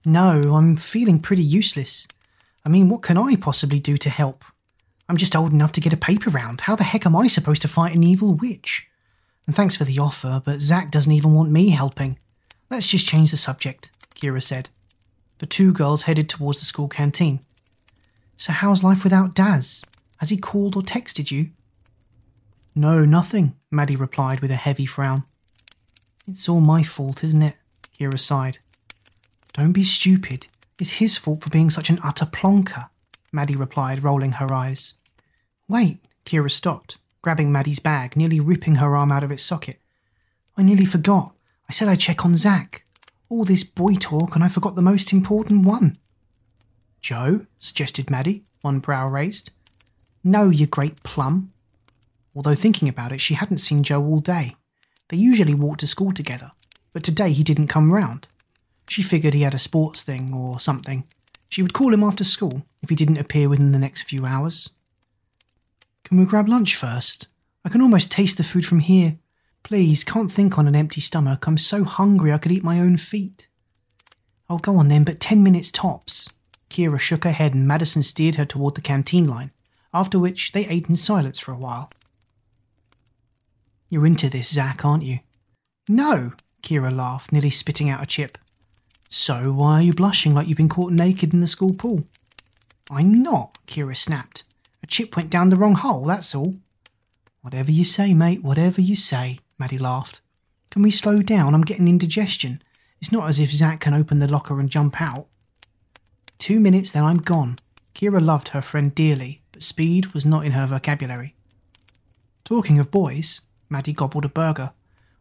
No, 0.06 0.56
I'm 0.56 0.78
feeling 0.78 1.20
pretty 1.20 1.44
useless. 1.44 2.08
I 2.66 2.70
mean, 2.70 2.90
what 2.90 3.02
can 3.02 3.18
I 3.18 3.36
possibly 3.36 3.80
do 3.80 3.98
to 3.98 4.10
help? 4.10 4.44
I'm 5.08 5.18
just 5.18 5.36
old 5.36 5.52
enough 5.52 5.72
to 5.74 5.82
get 5.82 5.94
a 5.94 5.98
paper 5.98 6.30
round. 6.30 6.62
How 6.62 6.76
the 6.76 6.84
heck 6.84 7.06
am 7.06 7.16
I 7.16 7.28
supposed 7.28 7.62
to 7.64 7.68
fight 7.68 7.96
an 7.96 8.04
evil 8.04 8.34
witch? 8.34 8.89
And 9.50 9.56
thanks 9.56 9.76
for 9.76 9.84
the 9.84 9.98
offer, 9.98 10.44
but 10.46 10.62
Zach 10.62 10.92
doesn't 10.92 11.12
even 11.12 11.34
want 11.34 11.50
me 11.50 11.70
helping. 11.70 12.20
Let's 12.70 12.86
just 12.86 13.08
change 13.08 13.32
the 13.32 13.38
subject, 13.38 13.90
Kira 14.14 14.44
said. 14.44 14.70
The 15.40 15.48
two 15.48 15.74
girls 15.74 16.04
headed 16.04 16.30
towards 16.30 16.60
the 16.60 16.68
school 16.68 16.88
canteen. 16.88 17.40
So, 18.38 18.54
how's 18.54 18.84
life 18.84 19.04
without 19.04 19.34
Daz? 19.34 19.84
Has 20.18 20.30
he 20.30 20.38
called 20.38 20.76
or 20.76 20.84
texted 20.84 21.32
you? 21.32 21.50
No, 22.76 23.06
nothing, 23.06 23.56
Maddie 23.72 23.96
replied 23.96 24.42
with 24.42 24.52
a 24.52 24.56
heavy 24.56 24.86
frown. 24.86 25.24
It's 26.28 26.48
all 26.48 26.62
my 26.62 26.84
fault, 26.84 27.24
isn't 27.24 27.42
it? 27.42 27.56
Kira 28.00 28.20
sighed. 28.20 28.60
Don't 29.54 29.72
be 29.72 29.84
stupid. 29.84 30.46
It's 30.78 31.02
his 31.02 31.18
fault 31.18 31.42
for 31.42 31.50
being 31.50 31.72
such 31.72 31.90
an 31.90 32.00
utter 32.04 32.28
plonker, 32.28 32.90
Maddie 33.32 33.56
replied, 33.56 34.04
rolling 34.04 34.34
her 34.34 34.54
eyes. 34.54 34.94
Wait, 35.68 36.02
Kira 36.24 36.52
stopped, 36.52 37.00
grabbing 37.22 37.52
Maddie's 37.52 37.80
bag, 37.80 38.16
nearly 38.16 38.40
ripping 38.40 38.76
her 38.76 38.96
arm 38.96 39.12
out 39.12 39.24
of 39.24 39.32
its 39.32 39.44
socket. 39.44 39.80
I 40.58 40.64
nearly 40.64 40.86
forgot. 40.86 41.36
I 41.70 41.74
said 41.74 41.88
I'd 41.88 42.00
check 42.00 42.26
on 42.26 42.36
Zach. 42.36 42.84
All 43.30 43.46
this 43.46 43.64
boy 43.64 43.96
talk, 43.96 44.36
and 44.36 44.44
I 44.44 44.48
forgot 44.48 44.76
the 44.76 44.82
most 44.82 45.14
important 45.14 45.66
one. 45.66 45.98
Joe, 47.02 47.46
suggested 47.60 48.10
Maddie, 48.10 48.44
one 48.62 48.80
brow 48.80 49.08
raised. 49.08 49.52
No, 50.24 50.50
you 50.50 50.66
great 50.66 51.02
plum. 51.04 51.54
Although 52.36 52.56
thinking 52.56 52.90
about 52.90 53.12
it, 53.12 53.22
she 53.22 53.36
hadn't 53.36 53.60
seen 53.60 53.84
Joe 53.84 54.04
all 54.04 54.20
day. 54.20 54.56
They 55.10 55.18
usually 55.18 55.54
walked 55.54 55.80
to 55.82 55.88
school 55.88 56.12
together, 56.12 56.52
but 56.94 57.04
today 57.04 57.32
he 57.32 57.44
didn't 57.44 57.68
come 57.68 57.94
round. 57.94 58.28
She 58.90 59.04
figured 59.04 59.34
he 59.34 59.42
had 59.42 59.54
a 59.54 59.60
sports 59.60 60.04
thing 60.04 60.34
or 60.34 60.60
something. 60.60 61.06
She 61.48 61.62
would 61.62 61.74
call 61.74 61.94
him 61.94 62.04
after 62.04 62.24
school 62.24 62.66
if 62.82 62.90
he 62.90 62.96
didn't 62.96 63.18
appear 63.18 63.50
within 63.50 63.72
the 63.72 63.80
next 63.80 64.04
few 64.04 64.26
hours. 64.26 64.72
Can 66.04 66.20
we 66.20 66.26
grab 66.26 66.48
lunch 66.48 66.76
first? 66.76 67.28
I 67.64 67.70
can 67.70 67.82
almost 67.82 68.12
taste 68.12 68.38
the 68.38 68.44
food 68.44 68.66
from 68.66 68.80
here. 68.80 69.18
Please, 69.64 70.04
can't 70.04 70.32
think 70.32 70.58
on 70.58 70.68
an 70.68 70.76
empty 70.76 71.02
stomach. 71.02 71.46
I'm 71.46 71.58
so 71.58 71.84
hungry 71.84 72.32
I 72.32 72.38
could 72.38 72.52
eat 72.52 72.64
my 72.64 72.80
own 72.80 72.98
feet. 72.98 73.48
Oh, 74.50 74.58
go 74.58 74.78
on 74.78 74.88
then, 74.88 75.04
but 75.04 75.20
ten 75.20 75.44
minutes 75.44 75.72
tops. 75.72 76.30
Kira 76.70 77.00
shook 77.00 77.24
her 77.24 77.32
head 77.32 77.54
and 77.54 77.68
Madison 77.68 78.04
steered 78.04 78.36
her 78.36 78.46
toward 78.46 78.76
the 78.76 78.82
canteen 78.82 79.28
line, 79.28 79.52
after 79.94 80.18
which 80.18 80.52
they 80.52 80.66
ate 80.68 80.90
in 80.90 80.96
silence 80.96 81.40
for 81.40 81.52
a 81.52 81.58
while. 81.58 81.92
You're 83.90 84.06
into 84.06 84.30
this, 84.30 84.50
Zach, 84.50 84.86
aren't 84.86 85.04
you? 85.04 85.20
No, 85.88 86.34
Kira 86.62 86.96
laughed, 86.96 87.32
nearly 87.32 87.50
spitting 87.50 87.90
out 87.90 88.04
a 88.04 88.06
chip. 88.06 88.38
So 89.10 89.52
why 89.52 89.80
are 89.80 89.82
you 89.82 89.94
blushing 89.94 90.34
like 90.34 90.48
you've 90.48 90.58
been 90.58 90.70
caught 90.70 90.92
naked 90.92 91.34
in 91.34 91.42
the 91.42 91.48
school 91.48 91.74
pool? 91.74 92.08
I'm 92.92 93.22
not, 93.22 93.58
Kira 93.68 93.98
snapped. 93.98 94.44
Chip 94.90 95.16
went 95.16 95.30
down 95.30 95.50
the 95.50 95.56
wrong 95.56 95.76
hole, 95.76 96.06
that's 96.06 96.34
all. 96.34 96.56
Whatever 97.42 97.72
you 97.72 97.84
say, 97.84 98.14
mate, 98.14 98.44
whatever 98.44 98.82
you 98.82 98.96
say, 98.96 99.40
Maddie 99.58 99.78
laughed. 99.78 100.22
Can 100.72 100.82
we 100.82 100.92
slow 100.92 101.18
down? 101.20 101.56
I'm 101.56 101.62
getting 101.62 101.88
indigestion. 101.88 102.62
It's 103.00 103.12
not 103.12 103.30
as 103.30 103.40
if 103.40 103.52
Zack 103.52 103.80
can 103.80 103.94
open 103.94 104.20
the 104.20 104.28
locker 104.28 104.60
and 104.60 104.70
jump 104.70 105.02
out. 105.02 105.28
Two 106.38 106.60
minutes, 106.60 106.92
then 106.92 107.04
I'm 107.04 107.18
gone. 107.18 107.58
Kira 107.96 108.24
loved 108.24 108.50
her 108.50 108.62
friend 108.62 108.94
dearly, 108.94 109.42
but 109.52 109.64
speed 109.64 110.14
was 110.14 110.26
not 110.26 110.46
in 110.46 110.54
her 110.54 110.66
vocabulary. 110.66 111.36
Talking 112.44 112.80
of 112.80 112.92
boys, 112.92 113.42
Maddie 113.70 113.94
gobbled 113.94 114.26
a 114.26 114.30
burger. 114.30 114.72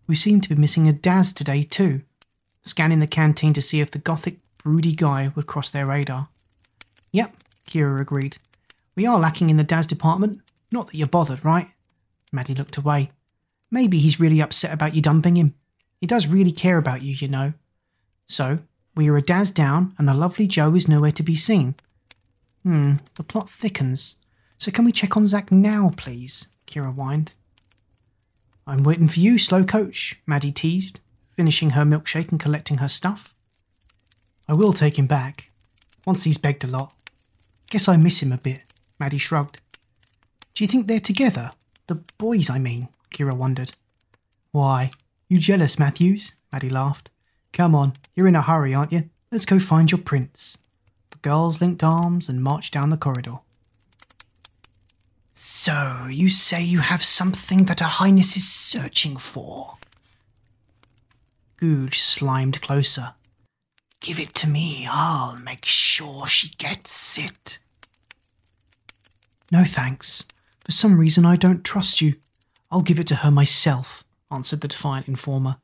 We 0.06 0.14
seem 0.14 0.40
to 0.40 0.48
be 0.48 0.54
missing 0.54 0.88
a 0.88 0.92
Daz 0.92 1.32
today, 1.32 1.62
too. 1.62 2.02
Scanning 2.62 3.00
the 3.00 3.06
canteen 3.06 3.52
to 3.52 3.62
see 3.62 3.80
if 3.80 3.90
the 3.90 3.98
gothic, 3.98 4.38
broody 4.58 4.94
guy 4.94 5.32
would 5.34 5.46
cross 5.46 5.70
their 5.70 5.86
radar. 5.86 6.28
Yep, 7.12 7.36
Kira 7.68 8.00
agreed. 8.00 8.38
We 8.98 9.06
are 9.06 9.20
lacking 9.20 9.48
in 9.48 9.56
the 9.56 9.62
Daz 9.62 9.86
department. 9.86 10.40
Not 10.72 10.88
that 10.88 10.96
you're 10.96 11.06
bothered, 11.06 11.44
right? 11.44 11.68
Maddie 12.32 12.56
looked 12.56 12.76
away. 12.76 13.12
Maybe 13.70 14.00
he's 14.00 14.18
really 14.18 14.40
upset 14.40 14.72
about 14.72 14.92
you 14.92 15.00
dumping 15.00 15.36
him. 15.36 15.54
He 16.00 16.06
does 16.08 16.26
really 16.26 16.50
care 16.50 16.78
about 16.78 17.02
you, 17.02 17.14
you 17.14 17.28
know. 17.28 17.52
So, 18.26 18.58
we 18.96 19.08
are 19.08 19.16
a 19.16 19.22
Daz 19.22 19.52
down, 19.52 19.94
and 19.98 20.08
the 20.08 20.14
lovely 20.14 20.48
Joe 20.48 20.74
is 20.74 20.88
nowhere 20.88 21.12
to 21.12 21.22
be 21.22 21.36
seen. 21.36 21.76
Hmm, 22.64 22.94
the 23.14 23.22
plot 23.22 23.48
thickens. 23.48 24.16
So 24.58 24.72
can 24.72 24.84
we 24.84 24.90
check 24.90 25.16
on 25.16 25.28
Zack 25.28 25.52
now, 25.52 25.92
please? 25.96 26.48
Kira 26.66 26.92
whined. 26.92 27.34
I'm 28.66 28.82
waiting 28.82 29.06
for 29.06 29.20
you, 29.20 29.38
slow 29.38 29.62
coach, 29.62 30.20
Maddie 30.26 30.50
teased, 30.50 30.98
finishing 31.36 31.70
her 31.70 31.84
milkshake 31.84 32.32
and 32.32 32.40
collecting 32.40 32.78
her 32.78 32.88
stuff. 32.88 33.32
I 34.48 34.54
will 34.54 34.72
take 34.72 34.98
him 34.98 35.06
back. 35.06 35.50
Once 36.04 36.24
he's 36.24 36.36
begged 36.36 36.64
a 36.64 36.66
lot. 36.66 36.92
Guess 37.70 37.86
I 37.86 37.96
miss 37.96 38.24
him 38.24 38.32
a 38.32 38.38
bit, 38.38 38.62
Maddie 38.98 39.18
shrugged. 39.18 39.60
Do 40.54 40.64
you 40.64 40.68
think 40.68 40.86
they're 40.86 41.00
together? 41.00 41.50
The 41.86 41.96
boys, 42.18 42.50
I 42.50 42.58
mean, 42.58 42.88
Kira 43.12 43.36
wondered. 43.36 43.72
Why, 44.52 44.90
you 45.28 45.38
jealous, 45.38 45.78
Matthews? 45.78 46.34
Maddie 46.52 46.70
laughed. 46.70 47.10
Come 47.52 47.74
on, 47.74 47.92
you're 48.14 48.28
in 48.28 48.36
a 48.36 48.42
hurry, 48.42 48.74
aren't 48.74 48.92
you? 48.92 49.08
Let's 49.30 49.46
go 49.46 49.58
find 49.58 49.90
your 49.90 50.00
prince. 50.00 50.58
The 51.10 51.18
girls 51.18 51.60
linked 51.60 51.84
arms 51.84 52.28
and 52.28 52.42
marched 52.42 52.74
down 52.74 52.90
the 52.90 52.96
corridor. 52.96 53.38
So, 55.34 56.08
you 56.10 56.28
say 56.30 56.62
you 56.62 56.80
have 56.80 57.04
something 57.04 57.66
that 57.66 57.80
Her 57.80 57.86
Highness 57.86 58.36
is 58.36 58.48
searching 58.48 59.16
for? 59.16 59.76
Googe 61.56 61.94
slimed 61.94 62.60
closer. 62.60 63.14
Give 64.00 64.18
it 64.18 64.34
to 64.34 64.48
me, 64.48 64.88
I'll 64.90 65.36
make 65.36 65.64
sure 65.64 66.26
she 66.26 66.54
gets 66.56 67.18
it. 67.18 67.58
No 69.50 69.64
thanks. 69.64 70.24
For 70.64 70.72
some 70.72 70.98
reason, 70.98 71.24
I 71.24 71.36
don't 71.36 71.64
trust 71.64 72.00
you. 72.00 72.16
I'll 72.70 72.82
give 72.82 73.00
it 73.00 73.06
to 73.08 73.16
her 73.16 73.30
myself, 73.30 74.04
answered 74.30 74.60
the 74.60 74.68
defiant 74.68 75.08
informer. 75.08 75.56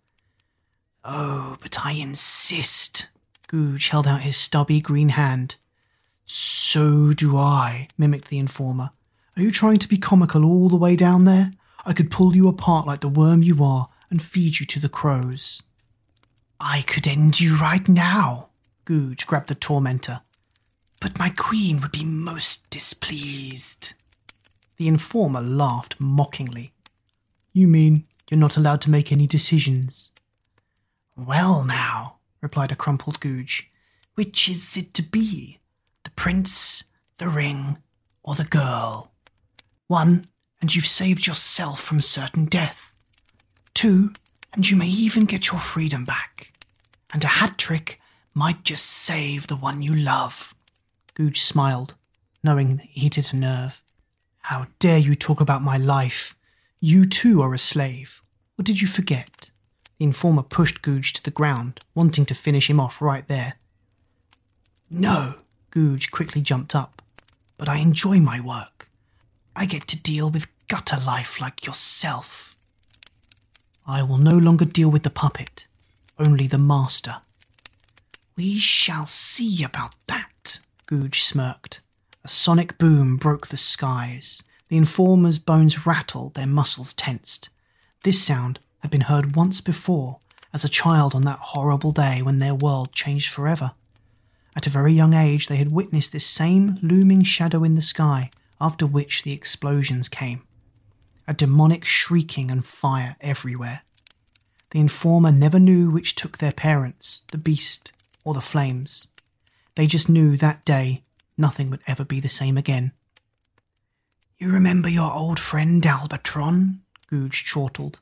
Oh, 1.05 1.59
but 1.61 1.85
I 1.85 1.93
insist. 1.93 3.09
Googe 3.49 3.89
held 3.89 4.07
out 4.07 4.23
his 4.23 4.37
stubby 4.37 4.81
green 4.81 5.11
hand. 5.11 5.57
So 6.25 7.13
do 7.13 7.37
I, 7.37 7.89
mimicked 7.99 8.29
the 8.29 8.39
informer. 8.39 8.91
Are 9.37 9.43
you 9.43 9.51
trying 9.51 9.79
to 9.81 9.89
be 9.89 9.99
comical 9.99 10.45
all 10.45 10.69
the 10.69 10.77
way 10.77 10.97
down 10.97 11.25
there? 11.25 11.53
I 11.85 11.93
could 11.93 12.11
pull 12.11 12.35
you 12.35 12.49
apart 12.49 12.87
like 12.87 13.01
the 13.01 13.09
worm 13.09 13.43
you 13.43 13.63
are 13.63 13.91
and 14.11 14.23
feed 14.23 14.61
you 14.61 14.67
to 14.67 14.81
the 14.81 14.89
crows. 14.89 15.63
I 16.59 16.83
could 16.83 17.07
end 17.07 17.41
you 17.41 17.57
right 17.57 17.87
now. 17.87 18.49
Googe 18.87 19.27
grabbed 19.27 19.49
the 19.49 19.55
tormentor. 19.55 20.23
But 21.05 21.19
my 21.19 21.29
queen 21.29 21.83
would 21.83 21.93
be 21.93 22.03
most 22.03 22.71
displeased. 22.71 23.93
The 24.79 24.89
informer 24.89 25.43
laughed 25.43 25.97
mockingly. 26.01 26.73
You 27.53 27.69
mean 27.69 28.07
you're 28.31 28.41
not 28.41 28.57
allowed 28.57 28.81
to 28.81 28.91
make 28.91 29.13
any 29.13 29.27
decisions? 29.27 30.13
Well, 31.15 31.63
now, 31.63 32.21
replied 32.41 32.73
a 32.73 32.75
crumpled 32.75 33.21
Googe, 33.21 33.65
which 34.15 34.49
is 34.49 34.79
it 34.79 34.95
to 34.95 35.03
be? 35.03 35.61
The 36.05 36.11
prince, 36.13 36.85
the 37.19 37.29
ring, 37.29 37.77
or 38.23 38.35
the 38.35 38.45
girl? 38.45 39.13
One, 39.89 40.25
and 40.63 40.75
you've 40.75 40.87
saved 40.87 41.27
yourself 41.27 41.83
from 41.83 42.01
certain 42.01 42.47
death. 42.47 42.93
Two, 43.75 44.15
and 44.55 44.71
you 44.71 44.75
may 44.75 44.89
even 44.89 45.27
get 45.27 45.49
your 45.49 45.61
freedom 45.61 46.07
back. 46.07 46.55
And 47.13 47.23
a 47.25 47.27
hat 47.27 47.59
trick 47.59 48.01
might 48.33 48.65
just 48.65 48.87
save 48.87 49.49
the 49.49 49.57
one 49.57 49.83
you 49.83 49.95
love. 49.95 50.54
Googe 51.15 51.39
smiled, 51.39 51.95
knowing 52.43 52.77
that 52.77 52.87
he 52.87 53.03
hit 53.03 53.33
a 53.33 53.37
nerve. 53.37 53.83
How 54.41 54.67
dare 54.79 54.99
you 54.99 55.15
talk 55.15 55.41
about 55.41 55.63
my 55.63 55.77
life? 55.77 56.37
You 56.81 57.07
too 57.07 57.41
are 57.41 57.55
a 57.55 57.59
slave. 57.59 58.21
Or 58.59 58.63
did 58.63 58.81
you 58.81 58.89
forget? 58.89 59.51
The 59.99 60.05
informer 60.05 60.43
pushed 60.43 60.83
Googe 60.83 61.13
to 61.13 61.23
the 61.23 61.31
ground, 61.31 61.81
wanting 61.95 62.27
to 62.27 62.35
finish 62.35 62.69
him 62.69 62.81
off 62.81 63.01
right 63.01 63.27
there. 63.29 63.55
No, 64.91 65.37
Googe 65.71 66.11
quickly 66.11 66.41
jumped 66.41 66.75
up. 66.75 67.01
But 67.57 67.69
I 67.69 67.77
enjoy 67.77 68.19
my 68.19 68.41
work. 68.41 68.89
I 69.57 69.67
get 69.67 69.87
to 69.89 70.03
deal 70.03 70.31
with 70.31 70.53
gutter 70.69 70.99
life 70.99 71.41
like 71.41 71.65
yourself. 71.65 72.57
I 73.87 74.03
will 74.03 74.19
no 74.19 74.37
longer 74.37 74.65
deal 74.65 74.91
with 74.91 75.05
the 75.05 75.11
puppet, 75.11 75.67
only 76.19 76.47
the 76.47 76.59
master. 76.59 77.17
We 78.37 78.59
shall 78.59 79.07
see 79.07 79.63
about 79.63 79.95
that, 80.09 80.31
Googe 80.87 81.23
smirked. 81.23 81.81
A 82.25 82.29
sonic 82.29 82.79
boom 82.79 83.17
broke 83.17 83.49
the 83.49 83.57
skies. 83.57 84.43
The 84.69 84.77
informer's 84.77 85.39
bones 85.39 85.87
rattled, 85.87 86.35
their 86.35 86.47
muscles 86.47 86.95
tensed. 86.95 87.49
This 88.03 88.23
sound 88.23 88.61
had 88.81 88.91
been 88.91 89.03
heard 89.03 89.37
once 89.37 89.61
before, 89.61 90.19
as 90.53 90.65
a 90.65 90.69
child 90.69 91.15
on 91.15 91.23
that 91.23 91.39
horrible 91.41 91.93
day 91.93 92.23
when 92.23 92.39
their 92.39 92.55
world 92.55 92.93
changed 92.93 93.33
forever. 93.33 93.73
At 94.57 94.67
a 94.67 94.71
very 94.71 94.93
young 94.93 95.15
age, 95.15 95.49
they 95.49 95.57
had 95.57 95.73
witnessed 95.73 96.13
this 96.13 96.27
same 96.27 96.79
looming 96.81 97.25
shadow 97.25 97.65
in 97.65 97.75
the 97.75 97.83
sky, 97.83 98.31
after 98.61 98.87
which 98.87 99.23
the 99.23 99.33
explosions 99.33 100.09
came. 100.09 100.43
A 101.27 101.35
demonic 101.35 101.85
shrieking 101.85 102.51
and 102.51 102.65
fire 102.65 103.17
everywhere. 103.21 103.83
The 104.71 104.81
informer 104.81 105.33
never 105.33 105.59
knew 105.59 105.91
which 105.91 106.15
took 106.15 106.39
their 106.39 106.53
parents, 106.53 107.25
the 107.33 107.39
beast 107.39 107.93
or 108.25 108.35
the 108.35 108.41
flames. 108.41 109.09
They 109.77 109.87
just 109.87 110.09
knew 110.09 110.37
that 110.37 110.65
day 110.65 111.03
nothing 111.37 111.71
would 111.71 111.83
ever 111.87 112.05
be 112.05 112.21
the 112.21 112.29
same 112.29 112.57
again. 112.57 112.93
You 114.39 114.51
remember 114.51 114.89
your 114.89 115.13
old 115.13 115.41
friend 115.41 115.83
Albatron? 115.83 116.81
Googe 117.11 117.45
chortled. 117.45 118.01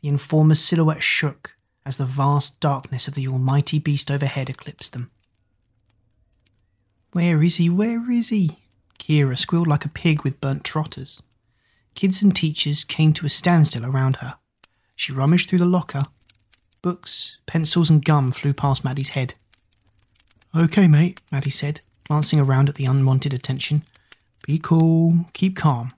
The 0.00 0.08
informer's 0.08 0.60
silhouette 0.60 1.02
shook 1.02 1.56
as 1.86 1.96
the 1.96 2.06
vast 2.06 2.60
darkness 2.60 3.08
of 3.08 3.14
the 3.14 3.28
almighty 3.28 3.78
beast 3.78 4.10
overhead 4.10 4.48
eclipsed 4.48 4.92
them. 4.92 5.10
Where 7.12 7.42
is 7.42 7.56
he? 7.56 7.70
Where 7.70 8.10
is 8.10 8.30
he? 8.30 8.58
Kira 8.98 9.38
squealed 9.38 9.66
like 9.66 9.84
a 9.84 9.90
pig 9.90 10.22
with 10.22 10.40
burnt 10.40 10.64
trotters. 10.64 11.22
Kids 11.94 12.22
and 12.22 12.34
teachers 12.34 12.84
came 12.84 13.12
to 13.12 13.26
a 13.26 13.28
standstill 13.28 13.86
around 13.86 14.16
her. 14.16 14.36
She 14.96 15.12
rummaged 15.12 15.48
through 15.48 15.60
the 15.60 15.66
locker. 15.66 16.04
Books, 16.82 17.38
pencils, 17.46 17.90
and 17.90 18.04
gum 18.04 18.32
flew 18.32 18.52
past 18.52 18.84
Maddie's 18.84 19.10
head. 19.10 19.34
Okay, 20.56 20.86
mate, 20.86 21.20
Maddie 21.32 21.50
said, 21.50 21.80
glancing 22.06 22.38
around 22.38 22.68
at 22.68 22.76
the 22.76 22.84
unwanted 22.84 23.34
attention. 23.34 23.82
Be 24.46 24.58
cool, 24.58 25.26
keep 25.32 25.56
calm. 25.56 25.92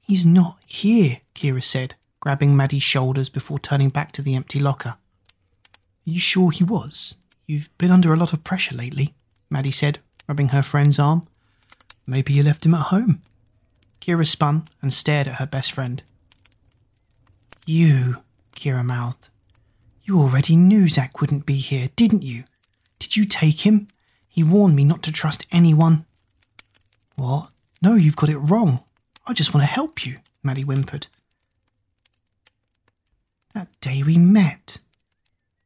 He's 0.00 0.26
not 0.26 0.58
here, 0.66 1.20
Kira 1.36 1.62
said, 1.62 1.94
grabbing 2.18 2.56
Maddie's 2.56 2.82
shoulders 2.82 3.28
before 3.28 3.60
turning 3.60 3.90
back 3.90 4.10
to 4.12 4.22
the 4.22 4.34
empty 4.34 4.58
locker. 4.58 4.90
Are 4.90 6.10
you 6.10 6.18
sure 6.18 6.50
he 6.50 6.64
was? 6.64 7.14
You've 7.46 7.68
been 7.78 7.92
under 7.92 8.12
a 8.12 8.16
lot 8.16 8.32
of 8.32 8.42
pressure 8.42 8.74
lately, 8.74 9.14
Maddie 9.50 9.70
said, 9.70 10.00
rubbing 10.28 10.48
her 10.48 10.62
friend's 10.62 10.98
arm. 10.98 11.28
Maybe 12.08 12.32
you 12.32 12.42
left 12.42 12.66
him 12.66 12.74
at 12.74 12.86
home. 12.86 13.22
Kira 14.00 14.26
spun 14.26 14.66
and 14.82 14.92
stared 14.92 15.28
at 15.28 15.36
her 15.36 15.46
best 15.46 15.70
friend. 15.70 16.02
You, 17.66 18.16
Kira 18.56 18.84
mouthed. 18.84 19.28
You 20.02 20.18
already 20.18 20.56
knew 20.56 20.88
Zack 20.88 21.20
wouldn't 21.20 21.46
be 21.46 21.54
here, 21.54 21.90
didn't 21.94 22.22
you? 22.22 22.44
Did 22.98 23.16
you 23.16 23.24
take 23.24 23.66
him? 23.66 23.88
He 24.28 24.42
warned 24.42 24.76
me 24.76 24.84
not 24.84 25.02
to 25.04 25.12
trust 25.12 25.46
anyone. 25.50 26.04
What? 27.16 27.50
No, 27.82 27.94
you've 27.94 28.16
got 28.16 28.28
it 28.28 28.38
wrong. 28.38 28.84
I 29.26 29.32
just 29.32 29.54
want 29.54 29.62
to 29.62 29.72
help 29.72 30.06
you, 30.06 30.18
Maddie 30.42 30.62
whimpered. 30.62 31.08
That 33.54 33.68
day 33.80 34.02
we 34.02 34.18
met. 34.18 34.78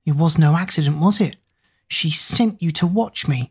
It 0.07 0.15
was 0.17 0.39
no 0.39 0.57
accident, 0.57 0.99
was 0.99 1.21
it? 1.21 1.37
She 1.89 2.11
sent 2.11 2.63
you 2.63 2.71
to 2.73 2.87
watch 2.87 3.27
me. 3.27 3.51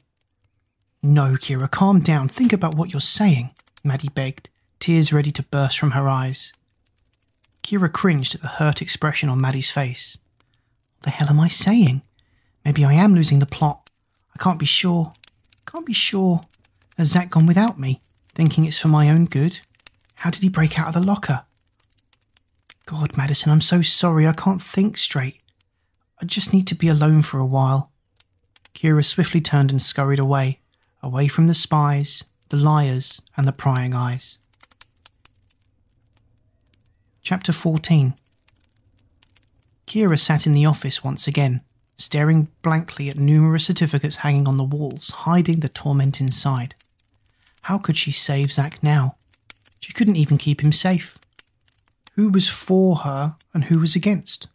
No, 1.03 1.33
Kira, 1.33 1.69
calm 1.69 1.99
down. 1.99 2.27
Think 2.29 2.53
about 2.53 2.75
what 2.75 2.91
you're 2.91 3.01
saying, 3.01 3.51
Maddie 3.83 4.09
begged, 4.09 4.49
tears 4.79 5.13
ready 5.13 5.31
to 5.31 5.43
burst 5.43 5.77
from 5.77 5.91
her 5.91 6.09
eyes. 6.09 6.53
Kira 7.63 7.91
cringed 7.91 8.35
at 8.35 8.41
the 8.41 8.47
hurt 8.47 8.81
expression 8.81 9.29
on 9.29 9.41
Maddie's 9.41 9.69
face. 9.69 10.17
What 10.97 11.03
the 11.03 11.09
hell 11.11 11.29
am 11.29 11.39
I 11.39 11.49
saying? 11.49 12.01
Maybe 12.69 12.85
I 12.85 12.93
am 12.93 13.15
losing 13.15 13.39
the 13.39 13.47
plot. 13.47 13.89
I 14.35 14.37
can't 14.37 14.59
be 14.59 14.65
sure. 14.67 15.13
Can't 15.65 15.87
be 15.87 15.93
sure. 15.93 16.41
Has 16.99 17.07
Zach 17.07 17.31
gone 17.31 17.47
without 17.47 17.79
me, 17.79 17.99
thinking 18.35 18.63
it's 18.63 18.77
for 18.77 18.89
my 18.89 19.09
own 19.09 19.25
good? 19.25 19.61
How 20.17 20.29
did 20.29 20.43
he 20.43 20.49
break 20.49 20.77
out 20.77 20.89
of 20.89 20.93
the 20.93 21.01
locker? 21.01 21.45
God, 22.85 23.17
Madison, 23.17 23.51
I'm 23.51 23.59
so 23.59 23.81
sorry. 23.81 24.27
I 24.27 24.33
can't 24.33 24.61
think 24.61 24.99
straight. 24.99 25.41
I 26.21 26.25
just 26.25 26.53
need 26.53 26.67
to 26.67 26.75
be 26.75 26.87
alone 26.87 27.23
for 27.23 27.39
a 27.39 27.45
while. 27.45 27.91
Kira 28.75 29.03
swiftly 29.03 29.41
turned 29.41 29.71
and 29.71 29.81
scurried 29.81 30.19
away, 30.19 30.59
away 31.01 31.27
from 31.27 31.47
the 31.47 31.55
spies, 31.55 32.25
the 32.49 32.57
liars, 32.57 33.19
and 33.35 33.47
the 33.47 33.51
prying 33.51 33.95
eyes. 33.95 34.37
Chapter 37.23 37.51
14 37.51 38.13
Kira 39.87 40.19
sat 40.19 40.45
in 40.45 40.53
the 40.53 40.67
office 40.67 41.03
once 41.03 41.25
again, 41.25 41.63
staring 41.99 42.47
blankly 42.61 43.09
at 43.09 43.17
numerous 43.17 43.65
certificates 43.65 44.17
hanging 44.17 44.47
on 44.47 44.55
the 44.55 44.63
walls, 44.63 45.09
hiding 45.09 45.59
the 45.59 45.69
torment 45.69 46.21
inside. 46.21 46.73
How 47.63 47.77
could 47.77 47.97
she 47.97 48.11
save 48.11 48.53
Zack 48.53 48.81
now? 48.81 49.17
She 49.81 49.91
couldn't 49.91 50.15
even 50.15 50.37
keep 50.37 50.61
him 50.61 50.71
safe. 50.71 51.17
Who 52.13 52.29
was 52.29 52.47
for 52.47 52.97
her 52.97 53.35
and 53.53 53.65
who 53.65 53.79
was 53.79 53.95
against? 53.95 54.47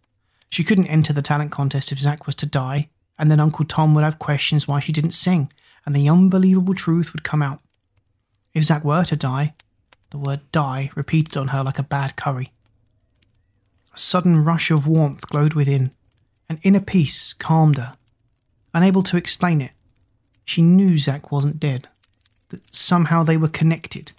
She 0.49 0.65
couldn't 0.65 0.87
enter 0.87 1.13
the 1.13 1.23
talent 1.23 1.53
contest 1.53 1.93
if 1.93 1.99
Zack 1.99 2.27
was 2.27 2.35
to 2.37 2.47
die, 2.47 2.89
and 3.19 3.31
then 3.31 3.41
Uncle 3.41 3.67
Tom 3.67 3.95
would 3.95 4.05
have 4.05 4.19
questions 4.19 4.67
why 4.67 4.81
she 4.81 4.93
didn't 4.93 5.11
sing, 5.11 5.53
and 5.85 5.95
the 5.95 6.09
unbelievable 6.09 6.75
truth 6.75 7.13
would 7.13 7.25
come 7.25 7.43
out. 7.43 7.61
If 8.55 8.65
Zack 8.65 8.85
were 8.85 9.05
to 9.05 9.17
die, 9.17 9.55
the 10.11 10.19
word 10.19 10.41
die 10.51 10.91
repeated 10.95 11.37
on 11.37 11.49
her 11.49 11.63
like 11.63 11.79
a 11.79 11.83
bad 11.83 12.17
curry. 12.17 12.53
A 13.93 13.99
sudden 13.99 14.45
rush 14.45 14.71
of 14.71 14.87
warmth 14.87 15.29
glowed 15.29 15.55
within. 15.55 15.91
An 16.49 16.61
inner 16.63 16.81
peace 16.81 17.33
calmed 17.33 17.79
her. 17.79 17.97
Unable 18.73 19.03
to 19.05 19.17
explain 19.17 19.61
it, 19.61 19.73
she 20.45 20.63
knew 20.63 20.99
Zack 20.99 21.33
wasn't 21.33 21.61
dead, 21.61 21.89
that 22.51 22.75
somehow 22.75 23.23
they 23.23 23.37
were 23.37 23.49
connected. 23.49 24.13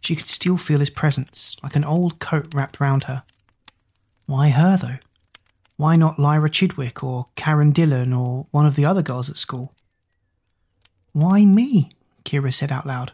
She 0.00 0.14
could 0.14 0.28
still 0.28 0.56
feel 0.56 0.80
his 0.80 0.90
presence, 0.90 1.56
like 1.62 1.76
an 1.76 1.84
old 1.84 2.18
coat 2.18 2.54
wrapped 2.54 2.80
round 2.80 3.04
her. 3.04 3.22
Why 4.26 4.50
her, 4.50 4.76
though? 4.76 4.98
Why 5.76 5.96
not 5.96 6.18
Lyra 6.18 6.50
Chidwick 6.50 7.02
or 7.02 7.26
Karen 7.36 7.70
Dillon 7.70 8.12
or 8.12 8.46
one 8.50 8.66
of 8.66 8.76
the 8.76 8.84
other 8.84 9.02
girls 9.02 9.28
at 9.28 9.36
school? 9.36 9.72
Why 11.12 11.44
me? 11.44 11.90
Kira 12.24 12.52
said 12.52 12.72
out 12.72 12.86
loud. 12.86 13.12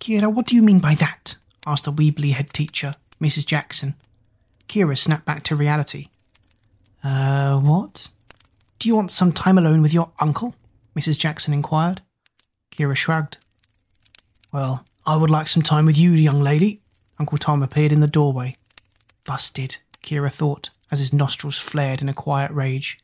Kira, 0.00 0.32
what 0.32 0.46
do 0.46 0.54
you 0.54 0.62
mean 0.62 0.80
by 0.80 0.94
that? 0.96 1.36
asked 1.66 1.84
the 1.84 1.92
Weebly 1.92 2.32
head 2.32 2.52
teacher, 2.52 2.92
Mrs. 3.20 3.46
Jackson. 3.46 3.94
Kira 4.68 4.96
snapped 4.96 5.24
back 5.24 5.42
to 5.44 5.56
reality. 5.56 6.06
Uh, 7.02 7.58
what? 7.60 8.08
Do 8.78 8.88
you 8.88 8.94
want 8.96 9.10
some 9.10 9.32
time 9.32 9.58
alone 9.58 9.82
with 9.82 9.92
your 9.92 10.10
uncle? 10.20 10.54
Mrs. 10.96 11.18
Jackson 11.18 11.52
inquired. 11.52 12.02
Kira 12.70 12.96
shrugged. 12.96 13.38
Well, 14.52 14.84
I 15.06 15.16
would 15.16 15.30
like 15.30 15.48
some 15.48 15.62
time 15.62 15.86
with 15.86 15.98
you, 15.98 16.10
young 16.12 16.40
lady. 16.40 16.80
Uncle 17.18 17.38
Tom 17.38 17.62
appeared 17.62 17.92
in 17.92 18.00
the 18.00 18.06
doorway. 18.06 18.54
Busted, 19.24 19.76
Kira 20.02 20.32
thought, 20.32 20.70
as 20.90 21.00
his 21.00 21.12
nostrils 21.12 21.58
flared 21.58 22.00
in 22.00 22.08
a 22.08 22.14
quiet 22.14 22.50
rage. 22.52 22.98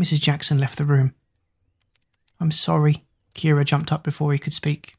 Mrs. 0.00 0.20
Jackson 0.20 0.58
left 0.58 0.78
the 0.78 0.84
room. 0.84 1.14
I'm 2.40 2.52
sorry. 2.52 3.04
Kira 3.34 3.64
jumped 3.64 3.92
up 3.92 4.02
before 4.02 4.32
he 4.32 4.38
could 4.38 4.52
speak. 4.52 4.96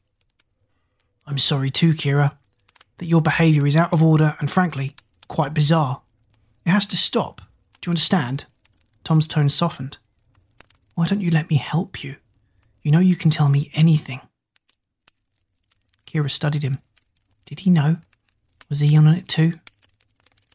I'm 1.26 1.38
sorry 1.38 1.70
too, 1.70 1.94
Kira, 1.94 2.36
that 2.98 3.06
your 3.06 3.20
behaviour 3.20 3.66
is 3.66 3.76
out 3.76 3.92
of 3.92 4.02
order 4.02 4.36
and, 4.40 4.50
frankly, 4.50 4.94
quite 5.28 5.54
bizarre. 5.54 6.02
It 6.66 6.70
has 6.70 6.86
to 6.88 6.96
stop. 6.96 7.40
Do 7.84 7.90
you 7.90 7.92
understand? 7.92 8.46
Tom's 9.04 9.28
tone 9.28 9.50
softened. 9.50 9.98
Why 10.94 11.04
don't 11.04 11.20
you 11.20 11.30
let 11.30 11.50
me 11.50 11.56
help 11.56 12.02
you? 12.02 12.16
You 12.80 12.90
know 12.90 12.98
you 12.98 13.14
can 13.14 13.30
tell 13.30 13.50
me 13.50 13.70
anything. 13.74 14.22
Kira 16.06 16.30
studied 16.30 16.62
him. 16.62 16.78
Did 17.44 17.60
he 17.60 17.68
know? 17.68 17.98
Was 18.70 18.80
he 18.80 18.96
on 18.96 19.06
it 19.08 19.28
too? 19.28 19.60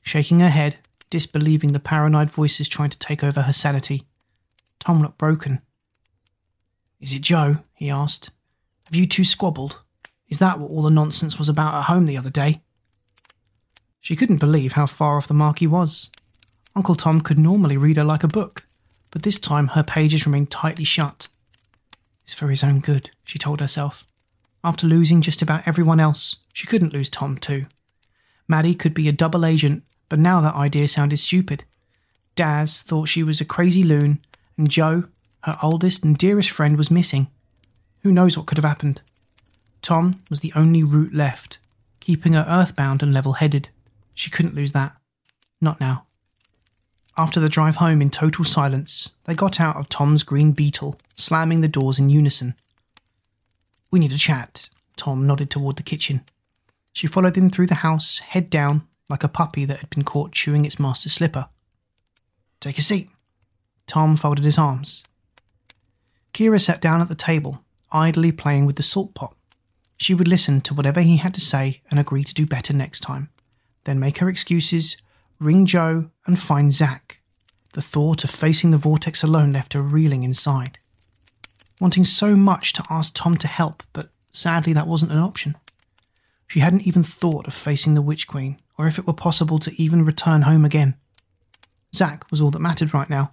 Shaking 0.01 0.39
her 0.39 0.49
head, 0.49 0.77
disbelieving 1.11 1.71
the 1.71 1.79
paranoid 1.79 2.31
voices 2.31 2.67
trying 2.67 2.89
to 2.89 2.97
take 2.97 3.23
over 3.23 3.43
her 3.43 3.53
sanity, 3.53 4.07
Tom 4.79 4.99
looked 4.99 5.19
broken. 5.19 5.61
Is 6.99 7.13
it 7.13 7.21
Joe? 7.21 7.57
he 7.75 7.91
asked. 7.91 8.31
Have 8.87 8.95
you 8.95 9.05
two 9.05 9.23
squabbled? 9.23 9.77
Is 10.29 10.39
that 10.39 10.57
what 10.57 10.71
all 10.71 10.81
the 10.81 10.89
nonsense 10.89 11.37
was 11.37 11.47
about 11.47 11.75
at 11.75 11.83
home 11.83 12.07
the 12.07 12.17
other 12.17 12.31
day? 12.31 12.63
She 14.01 14.15
couldn't 14.15 14.37
believe 14.37 14.71
how 14.71 14.87
far 14.87 15.17
off 15.17 15.27
the 15.27 15.35
mark 15.35 15.59
he 15.59 15.67
was. 15.67 16.09
Uncle 16.75 16.95
Tom 16.95 17.21
could 17.21 17.39
normally 17.39 17.77
read 17.77 17.97
her 17.97 18.03
like 18.03 18.23
a 18.23 18.27
book, 18.27 18.65
but 19.11 19.23
this 19.23 19.39
time 19.39 19.69
her 19.69 19.83
pages 19.83 20.25
remained 20.25 20.51
tightly 20.51 20.83
shut. 20.83 21.27
It's 22.23 22.33
for 22.33 22.49
his 22.49 22.63
own 22.63 22.79
good, 22.79 23.09
she 23.23 23.39
told 23.39 23.61
herself. 23.61 24.05
After 24.63 24.87
losing 24.87 25.21
just 25.21 25.41
about 25.41 25.67
everyone 25.67 25.99
else, 25.99 26.37
she 26.53 26.67
couldn't 26.67 26.93
lose 26.93 27.09
Tom 27.09 27.37
too. 27.37 27.65
Maddie 28.47 28.75
could 28.75 28.93
be 28.93 29.07
a 29.07 29.13
double 29.13 29.45
agent, 29.45 29.83
but 30.09 30.19
now 30.19 30.41
that 30.41 30.55
idea 30.55 30.87
sounded 30.87 31.17
stupid. 31.17 31.63
Daz 32.35 32.81
thought 32.81 33.07
she 33.07 33.23
was 33.23 33.39
a 33.39 33.45
crazy 33.45 33.83
loon, 33.83 34.19
and 34.57 34.69
Joe, 34.69 35.05
her 35.43 35.57
oldest 35.61 36.03
and 36.03 36.17
dearest 36.17 36.49
friend, 36.49 36.77
was 36.77 36.91
missing. 36.91 37.27
Who 38.01 38.11
knows 38.11 38.37
what 38.37 38.45
could 38.45 38.57
have 38.57 38.65
happened? 38.65 39.01
Tom 39.81 40.21
was 40.29 40.41
the 40.41 40.53
only 40.55 40.83
route 40.83 41.13
left, 41.13 41.59
keeping 41.99 42.33
her 42.33 42.45
earthbound 42.47 43.01
and 43.01 43.13
level 43.13 43.33
headed. 43.33 43.69
She 44.13 44.29
couldn't 44.29 44.55
lose 44.55 44.73
that. 44.73 44.95
Not 45.61 45.79
now. 45.79 46.05
After 47.17 47.39
the 47.39 47.49
drive 47.49 47.77
home 47.77 48.01
in 48.01 48.09
total 48.09 48.45
silence, 48.45 49.09
they 49.25 49.35
got 49.35 49.59
out 49.59 49.75
of 49.75 49.89
Tom's 49.89 50.23
green 50.23 50.51
beetle, 50.51 50.97
slamming 51.15 51.61
the 51.61 51.67
doors 51.67 51.99
in 51.99 52.09
unison. 52.09 52.55
We 53.91 53.99
need 53.99 54.13
a 54.13 54.17
chat. 54.17 54.69
Tom 54.95 55.27
nodded 55.27 55.49
toward 55.49 55.75
the 55.75 55.83
kitchen. 55.83 56.21
She 56.93 57.07
followed 57.07 57.37
him 57.37 57.49
through 57.49 57.67
the 57.67 57.75
house, 57.75 58.19
head 58.19 58.49
down, 58.49 58.87
like 59.09 59.23
a 59.23 59.29
puppy 59.29 59.65
that 59.65 59.79
had 59.79 59.89
been 59.89 60.03
caught 60.03 60.31
chewing 60.31 60.65
its 60.65 60.79
master's 60.79 61.13
slipper. 61.13 61.47
Take 62.59 62.77
a 62.77 62.81
seat. 62.81 63.09
Tom 63.87 64.15
folded 64.15 64.45
his 64.45 64.57
arms. 64.57 65.03
Kira 66.33 66.61
sat 66.61 66.81
down 66.81 67.01
at 67.01 67.09
the 67.09 67.15
table, 67.15 67.63
idly 67.91 68.31
playing 68.31 68.65
with 68.65 68.75
the 68.75 68.83
salt 68.83 69.13
pot. 69.13 69.35
She 69.97 70.13
would 70.13 70.27
listen 70.27 70.61
to 70.61 70.73
whatever 70.73 71.01
he 71.01 71.17
had 71.17 71.33
to 71.33 71.41
say 71.41 71.81
and 71.89 71.99
agree 71.99 72.23
to 72.23 72.33
do 72.33 72.45
better 72.45 72.73
next 72.73 73.01
time, 73.01 73.29
then 73.83 73.99
make 73.99 74.19
her 74.19 74.29
excuses, 74.29 74.97
ring 75.39 75.65
Joe, 75.65 76.09
and 76.25 76.39
find 76.39 76.73
Zack. 76.73 77.21
The 77.73 77.81
thought 77.81 78.23
of 78.23 78.29
facing 78.29 78.71
the 78.71 78.77
vortex 78.77 79.23
alone 79.23 79.53
left 79.53 79.73
her 79.73 79.81
reeling 79.81 80.23
inside 80.23 80.79
wanting 81.79 82.03
so 82.03 82.35
much 82.35 82.73
to 82.73 82.83
ask 82.89 83.13
Tom 83.15 83.35
to 83.35 83.47
help, 83.47 83.83
but 83.93 84.09
sadly 84.31 84.73
that 84.73 84.87
wasn't 84.87 85.11
an 85.11 85.17
option. 85.17 85.55
She 86.47 86.59
hadn't 86.59 86.87
even 86.87 87.03
thought 87.03 87.47
of 87.47 87.53
facing 87.53 87.93
the 87.93 88.01
Witch 88.01 88.27
Queen, 88.27 88.57
or 88.77 88.87
if 88.87 88.97
it 88.97 89.07
were 89.07 89.13
possible 89.13 89.59
to 89.59 89.81
even 89.81 90.05
return 90.05 90.43
home 90.43 90.65
again. 90.65 90.95
Zack 91.93 92.29
was 92.31 92.41
all 92.41 92.51
that 92.51 92.59
mattered 92.59 92.93
right 92.93 93.09
now. 93.09 93.31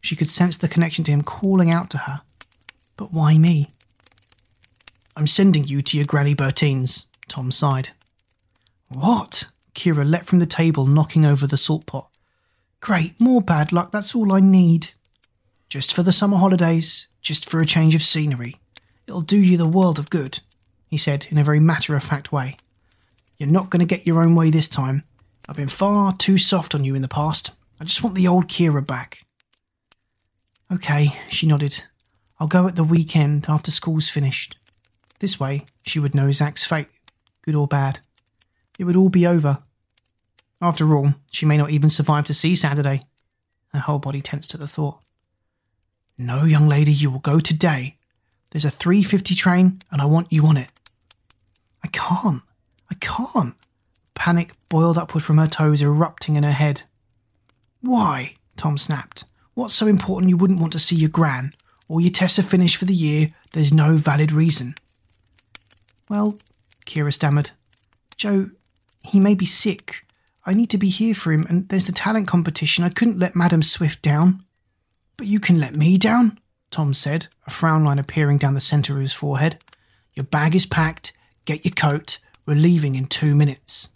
She 0.00 0.16
could 0.16 0.28
sense 0.28 0.56
the 0.56 0.68
connection 0.68 1.04
to 1.04 1.10
him 1.10 1.22
calling 1.22 1.70
out 1.70 1.90
to 1.90 1.98
her. 1.98 2.22
But 2.96 3.12
why 3.12 3.38
me? 3.38 3.72
I'm 5.16 5.26
sending 5.26 5.64
you 5.64 5.82
to 5.82 5.96
your 5.96 6.06
Granny 6.06 6.34
Bertine's, 6.34 7.06
Tom 7.28 7.50
sighed. 7.52 7.90
What? 8.88 9.46
Kira 9.76 10.08
leapt 10.08 10.26
from 10.26 10.40
the 10.40 10.46
table, 10.46 10.86
knocking 10.86 11.24
over 11.24 11.46
the 11.46 11.56
salt 11.56 11.86
pot. 11.86 12.08
Great, 12.80 13.20
more 13.20 13.40
bad 13.40 13.72
luck, 13.72 13.92
that's 13.92 14.14
all 14.14 14.32
I 14.32 14.40
need. 14.40 14.90
Just 15.68 15.94
for 15.94 16.02
the 16.02 16.12
summer 16.12 16.36
holidays, 16.36 17.08
just 17.20 17.48
for 17.48 17.60
a 17.60 17.66
change 17.66 17.94
of 17.94 18.02
scenery. 18.02 18.56
It'll 19.06 19.20
do 19.20 19.38
you 19.38 19.56
the 19.56 19.68
world 19.68 19.98
of 19.98 20.10
good, 20.10 20.40
he 20.88 20.98
said 20.98 21.26
in 21.30 21.38
a 21.38 21.44
very 21.44 21.60
matter 21.60 21.94
of 21.94 22.02
fact 22.02 22.32
way. 22.32 22.56
You're 23.38 23.48
not 23.48 23.70
going 23.70 23.80
to 23.80 23.86
get 23.86 24.06
your 24.06 24.22
own 24.22 24.34
way 24.34 24.50
this 24.50 24.68
time. 24.68 25.04
I've 25.48 25.56
been 25.56 25.68
far 25.68 26.16
too 26.16 26.38
soft 26.38 26.74
on 26.74 26.84
you 26.84 26.94
in 26.94 27.02
the 27.02 27.08
past. 27.08 27.52
I 27.80 27.84
just 27.84 28.02
want 28.02 28.16
the 28.16 28.28
old 28.28 28.48
Kira 28.48 28.84
back. 28.84 29.26
Okay, 30.72 31.16
she 31.28 31.46
nodded. 31.46 31.84
I'll 32.40 32.48
go 32.48 32.66
at 32.66 32.76
the 32.76 32.84
weekend 32.84 33.46
after 33.48 33.70
school's 33.70 34.08
finished. 34.08 34.56
This 35.20 35.38
way, 35.38 35.66
she 35.82 35.98
would 35.98 36.14
know 36.14 36.32
Zack's 36.32 36.64
fate, 36.64 36.88
good 37.42 37.54
or 37.54 37.66
bad. 37.66 38.00
It 38.78 38.84
would 38.84 38.96
all 38.96 39.08
be 39.08 39.26
over. 39.26 39.62
After 40.60 40.96
all, 40.96 41.14
she 41.30 41.46
may 41.46 41.56
not 41.56 41.70
even 41.70 41.90
survive 41.90 42.24
to 42.26 42.34
see 42.34 42.56
Saturday. 42.56 43.06
Her 43.72 43.80
whole 43.80 43.98
body 43.98 44.22
tensed 44.22 44.54
at 44.54 44.60
the 44.60 44.68
thought. 44.68 45.00
No, 46.16 46.44
young 46.44 46.68
lady, 46.68 46.92
you 46.92 47.10
will 47.10 47.18
go 47.18 47.40
today. 47.40 47.96
There's 48.50 48.64
a 48.64 48.70
350 48.70 49.34
train 49.34 49.82
and 49.90 50.00
I 50.00 50.06
want 50.06 50.32
you 50.32 50.46
on 50.46 50.56
it. 50.56 50.70
I 51.84 51.88
can't. 51.88 52.42
I 52.90 52.94
can't. 53.00 53.54
Panic 54.14 54.52
boiled 54.70 54.96
upward 54.96 55.22
from 55.22 55.38
her 55.38 55.46
toes, 55.46 55.82
erupting 55.82 56.36
in 56.36 56.42
her 56.42 56.52
head. 56.52 56.82
Why? 57.82 58.36
Tom 58.56 58.78
snapped. 58.78 59.24
What's 59.54 59.74
so 59.74 59.86
important 59.86 60.30
you 60.30 60.38
wouldn't 60.38 60.60
want 60.60 60.72
to 60.72 60.78
see 60.78 60.96
your 60.96 61.10
gran? 61.10 61.52
All 61.88 62.00
your 62.00 62.10
tests 62.10 62.38
are 62.38 62.42
finished 62.42 62.76
for 62.78 62.86
the 62.86 62.94
year, 62.94 63.32
there's 63.52 63.72
no 63.72 63.96
valid 63.96 64.32
reason. 64.32 64.74
Well, 66.08 66.38
Kira 66.86 67.12
stammered. 67.12 67.50
Joe, 68.16 68.50
he 69.04 69.20
may 69.20 69.34
be 69.34 69.46
sick. 69.46 70.05
I 70.48 70.54
need 70.54 70.70
to 70.70 70.78
be 70.78 70.88
here 70.88 71.14
for 71.14 71.32
him, 71.32 71.44
and 71.48 71.68
there's 71.68 71.86
the 71.86 71.92
talent 71.92 72.28
competition. 72.28 72.84
I 72.84 72.88
couldn't 72.88 73.18
let 73.18 73.34
Madam 73.34 73.64
Swift 73.64 74.00
down. 74.00 74.44
But 75.16 75.26
you 75.26 75.40
can 75.40 75.58
let 75.58 75.74
me 75.74 75.98
down, 75.98 76.38
Tom 76.70 76.94
said, 76.94 77.26
a 77.46 77.50
frown 77.50 77.84
line 77.84 77.98
appearing 77.98 78.38
down 78.38 78.54
the 78.54 78.60
centre 78.60 78.94
of 78.94 79.00
his 79.00 79.12
forehead. 79.12 79.58
Your 80.14 80.24
bag 80.24 80.54
is 80.54 80.64
packed. 80.64 81.12
Get 81.46 81.64
your 81.64 81.72
coat. 81.72 82.18
We're 82.46 82.54
leaving 82.54 82.94
in 82.94 83.06
two 83.06 83.34
minutes. 83.34 83.88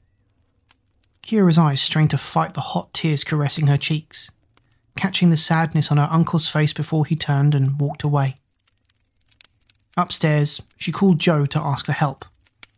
Kira's 1.23 1.59
eyes 1.59 1.81
strained 1.81 2.11
to 2.11 2.19
fight 2.19 2.55
the 2.55 2.61
hot 2.61 2.93
tears 2.93 3.23
caressing 3.23 3.69
her 3.69 3.77
cheeks, 3.77 4.31
catching 4.97 5.31
the 5.31 5.37
sadness 5.37 5.93
on 5.93 5.99
her 5.99 6.09
uncle's 6.11 6.49
face 6.49 6.73
before 6.73 7.07
he 7.07 7.15
turned 7.15 7.55
and 7.55 7.79
walked 7.79 8.03
away. 8.03 8.41
Upstairs, 9.97 10.61
she 10.77 10.91
called 10.91 11.21
Joe 11.21 11.47
to 11.47 11.63
ask 11.63 11.87
for 11.87 11.93
help. 11.93 12.25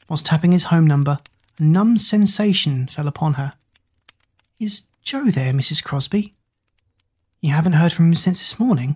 Whilst 0.08 0.26
tapping 0.26 0.52
his 0.52 0.64
home 0.64 0.86
number, 0.86 1.20
a 1.58 1.62
numb 1.62 1.96
sensation 1.96 2.88
fell 2.88 3.08
upon 3.08 3.34
her. 3.34 3.52
Is 4.62 4.82
Joe 5.02 5.24
there, 5.24 5.52
Mrs. 5.52 5.82
Crosby? 5.82 6.36
You 7.40 7.52
haven't 7.52 7.72
heard 7.72 7.92
from 7.92 8.06
him 8.06 8.14
since 8.14 8.38
this 8.38 8.60
morning? 8.60 8.94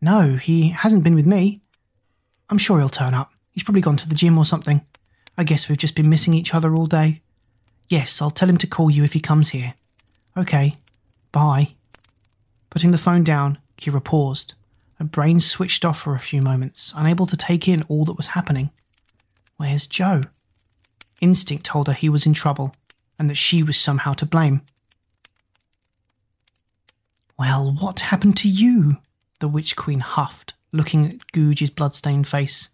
No, 0.00 0.34
he 0.34 0.70
hasn't 0.70 1.04
been 1.04 1.14
with 1.14 1.26
me. 1.26 1.60
I'm 2.50 2.58
sure 2.58 2.80
he'll 2.80 2.88
turn 2.88 3.14
up. 3.14 3.30
He's 3.52 3.62
probably 3.62 3.82
gone 3.82 3.96
to 3.98 4.08
the 4.08 4.16
gym 4.16 4.36
or 4.36 4.44
something. 4.44 4.84
I 5.38 5.44
guess 5.44 5.68
we've 5.68 5.78
just 5.78 5.94
been 5.94 6.10
missing 6.10 6.34
each 6.34 6.52
other 6.52 6.74
all 6.74 6.86
day. 6.86 7.22
Yes, 7.88 8.20
I'll 8.20 8.32
tell 8.32 8.48
him 8.48 8.58
to 8.58 8.66
call 8.66 8.90
you 8.90 9.04
if 9.04 9.12
he 9.12 9.20
comes 9.20 9.50
here. 9.50 9.74
Okay, 10.36 10.74
bye. 11.30 11.76
Putting 12.68 12.90
the 12.90 12.98
phone 12.98 13.22
down, 13.22 13.58
Kira 13.78 14.02
paused. 14.02 14.54
Her 14.98 15.04
brain 15.04 15.38
switched 15.38 15.84
off 15.84 16.00
for 16.00 16.16
a 16.16 16.18
few 16.18 16.42
moments, 16.42 16.92
unable 16.96 17.28
to 17.28 17.36
take 17.36 17.68
in 17.68 17.82
all 17.82 18.04
that 18.06 18.16
was 18.16 18.34
happening. 18.34 18.70
Where's 19.56 19.86
Joe? 19.86 20.22
Instinct 21.20 21.64
told 21.64 21.86
her 21.86 21.94
he 21.94 22.08
was 22.08 22.26
in 22.26 22.34
trouble, 22.34 22.74
and 23.18 23.30
that 23.30 23.36
she 23.36 23.62
was 23.62 23.76
somehow 23.76 24.12
to 24.14 24.26
blame. 24.26 24.62
Well, 27.38 27.76
what 27.78 28.00
happened 28.00 28.36
to 28.38 28.48
you? 28.48 28.98
The 29.40 29.48
Witch 29.48 29.76
Queen 29.76 30.00
huffed, 30.00 30.54
looking 30.72 31.06
at 31.06 31.32
Googe's 31.32 31.70
blood-stained 31.70 32.28
face. 32.28 32.70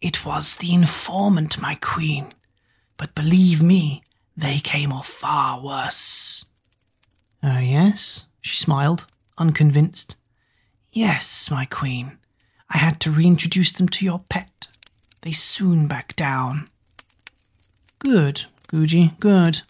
It 0.00 0.24
was 0.24 0.56
the 0.56 0.72
informant, 0.72 1.60
my 1.60 1.76
queen. 1.80 2.28
But 2.96 3.14
believe 3.14 3.62
me, 3.62 4.02
they 4.36 4.58
came 4.58 4.92
off 4.92 5.08
far 5.08 5.60
worse. 5.60 6.46
Oh, 7.42 7.58
yes? 7.58 8.26
She 8.40 8.56
smiled, 8.56 9.06
unconvinced. 9.38 10.16
Yes, 10.92 11.50
my 11.50 11.64
queen. 11.64 12.18
I 12.70 12.78
had 12.78 13.00
to 13.00 13.10
reintroduce 13.10 13.72
them 13.72 13.88
to 13.88 14.04
your 14.04 14.20
pet. 14.28 14.68
They 15.22 15.32
soon 15.32 15.86
back 15.86 16.14
down. 16.16 16.68
Good, 17.98 18.44
Googe, 18.74 19.16
good. 19.20 19.60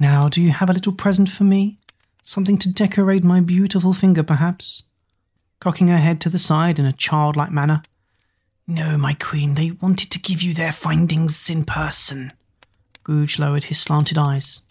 Now, 0.00 0.28
do 0.28 0.40
you 0.40 0.50
have 0.50 0.68
a 0.68 0.72
little 0.72 0.92
present 0.92 1.28
for 1.28 1.44
me? 1.44 1.78
Something 2.24 2.58
to 2.58 2.72
decorate 2.72 3.22
my 3.22 3.40
beautiful 3.40 3.94
finger, 3.94 4.24
perhaps? 4.24 4.82
Cocking 5.60 5.86
her 5.86 5.98
head 5.98 6.20
to 6.22 6.28
the 6.28 6.38
side 6.40 6.80
in 6.80 6.84
a 6.84 6.92
childlike 6.92 7.52
manner. 7.52 7.82
No, 8.66 8.98
my 8.98 9.14
queen, 9.14 9.54
they 9.54 9.70
wanted 9.70 10.10
to 10.10 10.18
give 10.18 10.42
you 10.42 10.52
their 10.52 10.72
findings 10.72 11.48
in 11.48 11.64
person. 11.64 12.32
Googe 13.04 13.38
lowered 13.38 13.64
his 13.64 13.78
slanted 13.78 14.18
eyes. 14.18 14.62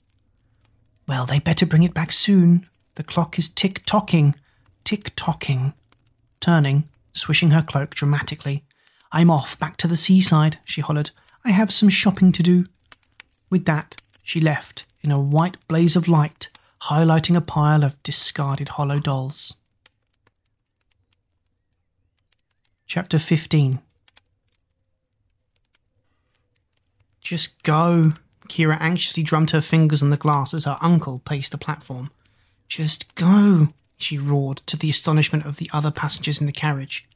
Well, 1.07 1.25
they 1.25 1.39
better 1.39 1.65
bring 1.65 1.83
it 1.83 1.93
back 1.93 2.11
soon. 2.11 2.67
The 2.95 3.03
clock 3.03 3.39
is 3.39 3.47
tick 3.47 3.85
tocking, 3.85 4.35
tick 4.83 5.13
tocking. 5.15 5.71
Turning, 6.41 6.89
swishing 7.13 7.51
her 7.51 7.61
cloak 7.61 7.95
dramatically. 7.95 8.65
I'm 9.13 9.31
off 9.31 9.57
back 9.57 9.77
to 9.77 9.87
the 9.87 9.95
seaside, 9.95 10.59
she 10.65 10.81
hollered. 10.81 11.11
I 11.45 11.51
have 11.51 11.71
some 11.71 11.87
shopping 11.87 12.33
to 12.33 12.43
do. 12.43 12.65
With 13.53 13.65
that, 13.65 14.01
she 14.23 14.41
left 14.41 14.87
in 15.03 15.11
a 15.11 15.19
white 15.19 15.57
blaze 15.67 15.95
of 15.95 16.07
light, 16.07 16.49
highlighting 16.89 17.37
a 17.37 17.41
pile 17.41 17.83
of 17.83 18.01
discarded 18.01 18.69
hollow 18.69 18.99
dolls. 18.99 19.53
Chapter 22.87 23.19
15 23.19 23.77
Just 27.21 27.61
go. 27.61 28.13
Kira 28.49 28.81
anxiously 28.81 29.21
drummed 29.21 29.51
her 29.51 29.61
fingers 29.61 30.01
on 30.01 30.09
the 30.09 30.17
glass 30.17 30.55
as 30.55 30.65
her 30.65 30.79
uncle 30.81 31.19
paced 31.19 31.51
the 31.51 31.59
platform. 31.59 32.09
Just 32.67 33.13
go, 33.13 33.67
she 33.97 34.17
roared 34.17 34.63
to 34.65 34.75
the 34.75 34.89
astonishment 34.89 35.45
of 35.45 35.57
the 35.57 35.69
other 35.71 35.91
passengers 35.91 36.41
in 36.41 36.47
the 36.47 36.51
carriage. 36.51 37.07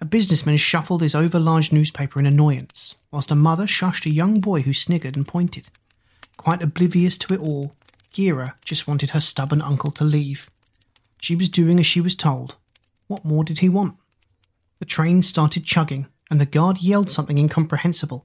A 0.00 0.06
businessman 0.06 0.56
shuffled 0.56 1.02
his 1.02 1.14
overlarge 1.14 1.72
newspaper 1.72 2.18
in 2.18 2.26
annoyance, 2.26 2.94
whilst 3.10 3.30
a 3.30 3.34
mother 3.34 3.66
shushed 3.66 4.06
a 4.06 4.14
young 4.14 4.40
boy 4.40 4.62
who 4.62 4.72
sniggered 4.72 5.14
and 5.14 5.28
pointed. 5.28 5.68
Quite 6.38 6.62
oblivious 6.62 7.18
to 7.18 7.34
it 7.34 7.40
all, 7.40 7.74
Kira 8.14 8.54
just 8.64 8.88
wanted 8.88 9.10
her 9.10 9.20
stubborn 9.20 9.60
uncle 9.60 9.90
to 9.90 10.04
leave. 10.04 10.48
She 11.20 11.36
was 11.36 11.50
doing 11.50 11.78
as 11.78 11.86
she 11.86 12.00
was 12.00 12.14
told. 12.14 12.56
What 13.08 13.26
more 13.26 13.44
did 13.44 13.58
he 13.58 13.68
want? 13.68 13.96
The 14.78 14.86
train 14.86 15.20
started 15.20 15.66
chugging, 15.66 16.06
and 16.30 16.40
the 16.40 16.46
guard 16.46 16.78
yelled 16.80 17.10
something 17.10 17.36
incomprehensible. 17.36 18.24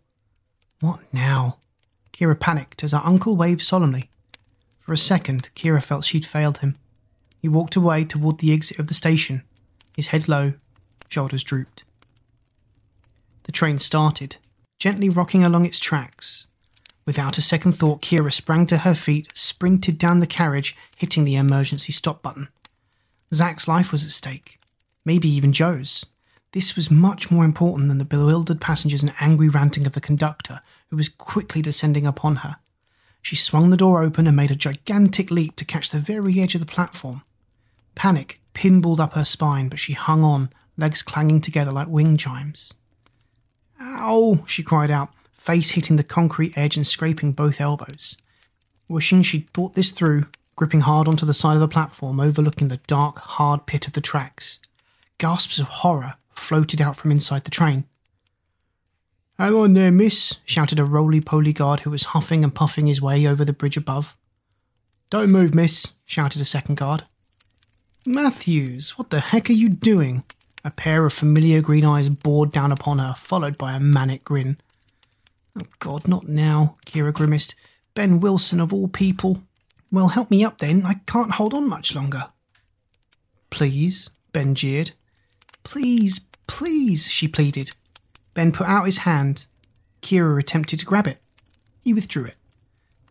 What 0.80 1.02
now? 1.14 1.58
Kira 2.14 2.40
panicked 2.40 2.86
as 2.86 2.94
her 2.94 3.02
uncle 3.04 3.36
waved 3.36 3.62
solemnly. 3.62 4.10
For 4.80 4.94
a 4.94 4.98
second, 4.98 5.50
Kira 5.56 5.84
felt 5.84 6.06
she'd 6.06 6.26
failed 6.26 6.60
him. 6.60 6.78
He 7.42 7.50
walked 7.50 7.76
away 7.76 8.06
toward 8.06 8.38
the 8.38 8.54
exit 8.54 8.80
of 8.80 8.88
the 8.88 8.94
station, 8.94 9.44
his 9.96 10.08
head 10.08 10.30
low, 10.30 10.54
shoulders 11.10 11.44
drooped. 11.44 11.84
The 13.44 13.52
train 13.52 13.80
started, 13.80 14.38
gently 14.80 15.10
rocking 15.10 15.44
along 15.44 15.66
its 15.66 15.80
tracks. 15.80 16.48
Without 17.06 17.38
a 17.38 17.42
second 17.42 17.74
thought, 17.74 18.02
Kira 18.02 18.34
sprang 18.34 18.66
to 18.68 18.80
her 18.80 18.96
feet, 18.96 19.30
sprinted 19.36 19.98
down 19.98 20.20
the 20.20 20.28
carriage, 20.28 20.76
hitting 20.98 21.24
the 21.24 21.36
emergency 21.36 21.92
stop 21.92 22.24
button. 22.24 22.50
Zack's 23.34 23.68
life 23.68 23.92
was 23.92 24.04
at 24.04 24.12
stake, 24.12 24.60
maybe 25.04 25.30
even 25.30 25.54
Joe's. 25.54 26.06
This 26.54 26.76
was 26.76 26.90
much 26.90 27.30
more 27.30 27.46
important 27.46 27.90
than 27.90 27.98
the 27.98 28.06
bewildered 28.06 28.62
passengers 28.62 29.04
and 29.04 29.14
angry 29.20 29.50
ranting 29.50 29.86
of 29.86 29.94
the 29.94 30.02
conductor, 30.02 30.62
who 30.90 30.96
was 30.96 31.10
quickly 31.10 31.62
descending 31.62 32.08
upon 32.08 32.38
her. 32.38 32.58
She 33.22 33.36
swung 33.36 33.70
the 33.70 33.78
door 33.78 34.02
open 34.02 34.26
and 34.26 34.36
made 34.38 34.52
a 34.52 34.56
gigantic 34.56 35.30
leap 35.30 35.56
to 35.58 35.66
catch 35.66 35.90
the 35.90 36.00
very 36.00 36.40
edge 36.40 36.56
of 36.56 36.62
the 36.62 36.66
platform. 36.66 37.24
Panic 37.94 38.40
pinballed 38.54 39.00
up 39.00 39.14
her 39.14 39.26
spine, 39.26 39.68
but 39.68 39.80
she 39.80 39.94
hung 39.94 40.24
on, 40.24 40.50
legs 40.78 41.02
clanging 41.02 41.42
together 41.42 41.72
like 41.72 41.88
wing 41.88 42.18
chimes. 42.18 42.74
Ow! 43.82 44.44
she 44.48 44.64
cried 44.64 44.92
out, 44.92 45.10
face 45.38 45.72
hitting 45.72 45.96
the 45.96 46.04
concrete 46.04 46.58
edge 46.58 46.76
and 46.76 46.88
scraping 46.88 47.32
both 47.32 47.62
elbows. 47.62 48.18
Wishing 48.88 49.24
she'd 49.24 49.50
thought 49.52 49.76
this 49.76 49.92
through, 49.92 50.26
gripping 50.56 50.82
hard 50.82 51.08
onto 51.08 51.26
the 51.26 51.34
side 51.34 51.56
of 51.56 51.60
the 51.60 51.68
platform 51.68 52.20
overlooking 52.20 52.68
the 52.68 52.80
dark, 52.88 53.20
hard 53.20 53.66
pit 53.66 53.88
of 53.88 53.94
the 53.94 54.02
tracks. 54.02 54.60
Gasps 55.18 55.60
of 55.60 55.68
horror 55.68 56.16
floated 56.36 56.82
out 56.82 56.96
from 56.96 57.12
inside 57.12 57.44
the 57.44 57.52
train. 57.52 57.86
Hang 59.38 59.54
on 59.54 59.74
there, 59.74 59.92
miss, 59.92 60.38
shouted 60.46 60.80
a 60.80 60.86
roly 60.86 61.20
poly 61.20 61.52
guard 61.52 61.82
who 61.82 61.90
was 61.90 62.04
huffing 62.04 62.44
and 62.44 62.56
puffing 62.56 62.88
his 62.88 63.02
way 63.02 63.26
over 63.28 63.44
the 63.44 63.54
bridge 63.54 63.76
above. 63.76 64.16
Don't 65.10 65.32
move, 65.32 65.54
miss, 65.54 65.94
shouted 66.06 66.42
a 66.42 66.46
second 66.46 66.76
guard. 66.76 67.04
Matthews, 68.06 68.98
what 68.98 69.10
the 69.10 69.20
heck 69.20 69.50
are 69.50 69.54
you 69.54 69.68
doing? 69.68 70.24
A 70.66 70.72
pair 70.72 71.06
of 71.06 71.14
familiar 71.14 71.62
green 71.62 71.86
eyes 71.86 72.10
bored 72.10 72.52
down 72.52 72.72
upon 72.72 72.98
her, 72.98 73.14
followed 73.20 73.56
by 73.56 73.74
a 73.74 73.80
manic 73.80 74.24
grin. 74.24 74.58
Oh, 75.56 75.68
God, 75.78 76.08
not 76.08 76.28
now, 76.28 76.78
Kira 76.88 77.14
grimaced. 77.14 77.54
Ben 77.94 78.20
Wilson, 78.20 78.60
of 78.60 78.74
all 78.74 78.88
people. 78.88 79.44
Well, 79.92 80.08
help 80.08 80.32
me 80.32 80.44
up 80.44 80.58
then. 80.58 80.84
I 80.84 80.96
can't 81.06 81.34
hold 81.34 81.54
on 81.54 81.70
much 81.70 81.94
longer. 81.94 82.30
Please, 83.52 84.10
Ben 84.34 84.56
jeered. 84.56 84.92
Please, 85.64 86.22
please, 86.48 87.08
she 87.08 87.28
pleaded. 87.28 87.70
Ben 88.34 88.52
put 88.52 88.68
out 88.68 88.88
his 88.88 88.98
hand. 88.98 89.46
Kira 90.02 90.40
attempted 90.40 90.80
to 90.80 90.86
grab 90.86 91.06
it. 91.06 91.20
He 91.84 91.94
withdrew 91.94 92.26
it. 92.26 92.36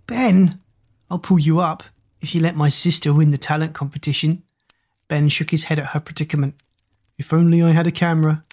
Ben, 0.09 0.60
I'll 1.09 1.20
pull 1.20 1.39
you 1.39 1.60
up 1.60 1.85
if 2.20 2.35
you 2.35 2.40
let 2.40 2.56
my 2.56 2.68
sister 2.68 3.14
win 3.14 3.31
the 3.31 3.39
talent 3.39 3.74
competition. 3.74 4.43
Ben 5.06 5.28
shook 5.28 5.51
his 5.51 5.64
head 5.64 5.78
at 5.78 5.86
her 5.86 6.01
predicament. 6.01 6.56
If 7.18 7.32
only 7.32 7.62
I 7.62 7.70
had 7.70 7.86
a 7.86 7.92
camera. 7.92 8.44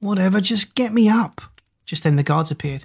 Whatever, 0.00 0.40
just 0.40 0.74
get 0.74 0.92
me 0.92 1.08
up. 1.08 1.40
Just 1.84 2.02
then 2.02 2.16
the 2.16 2.22
guards 2.22 2.50
appeared. 2.50 2.84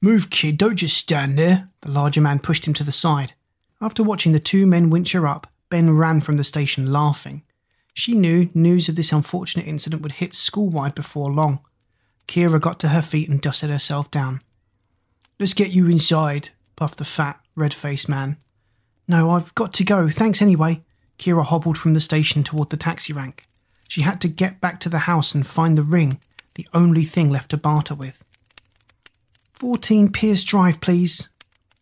Move, 0.00 0.30
kid, 0.30 0.56
don't 0.56 0.76
just 0.76 0.96
stand 0.96 1.38
there. 1.38 1.68
The 1.80 1.90
larger 1.90 2.20
man 2.20 2.38
pushed 2.38 2.66
him 2.66 2.74
to 2.74 2.84
the 2.84 2.92
side. 2.92 3.32
After 3.80 4.02
watching 4.02 4.32
the 4.32 4.40
two 4.40 4.66
men 4.66 4.90
winch 4.90 5.12
her 5.12 5.26
up, 5.26 5.46
Ben 5.70 5.96
ran 5.96 6.20
from 6.20 6.36
the 6.36 6.44
station 6.44 6.92
laughing. 6.92 7.42
She 7.94 8.14
knew 8.14 8.48
news 8.54 8.88
of 8.88 8.94
this 8.94 9.12
unfortunate 9.12 9.66
incident 9.66 10.02
would 10.02 10.12
hit 10.12 10.34
school-wide 10.34 10.94
before 10.94 11.32
long. 11.32 11.60
Kira 12.28 12.60
got 12.60 12.78
to 12.80 12.88
her 12.88 13.02
feet 13.02 13.28
and 13.28 13.40
dusted 13.40 13.70
herself 13.70 14.10
down. 14.10 14.40
Let's 15.40 15.54
get 15.54 15.70
you 15.72 15.88
inside, 15.88 16.50
puffed 16.76 16.98
the 16.98 17.04
fat, 17.04 17.40
red 17.56 17.74
faced 17.74 18.08
man. 18.08 18.36
No, 19.08 19.30
I've 19.30 19.54
got 19.56 19.72
to 19.74 19.84
go. 19.84 20.08
Thanks 20.08 20.40
anyway. 20.40 20.82
Kira 21.18 21.44
hobbled 21.44 21.76
from 21.76 21.94
the 21.94 22.00
station 22.00 22.44
toward 22.44 22.70
the 22.70 22.76
taxi 22.76 23.12
rank. 23.12 23.47
She 23.88 24.02
had 24.02 24.20
to 24.20 24.28
get 24.28 24.60
back 24.60 24.78
to 24.80 24.88
the 24.88 25.00
house 25.00 25.34
and 25.34 25.46
find 25.46 25.76
the 25.76 25.82
ring, 25.82 26.20
the 26.54 26.68
only 26.74 27.04
thing 27.04 27.30
left 27.30 27.50
to 27.50 27.56
barter 27.56 27.94
with. 27.94 28.22
14 29.54 30.12
Pierce 30.12 30.44
Drive, 30.44 30.80
please. 30.80 31.30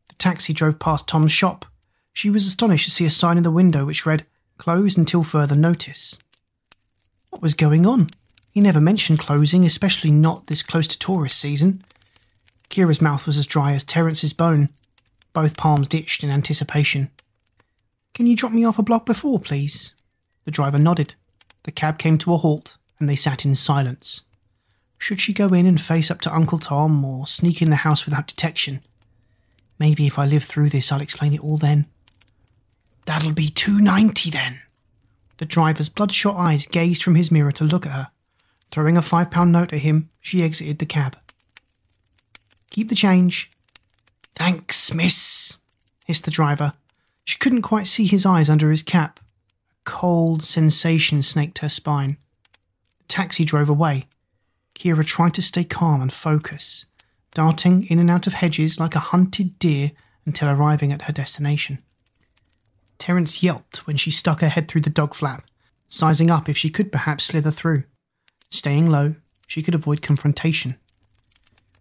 The 0.09 0.15
taxi 0.15 0.55
drove 0.55 0.79
past 0.79 1.09
Tom's 1.09 1.33
shop. 1.33 1.67
She 2.15 2.31
was 2.31 2.47
astonished 2.47 2.87
to 2.87 2.91
see 2.91 3.05
a 3.05 3.11
sign 3.11 3.37
in 3.37 3.43
the 3.43 3.51
window 3.51 3.85
which 3.85 4.07
read, 4.07 4.25
Closed 4.57 4.97
until 4.97 5.23
further 5.23 5.55
notice. 5.55 6.19
What 7.29 7.43
was 7.43 7.53
going 7.53 7.85
on? 7.85 8.09
He 8.51 8.63
never 8.63 8.81
mentioned 8.81 9.19
closing, 9.19 9.67
especially 9.67 10.11
not 10.11 10.47
this 10.47 10.63
close 10.63 10.89
to 10.89 10.99
tourist 10.99 11.39
season. 11.39 11.85
Kira's 12.71 13.03
mouth 13.03 13.27
was 13.27 13.37
as 13.37 13.47
dry 13.47 13.73
as 13.73 13.85
Terence's 13.85 14.33
bone. 14.33 14.71
Both 15.35 15.59
palms 15.59 15.89
ditched 15.89 16.25
in 16.25 16.31
anticipation. 16.31 17.11
Can 18.15 18.27
you 18.27 18.35
drop 18.35 18.53
me 18.53 18.65
off 18.65 18.79
a 18.79 18.83
block 18.83 19.05
before, 19.05 19.39
please? 19.39 19.95
The 20.47 20.51
driver 20.51 20.79
nodded. 20.79 21.15
The 21.67 21.73
cab 21.73 21.99
came 21.99 22.17
to 22.19 22.33
a 22.33 22.39
halt, 22.39 22.77
and 22.99 23.09
they 23.09 23.17
sat 23.17 23.45
in 23.45 23.57
silence. 23.57 24.23
Should 24.99 25.21
she 25.21 25.35
go 25.35 25.49
in 25.49 25.67
and 25.67 25.81
face 25.81 26.11
up 26.11 26.21
to 26.23 26.35
Uncle 26.35 26.61
Tom, 26.61 27.05
or 27.05 27.27
sneak 27.27 27.61
in 27.61 27.71
the 27.71 27.77
house 27.77 28.07
without 28.07 28.29
detection? 28.29 28.83
Maybe 29.79 30.07
if 30.07 30.17
I 30.17 30.27
live 30.27 30.45
through 30.45 30.71
this, 30.71 30.91
I'll 30.91 31.01
explain 31.01 31.35
it 31.35 31.43
all 31.43 31.59
then. 31.59 31.87
That'll 33.05 33.33
be 33.33 33.49
two 33.49 33.79
ninety 33.81 34.31
then. 34.31 34.61
The 35.39 35.45
driver's 35.45 35.89
bloodshot 35.89 36.37
eyes 36.37 36.67
gazed 36.67 37.03
from 37.03 37.17
his 37.17 37.33
mirror 37.33 37.53
to 37.53 37.65
look 37.65 37.85
at 37.85 37.93
her. 37.93 38.09
Throwing 38.71 38.97
a 38.97 39.03
five 39.03 39.31
pound 39.31 39.51
note 39.51 39.73
at 39.73 39.81
him, 39.81 40.09
she 40.21 40.43
exited 40.43 40.79
the 40.79 40.87
cab. 40.87 41.19
Keep 42.71 42.89
the 42.89 42.95
change. 42.95 43.51
Thanks, 44.37 44.95
miss, 44.95 45.59
hissed 46.07 46.25
the 46.25 46.31
driver. 46.31 46.75
She 47.25 47.39
couldn't 47.39 47.63
quite 47.63 47.89
see 47.89 48.07
his 48.07 48.25
eyes 48.25 48.49
under 48.49 48.71
his 48.71 48.83
cap. 48.83 49.19
Cold 49.87 50.43
sensation 50.43 51.23
snaked 51.23 51.61
her 51.61 51.69
spine. 51.71 52.19
The 52.99 53.05
taxi 53.09 53.45
drove 53.47 53.71
away. 53.71 54.07
Kira 54.75 55.07
tried 55.07 55.33
to 55.35 55.43
stay 55.43 55.65
calm 55.65 56.03
and 56.03 56.13
focus, 56.13 56.85
darting 57.33 57.87
in 57.87 57.99
and 57.99 58.11
out 58.11 58.27
of 58.27 58.35
hedges 58.35 58.79
like 58.79 58.95
a 58.95 58.99
hunted 59.15 59.59
deer 59.59 59.93
until 60.27 60.51
arriving 60.51 60.93
at 60.93 61.03
her 61.03 61.13
destination. 61.13 61.79
Terence 62.99 63.43
yelped 63.43 63.87
when 63.87 63.97
she 63.97 64.11
stuck 64.11 64.41
her 64.41 64.49
head 64.49 64.69
through 64.69 64.81
the 64.83 64.91
dog 64.91 65.15
flap, 65.15 65.47
sizing 65.89 66.31
up 66.31 66.49
if 66.49 66.59
she 66.59 66.69
could 66.69 66.91
perhaps 66.91 67.25
slither 67.25 67.53
through. 67.53 67.85
Staying 68.51 68.91
low, 68.91 69.15
she 69.47 69.63
could 69.63 69.75
avoid 69.75 70.03
confrontation. 70.03 70.77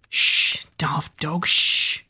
Shh, 0.10 0.65
daft 0.77 1.19
dog, 1.19 1.48
shh. 1.48 2.03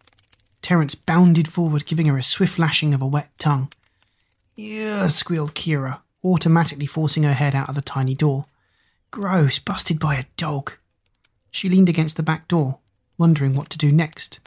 Terence 0.62 0.94
bounded 0.94 1.48
forward, 1.48 1.86
giving 1.86 2.08
her 2.08 2.18
a 2.18 2.24
swift 2.24 2.60
lashing 2.60 2.94
of 2.94 3.02
a 3.02 3.08
wet 3.08 3.32
tongue. 3.40 3.72
Yeah, 4.56 5.08
squealed 5.10 5.54
Kira, 5.54 6.00
automatically 6.24 6.86
forcing 6.86 7.24
her 7.24 7.34
head 7.34 7.54
out 7.54 7.68
of 7.70 7.76
the 7.76 7.82
tiny 7.82 8.16
door. 8.16 8.46
Gross, 9.12 9.60
busted 9.60 10.00
by 10.00 10.16
a 10.16 10.26
dog. 10.38 10.74
She 11.52 11.70
leaned 11.70 11.90
against 11.90 12.18
the 12.18 12.24
back 12.24 12.48
door, 12.48 12.80
wondering 13.18 13.54
what 13.54 13.70
to 13.72 13.78
do 13.78 13.92
next. 13.92 14.40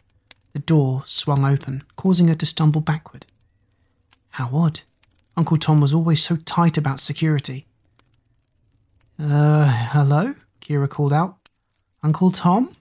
The 0.55 0.59
door 0.61 1.03
swung 1.05 1.45
open, 1.45 1.83
causing 1.97 2.29
her 2.29 2.35
to 2.37 2.47
stumble 2.47 2.81
backward. 2.81 3.27
How 4.31 4.51
odd. 4.53 4.81
Uncle 5.37 5.57
Tom 5.57 5.81
was 5.81 5.95
always 5.95 6.23
so 6.23 6.37
tight 6.37 6.77
about 6.77 7.01
security. 7.01 7.67
Uh, 9.19 9.89
hello? 9.93 10.35
Kira 10.61 10.89
called 10.89 11.13
out. 11.13 11.37
Uncle 12.03 12.33
Tom? 12.33 12.75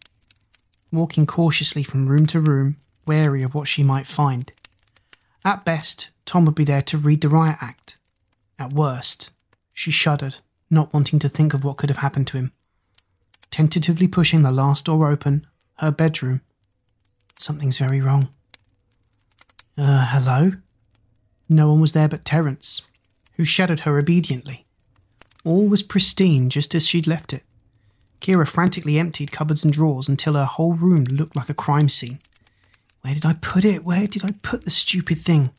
Walking 0.91 1.25
cautiously 1.25 1.83
from 1.83 2.07
room 2.07 2.25
to 2.27 2.39
room, 2.39 2.77
wary 3.05 3.43
of 3.43 3.53
what 3.53 3.67
she 3.67 3.83
might 3.83 4.07
find. 4.07 4.51
At 5.43 5.65
best, 5.65 6.09
Tom 6.27 6.43
would 6.45 6.55
be 6.55 6.65
there 6.65 6.81
to 6.83 6.97
read 6.97 7.21
the 7.21 7.29
riot 7.29 7.57
act. 7.61 7.97
At 8.59 8.73
worst, 8.73 9.29
she 9.73 9.91
shuddered, 9.91 10.35
not 10.69 10.93
wanting 10.93 11.19
to 11.19 11.29
think 11.29 11.53
of 11.53 11.63
what 11.63 11.77
could 11.77 11.89
have 11.89 11.99
happened 11.99 12.27
to 12.27 12.37
him. 12.37 12.51
Tentatively 13.49 14.09
pushing 14.09 14.43
the 14.43 14.51
last 14.51 14.85
door 14.85 15.09
open, 15.09 15.47
her 15.75 15.89
bedroom. 15.89 16.41
Something's 17.39 17.77
very 17.77 18.01
wrong. 18.01 18.29
Uh, 19.77 20.05
hello? 20.09 20.51
No 21.47 21.69
one 21.69 21.79
was 21.79 21.93
there 21.93 22.09
but 22.09 22.25
Terence, 22.25 22.81
who 23.37 23.45
shadowed 23.45 23.81
her 23.81 23.97
obediently. 23.97 24.65
All 25.45 25.69
was 25.69 25.81
pristine 25.81 26.49
just 26.49 26.75
as 26.75 26.85
she'd 26.85 27.07
left 27.07 27.31
it. 27.31 27.43
Kira 28.19 28.45
frantically 28.45 28.99
emptied 28.99 29.31
cupboards 29.31 29.63
and 29.63 29.71
drawers 29.71 30.09
until 30.09 30.33
her 30.33 30.43
whole 30.43 30.73
room 30.73 31.05
looked 31.05 31.37
like 31.37 31.47
a 31.47 31.53
crime 31.53 31.87
scene. 31.87 32.19
Where 33.01 33.13
did 33.13 33.25
I 33.25 33.33
put 33.33 33.63
it? 33.63 33.85
Where 33.85 34.07
did 34.07 34.25
I 34.25 34.31
put 34.41 34.65
the 34.65 34.71
stupid 34.71 35.19
thing? 35.19 35.51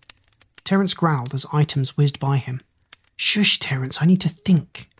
Terence 0.69 0.93
growled 0.93 1.33
as 1.33 1.47
items 1.51 1.97
whizzed 1.97 2.21
by 2.21 2.37
him. 2.37 2.61
Shush, 3.17 3.59
Terence, 3.59 4.03
I 4.03 4.05
need 4.05 4.21
to 4.21 4.29
think. 4.29 4.91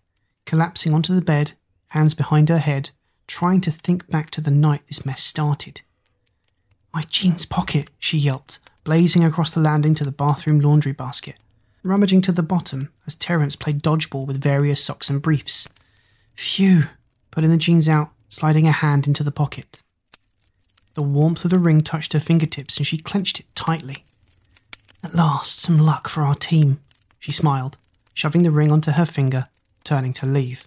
Collapsing 0.47 0.95
onto 0.95 1.15
the 1.15 1.21
bed, 1.21 1.53
hands 1.89 2.15
behind 2.15 2.49
her 2.49 2.57
head, 2.57 2.89
trying 3.27 3.61
to 3.61 3.71
think 3.71 4.09
back 4.09 4.31
to 4.31 4.41
the 4.41 4.51
night 4.51 4.81
this 4.89 5.05
mess 5.05 5.23
started. 5.23 5.83
My 6.95 7.03
jeans 7.03 7.45
pocket, 7.45 7.91
she 7.99 8.17
yelped, 8.17 8.61
blazing 8.83 9.23
across 9.23 9.51
the 9.51 9.61
landing 9.61 9.95
to 9.97 10.05
the 10.05 10.11
bathroom 10.11 10.59
laundry 10.59 10.93
basket, 10.93 11.37
rummaging 11.83 12.23
to 12.23 12.33
the 12.33 12.43
bottom 12.43 12.91
as 13.07 13.15
Terence 13.15 13.55
played 13.55 13.83
dodgeball 13.83 14.27
with 14.27 14.41
various 14.41 14.83
socks 14.83 15.11
and 15.11 15.21
briefs. 15.21 15.69
Phew, 16.35 16.85
putting 17.31 17.51
the 17.51 17.59
jeans 17.59 17.91
out, 17.91 18.09
sliding 18.31 18.67
a 18.67 18.73
hand 18.73 19.07
into 19.07 19.23
the 19.23 19.31
pocket. 19.31 19.81
The 20.95 21.03
warmth 21.03 21.45
of 21.45 21.51
the 21.51 21.59
ring 21.59 21.83
touched 21.83 22.15
her 22.15 22.21
fingertips 22.21 22.79
and 22.79 22.87
she 22.87 22.97
clenched 22.97 23.41
it 23.41 23.55
tightly. 23.55 24.07
At 25.03 25.15
last, 25.15 25.59
some 25.59 25.79
luck 25.79 26.09
for 26.09 26.23
our 26.23 26.35
team, 26.35 26.81
she 27.19 27.33
smiled, 27.33 27.77
shoving 28.15 28.43
the 28.43 28.51
ring 28.51 28.73
onto 28.73 28.93
her 28.93 29.07
finger, 29.07 29.49
turning 29.85 30.13
to 30.15 30.27
leave. 30.27 30.67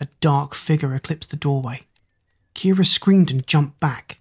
A 0.00 0.08
dark 0.20 0.54
figure 0.54 0.94
eclipsed 0.94 1.30
the 1.30 1.36
doorway. 1.36 1.84
Kira 2.54 2.84
screamed 2.86 3.30
and 3.30 3.46
jumped 3.46 3.80
back. 3.80 4.20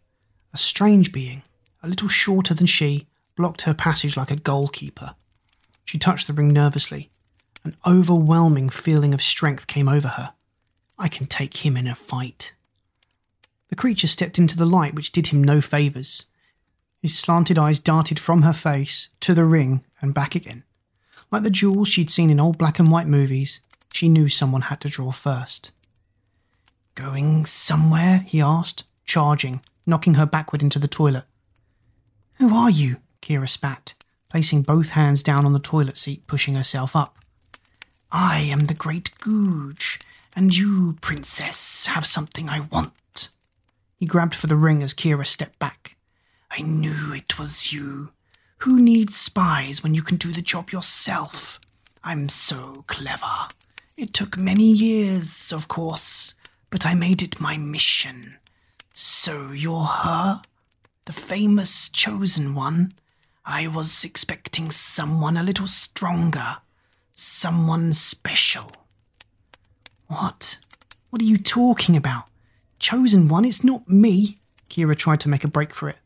A 0.54 0.58
strange 0.58 1.12
being, 1.12 1.42
a 1.82 1.88
little 1.88 2.08
shorter 2.08 2.54
than 2.54 2.68
she, 2.68 3.08
blocked 3.36 3.62
her 3.62 3.74
passage 3.74 4.16
like 4.16 4.32
a 4.32 4.36
goalkeeper. 4.36 5.16
She 5.84 5.98
touched 5.98 6.28
the 6.28 6.34
ring 6.34 6.48
nervously. 6.48 7.10
An 7.64 7.76
overwhelming 7.86 8.70
feeling 8.70 9.14
of 9.14 9.22
strength 9.22 9.68
came 9.68 9.90
over 9.90 10.10
her. 10.10 10.34
I 11.00 11.08
can 11.08 11.28
take 11.28 11.66
him 11.66 11.76
in 11.76 11.88
a 11.88 11.96
fight. 11.96 12.54
The 13.70 13.76
creature 13.76 14.08
stepped 14.08 14.38
into 14.38 14.58
the 14.58 14.66
light, 14.66 14.94
which 14.94 15.12
did 15.12 15.28
him 15.28 15.44
no 15.44 15.60
favours. 15.60 16.28
His 17.04 17.20
slanted 17.20 17.60
eyes 17.60 17.82
darted 17.82 18.18
from 18.18 18.44
her 18.44 18.54
face 18.54 19.10
to 19.20 19.34
the 19.34 19.44
ring 19.44 19.84
and 20.02 20.14
back 20.14 20.36
again. 20.36 20.64
Like 21.32 21.44
the 21.44 21.50
jewels 21.50 21.90
she'd 21.90 22.10
seen 22.10 22.30
in 22.30 22.40
old 22.40 22.58
black 22.58 22.80
and 22.80 22.90
white 22.90 23.08
movies, 23.08 23.60
she 23.92 24.08
knew 24.08 24.30
someone 24.30 24.62
had 24.62 24.80
to 24.80 24.88
draw 24.88 25.12
first. 25.12 25.74
Going 26.96 27.46
somewhere? 27.46 28.20
he 28.20 28.40
asked, 28.40 28.86
charging, 29.04 29.60
knocking 29.86 30.14
her 30.14 30.26
backward 30.26 30.64
into 30.64 30.80
the 30.80 30.88
toilet. 30.88 31.26
Who 32.36 32.56
are 32.56 32.70
you? 32.70 33.02
Kira 33.22 33.50
spat, 33.50 33.96
placing 34.30 34.62
both 34.62 34.92
hands 34.92 35.24
down 35.24 35.46
on 35.46 35.52
the 35.52 35.60
toilet 35.60 35.98
seat, 35.98 36.26
pushing 36.26 36.54
herself 36.54 36.96
up. 36.96 37.18
I 38.14 38.40
am 38.40 38.62
the 38.62 38.74
great 38.74 39.12
Googe, 39.20 40.02
and 40.38 40.56
you, 40.56 40.98
princess, 41.02 41.88
have 41.88 42.06
something 42.06 42.48
I 42.48 42.62
want. 42.62 43.28
He 43.98 44.06
grabbed 44.06 44.36
for 44.36 44.48
the 44.48 44.56
ring 44.56 44.82
as 44.82 44.94
Kira 44.94 45.28
stepped 45.28 45.60
back. 45.60 45.93
I 46.56 46.62
knew 46.62 47.14
it 47.16 47.40
was 47.40 47.74
you. 47.74 48.12
Who 48.60 48.80
needs 48.80 49.18
spies 49.18 49.82
when 49.82 49.96
you 49.96 50.04
can 50.04 50.18
do 50.18 50.32
the 50.32 50.42
job 50.44 50.70
yourself? 50.70 51.60
I'm 52.04 52.30
so 52.30 52.84
clever. 52.86 53.48
It 53.98 54.14
took 54.14 54.38
many 54.38 54.66
years, 54.66 55.52
of 55.52 55.68
course, 55.68 56.36
but 56.70 56.86
I 56.86 56.94
made 56.94 57.24
it 57.24 57.40
my 57.40 57.58
mission. 57.58 58.36
So 58.94 59.52
you're 59.52 59.84
her? 59.86 60.44
The 61.06 61.14
famous 61.14 61.90
chosen 61.90 62.54
one? 62.54 62.94
I 63.44 63.66
was 63.66 64.04
expecting 64.04 64.70
someone 64.70 65.38
a 65.38 65.44
little 65.44 65.68
stronger, 65.68 66.58
someone 67.14 67.94
special. 67.94 68.72
What? 70.06 70.60
What 71.10 71.20
are 71.20 71.26
you 71.26 71.38
talking 71.38 71.98
about? 71.98 72.26
Chosen 72.78 73.28
one? 73.28 73.44
It's 73.44 73.64
not 73.64 73.90
me. 73.90 74.38
Kira 74.70 74.96
tried 74.96 75.20
to 75.22 75.30
make 75.30 75.44
a 75.44 75.48
break 75.48 75.74
for 75.74 75.90
it. 75.90 75.98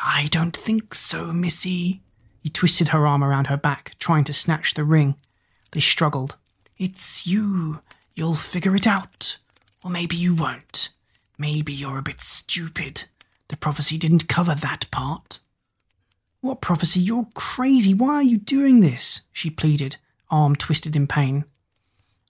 I 0.00 0.28
don't 0.30 0.56
think 0.56 0.94
so, 0.94 1.32
Missy. 1.32 2.02
He 2.42 2.48
twisted 2.48 2.88
her 2.88 3.06
arm 3.06 3.22
around 3.22 3.48
her 3.48 3.56
back, 3.56 3.94
trying 3.98 4.24
to 4.24 4.32
snatch 4.32 4.74
the 4.74 4.84
ring. 4.84 5.16
They 5.72 5.80
struggled. 5.80 6.36
It's 6.78 7.26
you. 7.26 7.80
You'll 8.14 8.34
figure 8.34 8.74
it 8.74 8.86
out. 8.86 9.36
Or 9.84 9.90
maybe 9.90 10.16
you 10.16 10.34
won't. 10.34 10.88
Maybe 11.38 11.72
you're 11.72 11.98
a 11.98 12.02
bit 12.02 12.20
stupid. 12.20 13.04
The 13.48 13.56
prophecy 13.56 13.98
didn't 13.98 14.28
cover 14.28 14.54
that 14.54 14.90
part. 14.90 15.40
What 16.40 16.62
prophecy? 16.62 17.00
You're 17.00 17.28
crazy. 17.34 17.92
Why 17.92 18.14
are 18.14 18.22
you 18.22 18.38
doing 18.38 18.80
this? 18.80 19.22
She 19.32 19.50
pleaded, 19.50 19.96
arm 20.30 20.56
twisted 20.56 20.96
in 20.96 21.06
pain. 21.06 21.44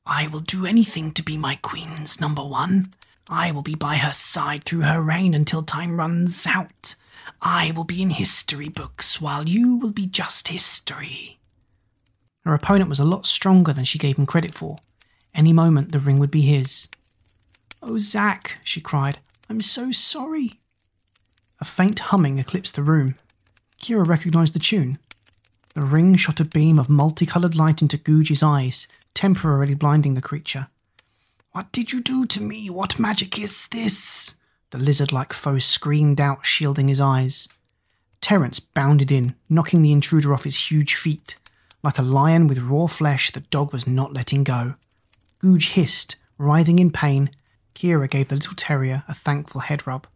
I 0.04 0.26
will 0.26 0.40
do 0.40 0.66
anything 0.66 1.12
to 1.12 1.22
be 1.22 1.36
my 1.36 1.54
queen's 1.56 2.20
number 2.20 2.44
one. 2.44 2.92
I 3.28 3.52
will 3.52 3.62
be 3.62 3.76
by 3.76 3.96
her 3.96 4.12
side 4.12 4.64
through 4.64 4.80
her 4.80 5.00
reign 5.00 5.34
until 5.34 5.62
time 5.62 5.96
runs 5.96 6.46
out. 6.46 6.96
I 7.42 7.72
will 7.72 7.84
be 7.84 8.02
in 8.02 8.10
history 8.10 8.68
books 8.68 9.20
while 9.20 9.48
you 9.48 9.76
will 9.76 9.92
be 9.92 10.06
just 10.06 10.48
history. 10.48 11.38
Her 12.44 12.54
opponent 12.54 12.88
was 12.88 13.00
a 13.00 13.04
lot 13.04 13.26
stronger 13.26 13.72
than 13.72 13.84
she 13.84 13.98
gave 13.98 14.16
him 14.16 14.26
credit 14.26 14.54
for. 14.54 14.76
Any 15.34 15.52
moment 15.52 15.92
the 15.92 16.00
ring 16.00 16.18
would 16.18 16.30
be 16.30 16.42
his. 16.42 16.88
Oh, 17.82 17.98
Zack, 17.98 18.60
she 18.64 18.80
cried, 18.80 19.18
I'm 19.48 19.60
so 19.60 19.92
sorry. 19.92 20.52
A 21.60 21.64
faint 21.64 21.98
humming 21.98 22.38
eclipsed 22.38 22.74
the 22.74 22.82
room. 22.82 23.16
Kira 23.82 24.06
recognized 24.06 24.54
the 24.54 24.58
tune. 24.58 24.98
The 25.74 25.82
ring 25.82 26.16
shot 26.16 26.40
a 26.40 26.44
beam 26.44 26.78
of 26.78 26.88
multicolored 26.88 27.56
light 27.56 27.80
into 27.80 27.96
Googe's 27.96 28.42
eyes, 28.42 28.88
temporarily 29.14 29.74
blinding 29.74 30.14
the 30.14 30.22
creature. 30.22 30.68
What 31.52 31.72
did 31.72 31.92
you 31.92 32.00
do 32.00 32.26
to 32.26 32.42
me? 32.42 32.70
What 32.70 32.98
magic 32.98 33.38
is 33.38 33.68
this? 33.68 34.34
The 34.70 34.78
lizard 34.78 35.12
like 35.12 35.32
foe 35.32 35.58
screamed 35.58 36.20
out, 36.20 36.46
shielding 36.46 36.88
his 36.88 37.00
eyes. 37.00 37.48
Terence 38.20 38.60
bounded 38.60 39.10
in, 39.10 39.34
knocking 39.48 39.82
the 39.82 39.92
intruder 39.92 40.32
off 40.32 40.44
his 40.44 40.70
huge 40.70 40.94
feet. 40.94 41.36
Like 41.82 41.98
a 41.98 42.02
lion 42.02 42.46
with 42.46 42.58
raw 42.58 42.86
flesh, 42.86 43.32
the 43.32 43.40
dog 43.40 43.72
was 43.72 43.86
not 43.86 44.12
letting 44.12 44.44
go. 44.44 44.74
Googe 45.42 45.72
hissed, 45.72 46.16
writhing 46.38 46.78
in 46.78 46.90
pain. 46.90 47.30
Kira 47.74 48.08
gave 48.08 48.28
the 48.28 48.36
little 48.36 48.54
terrier 48.54 49.02
a 49.08 49.14
thankful 49.14 49.62
head 49.62 49.86
rub. 49.86 50.06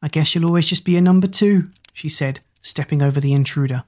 I 0.00 0.08
guess 0.08 0.34
you'll 0.34 0.46
always 0.46 0.66
just 0.66 0.84
be 0.84 0.96
a 0.96 1.00
number 1.00 1.28
two, 1.28 1.70
she 1.92 2.08
said, 2.08 2.40
stepping 2.62 3.02
over 3.02 3.20
the 3.20 3.32
intruder. 3.32 3.84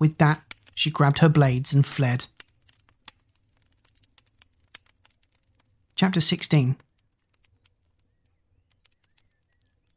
With 0.00 0.18
that, 0.18 0.42
she 0.74 0.90
grabbed 0.90 1.20
her 1.20 1.28
blades 1.28 1.72
and 1.72 1.86
fled. 1.86 2.26
Chapter 5.94 6.20
16 6.20 6.76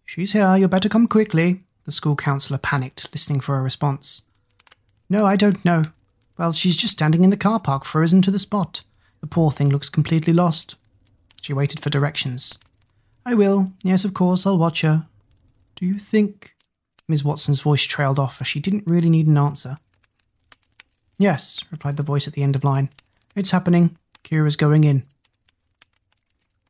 She's 0.09 0.31
here, 0.31 0.57
You'd 0.57 0.71
better 0.71 0.89
come 0.89 1.05
quickly. 1.05 1.65
The 1.85 1.91
school 1.91 2.15
counselor 2.15 2.57
panicked, 2.57 3.07
listening 3.13 3.41
for 3.41 3.59
a 3.59 3.61
response. 3.61 4.23
No, 5.07 5.23
I 5.23 5.35
don't 5.35 5.63
know. 5.63 5.83
Well, 6.35 6.51
she's 6.51 6.75
just 6.75 6.93
standing 6.93 7.23
in 7.23 7.29
the 7.29 7.37
car 7.37 7.59
park, 7.59 7.85
frozen 7.85 8.23
to 8.23 8.31
the 8.31 8.39
spot. 8.39 8.81
The 9.21 9.27
poor 9.27 9.51
thing 9.51 9.69
looks 9.69 9.87
completely 9.87 10.33
lost. 10.33 10.73
She 11.43 11.53
waited 11.53 11.79
for 11.79 11.91
directions. 11.91 12.57
I 13.23 13.35
will. 13.35 13.71
Yes, 13.83 14.03
of 14.03 14.15
course, 14.15 14.47
I'll 14.47 14.57
watch 14.57 14.81
her. 14.81 15.05
Do 15.75 15.85
you 15.85 15.93
think. 15.93 16.55
Miss 17.07 17.23
Watson's 17.23 17.61
voice 17.61 17.83
trailed 17.83 18.17
off 18.17 18.41
as 18.41 18.47
she 18.47 18.59
didn't 18.59 18.87
really 18.87 19.11
need 19.11 19.27
an 19.27 19.37
answer. 19.37 19.77
Yes, 21.19 21.63
replied 21.69 21.97
the 21.97 22.03
voice 22.03 22.27
at 22.27 22.33
the 22.33 22.41
end 22.41 22.55
of 22.55 22.63
line. 22.63 22.89
It's 23.35 23.51
happening. 23.51 23.95
Kira's 24.23 24.55
going 24.55 24.85
in. 24.85 25.03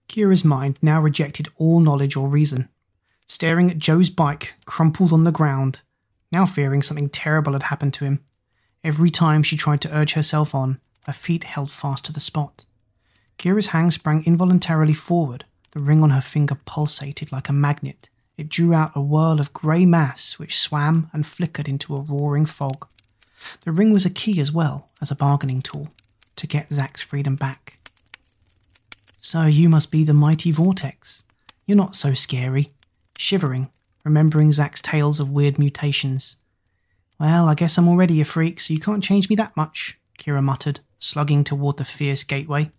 Kira's 0.10 0.44
mind 0.44 0.78
now 0.82 1.00
rejected 1.00 1.48
all 1.56 1.80
knowledge 1.80 2.18
or 2.18 2.28
reason. 2.28 2.68
Staring 3.30 3.70
at 3.70 3.78
Joe's 3.78 4.10
bike, 4.10 4.56
crumpled 4.66 5.14
on 5.14 5.24
the 5.24 5.32
ground, 5.32 5.82
now 6.32 6.48
fearing 6.48 6.82
something 6.82 7.10
terrible 7.10 7.54
had 7.54 7.64
happened 7.64 7.94
to 7.94 8.06
him. 8.06 8.24
Every 8.84 9.12
time 9.12 9.44
she 9.44 9.56
tried 9.56 9.82
to 9.82 9.96
urge 9.96 10.14
herself 10.14 10.56
on, 10.56 10.82
her 11.06 11.14
feet 11.14 11.44
held 11.44 11.70
fast 11.70 12.06
to 12.06 12.12
the 12.12 12.20
spot. 12.20 12.66
Kira's 13.38 13.68
hand 13.68 13.94
sprang 13.94 14.26
involuntarily 14.26 14.96
forward. 14.96 15.46
The 15.72 15.80
ring 15.80 16.02
on 16.02 16.10
her 16.10 16.22
finger 16.22 16.56
pulsated 16.66 17.32
like 17.32 17.48
a 17.48 17.54
magnet. 17.54 18.10
It 18.36 18.50
drew 18.50 18.74
out 18.74 18.96
a 18.96 19.02
whirl 19.02 19.40
of 19.40 19.54
grey 19.54 19.86
mass 19.86 20.40
which 20.40 20.60
swam 20.60 21.10
and 21.14 21.26
flickered 21.26 21.68
into 21.68 21.96
a 21.96 22.02
roaring 22.02 22.48
fog. 22.48 22.88
The 23.64 23.72
ring 23.72 23.94
was 23.94 24.06
a 24.06 24.10
key 24.10 24.42
as 24.42 24.52
well 24.52 24.90
as 25.02 25.12
a 25.12 25.16
bargaining 25.16 25.62
tool 25.62 25.90
to 26.36 26.48
get 26.48 26.74
Zack's 26.74 27.04
freedom 27.04 27.36
back. 27.36 27.78
So 29.20 29.44
you 29.44 29.70
must 29.70 29.92
be 29.92 30.04
the 30.04 30.14
mighty 30.14 30.52
Vortex. 30.52 31.24
You're 31.68 31.78
not 31.78 31.96
so 31.96 32.16
scary. 32.16 32.74
Shivering, 33.22 33.70
remembering 34.06 34.54
Zack's 34.54 34.82
tales 34.82 35.20
of 35.20 35.30
weird 35.30 35.60
mutations. 35.60 36.38
Well, 37.20 37.50
I 37.50 37.54
guess 37.54 37.78
I'm 37.78 37.90
already 37.90 38.22
a 38.22 38.26
freak, 38.26 38.62
so 38.62 38.74
you 38.74 38.80
can't 38.80 39.04
change 39.04 39.30
me 39.30 39.36
that 39.36 39.58
much, 39.58 40.00
Kira 40.18 40.42
muttered, 40.42 40.80
slugging 41.00 41.44
toward 41.44 41.76
the 41.76 41.84
fierce 41.84 42.24
gateway. 42.24 42.72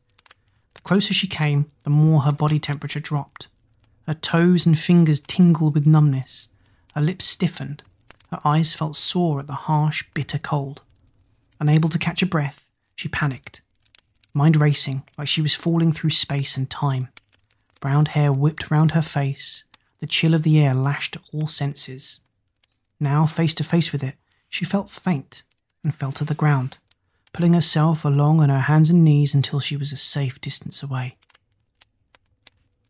The 0.72 0.80
closer 0.80 1.12
she 1.12 1.26
came, 1.26 1.70
the 1.82 1.90
more 1.90 2.22
her 2.22 2.32
body 2.32 2.58
temperature 2.58 3.00
dropped. 3.00 3.48
Her 4.06 4.14
toes 4.14 4.64
and 4.64 4.78
fingers 4.78 5.20
tingled 5.20 5.74
with 5.74 5.86
numbness. 5.86 6.48
Her 6.94 7.02
lips 7.02 7.26
stiffened. 7.26 7.82
Her 8.30 8.40
eyes 8.42 8.72
felt 8.72 8.96
sore 8.96 9.40
at 9.40 9.46
the 9.46 9.68
harsh, 9.68 10.04
bitter 10.14 10.38
cold. 10.38 10.80
Unable 11.60 11.90
to 11.90 11.98
catch 11.98 12.22
a 12.22 12.26
breath, 12.26 12.66
she 12.96 13.08
panicked 13.08 13.60
mind 14.32 14.56
racing 14.56 15.02
like 15.18 15.28
she 15.28 15.42
was 15.42 15.54
falling 15.54 15.92
through 15.92 16.10
space 16.10 16.56
and 16.56 16.70
time. 16.70 17.08
Brown 17.80 18.06
hair 18.06 18.32
whipped 18.32 18.70
round 18.70 18.92
her 18.92 19.02
face, 19.02 19.64
the 20.00 20.06
chill 20.06 20.34
of 20.34 20.42
the 20.42 20.58
air 20.58 20.74
lashed 20.74 21.16
all 21.32 21.46
senses. 21.46 22.20
Now, 22.98 23.26
face 23.26 23.54
to 23.54 23.64
face 23.64 23.92
with 23.92 24.02
it, 24.02 24.16
she 24.48 24.64
felt 24.64 24.90
faint 24.90 25.42
and 25.84 25.94
fell 25.94 26.12
to 26.12 26.24
the 26.24 26.34
ground, 26.34 26.78
pulling 27.32 27.54
herself 27.54 28.04
along 28.04 28.40
on 28.40 28.48
her 28.48 28.60
hands 28.60 28.90
and 28.90 29.04
knees 29.04 29.34
until 29.34 29.60
she 29.60 29.76
was 29.76 29.92
a 29.92 29.96
safe 29.96 30.40
distance 30.40 30.82
away. 30.82 31.16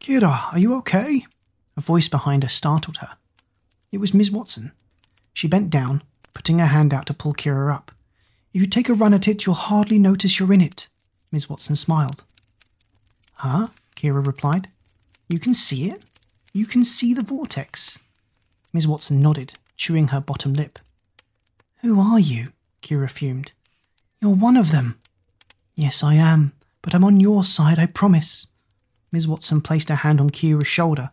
Kira, 0.01 0.53
are 0.53 0.59
you 0.59 0.75
okay? 0.77 1.27
A 1.77 1.81
voice 1.81 2.09
behind 2.09 2.43
her 2.43 2.49
startled 2.49 2.99
her. 2.99 3.11
It 3.93 3.99
was 3.99 4.15
Miss 4.15 4.31
Watson. 4.31 4.73
She 5.33 5.47
bent 5.47 5.71
down, 5.71 6.03
putting 6.33 6.59
her 6.59 6.67
hand 6.67 6.95
out 6.95 7.07
to 7.07 7.15
pull 7.15 7.35
Kira 7.35 7.73
up. 7.75 7.93
If 8.53 8.61
you 8.61 8.67
take 8.67 8.89
a 8.89 8.95
run 8.95 9.15
at 9.15 9.29
it, 9.29 9.47
you'll 9.47 9.55
hardly 9.55 9.99
notice 9.99 10.39
you're 10.39 10.53
in 10.53 10.61
it. 10.61 10.89
Miss 11.31 11.49
Watson 11.49 11.77
smiled. 11.77 12.25
Huh? 13.35 13.69
Kira 13.95 14.27
replied. 14.27 14.69
You 15.29 15.39
can 15.39 15.55
see 15.55 15.91
it? 15.91 16.03
You 16.53 16.67
can 16.67 16.83
see 16.83 17.15
the 17.15 17.23
vortex. 17.23 17.99
Miss 18.73 18.87
Watson 18.87 19.21
nodded, 19.21 19.55
chewing 19.77 20.09
her 20.09 20.21
bottom 20.21 20.53
lip. 20.53 20.79
Who 21.83 22.01
are 22.01 22.19
you? 22.19 22.53
Kira 22.83 23.11
fumed. 23.11 23.53
You're 24.21 24.35
one 24.35 24.57
of 24.57 24.73
them. 24.73 24.99
Yes, 25.75 26.03
I 26.03 26.15
am, 26.15 26.53
but 26.83 26.95
I'm 26.95 27.05
on 27.05 27.21
your 27.21 27.45
side, 27.45 27.79
I 27.79 27.87
promise. 27.87 28.49
Miss 29.13 29.27
Watson 29.27 29.61
placed 29.61 29.89
her 29.89 29.97
hand 29.97 30.21
on 30.21 30.31
Kira's 30.31 30.67
shoulder. 30.67 31.11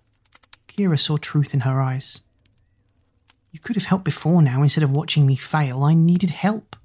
Kira 0.67 0.99
saw 0.99 1.17
truth 1.17 1.53
in 1.53 1.61
her 1.61 1.81
eyes. 1.81 2.21
You 3.51 3.59
could 3.59 3.75
have 3.75 3.85
helped 3.85 4.05
before 4.05 4.41
now 4.41 4.61
instead 4.61 4.83
of 4.83 4.91
watching 4.91 5.25
me 5.25 5.35
fail. 5.35 5.83
I 5.83 5.93
needed 5.93 6.31
help. 6.31 6.75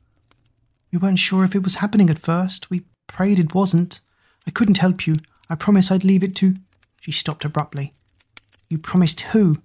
We 0.90 0.98
weren't 0.98 1.18
sure 1.18 1.44
if 1.44 1.54
it 1.54 1.62
was 1.62 1.76
happening 1.76 2.10
at 2.10 2.18
first. 2.18 2.70
We 2.70 2.84
prayed 3.06 3.38
it 3.38 3.54
wasn't. 3.54 4.00
I 4.46 4.50
couldn't 4.50 4.78
help 4.78 5.06
you. 5.06 5.14
I 5.48 5.54
promised 5.54 5.90
I'd 5.90 6.04
leave 6.04 6.22
it 6.22 6.36
to. 6.36 6.56
She 7.00 7.12
stopped 7.12 7.44
abruptly. 7.44 7.92
You 8.72 8.78
promised 8.78 9.20
who? 9.20 9.58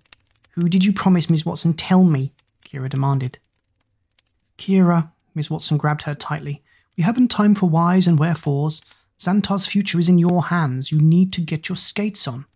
Who 0.56 0.68
did 0.68 0.84
you 0.84 0.92
promise, 0.92 1.30
Miss 1.30 1.46
Watson? 1.46 1.74
Tell 1.74 2.04
me, 2.04 2.34
Kira 2.66 2.90
demanded. 2.90 3.40
Kira, 4.58 5.12
Miss 5.34 5.50
Watson 5.50 5.78
grabbed 5.78 6.04
her 6.04 6.14
tightly. 6.14 6.62
We 6.98 7.06
haven't 7.06 7.30
time 7.30 7.56
for 7.56 7.70
whys 7.70 8.06
and 8.06 8.20
wherefores. 8.20 8.82
Xantar's 9.18 9.66
future 9.66 9.98
is 9.98 10.10
in 10.10 10.18
your 10.18 10.48
hands. 10.48 10.92
You 10.92 11.00
need 11.00 11.32
to 11.32 11.40
get 11.40 11.70
your 11.70 11.78
skates 11.78 12.28
on. 12.28 12.48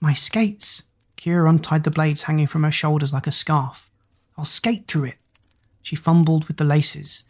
My 0.00 0.14
skates? 0.14 0.84
Kira 1.18 1.50
untied 1.50 1.84
the 1.84 1.90
blades 1.90 2.22
hanging 2.22 2.46
from 2.46 2.62
her 2.62 2.72
shoulders 2.72 3.12
like 3.12 3.26
a 3.26 3.30
scarf. 3.30 3.90
I'll 4.38 4.46
skate 4.46 4.88
through 4.88 5.04
it. 5.04 5.18
She 5.82 5.96
fumbled 5.96 6.48
with 6.48 6.56
the 6.56 6.64
laces. 6.64 7.24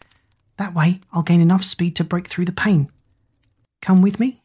That 0.55 0.73
way, 0.73 1.01
I'll 1.11 1.23
gain 1.23 1.41
enough 1.41 1.65
speed 1.65 1.93
to 1.97 2.05
break 2.05 2.29
through 2.29 2.45
the 2.45 2.53
pain. 2.53 2.89
Come 3.81 4.01
with 4.01 4.17
me? 4.17 4.43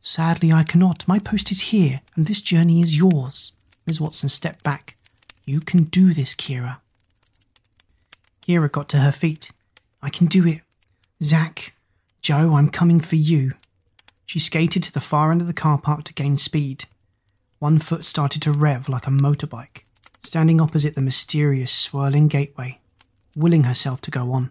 Sadly, 0.00 0.52
I 0.52 0.62
cannot. 0.62 1.06
My 1.06 1.18
post 1.18 1.50
is 1.50 1.60
here, 1.60 2.00
and 2.16 2.26
this 2.26 2.40
journey 2.40 2.80
is 2.80 2.96
yours. 2.96 3.52
Miss 3.86 4.00
Watson 4.00 4.28
stepped 4.28 4.62
back. 4.62 4.96
You 5.44 5.60
can 5.60 5.84
do 5.84 6.14
this, 6.14 6.34
Kira. 6.34 6.78
Kira 8.42 8.70
got 8.70 8.88
to 8.90 8.98
her 8.98 9.12
feet. 9.12 9.50
I 10.02 10.10
can 10.10 10.26
do 10.26 10.46
it. 10.46 10.62
Zack, 11.22 11.74
Joe, 12.22 12.54
I'm 12.54 12.70
coming 12.70 13.00
for 13.00 13.16
you. 13.16 13.52
She 14.26 14.38
skated 14.38 14.82
to 14.84 14.92
the 14.92 15.00
far 15.00 15.32
end 15.32 15.40
of 15.40 15.46
the 15.46 15.52
car 15.52 15.78
park 15.78 16.04
to 16.04 16.14
gain 16.14 16.38
speed. 16.38 16.84
One 17.58 17.78
foot 17.78 18.04
started 18.04 18.40
to 18.42 18.52
rev 18.52 18.88
like 18.88 19.06
a 19.06 19.10
motorbike, 19.10 19.82
standing 20.22 20.60
opposite 20.60 20.94
the 20.94 21.02
mysterious 21.02 21.72
swirling 21.72 22.28
gateway, 22.28 22.78
willing 23.36 23.64
herself 23.64 24.00
to 24.02 24.10
go 24.10 24.32
on. 24.32 24.50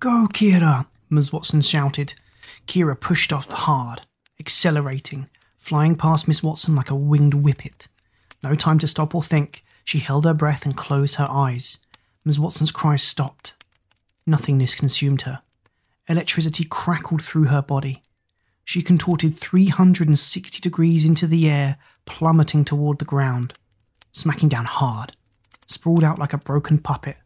Go, 0.00 0.28
Kira! 0.32 0.86
Ms. 1.08 1.32
Watson 1.32 1.62
shouted. 1.62 2.14
Kira 2.66 2.98
pushed 2.98 3.32
off 3.32 3.48
hard, 3.48 4.02
accelerating, 4.40 5.28
flying 5.58 5.96
past 5.96 6.28
Miss 6.28 6.42
Watson 6.42 6.74
like 6.74 6.90
a 6.90 6.96
winged 6.96 7.34
whippet. 7.34 7.88
No 8.42 8.54
time 8.54 8.78
to 8.78 8.88
stop 8.88 9.14
or 9.14 9.22
think. 9.22 9.64
She 9.84 9.98
held 9.98 10.24
her 10.24 10.34
breath 10.34 10.64
and 10.64 10.76
closed 10.76 11.16
her 11.16 11.26
eyes. 11.28 11.78
Miss 12.24 12.38
Watson's 12.38 12.72
cries 12.72 13.02
stopped. 13.02 13.54
Nothingness 14.26 14.74
consumed 14.74 15.22
her. 15.22 15.42
Electricity 16.08 16.64
crackled 16.64 17.22
through 17.22 17.44
her 17.44 17.62
body. 17.62 18.02
She 18.64 18.82
contorted 18.82 19.38
360 19.38 20.60
degrees 20.60 21.04
into 21.04 21.26
the 21.26 21.48
air, 21.48 21.76
plummeting 22.06 22.64
toward 22.64 22.98
the 22.98 23.04
ground, 23.04 23.54
smacking 24.12 24.48
down 24.48 24.64
hard, 24.64 25.16
sprawled 25.66 26.04
out 26.04 26.18
like 26.18 26.32
a 26.32 26.38
broken 26.38 26.78
puppet, 26.78 27.16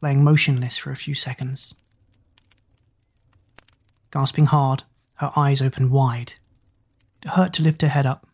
laying 0.00 0.24
motionless 0.24 0.78
for 0.78 0.90
a 0.90 0.96
few 0.96 1.14
seconds. 1.14 1.74
Gasping 4.10 4.46
hard, 4.46 4.84
her 5.16 5.32
eyes 5.36 5.60
opened 5.60 5.90
wide. 5.90 6.34
Hurt 7.24 7.52
to 7.54 7.62
lift 7.62 7.82
her 7.82 7.88
head 7.88 8.06
up. 8.06 8.26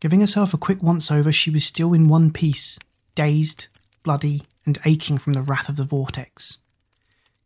Giving 0.00 0.20
herself 0.20 0.52
a 0.52 0.58
quick 0.58 0.82
once 0.82 1.10
over, 1.10 1.32
she 1.32 1.50
was 1.50 1.64
still 1.64 1.92
in 1.92 2.08
one 2.08 2.32
piece, 2.32 2.78
dazed, 3.14 3.68
bloody, 4.02 4.42
and 4.66 4.78
aching 4.84 5.18
from 5.18 5.32
the 5.32 5.42
wrath 5.42 5.68
of 5.68 5.76
the 5.76 5.84
vortex. 5.84 6.58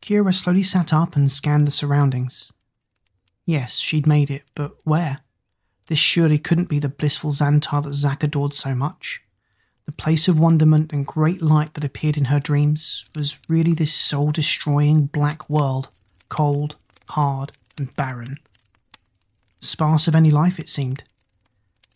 Kira 0.02 0.34
slowly 0.34 0.62
sat 0.62 0.92
up 0.92 1.16
and 1.16 1.30
scanned 1.30 1.66
the 1.66 1.70
surroundings. 1.70 2.52
Yes, 3.44 3.76
she'd 3.76 4.06
made 4.06 4.30
it, 4.30 4.44
but 4.54 4.76
where? 4.84 5.20
This 5.86 5.98
surely 5.98 6.38
couldn't 6.38 6.68
be 6.68 6.78
the 6.78 6.88
blissful 6.88 7.30
Xantar 7.30 7.82
that 7.84 7.94
Zack 7.94 8.22
adored 8.24 8.54
so 8.54 8.74
much. 8.74 9.22
The 9.86 9.92
place 9.92 10.26
of 10.26 10.38
wonderment 10.38 10.92
and 10.92 11.06
great 11.06 11.40
light 11.40 11.74
that 11.74 11.84
appeared 11.84 12.16
in 12.16 12.26
her 12.26 12.40
dreams 12.40 13.04
was 13.14 13.38
really 13.48 13.72
this 13.72 13.94
soul 13.94 14.32
destroying 14.32 15.06
black 15.06 15.48
world, 15.48 15.90
cold, 16.28 16.74
hard, 17.10 17.52
and 17.78 17.94
barren. 17.94 18.38
Sparse 19.66 20.06
of 20.06 20.14
any 20.14 20.30
life, 20.30 20.60
it 20.60 20.70
seemed. 20.70 21.02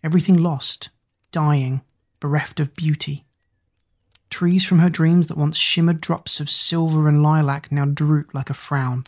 Everything 0.02 0.36
lost, 0.36 0.88
dying, 1.30 1.82
bereft 2.18 2.58
of 2.58 2.74
beauty. 2.74 3.24
Trees 4.28 4.64
from 4.64 4.80
her 4.80 4.90
dreams 4.90 5.28
that 5.28 5.36
once 5.36 5.56
shimmered 5.56 6.00
drops 6.00 6.40
of 6.40 6.50
silver 6.50 7.08
and 7.08 7.22
lilac 7.22 7.70
now 7.70 7.84
drooped 7.84 8.34
like 8.34 8.50
a 8.50 8.54
frown. 8.54 9.04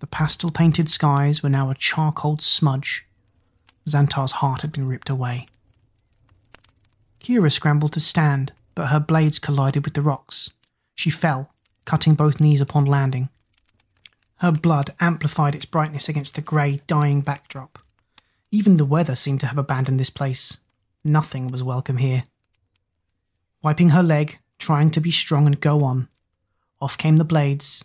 The 0.00 0.06
pastel 0.08 0.50
painted 0.50 0.88
skies 0.88 1.42
were 1.42 1.48
now 1.48 1.70
a 1.70 1.74
charcoal 1.74 2.38
smudge. 2.38 3.06
Xantar's 3.88 4.32
heart 4.32 4.62
had 4.62 4.72
been 4.72 4.88
ripped 4.88 5.08
away. 5.08 5.46
Kira 7.20 7.52
scrambled 7.52 7.92
to 7.92 8.00
stand, 8.00 8.52
but 8.74 8.88
her 8.88 9.00
blades 9.00 9.38
collided 9.38 9.84
with 9.84 9.94
the 9.94 10.02
rocks. 10.02 10.50
She 10.96 11.10
fell, 11.10 11.52
cutting 11.84 12.14
both 12.14 12.40
knees 12.40 12.60
upon 12.60 12.84
landing. 12.84 13.28
Her 14.38 14.52
blood 14.52 14.94
amplified 15.00 15.54
its 15.54 15.64
brightness 15.64 16.08
against 16.08 16.34
the 16.34 16.42
grey, 16.42 16.80
dying 16.86 17.22
backdrop. 17.22 17.78
Even 18.50 18.76
the 18.76 18.84
weather 18.84 19.16
seemed 19.16 19.40
to 19.40 19.46
have 19.46 19.58
abandoned 19.58 19.98
this 19.98 20.10
place. 20.10 20.58
Nothing 21.04 21.48
was 21.48 21.62
welcome 21.62 21.96
here. 21.96 22.24
Wiping 23.62 23.90
her 23.90 24.02
leg, 24.02 24.38
trying 24.58 24.90
to 24.90 25.00
be 25.00 25.10
strong 25.10 25.46
and 25.46 25.60
go 25.60 25.80
on, 25.80 26.08
off 26.80 26.98
came 26.98 27.16
the 27.16 27.24
blades, 27.24 27.84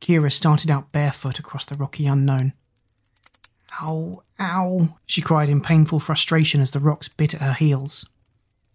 Kira 0.00 0.32
started 0.32 0.70
out 0.70 0.92
barefoot 0.92 1.38
across 1.38 1.64
the 1.64 1.74
rocky 1.74 2.06
unknown. 2.06 2.52
Ow, 3.80 4.22
ow, 4.38 4.96
she 5.06 5.20
cried 5.20 5.48
in 5.48 5.60
painful 5.60 6.00
frustration 6.00 6.60
as 6.60 6.70
the 6.70 6.80
rocks 6.80 7.08
bit 7.08 7.34
at 7.34 7.40
her 7.40 7.54
heels. 7.54 8.08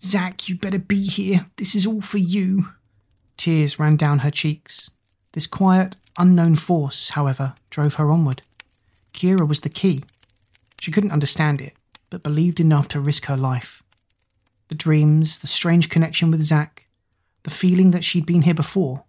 Zack, 0.01 0.47
you 0.47 0.55
better 0.55 0.79
be 0.79 1.03
here. 1.03 1.47
This 1.57 1.75
is 1.75 1.85
all 1.85 2.01
for 2.01 2.17
you. 2.17 2.69
Tears 3.37 3.79
ran 3.79 3.95
down 3.95 4.19
her 4.19 4.31
cheeks. 4.31 4.91
This 5.33 5.47
quiet, 5.47 5.95
unknown 6.17 6.55
force, 6.55 7.09
however, 7.09 7.53
drove 7.69 7.95
her 7.95 8.11
onward. 8.11 8.41
Kira 9.13 9.47
was 9.47 9.61
the 9.61 9.69
key. 9.69 10.03
She 10.79 10.91
couldn't 10.91 11.11
understand 11.11 11.61
it, 11.61 11.73
but 12.09 12.23
believed 12.23 12.59
enough 12.59 12.87
to 12.89 12.99
risk 12.99 13.25
her 13.25 13.37
life. 13.37 13.83
The 14.69 14.75
dreams, 14.75 15.39
the 15.39 15.47
strange 15.47 15.89
connection 15.89 16.31
with 16.31 16.43
Zack, 16.43 16.87
the 17.43 17.49
feeling 17.49 17.91
that 17.91 18.03
she'd 18.03 18.25
been 18.25 18.43
here 18.43 18.53
before. 18.53 19.03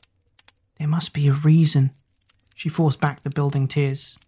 There 0.79 0.89
must 0.89 1.13
be 1.13 1.29
a 1.29 1.33
reason. 1.33 1.93
She 2.55 2.69
forced 2.69 3.01
back 3.01 3.23
the 3.23 3.31
building 3.31 3.69
tears. 3.69 4.19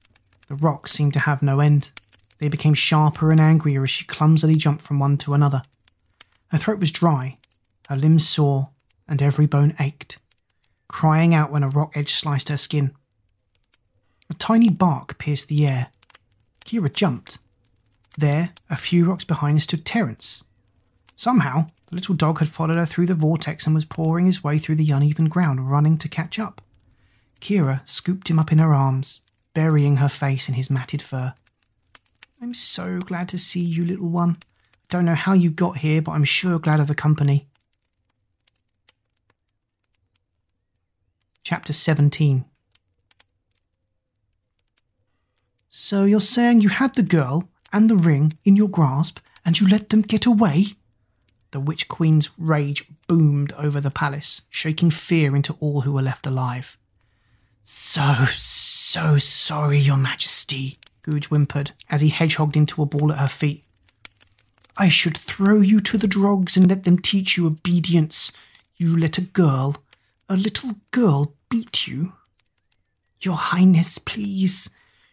The 0.48 0.54
rocks 0.54 0.92
seemed 0.92 1.12
to 1.14 1.20
have 1.20 1.42
no 1.42 1.60
end. 1.60 1.90
They 2.38 2.48
became 2.48 2.74
sharper 2.74 3.30
and 3.30 3.40
angrier 3.40 3.82
as 3.82 3.90
she 3.90 4.04
clumsily 4.04 4.56
jumped 4.56 4.82
from 4.82 4.98
one 4.98 5.16
to 5.18 5.34
another. 5.34 5.62
Her 6.48 6.58
throat 6.58 6.80
was 6.80 6.90
dry, 6.90 7.38
her 7.88 7.96
limbs 7.96 8.28
sore, 8.28 8.70
and 9.08 9.22
every 9.22 9.46
bone 9.46 9.74
ached, 9.78 10.18
crying 10.92 11.34
out 11.34 11.50
when 11.50 11.64
a 11.64 11.68
rock 11.68 11.96
edge 11.96 12.14
sliced 12.14 12.48
her 12.48 12.56
skin. 12.56 12.92
A 14.30 14.34
tiny 14.34 14.68
bark 14.68 15.18
pierced 15.18 15.48
the 15.48 15.66
air. 15.66 15.88
Kira 16.64 16.92
jumped. 16.92 17.38
There, 18.16 18.50
a 18.70 18.76
few 18.76 19.06
rocks 19.06 19.24
behind, 19.24 19.62
stood 19.62 19.84
Terence. 19.84 20.44
Somehow, 21.16 21.66
the 21.86 21.96
little 21.96 22.14
dog 22.14 22.38
had 22.38 22.48
followed 22.48 22.76
her 22.76 22.86
through 22.86 23.06
the 23.06 23.14
vortex 23.14 23.66
and 23.66 23.74
was 23.74 23.84
pawing 23.84 24.26
his 24.26 24.44
way 24.44 24.58
through 24.58 24.76
the 24.76 24.90
uneven 24.90 25.28
ground, 25.28 25.70
running 25.70 25.98
to 25.98 26.08
catch 26.08 26.38
up. 26.38 26.60
Kira 27.40 27.86
scooped 27.88 28.28
him 28.28 28.38
up 28.38 28.52
in 28.52 28.58
her 28.58 28.74
arms, 28.74 29.22
burying 29.54 29.96
her 29.96 30.08
face 30.08 30.48
in 30.48 30.54
his 30.54 30.70
matted 30.70 31.02
fur. 31.02 31.34
I'm 32.40 32.54
so 32.54 32.98
glad 32.98 33.28
to 33.30 33.38
see 33.38 33.60
you, 33.60 33.84
little 33.84 34.08
one. 34.08 34.36
I 34.40 34.86
don't 34.88 35.04
know 35.06 35.14
how 35.14 35.32
you 35.32 35.50
got 35.50 35.78
here, 35.78 36.02
but 36.02 36.12
I'm 36.12 36.24
sure 36.24 36.58
glad 36.58 36.80
of 36.80 36.86
the 36.86 36.94
company. 36.94 37.48
Chapter 41.44 41.72
17 41.72 42.44
So 45.68 46.04
you're 46.04 46.20
saying 46.20 46.60
you 46.60 46.68
had 46.68 46.94
the 46.94 47.02
girl 47.02 47.48
and 47.72 47.90
the 47.90 47.96
ring 47.96 48.38
in 48.44 48.54
your 48.54 48.68
grasp 48.68 49.18
and 49.44 49.58
you 49.58 49.66
let 49.68 49.88
them 49.88 50.02
get 50.02 50.24
away? 50.24 50.66
The 51.50 51.60
Witch 51.60 51.88
Queen's 51.88 52.30
rage 52.38 52.84
boomed 53.08 53.52
over 53.52 53.80
the 53.80 53.90
palace, 53.90 54.42
shaking 54.50 54.90
fear 54.90 55.34
into 55.34 55.56
all 55.60 55.80
who 55.80 55.92
were 55.92 56.02
left 56.02 56.26
alive. 56.26 56.78
So, 57.64 58.26
so 58.36 59.18
sorry, 59.18 59.78
Your 59.78 59.96
Majesty, 59.96 60.78
Googe 61.02 61.26
whimpered 61.26 61.72
as 61.90 62.00
he 62.00 62.10
hedgehogged 62.10 62.56
into 62.56 62.82
a 62.82 62.86
ball 62.86 63.12
at 63.12 63.18
her 63.18 63.28
feet. 63.28 63.64
I 64.76 64.88
should 64.88 65.18
throw 65.18 65.60
you 65.60 65.80
to 65.80 65.98
the 65.98 66.06
drogs 66.06 66.56
and 66.56 66.68
let 66.68 66.84
them 66.84 66.98
teach 66.98 67.36
you 67.36 67.46
obedience. 67.46 68.32
You 68.76 68.96
let 68.96 69.18
a 69.18 69.22
girl, 69.22 69.76
a 70.32 70.36
little 70.36 70.76
girl, 70.92 71.34
beat 71.50 71.86
you. 71.86 72.14
Your 73.20 73.36
Highness, 73.36 73.98
please. 73.98 74.70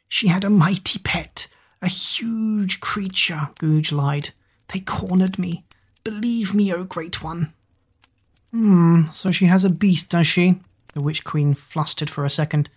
She 0.08 0.28
had 0.28 0.46
a 0.46 0.50
mighty 0.50 0.98
pet, 1.00 1.48
a 1.82 1.90
huge 1.90 2.80
creature, 2.80 3.50
Googe 3.60 3.92
lied. 3.92 4.30
They 4.70 4.80
cornered 4.80 5.38
me. 5.38 5.66
Believe 6.06 6.54
me, 6.54 6.74
O 6.74 6.86
Great 6.86 7.22
One. 7.22 7.54
Hmm, 8.52 9.08
so 9.12 9.32
she 9.32 9.46
has 9.46 9.66
a 9.66 9.70
beast, 9.70 10.10
does 10.10 10.26
she? 10.26 10.62
The 10.94 11.02
Witch 11.02 11.24
Queen 11.24 11.54
flustered 11.54 12.10
for 12.10 12.24
a 12.24 12.30
second. 12.30 12.70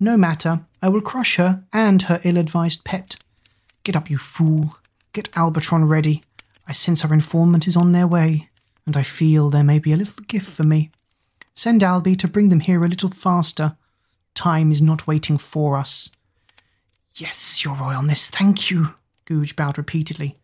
No 0.00 0.16
matter, 0.16 0.66
I 0.82 0.88
will 0.88 1.00
crush 1.00 1.36
her 1.36 1.62
and 1.72 2.02
her 2.02 2.20
ill 2.24 2.36
advised 2.36 2.84
pet. 2.84 3.14
Get 3.84 3.96
up, 3.96 4.10
you 4.10 4.18
fool. 4.18 4.76
Get 5.12 5.30
Albatron 5.32 5.88
ready. 5.88 6.22
I 6.66 6.72
sense 6.72 7.04
our 7.04 7.14
informant 7.14 7.68
is 7.68 7.76
on 7.76 7.92
their 7.92 8.06
way, 8.06 8.50
and 8.84 8.96
I 8.96 9.04
feel 9.04 9.48
there 9.48 9.62
may 9.62 9.78
be 9.78 9.92
a 9.92 9.96
little 9.96 10.24
gift 10.24 10.50
for 10.50 10.64
me. 10.64 10.90
Send 11.54 11.82
Alby 11.82 12.16
to 12.16 12.28
bring 12.28 12.48
them 12.48 12.60
here 12.60 12.84
a 12.84 12.88
little 12.88 13.10
faster. 13.10 13.76
Time 14.34 14.70
is 14.70 14.80
not 14.80 15.06
waiting 15.06 15.38
for 15.38 15.76
us. 15.76 16.10
Yes, 17.14 17.64
your 17.64 17.74
royalness, 17.74 18.30
thank 18.30 18.70
you, 18.70 18.94
Googe 19.26 19.54
bowed 19.54 19.76
repeatedly. 19.76 20.36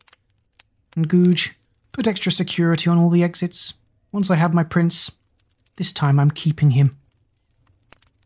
And 0.94 1.08
Googe, 1.08 1.54
put 1.92 2.06
extra 2.06 2.30
security 2.30 2.90
on 2.90 2.98
all 2.98 3.10
the 3.10 3.22
exits. 3.22 3.74
Once 4.12 4.30
I 4.30 4.36
have 4.36 4.52
my 4.52 4.64
prince, 4.64 5.10
this 5.76 5.92
time 5.92 6.18
I'm 6.20 6.30
keeping 6.30 6.72
him. 6.72 6.96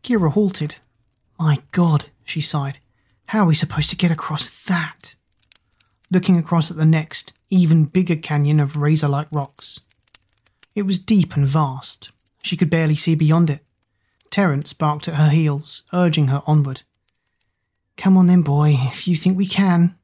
Kira 0.03 0.31
halted. 0.31 0.75
My 1.39 1.59
God, 1.71 2.07
she 2.25 2.41
sighed. 2.41 2.79
How 3.27 3.43
are 3.43 3.47
we 3.47 3.55
supposed 3.55 3.89
to 3.89 3.95
get 3.95 4.11
across 4.11 4.49
that? 4.65 5.15
Looking 6.11 6.37
across 6.37 6.69
at 6.69 6.77
the 6.77 6.85
next, 6.85 7.33
even 7.49 7.85
bigger 7.85 8.15
canyon 8.15 8.59
of 8.59 8.75
razor 8.75 9.07
like 9.07 9.27
rocks. 9.31 9.79
It 10.75 10.83
was 10.83 10.99
deep 10.99 11.35
and 11.35 11.47
vast. 11.47 12.11
She 12.43 12.55
could 12.55 12.69
barely 12.69 12.95
see 12.95 13.15
beyond 13.15 13.49
it. 13.49 13.65
Terence 14.29 14.73
barked 14.73 15.07
at 15.07 15.15
her 15.15 15.29
heels, 15.29 15.83
urging 15.93 16.27
her 16.27 16.43
onward. 16.45 16.83
Come 17.97 18.17
on 18.17 18.27
then, 18.27 18.41
boy, 18.41 18.75
if 18.77 19.07
you 19.07 19.15
think 19.15 19.37
we 19.37 19.47
can. 19.47 19.95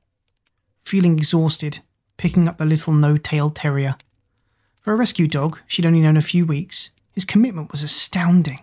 Feeling 0.86 1.18
exhausted, 1.18 1.80
picking 2.18 2.48
up 2.48 2.58
the 2.58 2.66
little 2.66 2.94
no 2.94 3.18
tailed 3.18 3.56
terrier. 3.56 3.96
For 4.82 4.94
a 4.94 4.98
rescue 4.98 5.28
dog 5.28 5.60
she'd 5.68 5.86
only 5.86 6.02
known 6.02 6.18
a 6.18 6.22
few 6.22 6.46
weeks, 6.46 6.92
his 7.12 7.26
commitment 7.26 7.72
was 7.72 7.84
astounding. 7.84 8.62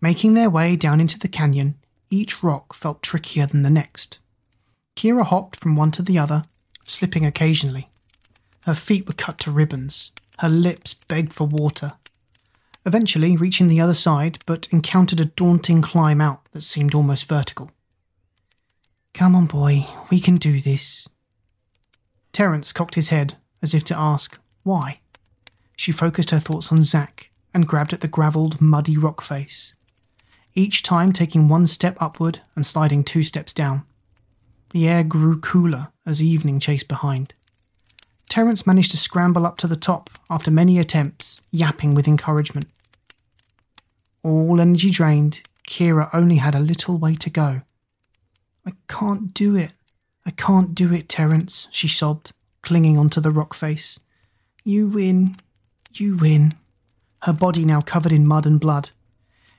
Making 0.00 0.34
their 0.34 0.50
way 0.50 0.74
down 0.74 1.00
into 1.00 1.18
the 1.18 1.28
canyon, 1.28 1.76
each 2.10 2.42
rock 2.42 2.74
felt 2.74 3.02
trickier 3.02 3.46
than 3.46 3.62
the 3.62 3.70
next. 3.70 4.18
Kira 4.96 5.24
hopped 5.24 5.60
from 5.60 5.76
one 5.76 5.92
to 5.92 6.02
the 6.02 6.18
other, 6.18 6.44
slipping 6.84 7.24
occasionally. 7.24 7.88
Her 8.64 8.74
feet 8.74 9.06
were 9.06 9.14
cut 9.14 9.38
to 9.40 9.50
ribbons, 9.50 10.12
her 10.40 10.48
lips 10.48 10.94
begged 10.94 11.32
for 11.32 11.46
water. 11.46 11.92
Eventually, 12.84 13.36
reaching 13.36 13.68
the 13.68 13.80
other 13.80 13.94
side, 13.94 14.38
but 14.44 14.68
encountered 14.72 15.20
a 15.20 15.26
daunting 15.26 15.82
climb 15.82 16.20
out 16.20 16.40
that 16.52 16.62
seemed 16.62 16.94
almost 16.94 17.26
vertical. 17.26 17.70
Come 19.14 19.34
on, 19.34 19.46
boy, 19.46 19.86
we 20.10 20.20
can 20.20 20.36
do 20.36 20.60
this. 20.60 21.08
Terence 22.32 22.72
cocked 22.72 22.96
his 22.96 23.10
head, 23.10 23.36
as 23.60 23.74
if 23.74 23.84
to 23.84 23.98
ask, 23.98 24.38
why? 24.62 25.00
She 25.76 25.92
focused 25.92 26.30
her 26.30 26.40
thoughts 26.40 26.72
on 26.72 26.82
Zack, 26.82 27.30
and 27.54 27.68
grabbed 27.68 27.92
at 27.92 28.00
the 28.00 28.08
gravelled, 28.08 28.60
muddy 28.60 28.96
rock 28.96 29.20
face, 29.20 29.74
each 30.54 30.82
time 30.82 31.12
taking 31.12 31.48
one 31.48 31.66
step 31.66 31.96
upward 32.00 32.40
and 32.56 32.64
sliding 32.64 33.04
two 33.04 33.22
steps 33.22 33.52
down. 33.52 33.84
The 34.70 34.88
air 34.88 35.04
grew 35.04 35.38
cooler 35.38 35.88
as 36.06 36.22
evening 36.22 36.58
chased 36.58 36.88
behind. 36.88 37.34
Terence 38.32 38.66
managed 38.66 38.92
to 38.92 38.96
scramble 38.96 39.44
up 39.44 39.58
to 39.58 39.66
the 39.66 39.76
top 39.76 40.08
after 40.30 40.50
many 40.50 40.78
attempts, 40.78 41.42
yapping 41.50 41.94
with 41.94 42.08
encouragement. 42.08 42.64
All 44.22 44.58
energy 44.58 44.88
drained, 44.88 45.42
Kira 45.68 46.08
only 46.14 46.36
had 46.36 46.54
a 46.54 46.58
little 46.58 46.96
way 46.96 47.14
to 47.16 47.28
go. 47.28 47.60
I 48.64 48.72
can't 48.88 49.34
do 49.34 49.54
it. 49.54 49.72
I 50.24 50.30
can't 50.30 50.74
do 50.74 50.94
it, 50.94 51.10
Terence, 51.10 51.68
she 51.70 51.88
sobbed, 51.88 52.32
clinging 52.62 52.96
onto 52.96 53.20
the 53.20 53.30
rock 53.30 53.52
face. 53.52 54.00
You 54.64 54.88
win. 54.88 55.36
You 55.92 56.16
win 56.16 56.54
her 57.24 57.34
body 57.34 57.66
now 57.66 57.82
covered 57.82 58.12
in 58.12 58.26
mud 58.26 58.46
and 58.46 58.58
blood. 58.58 58.92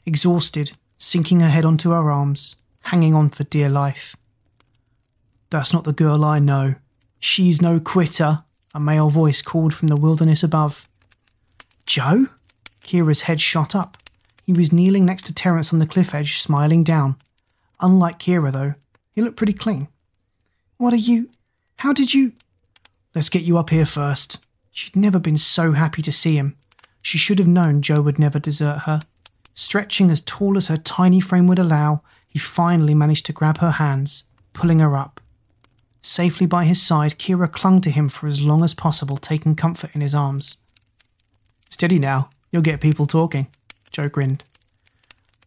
Exhausted, 0.03 0.71
sinking 0.97 1.41
her 1.41 1.49
head 1.49 1.63
onto 1.63 1.91
her 1.91 2.09
arms, 2.09 2.55
hanging 2.81 3.13
on 3.13 3.29
for 3.29 3.43
dear 3.43 3.69
life. 3.69 4.15
That's 5.51 5.73
not 5.73 5.83
the 5.83 5.93
girl 5.93 6.25
I 6.25 6.39
know. 6.39 6.73
She's 7.19 7.61
no 7.61 7.79
quitter, 7.79 8.45
a 8.73 8.79
male 8.79 9.09
voice 9.09 9.41
called 9.41 9.73
from 9.73 9.87
the 9.87 9.95
wilderness 9.95 10.43
above. 10.43 10.87
Joe? 11.85 12.27
Kira's 12.81 13.21
head 13.21 13.39
shot 13.39 13.75
up. 13.75 13.97
He 14.45 14.53
was 14.53 14.73
kneeling 14.73 15.05
next 15.05 15.25
to 15.27 15.33
Terence 15.33 15.71
on 15.71 15.79
the 15.79 15.87
cliff 15.87 16.13
edge, 16.13 16.39
smiling 16.39 16.83
down. 16.83 17.15
Unlike 17.79 18.19
Kira, 18.19 18.51
though, 18.51 18.73
he 19.11 19.21
looked 19.21 19.37
pretty 19.37 19.53
clean. 19.53 19.87
What 20.77 20.93
are 20.93 20.97
you? 20.97 21.29
How 21.77 21.93
did 21.93 22.13
you? 22.13 22.33
Let's 23.15 23.29
get 23.29 23.43
you 23.43 23.57
up 23.57 23.69
here 23.69 23.85
first. 23.85 24.39
She'd 24.71 24.95
never 24.95 25.19
been 25.19 25.37
so 25.37 25.73
happy 25.73 26.01
to 26.01 26.11
see 26.11 26.35
him. 26.35 26.57
She 27.01 27.17
should 27.17 27.39
have 27.39 27.47
known 27.47 27.81
Joe 27.81 28.01
would 28.01 28.17
never 28.17 28.39
desert 28.39 28.83
her. 28.85 29.01
Stretching 29.53 30.09
as 30.09 30.21
tall 30.21 30.57
as 30.57 30.67
her 30.67 30.77
tiny 30.77 31.19
frame 31.19 31.47
would 31.47 31.59
allow, 31.59 32.01
he 32.27 32.39
finally 32.39 32.95
managed 32.95 33.25
to 33.27 33.33
grab 33.33 33.59
her 33.59 33.71
hands, 33.71 34.23
pulling 34.53 34.79
her 34.79 34.95
up. 34.95 35.21
Safely 36.05 36.45
by 36.45 36.65
his 36.65 36.81
side, 36.81 37.17
Kira 37.17 37.49
clung 37.49 37.79
to 37.81 37.89
him 37.89 38.09
for 38.09 38.27
as 38.27 38.41
long 38.41 38.63
as 38.63 38.73
possible, 38.73 39.15
taking 39.15 39.55
comfort 39.55 39.89
in 39.95 40.01
his 40.01 40.13
arms. 40.13 40.57
Steady 41.69 41.97
now, 41.97 42.29
you'll 42.51 42.61
get 42.61 42.81
people 42.81 43.07
talking, 43.07 43.47
Joe 43.89 44.09
grinned. 44.09 44.43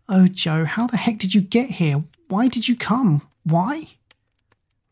Oh, 0.09 0.29
Joe, 0.29 0.65
how 0.65 0.87
the 0.87 0.97
heck 0.97 1.19
did 1.19 1.35
you 1.35 1.43
get 1.43 1.73
here? 1.73 2.05
Why 2.29 2.49
did 2.49 2.69
you 2.69 2.75
come? 2.75 3.29
Why? 3.45 3.91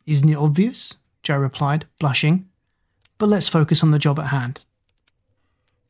Isn't 0.07 0.29
it 0.29 0.37
obvious? 0.37 0.95
Joe 1.23 1.39
replied, 1.39 1.87
blushing. 1.99 2.47
But 3.17 3.31
let's 3.31 3.49
focus 3.49 3.83
on 3.83 3.91
the 3.91 3.99
job 3.99 4.19
at 4.19 4.27
hand. 4.27 4.65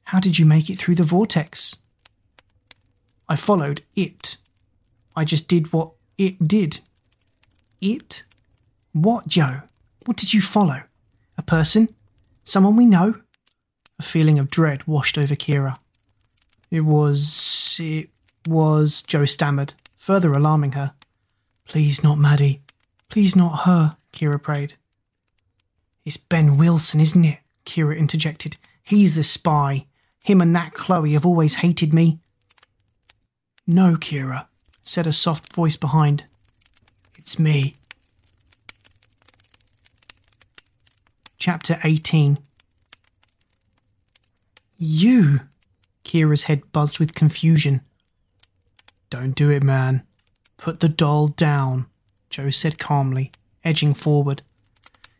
How 0.04 0.20
did 0.20 0.38
you 0.38 0.46
make 0.46 0.70
it 0.70 0.78
through 0.78 0.94
the 0.94 1.02
vortex? 1.02 1.76
I 3.28 3.34
followed 3.34 3.82
it. 3.96 4.36
I 5.16 5.24
just 5.24 5.48
did 5.48 5.72
what 5.72 5.90
it 6.16 6.46
did. 6.46 6.80
It? 7.80 8.22
What, 8.94 9.26
Joe? 9.26 9.62
What 10.06 10.16
did 10.16 10.32
you 10.32 10.40
follow? 10.40 10.84
A 11.36 11.42
person? 11.42 11.92
Someone 12.44 12.76
we 12.76 12.86
know? 12.86 13.16
A 13.98 14.02
feeling 14.04 14.38
of 14.38 14.50
dread 14.50 14.86
washed 14.86 15.18
over 15.18 15.34
Kira. 15.34 15.76
It 16.70 16.82
was. 16.82 17.76
it 17.82 18.10
was. 18.46 19.02
Joe 19.02 19.24
stammered, 19.24 19.74
further 19.96 20.30
alarming 20.32 20.72
her. 20.72 20.94
Please, 21.66 22.04
not 22.04 22.18
Maddie. 22.18 22.60
Please, 23.08 23.34
not 23.34 23.64
her, 23.64 23.96
Kira 24.12 24.40
prayed. 24.40 24.74
It's 26.04 26.16
Ben 26.16 26.56
Wilson, 26.56 27.00
isn't 27.00 27.24
it? 27.24 27.38
Kira 27.66 27.98
interjected. 27.98 28.56
He's 28.84 29.16
the 29.16 29.24
spy. 29.24 29.86
Him 30.22 30.40
and 30.40 30.54
that 30.54 30.72
Chloe 30.72 31.14
have 31.14 31.26
always 31.26 31.56
hated 31.56 31.92
me. 31.92 32.20
No, 33.66 33.96
Kira, 33.96 34.46
said 34.84 35.08
a 35.08 35.12
soft 35.12 35.52
voice 35.52 35.76
behind. 35.76 36.26
It's 37.16 37.40
me. 37.40 37.74
Chapter 41.46 41.78
18 41.84 42.38
You! 44.78 45.40
Kira's 46.02 46.44
head 46.44 46.72
buzzed 46.72 46.98
with 46.98 47.14
confusion. 47.14 47.82
Don't 49.10 49.34
do 49.34 49.50
it, 49.50 49.62
man. 49.62 50.04
Put 50.56 50.80
the 50.80 50.88
doll 50.88 51.28
down, 51.28 51.84
Joe 52.30 52.48
said 52.48 52.78
calmly, 52.78 53.30
edging 53.62 53.92
forward. 53.92 54.40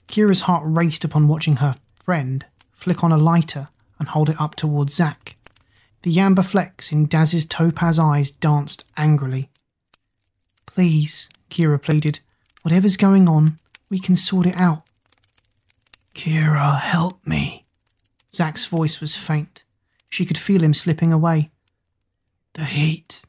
Kira's 0.09 0.41
heart 0.49 0.63
raced 0.65 1.05
upon 1.05 1.29
watching 1.29 1.57
her 1.57 1.75
friend 2.03 2.47
flick 2.73 3.05
on 3.05 3.13
a 3.13 3.19
lighter 3.19 3.69
and 3.99 4.09
hold 4.09 4.31
it 4.31 4.41
up 4.41 4.55
towards 4.55 4.95
Zack. 4.95 5.37
The 6.05 6.19
amber 6.19 6.41
flecks 6.41 6.91
in 6.91 7.05
Daz's 7.05 7.45
topaz 7.45 7.99
eyes 7.99 8.31
danced 8.31 8.87
angrily. 8.97 9.51
Please, 10.65 11.29
Kira 11.51 11.83
pleaded. 11.83 12.21
Whatever's 12.63 12.97
going 12.97 13.29
on, 13.29 13.59
we 13.91 13.99
can 13.99 14.17
sort 14.17 14.47
it 14.47 14.57
out. 14.57 14.84
Kira, 16.15 16.81
help 16.81 17.27
me. 17.27 17.67
Zack's 18.33 18.67
voice 18.67 19.01
was 19.01 19.17
faint. 19.17 19.65
She 20.11 20.25
could 20.25 20.39
feel 20.39 20.63
him 20.63 20.75
slipping 20.75 21.13
away. 21.13 21.51
The 22.55 22.65
heat. 22.65 23.23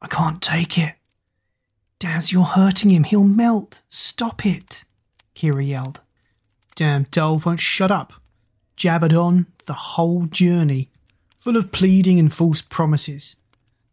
I 0.00 0.08
can't 0.08 0.40
take 0.42 0.78
it. 0.78 0.94
Daz, 1.98 2.32
you're 2.32 2.44
hurting 2.44 2.90
him. 2.90 3.04
He'll 3.04 3.24
melt. 3.24 3.80
Stop 3.88 4.44
it. 4.44 4.84
Kira 5.34 5.66
yelled. 5.66 6.00
Damn 6.74 7.04
doll 7.04 7.40
won't 7.44 7.60
shut 7.60 7.90
up. 7.90 8.12
Jabbered 8.76 9.14
on 9.14 9.46
the 9.66 9.72
whole 9.72 10.26
journey, 10.26 10.90
full 11.40 11.56
of 11.56 11.72
pleading 11.72 12.18
and 12.18 12.32
false 12.32 12.60
promises. 12.60 13.36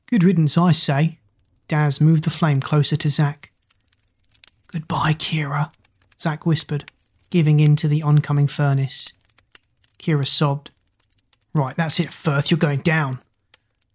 Good 0.08 0.24
riddance, 0.24 0.58
I 0.58 0.72
say. 0.72 1.20
Daz 1.68 2.02
moved 2.02 2.26
the 2.26 2.30
flame 2.30 2.60
closer 2.60 2.98
to 2.98 3.10
Zack. 3.10 3.52
Goodbye, 4.68 5.14
Kira, 5.14 5.72
Zack 6.20 6.46
whispered, 6.46 6.92
giving 7.34 7.60
in 7.60 7.76
to 7.76 7.88
the 7.88 8.04
oncoming 8.04 8.46
furnace. 8.46 9.12
Kira 9.98 10.28
sobbed. 10.28 10.70
Right, 11.56 11.76
that's 11.76 12.00
it, 12.00 12.14
Firth, 12.14 12.52
you're 12.52 12.60
going 12.60 12.82
down. 12.82 13.22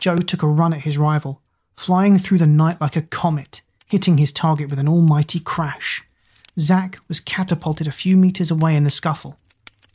Joe 0.00 0.16
took 0.16 0.42
a 0.42 0.48
run 0.48 0.72
at 0.72 0.80
his 0.80 0.98
rival, 0.98 1.40
flying 1.76 2.18
through 2.18 2.38
the 2.38 2.48
night 2.48 2.80
like 2.80 2.96
a 2.96 3.02
comet, 3.02 3.60
hitting 3.86 4.18
his 4.18 4.32
target 4.32 4.70
with 4.70 4.80
an 4.80 4.88
almighty 4.88 5.38
crash. 5.38 6.02
Zack 6.58 6.98
was 7.06 7.20
catapulted 7.20 7.86
a 7.86 7.92
few 7.92 8.16
meters 8.16 8.50
away 8.50 8.74
in 8.74 8.82
the 8.82 8.90
scuffle. 8.90 9.36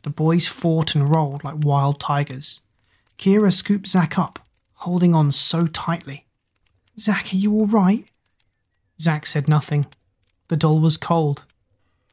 The 0.04 0.10
boys 0.10 0.46
fought 0.46 0.94
and 0.94 1.14
rolled 1.14 1.44
like 1.44 1.66
wild 1.66 2.00
tigers. 2.00 2.62
Kira 3.18 3.52
scooped 3.52 3.86
Zack 3.86 4.18
up, 4.18 4.38
holding 4.72 5.14
on 5.14 5.30
so 5.30 5.66
tightly. 5.66 6.24
Zack, 6.98 7.34
are 7.34 7.36
you 7.36 7.52
all 7.52 7.66
right? 7.66 8.06
Zack 8.98 9.26
said 9.26 9.50
nothing. 9.50 9.84
The 10.48 10.56
doll 10.56 10.80
was 10.80 10.96
cold. 10.96 11.44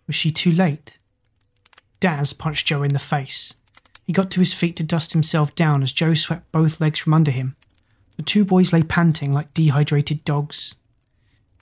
Was 0.07 0.15
she 0.17 0.33
too 0.33 0.51
late? 0.51 0.97
Daz 2.01 2.33
punched 2.33 2.67
Joe 2.67 2.83
in 2.83 2.91
the 2.91 2.99
face. 2.99 3.53
He 4.05 4.11
got 4.11 4.29
to 4.31 4.41
his 4.41 4.53
feet 4.53 4.75
to 4.75 4.83
dust 4.83 5.13
himself 5.13 5.55
down 5.55 5.83
as 5.83 5.93
Joe 5.93 6.15
swept 6.15 6.51
both 6.51 6.81
legs 6.81 6.99
from 6.99 7.13
under 7.13 7.31
him. 7.31 7.55
The 8.17 8.23
two 8.23 8.43
boys 8.43 8.73
lay 8.73 8.83
panting 8.83 9.31
like 9.33 9.53
dehydrated 9.53 10.25
dogs. 10.25 10.75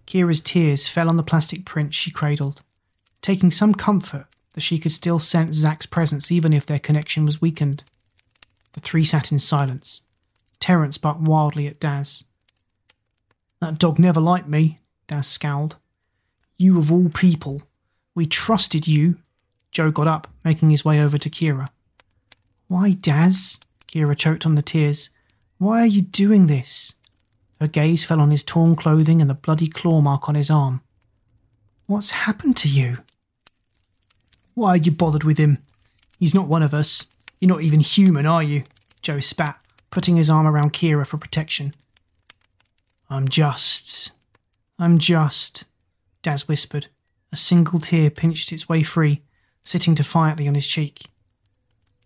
Kira's 0.08 0.42
tears 0.42 0.88
fell 0.88 1.08
on 1.08 1.18
the 1.18 1.24
plastic 1.24 1.66
print 1.66 1.94
she 1.94 2.10
cradled, 2.10 2.64
taking 3.22 3.52
some 3.52 3.76
comfort 3.76 4.26
that 4.54 4.62
she 4.62 4.80
could 4.80 4.92
still 4.92 5.20
sense 5.20 5.58
Zack's 5.58 5.86
presence 5.86 6.32
even 6.32 6.52
if 6.52 6.66
their 6.66 6.80
connection 6.80 7.26
was 7.26 7.42
weakened. 7.42 7.84
The 8.74 8.80
three 8.80 9.06
sat 9.06 9.32
in 9.32 9.40
silence. 9.40 10.02
Terence 10.60 10.98
barked 10.98 11.22
wildly 11.22 11.68
at 11.68 11.80
Daz. 11.80 12.24
That 13.62 13.78
dog 13.78 14.00
never 14.00 14.20
liked 14.20 14.48
me, 14.48 14.80
Daz 15.08 15.28
scowled. 15.28 15.76
You 16.58 16.80
of 16.80 16.92
all 16.92 17.10
people. 17.10 17.64
We 18.16 18.26
trusted 18.26 18.88
you. 18.88 19.18
Joe 19.72 19.92
got 19.92 20.08
up, 20.08 20.28
making 20.44 20.70
his 20.70 20.84
way 20.84 21.00
over 21.02 21.18
to 21.18 21.30
Kira. 21.30 21.70
Why, 22.68 22.92
Daz? 22.94 23.60
Kira 23.88 24.18
choked 24.18 24.46
on 24.46 24.56
the 24.56 24.62
tears. 24.62 25.10
Why 25.58 25.82
are 25.82 25.88
you 25.88 26.02
doing 26.02 26.48
this? 26.48 26.96
Her 27.60 27.68
gaze 27.68 28.04
fell 28.04 28.22
on 28.22 28.32
his 28.32 28.44
torn 28.44 28.76
clothing 28.76 29.22
and 29.22 29.30
the 29.30 29.36
bloody 29.36 29.68
claw 29.68 30.02
mark 30.02 30.30
on 30.30 30.36
his 30.36 30.50
arm. 30.50 30.82
What's 31.88 32.12
happened 32.12 32.56
to 32.58 32.70
you? 32.70 33.00
Why 34.54 34.70
are 34.72 34.78
you 34.78 34.92
bothered 34.92 35.24
with 35.24 35.38
him? 35.38 35.58
He's 36.20 36.36
not 36.36 36.48
one 36.48 36.64
of 36.64 36.74
us. 36.74 37.08
You're 37.40 37.50
not 37.50 37.62
even 37.62 37.80
human, 37.80 38.26
are 38.26 38.44
you? 38.44 38.64
Joe 39.02 39.20
spat, 39.20 39.60
putting 39.92 40.18
his 40.18 40.30
arm 40.30 40.48
around 40.48 40.74
Kira 40.74 41.06
for 41.06 41.18
protection. 41.18 41.74
I'm 43.10 43.28
just. 43.28 44.12
I'm 44.78 45.00
just. 45.00 45.66
Daz 46.22 46.48
whispered. 46.48 46.88
A 47.32 47.36
single 47.36 47.80
tear 47.80 48.10
pinched 48.10 48.52
its 48.52 48.70
way 48.70 48.84
free, 48.84 49.22
sitting 49.64 49.94
defiantly 49.94 50.48
on 50.48 50.56
his 50.56 50.68
cheek. 50.68 51.06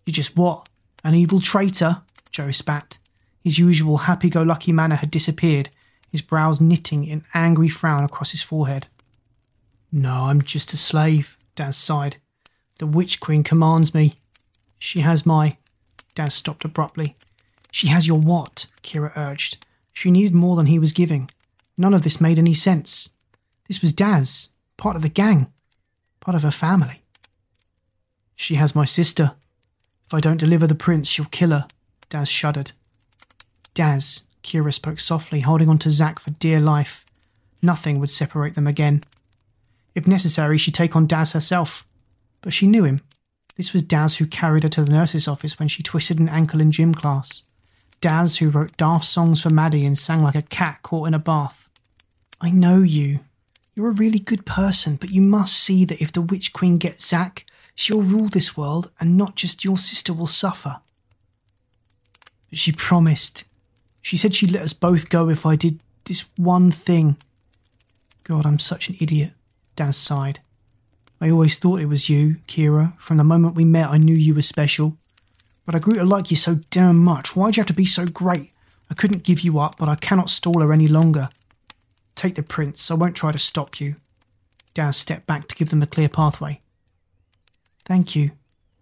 You 0.06 0.12
just 0.12 0.36
what? 0.36 0.68
An 1.02 1.14
evil 1.14 1.40
traitor? 1.40 2.02
Joe 2.30 2.50
spat. 2.50 2.98
His 3.42 3.58
usual 3.58 3.98
happy 3.98 4.30
go 4.30 4.42
lucky 4.42 4.72
manner 4.72 4.96
had 4.96 5.10
disappeared, 5.10 5.70
his 6.10 6.22
brows 6.22 6.60
knitting 6.60 7.06
in 7.06 7.24
angry 7.34 7.68
frown 7.68 8.02
across 8.04 8.30
his 8.30 8.42
forehead. 8.42 8.86
No, 9.92 10.24
I'm 10.24 10.42
just 10.42 10.72
a 10.72 10.76
slave, 10.76 11.36
Daz 11.54 11.76
sighed. 11.76 12.16
The 12.78 12.86
Witch 12.86 13.20
Queen 13.20 13.44
commands 13.44 13.94
me. 13.94 14.14
She 14.78 15.00
has 15.00 15.24
my. 15.24 15.56
Daz 16.14 16.34
stopped 16.34 16.64
abruptly. 16.64 17.16
She 17.70 17.86
has 17.88 18.06
your 18.06 18.18
what? 18.18 18.66
Kira 18.82 19.12
urged. 19.16 19.64
She 19.92 20.10
needed 20.10 20.34
more 20.34 20.56
than 20.56 20.66
he 20.66 20.78
was 20.78 20.92
giving. 20.92 21.30
None 21.76 21.94
of 21.94 22.02
this 22.02 22.20
made 22.20 22.38
any 22.38 22.54
sense. 22.54 23.10
This 23.68 23.80
was 23.80 23.92
Daz, 23.92 24.48
part 24.76 24.96
of 24.96 25.02
the 25.02 25.08
gang, 25.08 25.52
part 26.20 26.34
of 26.34 26.42
her 26.42 26.50
family. 26.50 27.03
She 28.36 28.56
has 28.56 28.74
my 28.74 28.84
sister. 28.84 29.32
If 30.06 30.14
I 30.14 30.20
don't 30.20 30.36
deliver 30.36 30.66
the 30.66 30.74
prince, 30.74 31.08
she'll 31.08 31.24
kill 31.26 31.50
her. 31.50 31.66
Daz 32.10 32.28
shuddered. 32.28 32.72
Daz, 33.74 34.22
Kira 34.42 34.72
spoke 34.72 35.00
softly, 35.00 35.40
holding 35.40 35.68
on 35.68 35.78
to 35.78 35.90
Zack 35.90 36.18
for 36.18 36.30
dear 36.30 36.60
life. 36.60 37.04
Nothing 37.62 37.98
would 37.98 38.10
separate 38.10 38.54
them 38.54 38.66
again. 38.66 39.02
If 39.94 40.06
necessary, 40.06 40.58
she'd 40.58 40.74
take 40.74 40.94
on 40.94 41.06
Daz 41.06 41.32
herself. 41.32 41.86
But 42.42 42.52
she 42.52 42.66
knew 42.66 42.84
him. 42.84 43.00
This 43.56 43.72
was 43.72 43.82
Daz 43.82 44.16
who 44.16 44.26
carried 44.26 44.64
her 44.64 44.68
to 44.70 44.84
the 44.84 44.92
nurse's 44.92 45.28
office 45.28 45.58
when 45.58 45.68
she 45.68 45.82
twisted 45.82 46.18
an 46.18 46.28
ankle 46.28 46.60
in 46.60 46.72
gym 46.72 46.94
class. 46.94 47.42
Daz 48.00 48.36
who 48.36 48.50
wrote 48.50 48.76
daft 48.76 49.06
songs 49.06 49.40
for 49.40 49.50
Maddie 49.50 49.86
and 49.86 49.96
sang 49.96 50.22
like 50.22 50.34
a 50.34 50.42
cat 50.42 50.80
caught 50.82 51.08
in 51.08 51.14
a 51.14 51.18
bath. 51.18 51.68
I 52.40 52.50
know 52.50 52.80
you. 52.80 53.20
You're 53.74 53.88
a 53.88 53.94
really 53.94 54.18
good 54.18 54.44
person, 54.44 54.96
but 54.96 55.10
you 55.10 55.22
must 55.22 55.54
see 55.54 55.84
that 55.86 56.02
if 56.02 56.12
the 56.12 56.20
Witch 56.20 56.52
Queen 56.52 56.76
gets 56.76 57.06
Zack, 57.06 57.46
She'll 57.74 58.02
rule 58.02 58.28
this 58.28 58.56
world, 58.56 58.90
and 59.00 59.16
not 59.16 59.36
just 59.36 59.64
your 59.64 59.76
sister 59.76 60.12
will 60.12 60.26
suffer. 60.26 60.80
But 62.50 62.58
she 62.58 62.72
promised. 62.72 63.44
She 64.00 64.16
said 64.16 64.34
she'd 64.34 64.52
let 64.52 64.62
us 64.62 64.72
both 64.72 65.08
go 65.08 65.28
if 65.28 65.44
I 65.44 65.56
did 65.56 65.80
this 66.04 66.24
one 66.36 66.70
thing. 66.70 67.16
God, 68.22 68.46
I'm 68.46 68.58
such 68.58 68.88
an 68.88 68.96
idiot, 69.00 69.32
Daz 69.76 69.96
sighed. 69.96 70.40
I 71.20 71.30
always 71.30 71.58
thought 71.58 71.80
it 71.80 71.86
was 71.86 72.08
you, 72.08 72.36
Kira. 72.46 72.98
From 72.98 73.16
the 73.16 73.24
moment 73.24 73.54
we 73.54 73.64
met, 73.64 73.88
I 73.88 73.96
knew 73.96 74.14
you 74.14 74.34
were 74.34 74.42
special. 74.42 74.96
But 75.64 75.74
I 75.74 75.78
grew 75.78 75.94
to 75.94 76.04
like 76.04 76.30
you 76.30 76.36
so 76.36 76.56
damn 76.70 76.98
much. 76.98 77.34
Why'd 77.34 77.56
you 77.56 77.62
have 77.62 77.68
to 77.68 77.72
be 77.72 77.86
so 77.86 78.06
great? 78.06 78.52
I 78.90 78.94
couldn't 78.94 79.24
give 79.24 79.40
you 79.40 79.58
up, 79.58 79.76
but 79.78 79.88
I 79.88 79.94
cannot 79.94 80.30
stall 80.30 80.60
her 80.60 80.72
any 80.72 80.86
longer. 80.86 81.30
Take 82.14 82.34
the 82.34 82.42
prince. 82.42 82.90
I 82.90 82.94
won't 82.94 83.16
try 83.16 83.32
to 83.32 83.38
stop 83.38 83.80
you. 83.80 83.96
Daz 84.74 84.96
stepped 84.96 85.26
back 85.26 85.48
to 85.48 85.54
give 85.54 85.70
them 85.70 85.82
a 85.82 85.86
clear 85.86 86.08
pathway. 86.08 86.60
Thank 87.84 88.16
you. 88.16 88.32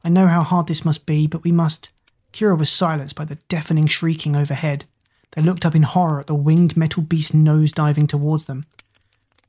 I 0.04 0.08
know 0.08 0.26
how 0.26 0.42
hard 0.42 0.66
this 0.66 0.84
must 0.84 1.06
be, 1.06 1.26
but 1.26 1.44
we 1.44 1.52
must. 1.52 1.88
Kira 2.32 2.58
was 2.58 2.70
silenced 2.70 3.14
by 3.14 3.24
the 3.24 3.36
deafening 3.48 3.86
shrieking 3.86 4.34
overhead. 4.34 4.86
They 5.32 5.42
looked 5.42 5.64
up 5.64 5.74
in 5.74 5.82
horror 5.82 6.20
at 6.20 6.26
the 6.26 6.34
winged 6.34 6.76
metal 6.76 7.02
beast 7.02 7.34
nose 7.34 7.72
diving 7.72 8.06
towards 8.06 8.44
them. 8.44 8.64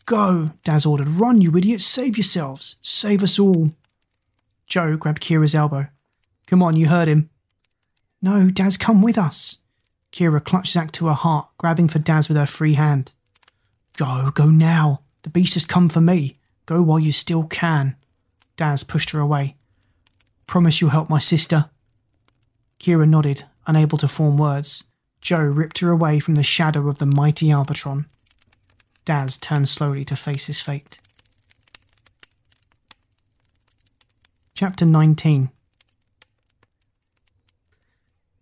Go, 0.05 0.51
Daz 0.63 0.85
ordered. 0.85 1.07
Run, 1.07 1.41
you 1.41 1.55
idiots. 1.55 1.85
Save 1.85 2.17
yourselves. 2.17 2.75
Save 2.81 3.23
us 3.23 3.39
all. 3.39 3.71
Joe 4.67 4.97
grabbed 4.97 5.21
Kira's 5.21 5.55
elbow. 5.55 5.87
Come 6.47 6.61
on, 6.61 6.75
you 6.75 6.87
heard 6.87 7.07
him. 7.07 7.29
No, 8.21 8.49
Daz, 8.49 8.77
come 8.77 9.01
with 9.01 9.17
us. 9.17 9.57
Kira 10.11 10.43
clutched 10.43 10.73
Zack 10.73 10.91
to 10.93 11.07
her 11.07 11.13
heart, 11.13 11.47
grabbing 11.57 11.87
for 11.87 11.99
Daz 11.99 12.27
with 12.27 12.37
her 12.37 12.45
free 12.45 12.73
hand. 12.73 13.11
Go, 13.97 14.29
go 14.33 14.49
now. 14.49 15.01
The 15.23 15.29
beast 15.29 15.53
has 15.55 15.65
come 15.65 15.89
for 15.89 16.01
me. 16.01 16.35
Go 16.65 16.81
while 16.81 16.99
you 16.99 17.11
still 17.11 17.43
can. 17.43 17.95
Daz 18.57 18.83
pushed 18.83 19.11
her 19.11 19.19
away. 19.19 19.55
Promise 20.47 20.81
you'll 20.81 20.91
help 20.91 21.09
my 21.09 21.19
sister. 21.19 21.69
Kira 22.79 23.07
nodded, 23.07 23.45
unable 23.65 23.97
to 23.97 24.07
form 24.07 24.37
words. 24.37 24.83
Joe 25.21 25.43
ripped 25.43 25.79
her 25.79 25.89
away 25.89 26.19
from 26.19 26.35
the 26.35 26.43
shadow 26.43 26.89
of 26.89 26.97
the 26.97 27.05
mighty 27.05 27.47
Albatron. 27.47 28.05
Daz 29.05 29.37
turned 29.37 29.69
slowly 29.69 30.05
to 30.05 30.15
face 30.15 30.45
his 30.45 30.59
fate. 30.59 30.99
Chapter 34.53 34.85
19 34.85 35.49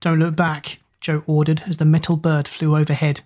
Don't 0.01 0.19
look 0.19 0.35
back, 0.35 0.79
Joe 0.99 1.23
ordered 1.25 1.63
as 1.67 1.77
the 1.77 1.85
metal 1.85 2.17
bird 2.17 2.47
flew 2.47 2.75
overhead. 2.75 3.21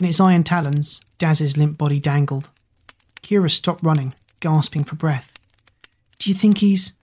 In 0.00 0.06
its 0.06 0.20
iron 0.20 0.44
talons, 0.44 1.00
Daz's 1.18 1.56
limp 1.56 1.78
body 1.78 2.00
dangled. 2.00 2.48
Kira 3.22 3.50
stopped 3.50 3.82
running, 3.82 4.14
gasping 4.40 4.84
for 4.84 4.96
breath. 4.96 5.37
Do 6.18 6.30
you 6.30 6.34
think 6.34 6.58
he's. 6.58 6.94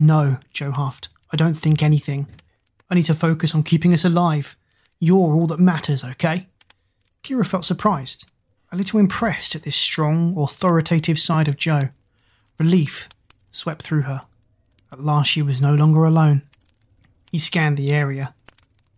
No, 0.00 0.38
Joe 0.52 0.72
huffed. 0.72 1.08
I 1.32 1.36
don't 1.36 1.54
think 1.54 1.82
anything. 1.82 2.26
I 2.90 2.94
need 2.94 3.04
to 3.04 3.14
focus 3.14 3.54
on 3.54 3.62
keeping 3.62 3.94
us 3.94 4.04
alive. 4.04 4.56
You're 5.00 5.34
all 5.34 5.46
that 5.48 5.60
matters, 5.60 6.04
okay? 6.04 6.48
Kira 7.22 7.46
felt 7.46 7.64
surprised, 7.64 8.30
a 8.70 8.76
little 8.76 9.00
impressed 9.00 9.54
at 9.54 9.62
this 9.62 9.76
strong, 9.76 10.36
authoritative 10.36 11.18
side 11.18 11.48
of 11.48 11.56
Joe. 11.56 11.90
Relief 12.58 13.08
swept 13.50 13.82
through 13.82 14.02
her. 14.02 14.22
At 14.92 15.00
last 15.00 15.28
she 15.28 15.42
was 15.42 15.62
no 15.62 15.74
longer 15.74 16.04
alone. 16.04 16.42
He 17.32 17.38
scanned 17.38 17.76
the 17.76 17.92
area. 17.92 18.34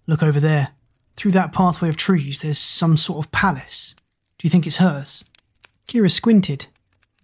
Look 0.06 0.22
over 0.22 0.40
there. 0.40 0.68
Through 1.16 1.32
that 1.32 1.52
pathway 1.52 1.88
of 1.88 1.96
trees, 1.96 2.40
there's 2.40 2.58
some 2.58 2.96
sort 2.96 3.24
of 3.24 3.32
palace. 3.32 3.94
Do 4.38 4.46
you 4.46 4.50
think 4.50 4.66
it's 4.66 4.76
hers? 4.76 5.24
Kira 5.88 6.10
squinted. 6.10 6.66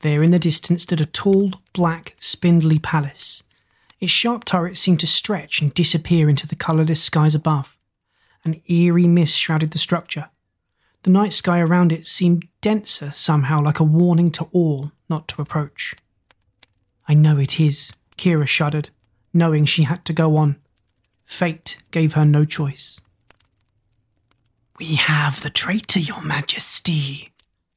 There 0.02 0.22
in 0.22 0.32
the 0.32 0.38
distance 0.38 0.82
stood 0.82 1.00
a 1.00 1.06
tall, 1.06 1.52
black, 1.72 2.16
spindly 2.20 2.78
palace. 2.78 3.44
Its 4.00 4.12
sharp 4.12 4.44
turrets 4.44 4.80
seemed 4.80 4.98
to 5.00 5.06
stretch 5.06 5.62
and 5.62 5.72
disappear 5.72 6.28
into 6.28 6.46
the 6.46 6.56
colourless 6.56 7.00
skies 7.00 7.36
above. 7.36 7.76
An 8.44 8.60
eerie 8.68 9.06
mist 9.06 9.36
shrouded 9.36 9.70
the 9.70 9.78
structure. 9.78 10.28
The 11.04 11.10
night 11.10 11.32
sky 11.32 11.60
around 11.60 11.92
it 11.92 12.08
seemed 12.08 12.48
denser 12.60 13.12
somehow, 13.14 13.62
like 13.62 13.78
a 13.78 13.84
warning 13.84 14.32
to 14.32 14.48
all 14.52 14.90
not 15.08 15.28
to 15.28 15.42
approach. 15.42 15.94
I 17.06 17.14
know 17.14 17.38
it 17.38 17.60
is, 17.60 17.92
Kira 18.16 18.48
shuddered, 18.48 18.88
knowing 19.32 19.66
she 19.66 19.84
had 19.84 20.04
to 20.06 20.12
go 20.12 20.36
on. 20.36 20.56
Fate 21.24 21.78
gave 21.92 22.14
her 22.14 22.24
no 22.24 22.44
choice. 22.44 23.00
We 24.78 24.96
have 24.96 25.42
the 25.42 25.50
traitor, 25.50 26.00
your 26.00 26.22
majesty. 26.22 27.32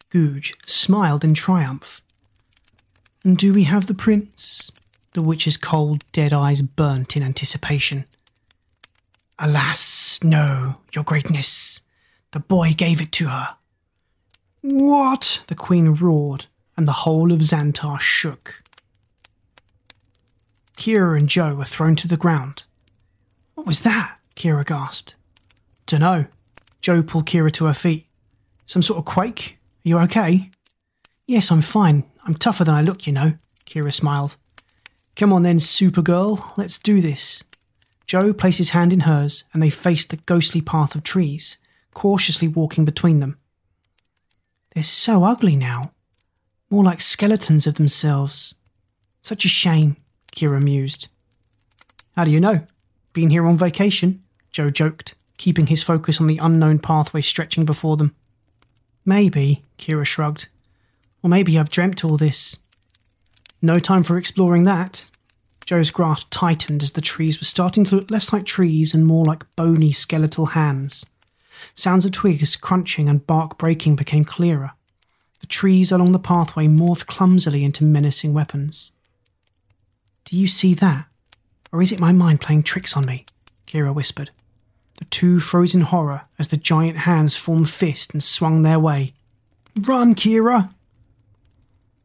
Googe 0.09 0.53
smiled 0.65 1.23
in 1.23 1.35
triumph. 1.35 2.01
And 3.25 3.39
do 3.39 3.53
we 3.53 3.63
have 3.63 3.87
the 3.87 3.95
prince? 3.95 4.71
The 5.13 5.23
witch's 5.23 5.57
cold, 5.57 6.03
dead 6.11 6.31
eyes 6.31 6.61
burnt 6.61 7.17
in 7.17 7.23
anticipation. 7.23 8.05
Alas, 9.39 10.23
no, 10.23 10.75
your 10.93 11.03
greatness. 11.03 11.81
The 12.31 12.39
boy 12.39 12.73
gave 12.73 13.01
it 13.01 13.11
to 13.13 13.29
her. 13.29 13.55
What? 14.61 15.43
The 15.47 15.55
queen 15.55 15.95
roared, 15.95 16.45
and 16.77 16.87
the 16.87 17.01
whole 17.03 17.31
of 17.31 17.39
Xantar 17.39 17.99
shook. 17.99 18.61
Kira 20.77 21.17
and 21.17 21.27
Joe 21.27 21.55
were 21.55 21.65
thrown 21.65 21.95
to 21.95 22.07
the 22.07 22.17
ground. 22.17 22.63
What 23.55 23.65
was 23.65 23.81
that? 23.81 24.19
Kira 24.35 24.63
gasped. 24.63 25.15
Dunno. 25.87 26.27
Joe 26.79 27.01
pulled 27.01 27.25
Kira 27.25 27.51
to 27.53 27.65
her 27.65 27.73
feet. 27.73 28.05
Some 28.67 28.83
sort 28.83 28.99
of 28.99 29.05
quake? 29.05 29.57
Are 29.83 29.89
you 29.89 29.99
okay? 29.99 30.51
Yes, 31.25 31.49
I'm 31.49 31.63
fine. 31.63 32.03
I'm 32.25 32.35
tougher 32.35 32.63
than 32.63 32.75
I 32.75 32.81
look, 32.81 33.05
you 33.05 33.13
know. 33.13 33.33
Kira 33.65 33.93
smiled. 33.93 34.35
Come 35.15 35.31
on 35.31 35.43
then, 35.43 35.57
Supergirl, 35.57 36.57
let's 36.57 36.79
do 36.79 36.99
this. 36.99 37.43
Joe 38.07 38.33
placed 38.33 38.57
his 38.57 38.71
hand 38.71 38.91
in 38.91 39.01
hers, 39.01 39.45
and 39.53 39.61
they 39.61 39.69
faced 39.69 40.09
the 40.09 40.17
ghostly 40.17 40.61
path 40.61 40.95
of 40.95 41.03
trees, 41.03 41.57
cautiously 41.93 42.47
walking 42.47 42.85
between 42.85 43.19
them. 43.19 43.37
They're 44.73 44.83
so 44.83 45.23
ugly 45.23 45.55
now, 45.55 45.91
more 46.69 46.83
like 46.83 47.01
skeletons 47.01 47.65
of 47.65 47.75
themselves. 47.75 48.55
Such 49.21 49.45
a 49.45 49.49
shame, 49.49 49.95
Kira 50.35 50.61
mused. 50.61 51.07
How 52.15 52.23
do 52.25 52.31
you 52.31 52.39
know? 52.39 52.65
Been 53.13 53.29
here 53.29 53.45
on 53.45 53.57
vacation? 53.57 54.23
Joe 54.51 54.69
joked, 54.69 55.15
keeping 55.37 55.67
his 55.67 55.81
focus 55.81 56.19
on 56.19 56.27
the 56.27 56.37
unknown 56.37 56.79
pathway 56.79 57.21
stretching 57.21 57.65
before 57.65 57.97
them. 57.97 58.15
Maybe, 59.05 59.63
Kira 59.77 60.05
shrugged. 60.05 60.49
Or 61.25 61.27
maybe 61.27 61.57
I've 61.57 61.71
dreamt 61.71 62.05
all 62.05 62.17
this. 62.17 62.57
No 63.59 63.79
time 63.79 64.03
for 64.03 64.15
exploring 64.15 64.63
that. 64.65 65.09
Joe's 65.65 65.89
grasp 65.89 66.27
tightened 66.29 66.83
as 66.83 66.91
the 66.91 67.01
trees 67.01 67.41
were 67.41 67.45
starting 67.45 67.83
to 67.85 67.95
look 67.95 68.11
less 68.11 68.31
like 68.31 68.45
trees 68.45 68.93
and 68.93 69.07
more 69.07 69.25
like 69.25 69.55
bony 69.55 69.91
skeletal 69.91 70.45
hands. 70.45 71.07
Sounds 71.73 72.05
of 72.05 72.11
twigs 72.11 72.55
crunching 72.55 73.09
and 73.09 73.25
bark 73.25 73.57
breaking 73.57 73.95
became 73.95 74.23
clearer. 74.23 74.73
The 75.39 75.47
trees 75.47 75.91
along 75.91 76.11
the 76.11 76.19
pathway 76.19 76.67
morphed 76.67 77.07
clumsily 77.07 77.63
into 77.63 77.83
menacing 77.83 78.35
weapons. 78.35 78.91
Do 80.25 80.37
you 80.37 80.47
see 80.47 80.75
that? 80.75 81.07
Or 81.71 81.81
is 81.81 81.91
it 81.91 81.99
my 81.99 82.11
mind 82.11 82.39
playing 82.39 82.61
tricks 82.61 82.95
on 82.95 83.03
me? 83.03 83.25
Kira 83.65 83.95
whispered. 83.95 84.29
The 84.99 85.05
two 85.05 85.39
froze 85.39 85.73
in 85.73 85.81
horror 85.81 86.21
as 86.37 86.49
the 86.49 86.57
giant 86.57 86.97
hands 86.97 87.35
formed 87.35 87.71
fist 87.71 88.13
and 88.13 88.21
swung 88.21 88.61
their 88.61 88.79
way. 88.79 89.15
Run, 89.75 90.13
Kira! 90.13 90.69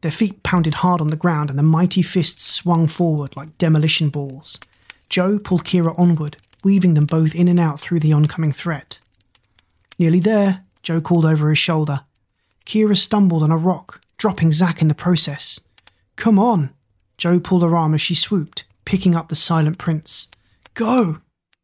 Their 0.01 0.11
feet 0.11 0.43
pounded 0.43 0.75
hard 0.75 0.99
on 0.99 1.07
the 1.07 1.15
ground 1.15 1.49
and 1.49 1.57
the 1.57 1.63
mighty 1.63 2.01
fists 2.01 2.43
swung 2.43 2.87
forward 2.87 3.35
like 3.37 3.57
demolition 3.57 4.09
balls. 4.09 4.59
Joe 5.09 5.37
pulled 5.37 5.63
Kira 5.63 5.97
onward, 5.97 6.37
weaving 6.63 6.95
them 6.95 7.05
both 7.05 7.35
in 7.35 7.47
and 7.47 7.59
out 7.59 7.79
through 7.79 7.99
the 7.99 8.13
oncoming 8.13 8.51
threat. 8.51 8.99
Nearly 9.99 10.19
there, 10.19 10.65
Joe 10.83 11.01
called 11.01 11.25
over 11.25 11.49
his 11.49 11.59
shoulder. 11.59 12.01
Kira 12.65 12.97
stumbled 12.97 13.43
on 13.43 13.51
a 13.51 13.57
rock, 13.57 14.01
dropping 14.17 14.51
Zack 14.51 14.81
in 14.81 14.87
the 14.87 14.95
process. 14.95 15.59
Come 16.15 16.39
on! 16.39 16.71
Joe 17.17 17.39
pulled 17.39 17.61
her 17.61 17.75
arm 17.75 17.93
as 17.93 18.01
she 18.01 18.15
swooped, 18.15 18.63
picking 18.85 19.15
up 19.15 19.29
the 19.29 19.35
silent 19.35 19.77
prince. 19.77 20.27
Go! 20.73 21.19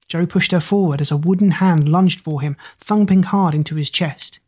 Joe 0.07 0.25
pushed 0.25 0.51
her 0.51 0.59
forward 0.59 1.01
as 1.01 1.11
a 1.11 1.17
wooden 1.17 1.51
hand 1.51 1.89
lunged 1.89 2.21
for 2.21 2.41
him, 2.41 2.55
thumping 2.79 3.23
hard 3.23 3.55
into 3.55 3.75
his 3.75 3.89
chest. 3.89 4.39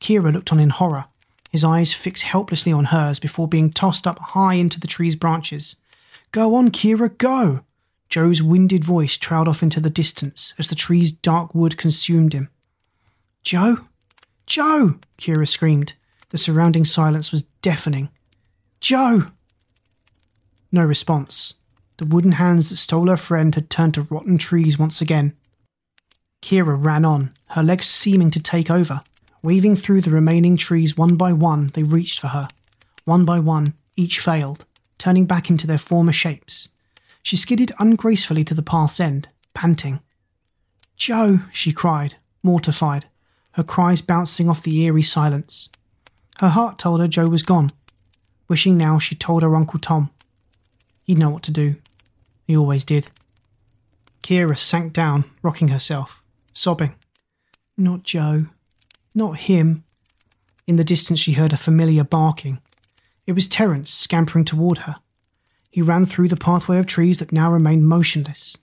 Kira 0.00 0.32
looked 0.32 0.52
on 0.52 0.60
in 0.60 0.70
horror, 0.70 1.06
his 1.52 1.62
eyes 1.62 1.92
fixed 1.92 2.22
helplessly 2.22 2.72
on 2.72 2.86
hers 2.86 3.18
before 3.18 3.46
being 3.46 3.70
tossed 3.70 4.06
up 4.06 4.18
high 4.18 4.54
into 4.54 4.80
the 4.80 4.86
tree's 4.86 5.14
branches. 5.14 5.76
Go 6.32 6.54
on, 6.54 6.70
Kira, 6.70 7.16
go! 7.18 7.60
Joe's 8.08 8.42
winded 8.42 8.84
voice 8.84 9.18
trailed 9.18 9.48
off 9.48 9.62
into 9.62 9.78
the 9.78 9.90
distance 9.90 10.54
as 10.58 10.68
the 10.68 10.74
tree's 10.74 11.12
dark 11.12 11.54
wood 11.54 11.76
consumed 11.76 12.32
him. 12.32 12.48
Joe? 13.42 13.80
Joe! 14.46 14.98
Kira 15.18 15.46
screamed. 15.46 15.92
The 16.30 16.38
surrounding 16.38 16.86
silence 16.86 17.30
was 17.30 17.48
deafening. 17.60 18.08
Joe! 18.80 19.26
No 20.72 20.84
response. 20.84 21.54
The 21.98 22.06
wooden 22.06 22.32
hands 22.32 22.70
that 22.70 22.78
stole 22.78 23.08
her 23.08 23.18
friend 23.18 23.54
had 23.54 23.68
turned 23.68 23.94
to 23.94 24.02
rotten 24.02 24.38
trees 24.38 24.78
once 24.78 25.02
again. 25.02 25.36
Kira 26.40 26.82
ran 26.82 27.04
on, 27.04 27.32
her 27.50 27.62
legs 27.62 27.86
seeming 27.86 28.30
to 28.30 28.42
take 28.42 28.70
over. 28.70 29.02
Weaving 29.42 29.74
through 29.74 30.02
the 30.02 30.10
remaining 30.10 30.56
trees 30.56 30.96
one 30.96 31.16
by 31.16 31.32
one, 31.32 31.70
they 31.74 31.82
reached 31.82 32.20
for 32.20 32.28
her. 32.28 32.48
One 33.04 33.24
by 33.24 33.40
one, 33.40 33.74
each 33.96 34.20
failed, 34.20 34.64
turning 34.98 35.26
back 35.26 35.50
into 35.50 35.66
their 35.66 35.78
former 35.78 36.12
shapes. 36.12 36.68
She 37.22 37.36
skidded 37.36 37.72
ungracefully 37.78 38.44
to 38.44 38.54
the 38.54 38.62
path's 38.62 39.00
end, 39.00 39.28
panting. 39.54 40.00
Joe, 40.96 41.40
she 41.52 41.72
cried, 41.72 42.16
mortified, 42.42 43.06
her 43.52 43.64
cries 43.64 44.00
bouncing 44.00 44.48
off 44.48 44.62
the 44.62 44.80
eerie 44.82 45.02
silence. 45.02 45.68
Her 46.38 46.50
heart 46.50 46.78
told 46.78 47.00
her 47.00 47.08
Joe 47.08 47.26
was 47.26 47.42
gone, 47.42 47.70
wishing 48.48 48.76
now 48.76 48.98
she'd 48.98 49.20
told 49.20 49.42
her 49.42 49.56
Uncle 49.56 49.80
Tom. 49.80 50.10
He'd 51.02 51.18
know 51.18 51.30
what 51.30 51.42
to 51.44 51.50
do. 51.50 51.76
He 52.46 52.56
always 52.56 52.84
did. 52.84 53.10
Kira 54.22 54.56
sank 54.56 54.92
down, 54.92 55.24
rocking 55.42 55.68
herself, 55.68 56.22
sobbing. 56.52 56.94
Not 57.76 58.04
Joe. 58.04 58.46
Not 59.14 59.38
him. 59.38 59.84
In 60.66 60.76
the 60.76 60.84
distance, 60.84 61.20
she 61.20 61.32
heard 61.32 61.52
a 61.52 61.56
familiar 61.56 62.04
barking. 62.04 62.60
It 63.26 63.32
was 63.32 63.46
Terence 63.46 63.92
scampering 63.92 64.44
toward 64.44 64.78
her. 64.78 64.96
He 65.70 65.82
ran 65.82 66.06
through 66.06 66.28
the 66.28 66.36
pathway 66.36 66.78
of 66.78 66.86
trees 66.86 67.18
that 67.18 67.32
now 67.32 67.50
remained 67.50 67.86
motionless, 67.86 68.58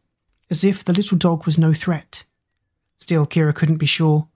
as 0.49 0.63
if 0.63 0.83
the 0.83 0.93
little 0.93 1.17
dog 1.17 1.45
was 1.45 1.57
no 1.57 1.73
threat. 1.73 2.23
Still, 2.99 3.25
Kira 3.25 3.53
couldn't 3.53 3.77
be 3.77 3.85
sure. 3.85 4.27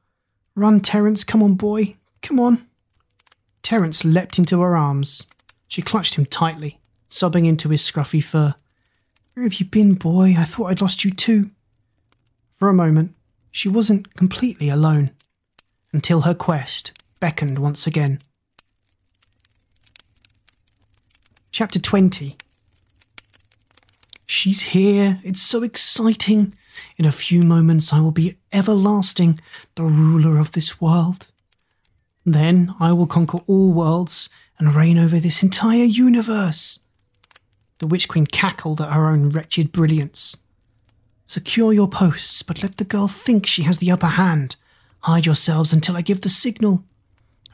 Run, 0.55 0.81
Terence, 0.81 1.23
come 1.23 1.43
on, 1.43 1.55
boy, 1.55 1.97
come 2.21 2.39
on. 2.39 2.67
Terence 3.61 4.05
leapt 4.05 4.37
into 4.37 4.61
her 4.61 4.75
arms. 4.75 5.25
She 5.67 5.81
clutched 5.81 6.15
him 6.15 6.25
tightly, 6.25 6.79
sobbing 7.09 7.45
into 7.45 7.69
his 7.69 7.81
scruffy 7.81 8.23
fur. 8.23 8.55
Where 9.33 9.43
have 9.43 9.55
you 9.55 9.65
been, 9.65 9.95
boy? 9.95 10.35
I 10.37 10.43
thought 10.43 10.67
I'd 10.67 10.81
lost 10.81 11.03
you 11.03 11.11
too. 11.11 11.51
For 12.57 12.69
a 12.69 12.73
moment, 12.73 13.15
she 13.51 13.67
wasn't 13.69 14.15
completely 14.15 14.69
alone, 14.69 15.11
until 15.93 16.21
her 16.21 16.33
quest 16.33 16.91
beckoned 17.19 17.59
once 17.59 17.87
again. 17.87 18.19
Chapter 21.51 21.79
20 21.79 22.35
She's 24.25 24.61
here. 24.61 25.19
It's 25.23 25.41
so 25.41 25.61
exciting. 25.61 26.55
In 26.97 27.05
a 27.05 27.11
few 27.11 27.43
moments, 27.43 27.93
I 27.93 27.99
will 27.99 28.11
be 28.11 28.37
everlasting, 28.51 29.39
the 29.75 29.83
ruler 29.83 30.39
of 30.39 30.53
this 30.53 30.81
world. 30.81 31.27
Then 32.25 32.73
I 32.79 32.93
will 32.93 33.05
conquer 33.05 33.39
all 33.45 33.73
worlds 33.73 34.29
and 34.57 34.73
reign 34.73 34.97
over 34.97 35.19
this 35.19 35.43
entire 35.43 35.83
universe. 35.83 36.79
The 37.77 37.87
Witch 37.87 38.07
Queen 38.07 38.25
cackled 38.25 38.81
at 38.81 38.91
her 38.91 39.07
own 39.07 39.29
wretched 39.29 39.71
brilliance. 39.71 40.37
Secure 41.27 41.73
your 41.73 41.87
posts, 41.87 42.41
but 42.41 42.63
let 42.63 42.77
the 42.77 42.85
girl 42.85 43.07
think 43.07 43.45
she 43.45 43.63
has 43.63 43.77
the 43.77 43.91
upper 43.91 44.07
hand. 44.07 44.55
Hide 45.03 45.25
yourselves 45.25 45.73
until 45.73 45.97
I 45.97 46.01
give 46.01 46.21
the 46.21 46.29
signal. 46.29 46.85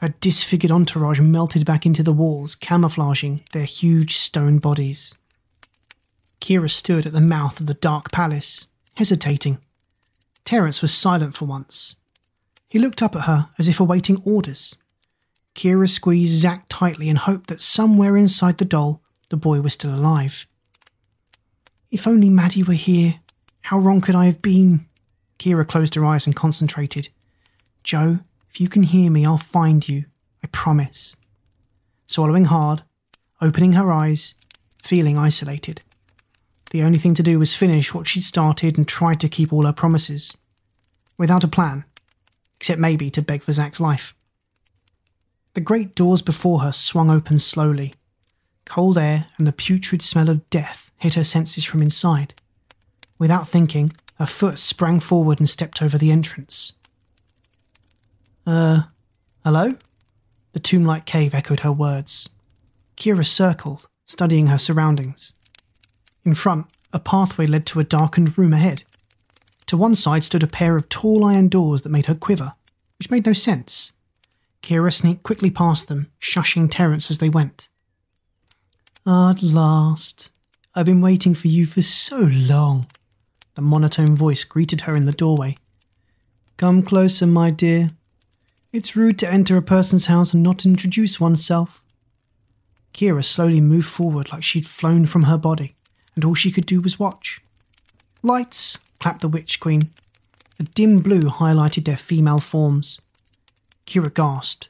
A 0.00 0.10
disfigured 0.10 0.70
entourage 0.70 1.20
melted 1.20 1.66
back 1.66 1.84
into 1.84 2.04
the 2.04 2.12
walls, 2.12 2.54
camouflaging 2.54 3.42
their 3.52 3.64
huge 3.64 4.16
stone 4.16 4.58
bodies. 4.58 5.18
Kira 6.40 6.70
stood 6.70 7.06
at 7.06 7.12
the 7.12 7.20
mouth 7.20 7.58
of 7.58 7.66
the 7.66 7.74
dark 7.74 8.12
palace, 8.12 8.68
hesitating. 8.94 9.58
Terence 10.44 10.80
was 10.80 10.94
silent 10.94 11.36
for 11.36 11.44
once. 11.44 11.96
He 12.68 12.78
looked 12.78 13.02
up 13.02 13.16
at 13.16 13.22
her 13.22 13.50
as 13.58 13.66
if 13.66 13.80
awaiting 13.80 14.22
orders. 14.24 14.76
Kira 15.56 15.88
squeezed 15.88 16.40
Zack 16.40 16.66
tightly 16.68 17.08
and 17.08 17.18
hoped 17.18 17.48
that 17.48 17.60
somewhere 17.60 18.16
inside 18.16 18.58
the 18.58 18.64
doll 18.64 19.02
the 19.28 19.36
boy 19.36 19.60
was 19.60 19.72
still 19.72 19.92
alive. 19.92 20.46
If 21.90 22.06
only 22.06 22.30
Maddie 22.30 22.62
were 22.62 22.74
here. 22.74 23.16
How 23.62 23.78
wrong 23.78 24.00
could 24.00 24.14
I 24.14 24.26
have 24.26 24.40
been? 24.40 24.86
Kira 25.38 25.66
closed 25.66 25.96
her 25.96 26.04
eyes 26.04 26.26
and 26.26 26.34
concentrated. 26.34 27.08
Joe, 27.90 28.20
if 28.48 28.60
you 28.60 28.68
can 28.68 28.84
hear 28.84 29.10
me, 29.10 29.26
I'll 29.26 29.36
find 29.36 29.88
you. 29.88 30.04
I 30.44 30.46
promise. 30.46 31.16
Swallowing 32.06 32.44
hard, 32.44 32.84
opening 33.40 33.72
her 33.72 33.92
eyes, 33.92 34.36
feeling 34.80 35.18
isolated. 35.18 35.82
The 36.70 36.82
only 36.82 37.00
thing 37.00 37.14
to 37.14 37.22
do 37.24 37.40
was 37.40 37.56
finish 37.56 37.92
what 37.92 38.06
she'd 38.06 38.22
started 38.22 38.78
and 38.78 38.86
try 38.86 39.14
to 39.14 39.28
keep 39.28 39.52
all 39.52 39.66
her 39.66 39.72
promises. 39.72 40.36
Without 41.18 41.42
a 41.42 41.48
plan, 41.48 41.84
except 42.60 42.78
maybe 42.78 43.10
to 43.10 43.22
beg 43.22 43.42
for 43.42 43.52
Zack's 43.52 43.80
life. 43.80 44.14
The 45.54 45.60
great 45.60 45.96
doors 45.96 46.22
before 46.22 46.60
her 46.60 46.70
swung 46.70 47.10
open 47.10 47.40
slowly, 47.40 47.94
Cold 48.66 48.98
air 48.98 49.26
and 49.36 49.48
the 49.48 49.52
putrid 49.52 50.00
smell 50.00 50.28
of 50.28 50.48
death 50.48 50.92
hit 50.98 51.14
her 51.14 51.24
senses 51.24 51.64
from 51.64 51.82
inside. 51.82 52.34
Without 53.18 53.48
thinking, 53.48 53.92
her 54.20 54.26
foot 54.26 54.60
sprang 54.60 55.00
forward 55.00 55.40
and 55.40 55.48
stepped 55.50 55.82
over 55.82 55.98
the 55.98 56.12
entrance. 56.12 56.74
Uh, 58.46 58.82
hello? 59.44 59.72
The 60.52 60.60
tomb 60.60 60.84
like 60.84 61.06
cave 61.06 61.34
echoed 61.34 61.60
her 61.60 61.72
words. 61.72 62.28
Kira 62.96 63.24
circled, 63.24 63.88
studying 64.06 64.48
her 64.48 64.58
surroundings. 64.58 65.34
In 66.24 66.34
front, 66.34 66.66
a 66.92 66.98
pathway 66.98 67.46
led 67.46 67.66
to 67.66 67.80
a 67.80 67.84
darkened 67.84 68.36
room 68.36 68.52
ahead. 68.52 68.82
To 69.66 69.76
one 69.76 69.94
side 69.94 70.24
stood 70.24 70.42
a 70.42 70.48
pair 70.48 70.76
of 70.76 70.88
tall 70.88 71.24
iron 71.24 71.48
doors 71.48 71.82
that 71.82 71.90
made 71.90 72.06
her 72.06 72.14
quiver, 72.14 72.54
which 72.98 73.10
made 73.10 73.26
no 73.26 73.32
sense. 73.32 73.92
Kira 74.62 74.92
sneaked 74.92 75.22
quickly 75.22 75.50
past 75.50 75.88
them, 75.88 76.10
shushing 76.20 76.68
Terence 76.70 77.10
as 77.10 77.18
they 77.18 77.28
went. 77.28 77.68
At 79.06 79.42
last. 79.42 80.30
I've 80.74 80.86
been 80.86 81.00
waiting 81.00 81.34
for 81.34 81.48
you 81.48 81.66
for 81.66 81.82
so 81.82 82.18
long. 82.18 82.86
The 83.54 83.62
monotone 83.62 84.14
voice 84.14 84.44
greeted 84.44 84.82
her 84.82 84.94
in 84.94 85.06
the 85.06 85.12
doorway. 85.12 85.56
Come 86.56 86.82
closer, 86.82 87.26
my 87.26 87.50
dear. 87.50 87.90
It's 88.72 88.96
rude 88.96 89.18
to 89.20 89.30
enter 89.30 89.56
a 89.56 89.62
person's 89.62 90.06
house 90.06 90.32
and 90.32 90.42
not 90.42 90.64
introduce 90.64 91.20
oneself. 91.20 91.82
Kira 92.94 93.24
slowly 93.24 93.60
moved 93.60 93.88
forward 93.88 94.32
like 94.32 94.44
she'd 94.44 94.66
flown 94.66 95.06
from 95.06 95.24
her 95.24 95.38
body, 95.38 95.74
and 96.14 96.24
all 96.24 96.34
she 96.34 96.50
could 96.50 96.66
do 96.66 96.80
was 96.80 96.98
watch. 96.98 97.40
Lights, 98.22 98.78
clapped 99.00 99.22
the 99.22 99.28
Witch 99.28 99.60
Queen. 99.60 99.90
A 100.58 100.64
dim 100.64 100.98
blue 100.98 101.22
highlighted 101.22 101.84
their 101.84 101.96
female 101.96 102.40
forms. 102.40 103.00
Kira 103.86 104.12
gasped 104.12 104.68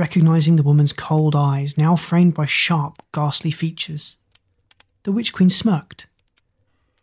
recognizing 0.00 0.56
the 0.56 0.62
woman's 0.62 0.92
cold 0.92 1.36
eyes, 1.36 1.76
now 1.76 1.94
framed 1.96 2.34
by 2.34 2.46
sharp, 2.46 3.02
ghastly 3.12 3.50
features. 3.50 4.16
The 5.02 5.12
Witch 5.12 5.32
Queen 5.32 5.50
smirked. 5.50 6.06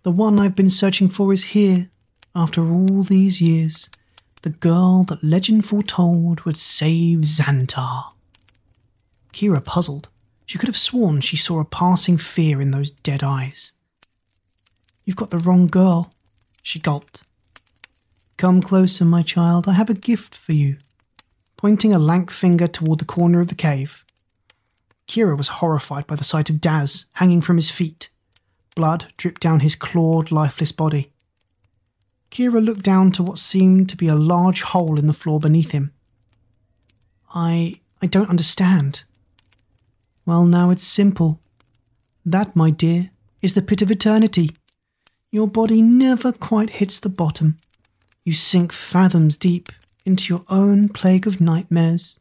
The 0.03 0.11
one 0.11 0.39
I've 0.39 0.55
been 0.55 0.69
searching 0.69 1.09
for 1.09 1.31
is 1.33 1.53
here, 1.55 1.89
after 2.33 2.61
all 2.61 3.03
these 3.03 3.41
years. 3.41 3.89
The 4.47 4.53
girl 4.53 5.03
that 5.09 5.25
legend 5.25 5.65
foretold 5.65 6.39
would 6.45 6.55
save 6.55 7.25
Xantar. 7.25 8.13
Kira 9.33 9.61
puzzled. 9.61 10.07
She 10.45 10.57
could 10.57 10.69
have 10.69 10.77
sworn 10.77 11.19
she 11.19 11.35
saw 11.35 11.59
a 11.59 11.65
passing 11.65 12.17
fear 12.17 12.61
in 12.61 12.71
those 12.71 12.89
dead 12.89 13.23
eyes. 13.23 13.73
You've 15.03 15.17
got 15.17 15.31
the 15.31 15.39
wrong 15.39 15.67
girl, 15.67 16.13
she 16.63 16.79
gulped. 16.79 17.23
Come 18.37 18.61
closer, 18.61 19.03
my 19.03 19.21
child. 19.21 19.67
I 19.67 19.73
have 19.73 19.89
a 19.89 19.93
gift 19.93 20.33
for 20.33 20.53
you 20.53 20.77
pointing 21.57 21.93
a 21.93 21.99
lank 21.99 22.31
finger 22.31 22.69
toward 22.69 22.99
the 22.99 23.05
corner 23.05 23.41
of 23.41 23.49
the 23.49 23.53
cave. 23.53 24.05
Kira 25.09 25.37
was 25.37 25.59
horrified 25.59 26.07
by 26.07 26.15
the 26.15 26.23
sight 26.23 26.49
of 26.49 26.61
Daz 26.61 27.07
hanging 27.15 27.41
from 27.41 27.57
his 27.57 27.69
feet. 27.69 28.09
Blood 28.77 29.07
dripped 29.17 29.41
down 29.41 29.59
his 29.59 29.75
clawed, 29.75 30.31
lifeless 30.31 30.71
body. 30.71 31.11
Kira 32.37 32.63
looked 32.63 32.83
down 32.83 33.11
to 33.13 33.23
what 33.23 33.39
seemed 33.39 33.89
to 33.89 33.97
be 33.97 34.07
a 34.07 34.13
large 34.13 34.61
hole 34.61 34.99
in 34.99 35.07
the 35.07 35.13
floor 35.13 35.39
beneath 35.39 35.71
him. 35.71 35.91
I. 37.33 37.79
I 37.99 38.05
don't 38.05 38.29
understand. 38.29 39.05
Well, 40.23 40.45
now 40.45 40.69
it's 40.69 40.85
simple. 40.85 41.39
That, 42.23 42.55
my 42.55 42.69
dear, 42.69 43.09
is 43.41 43.55
the 43.55 43.63
pit 43.63 43.81
of 43.81 43.89
eternity. 43.89 44.55
Your 45.31 45.47
body 45.47 45.81
never 45.81 46.31
quite 46.31 46.77
hits 46.77 46.99
the 46.99 47.09
bottom. 47.09 47.57
You 48.23 48.33
sink 48.33 48.71
fathoms 48.71 49.35
deep 49.35 49.71
into 50.05 50.31
your 50.31 50.43
own 50.47 50.89
plague 50.89 51.25
of 51.25 51.41
nightmares. 51.41 52.19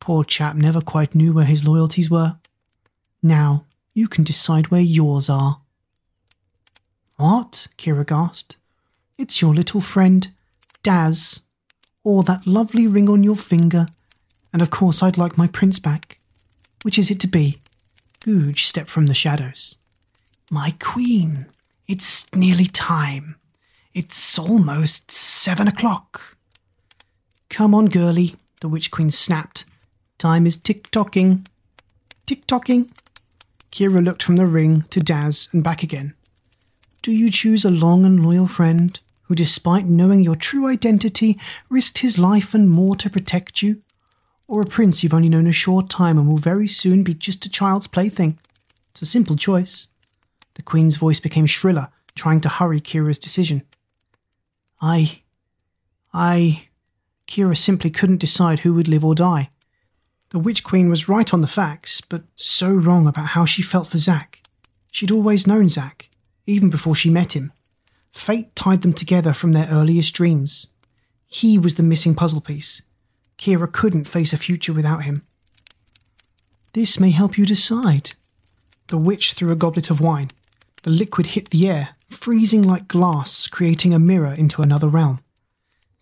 Poor 0.00 0.24
chap 0.24 0.56
never 0.56 0.80
quite 0.80 1.14
knew 1.14 1.34
where 1.34 1.44
his 1.44 1.68
loyalties 1.68 2.10
were. 2.10 2.38
Now 3.22 3.66
you 3.92 4.08
can 4.08 4.24
decide 4.24 4.68
where 4.68 4.80
yours 4.80 5.28
are. 5.28 5.60
What? 7.16 7.66
Kira 7.76 8.06
gasped. 8.06 8.57
It's 9.18 9.42
your 9.42 9.52
little 9.52 9.80
friend, 9.80 10.28
Daz. 10.84 11.40
Or 12.04 12.22
that 12.22 12.46
lovely 12.46 12.86
ring 12.86 13.10
on 13.10 13.24
your 13.24 13.36
finger. 13.36 13.86
And 14.52 14.62
of 14.62 14.70
course, 14.70 15.02
I'd 15.02 15.18
like 15.18 15.36
my 15.36 15.48
prince 15.48 15.80
back. 15.80 16.18
Which 16.82 16.98
is 16.98 17.10
it 17.10 17.18
to 17.20 17.26
be? 17.26 17.58
Googe 18.20 18.60
stepped 18.60 18.88
from 18.88 19.06
the 19.06 19.14
shadows. 19.14 19.76
My 20.50 20.74
queen, 20.78 21.46
it's 21.88 22.32
nearly 22.32 22.66
time. 22.66 23.34
It's 23.92 24.38
almost 24.38 25.10
seven 25.10 25.66
o'clock. 25.66 26.36
Come 27.50 27.74
on, 27.74 27.86
girlie, 27.86 28.36
the 28.60 28.68
Witch 28.68 28.92
Queen 28.92 29.10
snapped. 29.10 29.64
Time 30.16 30.46
is 30.46 30.56
tick 30.56 30.90
tocking. 30.90 31.46
Tick 32.24 32.46
tocking. 32.46 32.92
Kira 33.72 34.02
looked 34.02 34.22
from 34.22 34.36
the 34.36 34.46
ring 34.46 34.82
to 34.90 35.00
Daz 35.00 35.48
and 35.52 35.64
back 35.64 35.82
again. 35.82 36.14
Do 37.02 37.10
you 37.10 37.30
choose 37.30 37.64
a 37.64 37.70
long 37.70 38.06
and 38.06 38.24
loyal 38.24 38.46
friend 38.46 38.98
who, 39.28 39.34
despite 39.34 39.84
knowing 39.86 40.24
your 40.24 40.36
true 40.36 40.66
identity, 40.66 41.38
risked 41.68 41.98
his 41.98 42.18
life 42.18 42.54
and 42.54 42.70
more 42.70 42.96
to 42.96 43.10
protect 43.10 43.62
you? 43.62 43.82
Or 44.46 44.62
a 44.62 44.66
prince 44.66 45.02
you've 45.02 45.14
only 45.14 45.28
known 45.28 45.46
a 45.46 45.52
short 45.52 45.90
time 45.90 46.18
and 46.18 46.26
will 46.26 46.38
very 46.38 46.66
soon 46.66 47.02
be 47.02 47.12
just 47.12 47.44
a 47.44 47.50
child's 47.50 47.86
plaything? 47.86 48.38
It's 48.90 49.02
a 49.02 49.06
simple 49.06 49.36
choice. 49.36 49.88
The 50.54 50.62
Queen's 50.62 50.96
voice 50.96 51.20
became 51.20 51.46
shriller, 51.46 51.88
trying 52.14 52.40
to 52.40 52.48
hurry 52.48 52.80
Kira's 52.80 53.18
decision. 53.18 53.62
I. 54.80 55.20
I. 56.12 56.68
Kira 57.28 57.56
simply 57.56 57.90
couldn't 57.90 58.16
decide 58.18 58.60
who 58.60 58.72
would 58.72 58.88
live 58.88 59.04
or 59.04 59.14
die. 59.14 59.50
The 60.30 60.38
Witch 60.38 60.64
Queen 60.64 60.88
was 60.88 61.08
right 61.08 61.32
on 61.34 61.42
the 61.42 61.46
facts, 61.46 62.00
but 62.00 62.22
so 62.34 62.70
wrong 62.70 63.06
about 63.06 63.28
how 63.28 63.44
she 63.44 63.62
felt 63.62 63.88
for 63.88 63.98
Zack. 63.98 64.42
She'd 64.90 65.10
always 65.10 65.46
known 65.46 65.68
Zack, 65.68 66.08
even 66.46 66.70
before 66.70 66.94
she 66.94 67.10
met 67.10 67.36
him. 67.36 67.52
Fate 68.18 68.54
tied 68.56 68.82
them 68.82 68.92
together 68.92 69.32
from 69.32 69.52
their 69.52 69.68
earliest 69.70 70.12
dreams. 70.12 70.66
He 71.28 71.56
was 71.56 71.76
the 71.76 71.84
missing 71.84 72.16
puzzle 72.16 72.40
piece. 72.40 72.82
Kira 73.38 73.72
couldn't 73.72 74.08
face 74.08 74.32
a 74.32 74.36
future 74.36 74.72
without 74.72 75.04
him. 75.04 75.22
This 76.72 76.98
may 76.98 77.10
help 77.10 77.38
you 77.38 77.46
decide. 77.46 78.10
The 78.88 78.98
witch 78.98 79.32
threw 79.32 79.52
a 79.52 79.56
goblet 79.56 79.88
of 79.88 80.00
wine. 80.00 80.30
The 80.82 80.90
liquid 80.90 81.28
hit 81.28 81.50
the 81.50 81.68
air, 81.68 81.90
freezing 82.10 82.64
like 82.64 82.88
glass, 82.88 83.46
creating 83.46 83.94
a 83.94 84.00
mirror 84.00 84.34
into 84.34 84.62
another 84.62 84.88
realm. 84.88 85.20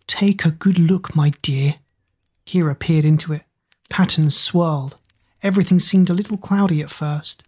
Take 0.06 0.44
a 0.44 0.51
good 0.51 0.78
look, 0.78 1.14
my 1.14 1.34
dear. 1.43 1.76
Kira 2.47 2.76
peered 2.76 3.05
into 3.05 3.34
it. 3.34 3.43
Patterns 3.90 4.36
swirled. 4.36 4.97
Everything 5.43 5.78
seemed 5.78 6.09
a 6.09 6.14
little 6.14 6.38
cloudy 6.38 6.80
at 6.80 6.90
first. 6.90 7.43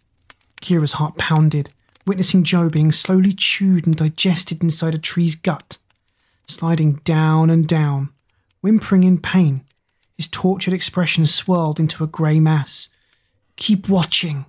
Kira's 0.61 0.93
heart 0.93 1.17
pounded, 1.17 1.71
witnessing 2.05 2.43
Joe 2.43 2.69
being 2.69 2.91
slowly 2.91 3.33
chewed 3.33 3.85
and 3.85 3.95
digested 3.95 4.63
inside 4.63 4.95
a 4.95 4.99
tree's 4.99 5.35
gut, 5.35 5.77
sliding 6.47 6.95
down 7.03 7.49
and 7.49 7.67
down, 7.67 8.09
whimpering 8.61 9.03
in 9.03 9.19
pain. 9.19 9.65
His 10.17 10.27
tortured 10.27 10.73
expression 10.73 11.25
swirled 11.25 11.79
into 11.79 12.03
a 12.03 12.07
grey 12.07 12.39
mass. 12.39 12.89
Keep 13.55 13.87
watching. 13.87 14.45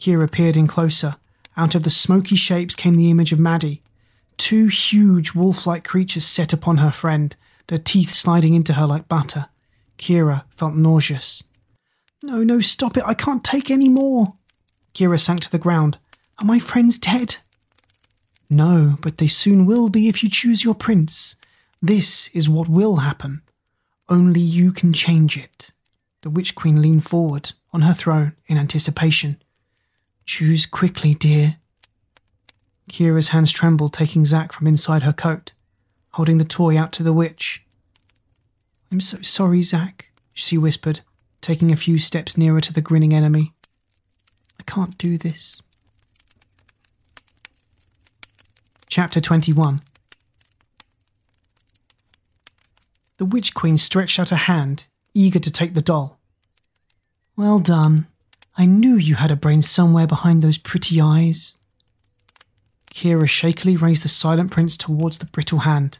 Kira 0.00 0.30
peered 0.30 0.56
in 0.56 0.66
closer. 0.66 1.14
Out 1.56 1.74
of 1.74 1.82
the 1.82 1.90
smoky 1.90 2.36
shapes 2.36 2.74
came 2.74 2.94
the 2.94 3.10
image 3.10 3.32
of 3.32 3.38
Maddie. 3.38 3.82
Two 4.36 4.68
huge 4.68 5.34
wolf 5.34 5.66
like 5.66 5.84
creatures 5.84 6.24
set 6.24 6.52
upon 6.52 6.78
her 6.78 6.92
friend, 6.92 7.34
their 7.66 7.78
teeth 7.78 8.12
sliding 8.12 8.54
into 8.54 8.74
her 8.74 8.86
like 8.86 9.08
butter. 9.08 9.46
Kira 9.98 10.44
felt 10.56 10.74
nauseous. 10.74 11.42
No, 12.22 12.42
no, 12.42 12.60
stop 12.60 12.96
it. 12.96 13.04
I 13.06 13.14
can't 13.14 13.44
take 13.44 13.70
any 13.70 13.88
more. 13.88 14.34
Kira 14.94 15.20
sank 15.20 15.42
to 15.42 15.50
the 15.50 15.58
ground. 15.58 15.98
Are 16.38 16.44
my 16.44 16.58
friends 16.58 16.98
dead? 16.98 17.36
No, 18.48 18.96
but 19.00 19.18
they 19.18 19.28
soon 19.28 19.66
will 19.66 19.88
be 19.88 20.08
if 20.08 20.22
you 20.22 20.30
choose 20.30 20.64
your 20.64 20.74
prince. 20.74 21.34
This 21.82 22.28
is 22.28 22.48
what 22.48 22.68
will 22.68 22.96
happen. 22.96 23.42
Only 24.08 24.40
you 24.40 24.72
can 24.72 24.92
change 24.92 25.36
it. 25.36 25.70
The 26.22 26.30
Witch 26.30 26.54
Queen 26.54 26.80
leaned 26.80 27.04
forward 27.04 27.52
on 27.72 27.82
her 27.82 27.92
throne 27.92 28.34
in 28.46 28.56
anticipation. 28.56 29.40
Choose 30.24 30.64
quickly, 30.64 31.14
dear. 31.14 31.56
Kira's 32.90 33.28
hands 33.28 33.52
trembled, 33.52 33.92
taking 33.92 34.24
Zack 34.24 34.52
from 34.52 34.66
inside 34.66 35.02
her 35.02 35.12
coat, 35.12 35.52
holding 36.12 36.38
the 36.38 36.44
toy 36.44 36.78
out 36.78 36.92
to 36.92 37.02
the 37.02 37.12
witch. 37.12 37.64
I'm 38.90 39.00
so 39.00 39.20
sorry, 39.22 39.62
Zack, 39.62 40.10
she 40.32 40.56
whispered, 40.56 41.00
taking 41.40 41.70
a 41.70 41.76
few 41.76 41.98
steps 41.98 42.38
nearer 42.38 42.60
to 42.62 42.72
the 42.72 42.80
grinning 42.80 43.12
enemy. 43.12 43.52
I 44.58 44.62
can't 44.62 44.96
do 44.96 45.18
this. 45.18 45.62
Chapter 48.90 49.20
21 49.20 49.82
The 53.18 53.26
Witch 53.26 53.52
Queen 53.52 53.76
stretched 53.76 54.18
out 54.18 54.32
a 54.32 54.36
hand, 54.36 54.84
eager 55.12 55.38
to 55.38 55.52
take 55.52 55.74
the 55.74 55.82
doll. 55.82 56.18
Well 57.36 57.58
done. 57.58 58.06
I 58.56 58.64
knew 58.64 58.96
you 58.96 59.16
had 59.16 59.30
a 59.30 59.36
brain 59.36 59.60
somewhere 59.60 60.06
behind 60.06 60.40
those 60.40 60.56
pretty 60.56 61.02
eyes. 61.02 61.58
Kira 62.90 63.28
shakily 63.28 63.76
raised 63.76 64.04
the 64.04 64.08
silent 64.08 64.50
prince 64.50 64.78
towards 64.78 65.18
the 65.18 65.26
brittle 65.26 65.60
hand. 65.60 65.98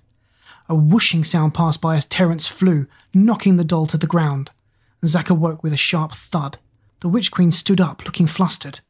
A 0.67 0.75
whooshing 0.75 1.25
sound 1.25 1.53
passed 1.53 1.83
by 1.83 1.95
as 1.95 2.07
Terence 2.07 2.47
flew, 2.47 2.87
knocking 3.13 3.57
the 3.57 3.65
doll 3.65 3.87
to 3.89 3.99
the 3.99 4.07
ground. 4.07 4.51
Zack 5.05 5.29
awoke 5.29 5.63
with 5.63 5.75
a 5.75 5.77
sharp 5.77 6.15
thud. 6.15 6.57
The 7.01 7.09
Witch 7.11 7.31
Queen 7.31 7.53
stood 7.53 7.83
up, 7.83 8.07
looking 8.07 8.27
flustered. 8.27 8.81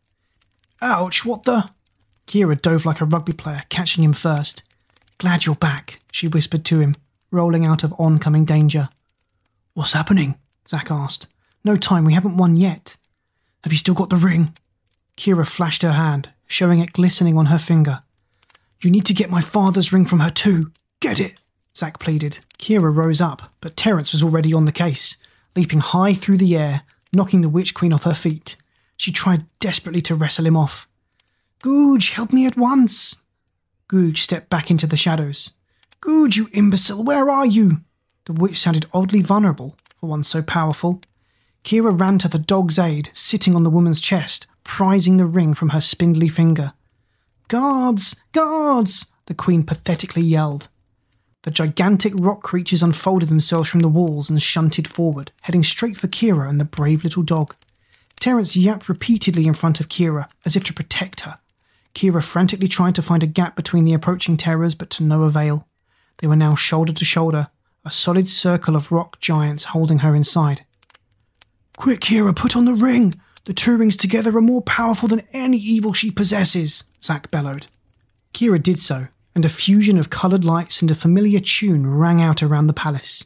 Ouch, 0.80 1.24
what 1.24 1.42
the? 1.42 1.68
Kira 2.28 2.60
dove 2.60 2.84
like 2.84 3.00
a 3.00 3.06
rugby 3.06 3.32
player, 3.32 3.62
catching 3.70 4.04
him 4.04 4.12
first. 4.12 4.62
Glad 5.16 5.46
you're 5.46 5.54
back, 5.54 5.98
she 6.12 6.28
whispered 6.28 6.62
to 6.66 6.78
him, 6.78 6.94
rolling 7.30 7.64
out 7.64 7.82
of 7.82 7.94
oncoming 7.98 8.44
danger. 8.44 8.90
What's 9.72 9.94
happening? 9.94 10.36
Zack 10.68 10.90
asked. 10.90 11.26
No 11.64 11.76
time, 11.76 12.04
we 12.04 12.12
haven't 12.12 12.36
won 12.36 12.54
yet. 12.54 12.98
Have 13.64 13.72
you 13.72 13.78
still 13.78 13.94
got 13.94 14.10
the 14.10 14.16
ring? 14.16 14.54
Kira 15.16 15.46
flashed 15.46 15.80
her 15.80 15.92
hand, 15.92 16.28
showing 16.46 16.80
it 16.80 16.92
glistening 16.92 17.38
on 17.38 17.46
her 17.46 17.58
finger. 17.58 18.02
You 18.82 18.90
need 18.90 19.06
to 19.06 19.14
get 19.14 19.30
my 19.30 19.40
father's 19.40 19.90
ring 19.90 20.04
from 20.04 20.20
her 20.20 20.30
too. 20.30 20.70
Get 21.00 21.18
it! 21.18 21.36
Zack 21.74 21.98
pleaded. 21.98 22.40
Kira 22.58 22.94
rose 22.94 23.20
up, 23.22 23.54
but 23.62 23.76
Terence 23.76 24.12
was 24.12 24.22
already 24.22 24.52
on 24.52 24.66
the 24.66 24.72
case, 24.72 25.16
leaping 25.56 25.80
high 25.80 26.12
through 26.12 26.36
the 26.36 26.56
air, 26.56 26.82
knocking 27.12 27.40
the 27.40 27.48
Witch 27.48 27.72
Queen 27.72 27.92
off 27.92 28.02
her 28.02 28.14
feet. 28.14 28.56
She 28.98 29.12
tried 29.12 29.46
desperately 29.60 30.02
to 30.02 30.14
wrestle 30.14 30.46
him 30.46 30.56
off. 30.56 30.87
Googe, 31.62 32.12
help 32.12 32.32
me 32.32 32.46
at 32.46 32.56
once! 32.56 33.16
Googe 33.88 34.18
stepped 34.18 34.48
back 34.48 34.70
into 34.70 34.86
the 34.86 34.96
shadows. 34.96 35.50
Googe, 36.00 36.36
you 36.36 36.48
imbecile, 36.52 37.02
where 37.02 37.28
are 37.28 37.46
you? 37.46 37.80
The 38.26 38.32
witch 38.32 38.58
sounded 38.58 38.86
oddly 38.92 39.22
vulnerable 39.22 39.76
for 39.98 40.08
one 40.08 40.22
so 40.22 40.40
powerful. 40.42 41.00
Kira 41.64 41.98
ran 41.98 42.18
to 42.18 42.28
the 42.28 42.38
dog's 42.38 42.78
aid, 42.78 43.10
sitting 43.12 43.56
on 43.56 43.64
the 43.64 43.70
woman's 43.70 44.00
chest, 44.00 44.46
prizing 44.62 45.16
the 45.16 45.26
ring 45.26 45.52
from 45.52 45.70
her 45.70 45.80
spindly 45.80 46.28
finger. 46.28 46.74
Guards! 47.48 48.20
Guards! 48.32 49.06
the 49.26 49.34
queen 49.34 49.64
pathetically 49.64 50.22
yelled. 50.22 50.68
The 51.42 51.50
gigantic 51.50 52.12
rock 52.16 52.42
creatures 52.42 52.82
unfolded 52.82 53.28
themselves 53.28 53.68
from 53.68 53.80
the 53.80 53.88
walls 53.88 54.30
and 54.30 54.40
shunted 54.40 54.86
forward, 54.86 55.32
heading 55.42 55.64
straight 55.64 55.96
for 55.96 56.08
Kira 56.08 56.48
and 56.48 56.60
the 56.60 56.64
brave 56.64 57.02
little 57.02 57.22
dog. 57.22 57.56
Terence 58.20 58.56
yapped 58.56 58.88
repeatedly 58.88 59.46
in 59.46 59.54
front 59.54 59.80
of 59.80 59.88
Kira, 59.88 60.28
as 60.44 60.54
if 60.54 60.64
to 60.64 60.74
protect 60.74 61.20
her. 61.22 61.38
Kira 61.98 62.22
frantically 62.22 62.68
tried 62.68 62.94
to 62.94 63.02
find 63.02 63.24
a 63.24 63.26
gap 63.26 63.56
between 63.56 63.82
the 63.82 63.92
approaching 63.92 64.36
terrors, 64.36 64.76
but 64.76 64.88
to 64.90 65.02
no 65.02 65.24
avail. 65.24 65.66
They 66.18 66.28
were 66.28 66.36
now 66.36 66.54
shoulder 66.54 66.92
to 66.92 67.04
shoulder, 67.04 67.48
a 67.84 67.90
solid 67.90 68.28
circle 68.28 68.76
of 68.76 68.92
rock 68.92 69.18
giants 69.18 69.64
holding 69.64 69.98
her 69.98 70.14
inside. 70.14 70.64
Quick, 71.76 72.02
Kira, 72.02 72.36
put 72.36 72.54
on 72.54 72.66
the 72.66 72.74
ring! 72.74 73.14
The 73.46 73.52
two 73.52 73.76
rings 73.76 73.96
together 73.96 74.36
are 74.36 74.40
more 74.40 74.62
powerful 74.62 75.08
than 75.08 75.26
any 75.32 75.56
evil 75.56 75.92
she 75.92 76.12
possesses, 76.12 76.84
Zack 77.02 77.32
bellowed. 77.32 77.66
Kira 78.32 78.62
did 78.62 78.78
so, 78.78 79.08
and 79.34 79.44
a 79.44 79.48
fusion 79.48 79.98
of 79.98 80.08
coloured 80.08 80.44
lights 80.44 80.80
and 80.80 80.92
a 80.92 80.94
familiar 80.94 81.40
tune 81.40 81.84
rang 81.84 82.22
out 82.22 82.44
around 82.44 82.68
the 82.68 82.72
palace. 82.72 83.24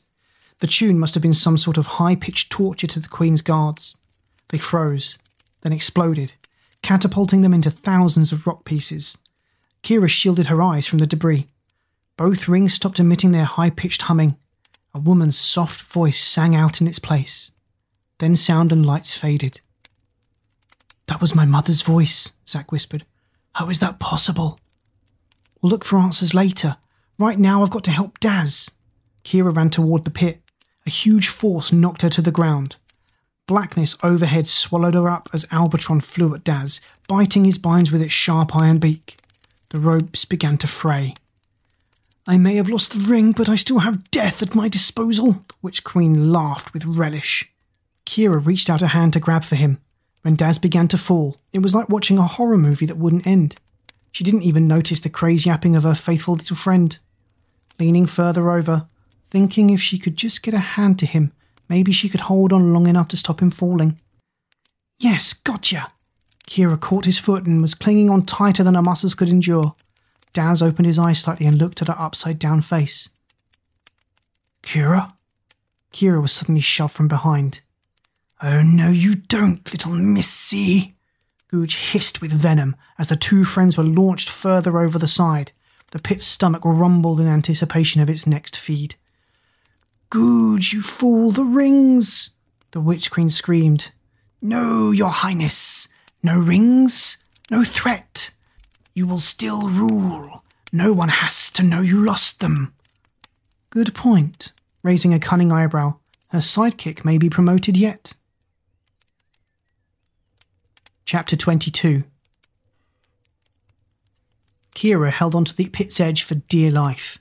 The 0.60 0.66
tune 0.66 0.98
must 0.98 1.12
have 1.12 1.22
been 1.22 1.34
some 1.34 1.58
sort 1.58 1.76
of 1.76 1.98
high 1.98 2.16
pitched 2.16 2.50
torture 2.50 2.86
to 2.86 3.00
the 3.00 3.08
Queen's 3.10 3.42
guards. 3.42 3.98
They 4.48 4.56
froze, 4.56 5.18
then 5.60 5.74
exploded, 5.74 6.32
catapulting 6.82 7.40
them 7.40 7.54
into 7.54 7.70
thousands 7.70 8.32
of 8.32 8.46
rock 8.46 8.64
pieces. 8.64 9.16
Kira 9.82 10.08
shielded 10.08 10.48
her 10.48 10.60
eyes 10.60 10.86
from 10.86 10.98
the 10.98 11.06
debris. 11.06 11.46
Both 12.16 12.48
rings 12.48 12.74
stopped 12.74 13.00
emitting 13.00 13.32
their 13.32 13.44
high 13.44 13.70
pitched 13.70 14.02
humming. 14.02 14.36
A 14.94 15.00
woman's 15.00 15.38
soft 15.38 15.82
voice 15.82 16.20
sang 16.20 16.54
out 16.54 16.80
in 16.80 16.86
its 16.86 16.98
place. 16.98 17.52
Then 18.18 18.36
sound 18.36 18.72
and 18.72 18.84
lights 18.84 19.14
faded. 19.14 19.60
That 21.06 21.20
was 21.20 21.34
my 21.34 21.44
mother's 21.44 21.82
voice, 21.82 22.32
Zack 22.48 22.70
whispered. 22.70 23.04
How 23.54 23.68
is 23.68 23.80
that 23.80 23.98
possible? 23.98 24.58
We'll 25.60 25.70
look 25.70 25.84
for 25.84 25.98
answers 25.98 26.34
later. 26.34 26.76
Right 27.18 27.38
now, 27.38 27.62
I've 27.62 27.70
got 27.70 27.84
to 27.84 27.90
help 27.90 28.20
Daz. 28.20 28.70
Kira 29.24 29.54
ran 29.54 29.70
toward 29.70 30.04
the 30.04 30.10
pit. 30.10 30.42
A 30.86 30.90
huge 30.90 31.28
force 31.28 31.72
knocked 31.72 32.02
her 32.02 32.10
to 32.10 32.22
the 32.22 32.30
ground. 32.30 32.76
Blackness 33.46 33.96
overhead 34.02 34.46
swallowed 34.46 34.94
her 34.94 35.08
up 35.08 35.28
as 35.32 35.44
Albatron 35.46 36.02
flew 36.02 36.34
at 36.34 36.44
Daz, 36.44 36.80
biting 37.08 37.44
his 37.44 37.58
binds 37.58 37.90
with 37.90 38.02
its 38.02 38.12
sharp 38.12 38.54
iron 38.54 38.78
beak. 38.78 39.18
The 39.70 39.80
ropes 39.80 40.24
began 40.24 40.58
to 40.58 40.66
fray. 40.66 41.14
I 42.26 42.38
may 42.38 42.54
have 42.54 42.68
lost 42.68 42.92
the 42.92 43.00
ring, 43.00 43.32
but 43.32 43.48
I 43.48 43.56
still 43.56 43.80
have 43.80 44.10
death 44.12 44.42
at 44.42 44.54
my 44.54 44.68
disposal, 44.68 45.32
the 45.32 45.54
Witch 45.60 45.82
Queen 45.82 46.30
laughed 46.30 46.72
with 46.72 46.84
relish. 46.84 47.52
Kira 48.06 48.44
reached 48.44 48.70
out 48.70 48.82
a 48.82 48.88
hand 48.88 49.14
to 49.14 49.20
grab 49.20 49.42
for 49.42 49.56
him. 49.56 49.78
When 50.22 50.36
Daz 50.36 50.58
began 50.58 50.86
to 50.88 50.98
fall, 50.98 51.36
it 51.52 51.60
was 51.60 51.74
like 51.74 51.88
watching 51.88 52.18
a 52.18 52.22
horror 52.22 52.58
movie 52.58 52.86
that 52.86 52.96
wouldn't 52.96 53.26
end. 53.26 53.56
She 54.12 54.22
didn't 54.22 54.42
even 54.42 54.68
notice 54.68 55.00
the 55.00 55.08
crazy 55.08 55.50
yapping 55.50 55.74
of 55.74 55.82
her 55.82 55.96
faithful 55.96 56.34
little 56.34 56.56
friend. 56.56 56.96
Leaning 57.80 58.06
further 58.06 58.52
over, 58.52 58.86
thinking 59.30 59.70
if 59.70 59.80
she 59.80 59.98
could 59.98 60.16
just 60.16 60.42
get 60.42 60.54
a 60.54 60.58
hand 60.58 61.00
to 61.00 61.06
him, 61.06 61.32
maybe 61.72 61.90
she 61.90 62.10
could 62.10 62.20
hold 62.20 62.52
on 62.52 62.74
long 62.74 62.86
enough 62.86 63.08
to 63.08 63.16
stop 63.16 63.40
him 63.40 63.50
falling. 63.50 63.98
Yes, 64.98 65.32
gotcha! 65.32 65.88
Kira 66.46 66.78
caught 66.78 67.06
his 67.06 67.18
foot 67.18 67.46
and 67.46 67.62
was 67.62 67.74
clinging 67.74 68.10
on 68.10 68.26
tighter 68.26 68.62
than 68.62 68.74
her 68.74 68.82
muscles 68.82 69.14
could 69.14 69.30
endure. 69.30 69.74
Daz 70.34 70.60
opened 70.60 70.84
his 70.84 70.98
eyes 70.98 71.20
slightly 71.20 71.46
and 71.46 71.56
looked 71.56 71.80
at 71.80 71.88
her 71.88 71.98
upside 71.98 72.38
down 72.38 72.60
face. 72.60 73.08
Kira? 74.62 75.14
Kira 75.94 76.20
was 76.20 76.32
suddenly 76.32 76.60
shoved 76.60 76.92
from 76.92 77.08
behind. 77.08 77.62
Oh, 78.42 78.60
no, 78.60 78.90
you 78.90 79.14
don't, 79.14 79.72
little 79.72 79.94
missy. 79.94 80.94
Googe 81.50 81.92
hissed 81.92 82.20
with 82.20 82.32
venom 82.32 82.76
as 82.98 83.08
the 83.08 83.16
two 83.16 83.46
friends 83.46 83.78
were 83.78 83.84
launched 83.84 84.28
further 84.28 84.78
over 84.78 84.98
the 84.98 85.08
side. 85.08 85.52
The 85.92 86.00
pit's 86.00 86.26
stomach 86.26 86.66
rumbled 86.66 87.18
in 87.18 87.26
anticipation 87.26 88.02
of 88.02 88.10
its 88.10 88.26
next 88.26 88.58
feed. 88.58 88.96
Googe, 90.12 90.74
you 90.74 90.82
fool, 90.82 91.32
the 91.32 91.42
rings! 91.42 92.34
The 92.72 92.82
Witch 92.82 93.10
Queen 93.10 93.30
screamed. 93.30 93.92
No, 94.42 94.90
your 94.90 95.08
highness. 95.08 95.88
No 96.22 96.38
rings, 96.38 97.24
no 97.50 97.64
threat. 97.64 98.30
You 98.92 99.06
will 99.06 99.20
still 99.20 99.70
rule. 99.70 100.44
No 100.70 100.92
one 100.92 101.08
has 101.08 101.50
to 101.52 101.62
know 101.62 101.80
you 101.80 102.04
lost 102.04 102.40
them. 102.40 102.74
Good 103.70 103.94
point, 103.94 104.52
raising 104.82 105.14
a 105.14 105.18
cunning 105.18 105.50
eyebrow. 105.50 105.94
Her 106.28 106.40
sidekick 106.40 107.06
may 107.06 107.16
be 107.16 107.30
promoted 107.30 107.78
yet. 107.78 108.12
Chapter 111.06 111.36
22 111.36 112.04
Kira 114.74 115.10
held 115.10 115.34
onto 115.34 115.54
the 115.54 115.70
pit's 115.70 116.00
edge 116.00 116.22
for 116.22 116.34
dear 116.34 116.70
life. 116.70 117.18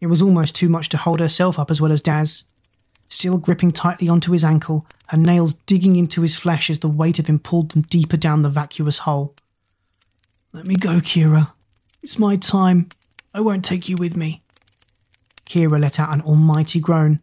It 0.00 0.06
was 0.06 0.22
almost 0.22 0.54
too 0.54 0.68
much 0.68 0.88
to 0.90 0.96
hold 0.96 1.20
herself 1.20 1.58
up 1.58 1.70
as 1.70 1.80
well 1.80 1.92
as 1.92 2.02
Daz. 2.02 2.44
Still 3.08 3.38
gripping 3.38 3.72
tightly 3.72 4.08
onto 4.08 4.32
his 4.32 4.44
ankle, 4.44 4.86
her 5.06 5.16
nails 5.16 5.54
digging 5.54 5.96
into 5.96 6.22
his 6.22 6.36
flesh 6.36 6.70
as 6.70 6.80
the 6.80 6.88
weight 6.88 7.18
of 7.18 7.26
him 7.26 7.38
pulled 7.38 7.70
them 7.70 7.82
deeper 7.82 8.16
down 8.16 8.42
the 8.42 8.50
vacuous 8.50 8.98
hole. 8.98 9.34
Let 10.52 10.66
me 10.66 10.76
go, 10.76 11.00
Kira. 11.00 11.52
It's 12.02 12.18
my 12.18 12.36
time. 12.36 12.88
I 13.34 13.40
won't 13.40 13.64
take 13.64 13.88
you 13.88 13.96
with 13.96 14.16
me. 14.16 14.42
Kira 15.46 15.80
let 15.80 15.98
out 15.98 16.12
an 16.12 16.20
almighty 16.22 16.80
groan. 16.80 17.20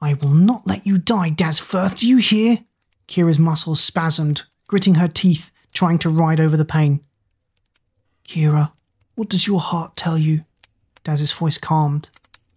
I 0.00 0.14
will 0.14 0.30
not 0.30 0.66
let 0.66 0.86
you 0.86 0.96
die, 0.96 1.30
Daz 1.30 1.58
Firth, 1.58 1.98
do 1.98 2.08
you 2.08 2.16
hear? 2.16 2.58
Kira's 3.08 3.38
muscles 3.38 3.88
spasmed, 3.88 4.44
gritting 4.68 4.94
her 4.94 5.08
teeth, 5.08 5.50
trying 5.74 5.98
to 5.98 6.08
ride 6.08 6.40
over 6.40 6.56
the 6.56 6.64
pain. 6.64 7.00
Kira, 8.26 8.72
what 9.16 9.28
does 9.28 9.46
your 9.46 9.60
heart 9.60 9.96
tell 9.96 10.16
you? 10.16 10.44
Daz's 11.04 11.32
voice 11.32 11.58
calmed. 11.58 12.08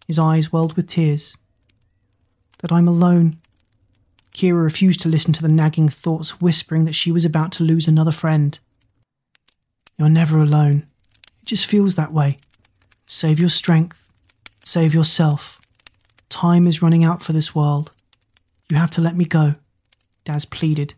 His 0.07 0.19
eyes 0.19 0.51
welled 0.51 0.75
with 0.75 0.87
tears. 0.87 1.37
That 2.59 2.71
I'm 2.71 2.87
alone. 2.87 3.37
Kira 4.33 4.63
refused 4.63 4.99
to 5.01 5.09
listen 5.09 5.33
to 5.33 5.41
the 5.41 5.47
nagging 5.47 5.89
thoughts 5.89 6.41
whispering 6.41 6.85
that 6.85 6.95
she 6.95 7.11
was 7.11 7.25
about 7.25 7.51
to 7.53 7.63
lose 7.63 7.87
another 7.87 8.11
friend. 8.11 8.57
You're 9.97 10.09
never 10.09 10.39
alone. 10.39 10.87
It 11.41 11.47
just 11.47 11.65
feels 11.65 11.95
that 11.95 12.13
way. 12.13 12.37
Save 13.05 13.39
your 13.39 13.49
strength. 13.49 14.09
Save 14.63 14.93
yourself. 14.93 15.61
Time 16.29 16.65
is 16.65 16.81
running 16.81 17.05
out 17.05 17.21
for 17.21 17.33
this 17.33 17.53
world. 17.53 17.91
You 18.69 18.77
have 18.77 18.91
to 18.91 19.01
let 19.01 19.15
me 19.15 19.25
go, 19.25 19.55
Daz 20.25 20.45
pleaded. 20.45 20.95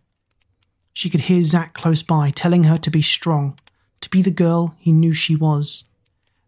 She 0.94 1.10
could 1.10 1.22
hear 1.22 1.44
Zack 1.44 1.74
close 1.74 2.02
by, 2.02 2.32
telling 2.32 2.64
her 2.64 2.78
to 2.78 2.90
be 2.90 3.02
strong, 3.02 3.60
to 4.00 4.10
be 4.10 4.22
the 4.22 4.32
girl 4.32 4.76
he 4.80 4.94
knew 4.94 5.14
she 5.14 5.36
was. 5.36 5.84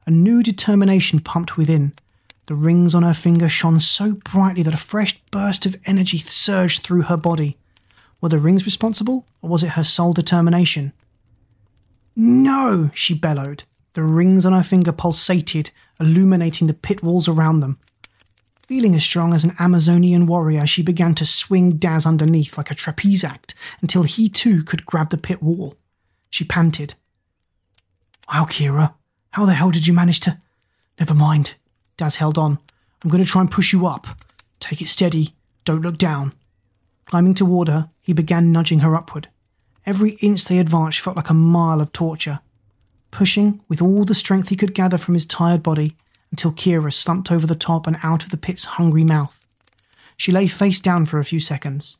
A 0.08 0.12
new 0.12 0.42
determination 0.42 1.20
pumped 1.20 1.58
within. 1.58 1.94
The 2.46 2.56
rings 2.56 2.96
on 2.96 3.04
her 3.04 3.14
finger 3.14 3.50
shone 3.50 3.82
so 3.82 4.14
brightly 4.14 4.64
that 4.64 4.74
a 4.74 4.78
fresh 4.78 5.20
burst 5.32 5.66
of 5.66 5.76
energy 5.86 6.20
surged 6.20 6.82
through 6.82 7.04
her 7.04 7.18
body. 7.18 7.58
Were 8.22 8.30
the 8.30 8.40
rings 8.40 8.64
responsible, 8.64 9.28
or 9.42 9.50
was 9.50 9.64
it 9.64 9.72
her 9.72 9.84
sole 9.84 10.14
determination? 10.14 10.94
No, 12.16 12.90
she 12.94 13.14
bellowed. 13.14 13.66
The 13.94 14.04
rings 14.04 14.46
on 14.46 14.54
her 14.54 14.64
finger 14.64 14.94
pulsated, 14.94 15.72
illuminating 16.00 16.68
the 16.68 16.74
pit 16.74 17.04
walls 17.04 17.28
around 17.28 17.60
them. 17.60 17.78
Feeling 18.66 18.96
as 18.96 19.04
strong 19.04 19.34
as 19.34 19.44
an 19.44 19.58
Amazonian 19.60 20.26
warrior, 20.26 20.66
she 20.66 20.84
began 20.84 21.16
to 21.16 21.26
swing 21.26 21.72
Daz 21.72 22.06
underneath 22.06 22.58
like 22.58 22.72
a 22.72 22.76
trapeze 22.76 23.26
act 23.26 23.56
until 23.82 24.04
he 24.04 24.30
too 24.30 24.64
could 24.64 24.86
grab 24.86 25.10
the 25.10 25.18
pit 25.18 25.44
wall. 25.44 25.76
She 26.30 26.46
panted. 26.46 26.94
Wow, 28.32 28.46
Kira, 28.46 28.94
how 29.38 29.46
the 29.46 29.54
hell 29.54 29.70
did 29.70 29.86
you 29.86 29.94
manage 29.94 30.20
to. 30.20 30.36
Never 31.00 31.14
mind. 31.14 31.54
Daz 31.96 32.16
held 32.16 32.40
on. 32.40 32.58
I'm 33.04 33.12
going 33.12 33.24
to 33.24 33.30
try 33.30 33.40
and 33.40 33.52
push 33.52 33.72
you 33.72 33.86
up. 33.86 34.08
Take 34.60 34.82
it 34.82 34.88
steady. 34.88 35.36
Don't 35.64 35.84
look 35.84 36.00
down. 36.00 36.34
Climbing 37.06 37.36
toward 37.36 37.68
her, 37.68 37.92
he 38.02 38.14
began 38.14 38.52
nudging 38.52 38.80
her 38.80 38.96
upward. 38.96 39.30
Every 39.86 40.14
inch 40.22 40.46
they 40.46 40.58
advanced 40.58 41.02
felt 41.02 41.18
like 41.18 41.30
a 41.30 41.36
mile 41.36 41.82
of 41.82 41.94
torture. 41.94 42.40
Pushing 43.12 43.62
with 43.70 43.80
all 43.80 44.06
the 44.06 44.16
strength 44.16 44.50
he 44.50 44.56
could 44.56 44.74
gather 44.74 44.98
from 44.98 45.14
his 45.14 45.28
tired 45.28 45.62
body 45.62 45.96
until 46.32 46.52
Kira 46.52 46.92
slumped 46.92 47.32
over 47.32 47.46
the 47.46 47.54
top 47.54 47.86
and 47.86 48.00
out 48.02 48.24
of 48.24 48.32
the 48.32 48.38
pit's 48.38 48.66
hungry 48.66 49.04
mouth. 49.04 49.46
She 50.18 50.32
lay 50.32 50.48
face 50.48 50.80
down 50.80 51.06
for 51.06 51.20
a 51.20 51.24
few 51.24 51.40
seconds. 51.40 51.98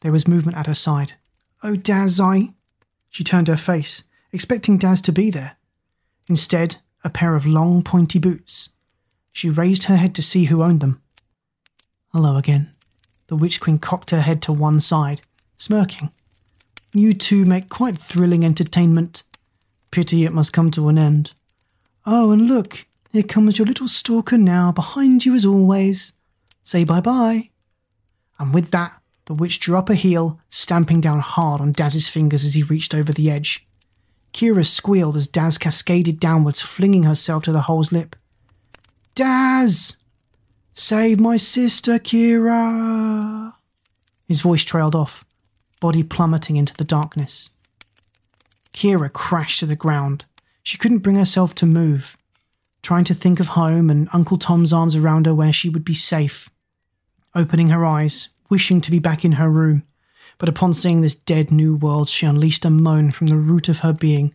There 0.00 0.10
was 0.10 0.26
movement 0.26 0.58
at 0.58 0.66
her 0.66 0.74
side. 0.74 1.12
Oh, 1.62 1.76
Daz, 1.76 2.18
I. 2.18 2.54
She 3.08 3.22
turned 3.22 3.46
her 3.46 3.56
face, 3.56 4.02
expecting 4.32 4.78
Daz 4.78 5.00
to 5.02 5.12
be 5.12 5.30
there. 5.30 5.58
Instead, 6.28 6.76
a 7.04 7.10
pair 7.10 7.34
of 7.34 7.46
long, 7.46 7.82
pointy 7.82 8.18
boots. 8.18 8.70
She 9.32 9.50
raised 9.50 9.84
her 9.84 9.96
head 9.96 10.14
to 10.14 10.22
see 10.22 10.44
who 10.44 10.62
owned 10.62 10.80
them. 10.80 11.00
Hello 12.12 12.36
again. 12.36 12.70
The 13.28 13.36
Witch 13.36 13.60
Queen 13.60 13.78
cocked 13.78 14.10
her 14.10 14.20
head 14.20 14.42
to 14.42 14.52
one 14.52 14.80
side, 14.80 15.22
smirking. 15.56 16.10
You 16.92 17.14
two 17.14 17.44
make 17.44 17.70
quite 17.70 17.96
thrilling 17.96 18.44
entertainment. 18.44 19.22
Pity 19.90 20.24
it 20.24 20.32
must 20.34 20.52
come 20.52 20.70
to 20.72 20.88
an 20.88 20.98
end. 20.98 21.32
Oh, 22.04 22.30
and 22.30 22.46
look, 22.46 22.86
here 23.12 23.22
comes 23.22 23.58
your 23.58 23.66
little 23.66 23.88
stalker 23.88 24.36
now, 24.36 24.72
behind 24.72 25.24
you 25.24 25.34
as 25.34 25.44
always. 25.44 26.12
Say 26.62 26.84
bye 26.84 27.00
bye. 27.00 27.50
And 28.38 28.52
with 28.52 28.70
that, 28.72 29.00
the 29.26 29.34
witch 29.34 29.60
drew 29.60 29.76
up 29.76 29.88
a 29.88 29.94
heel, 29.94 30.40
stamping 30.48 31.00
down 31.00 31.20
hard 31.20 31.60
on 31.60 31.72
Daz's 31.72 32.08
fingers 32.08 32.44
as 32.44 32.54
he 32.54 32.62
reached 32.62 32.94
over 32.94 33.12
the 33.12 33.30
edge. 33.30 33.66
Kira 34.32 34.64
squealed 34.64 35.16
as 35.16 35.28
Daz 35.28 35.58
cascaded 35.58 36.18
downwards, 36.18 36.60
flinging 36.60 37.02
herself 37.02 37.44
to 37.44 37.52
the 37.52 37.62
hole's 37.62 37.92
lip. 37.92 38.16
Daz! 39.14 39.96
Save 40.74 41.20
my 41.20 41.36
sister, 41.36 41.98
Kira! 41.98 43.54
His 44.26 44.40
voice 44.40 44.64
trailed 44.64 44.94
off, 44.94 45.24
body 45.80 46.02
plummeting 46.02 46.56
into 46.56 46.74
the 46.74 46.84
darkness. 46.84 47.50
Kira 48.72 49.12
crashed 49.12 49.60
to 49.60 49.66
the 49.66 49.76
ground. 49.76 50.24
She 50.62 50.78
couldn't 50.78 51.00
bring 51.00 51.16
herself 51.16 51.54
to 51.56 51.66
move, 51.66 52.16
trying 52.82 53.04
to 53.04 53.14
think 53.14 53.38
of 53.38 53.48
home 53.48 53.90
and 53.90 54.08
Uncle 54.12 54.38
Tom's 54.38 54.72
arms 54.72 54.96
around 54.96 55.26
her 55.26 55.34
where 55.34 55.52
she 55.52 55.68
would 55.68 55.84
be 55.84 55.94
safe. 55.94 56.48
Opening 57.34 57.68
her 57.68 57.84
eyes, 57.84 58.28
wishing 58.48 58.80
to 58.80 58.90
be 58.90 58.98
back 58.98 59.24
in 59.24 59.32
her 59.32 59.50
room, 59.50 59.82
but 60.38 60.48
upon 60.48 60.74
seeing 60.74 61.00
this 61.00 61.14
dead 61.14 61.50
new 61.50 61.76
world, 61.76 62.08
she 62.08 62.26
unleashed 62.26 62.64
a 62.64 62.70
moan 62.70 63.10
from 63.10 63.28
the 63.28 63.36
root 63.36 63.68
of 63.68 63.80
her 63.80 63.92
being. 63.92 64.34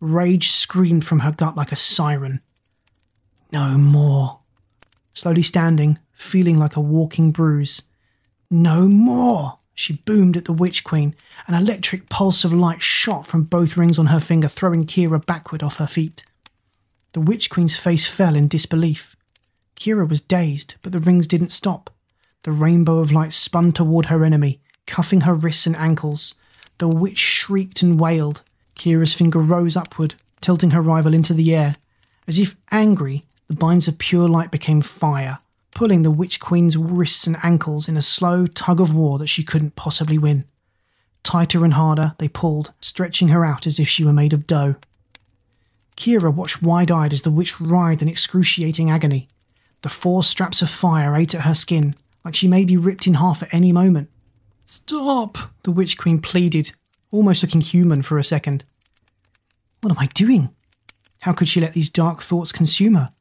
Rage 0.00 0.50
screamed 0.50 1.04
from 1.04 1.20
her 1.20 1.32
gut 1.32 1.56
like 1.56 1.72
a 1.72 1.76
siren. 1.76 2.40
No 3.52 3.78
more. 3.78 4.40
Slowly 5.14 5.42
standing, 5.42 5.98
feeling 6.12 6.58
like 6.58 6.76
a 6.76 6.80
walking 6.80 7.30
bruise. 7.30 7.82
No 8.50 8.86
more! 8.86 9.58
She 9.74 9.98
boomed 10.04 10.36
at 10.36 10.46
the 10.46 10.52
Witch 10.52 10.84
Queen. 10.84 11.14
An 11.46 11.54
electric 11.54 12.08
pulse 12.08 12.44
of 12.44 12.52
light 12.52 12.82
shot 12.82 13.26
from 13.26 13.42
both 13.42 13.76
rings 13.76 13.98
on 13.98 14.06
her 14.06 14.20
finger, 14.20 14.48
throwing 14.48 14.86
Kira 14.86 15.24
backward 15.24 15.62
off 15.62 15.76
her 15.76 15.86
feet. 15.86 16.24
The 17.12 17.20
Witch 17.20 17.50
Queen's 17.50 17.76
face 17.76 18.06
fell 18.06 18.34
in 18.34 18.48
disbelief. 18.48 19.16
Kira 19.78 20.08
was 20.08 20.20
dazed, 20.20 20.76
but 20.82 20.92
the 20.92 20.98
rings 20.98 21.26
didn't 21.26 21.52
stop. 21.52 21.90
The 22.42 22.52
rainbow 22.52 22.98
of 22.98 23.12
light 23.12 23.32
spun 23.32 23.72
toward 23.72 24.06
her 24.06 24.24
enemy, 24.24 24.60
cuffing 24.86 25.22
her 25.22 25.34
wrists 25.34 25.66
and 25.66 25.76
ankles. 25.76 26.34
The 26.78 26.88
witch 26.88 27.18
shrieked 27.18 27.82
and 27.82 27.98
wailed. 27.98 28.42
Kira's 28.76 29.14
finger 29.14 29.38
rose 29.38 29.76
upward, 29.76 30.14
tilting 30.40 30.70
her 30.70 30.82
rival 30.82 31.14
into 31.14 31.34
the 31.34 31.54
air. 31.54 31.74
As 32.28 32.38
if 32.38 32.56
angry, 32.70 33.24
the 33.48 33.56
binds 33.56 33.88
of 33.88 33.98
pure 33.98 34.28
light 34.28 34.50
became 34.50 34.82
fire, 34.82 35.38
pulling 35.72 36.02
the 36.02 36.10
Witch 36.10 36.40
Queen's 36.40 36.76
wrists 36.76 37.26
and 37.26 37.36
ankles 37.42 37.88
in 37.88 37.96
a 37.96 38.02
slow 38.02 38.46
tug 38.46 38.80
of 38.80 38.94
war 38.94 39.18
that 39.18 39.28
she 39.28 39.44
couldn't 39.44 39.76
possibly 39.76 40.18
win. 40.18 40.44
Tighter 41.22 41.64
and 41.64 41.74
harder 41.74 42.14
they 42.18 42.28
pulled, 42.28 42.72
stretching 42.80 43.28
her 43.28 43.44
out 43.44 43.66
as 43.66 43.78
if 43.78 43.88
she 43.88 44.04
were 44.04 44.12
made 44.12 44.32
of 44.32 44.46
dough. 44.46 44.76
Kira 45.96 46.32
watched 46.32 46.62
wide 46.62 46.90
eyed 46.90 47.12
as 47.12 47.22
the 47.22 47.30
witch 47.30 47.60
writhed 47.60 48.02
in 48.02 48.08
excruciating 48.08 48.90
agony. 48.90 49.28
The 49.82 49.88
four 49.88 50.22
straps 50.22 50.62
of 50.62 50.70
fire 50.70 51.14
ate 51.14 51.34
at 51.34 51.42
her 51.42 51.54
skin, 51.54 51.94
like 52.24 52.34
she 52.34 52.48
may 52.48 52.64
be 52.64 52.76
ripped 52.76 53.06
in 53.06 53.14
half 53.14 53.42
at 53.42 53.52
any 53.54 53.72
moment. 53.72 54.10
Stop! 54.68 55.38
The 55.62 55.70
Witch 55.70 55.96
Queen 55.96 56.20
pleaded, 56.20 56.72
almost 57.12 57.40
looking 57.40 57.60
human 57.60 58.02
for 58.02 58.18
a 58.18 58.24
second. 58.24 58.64
What 59.80 59.92
am 59.92 59.98
I 59.98 60.06
doing? 60.06 60.48
How 61.20 61.32
could 61.32 61.48
she 61.48 61.60
let 61.60 61.72
these 61.72 61.88
dark 61.88 62.20
thoughts 62.20 62.50
consume 62.50 62.94
her? 62.94 63.12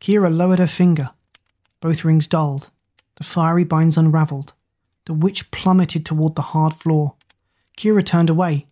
Kira 0.00 0.34
lowered 0.34 0.58
her 0.58 0.66
finger. 0.66 1.10
Both 1.82 2.06
rings 2.06 2.26
dulled. 2.26 2.70
The 3.16 3.24
fiery 3.24 3.64
binds 3.64 3.98
unravelled. 3.98 4.54
The 5.04 5.12
witch 5.12 5.50
plummeted 5.50 6.06
toward 6.06 6.36
the 6.36 6.42
hard 6.42 6.74
floor. 6.76 7.16
Kira 7.76 8.04
turned 8.04 8.30
away. 8.30 8.66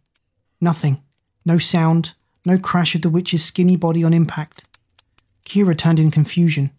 Nothing. 0.59 1.02
No 1.44 1.59
sound. 1.59 2.14
No 2.47 2.56
crash 2.59 2.94
of 2.94 3.02
the 3.02 3.10
witch's 3.10 3.44
skinny 3.44 3.76
body 3.76 4.02
on 4.02 4.14
impact. 4.14 4.64
Kira 5.44 5.76
turned 5.76 5.98
in 5.98 6.10
confusion. 6.10 6.70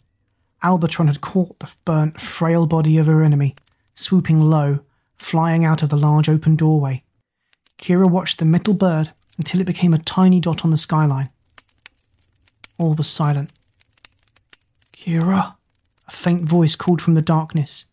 Albatron 0.64 1.06
had 1.06 1.22
caught 1.22 1.60
the 1.60 1.70
burnt, 1.86 2.20
frail 2.20 2.66
body 2.66 2.98
of 2.98 3.06
her 3.06 3.22
enemy, 3.22 3.56
swooping 3.94 4.42
low, 4.42 4.80
flying 5.18 5.66
out 5.66 5.84
of 5.84 5.90
the 5.90 5.98
large 5.98 6.30
open 6.30 6.56
doorway. 6.56 7.04
Kira 7.78 8.10
watched 8.10 8.40
the 8.40 8.46
metal 8.46 8.74
bird 8.74 9.12
until 9.38 9.62
it 9.62 9.68
became 9.68 9.94
a 9.94 10.00
tiny 10.00 10.40
dot 10.40 10.64
on 10.64 10.72
the 10.72 10.78
skyline. 10.78 11.30
All 12.78 12.94
was 12.94 13.08
silent. 13.08 13.52
Kira, 14.94 15.56
a 16.08 16.12
faint 16.12 16.44
voice 16.44 16.76
called 16.76 17.02
from 17.02 17.14
the 17.14 17.22
darkness. 17.22 17.86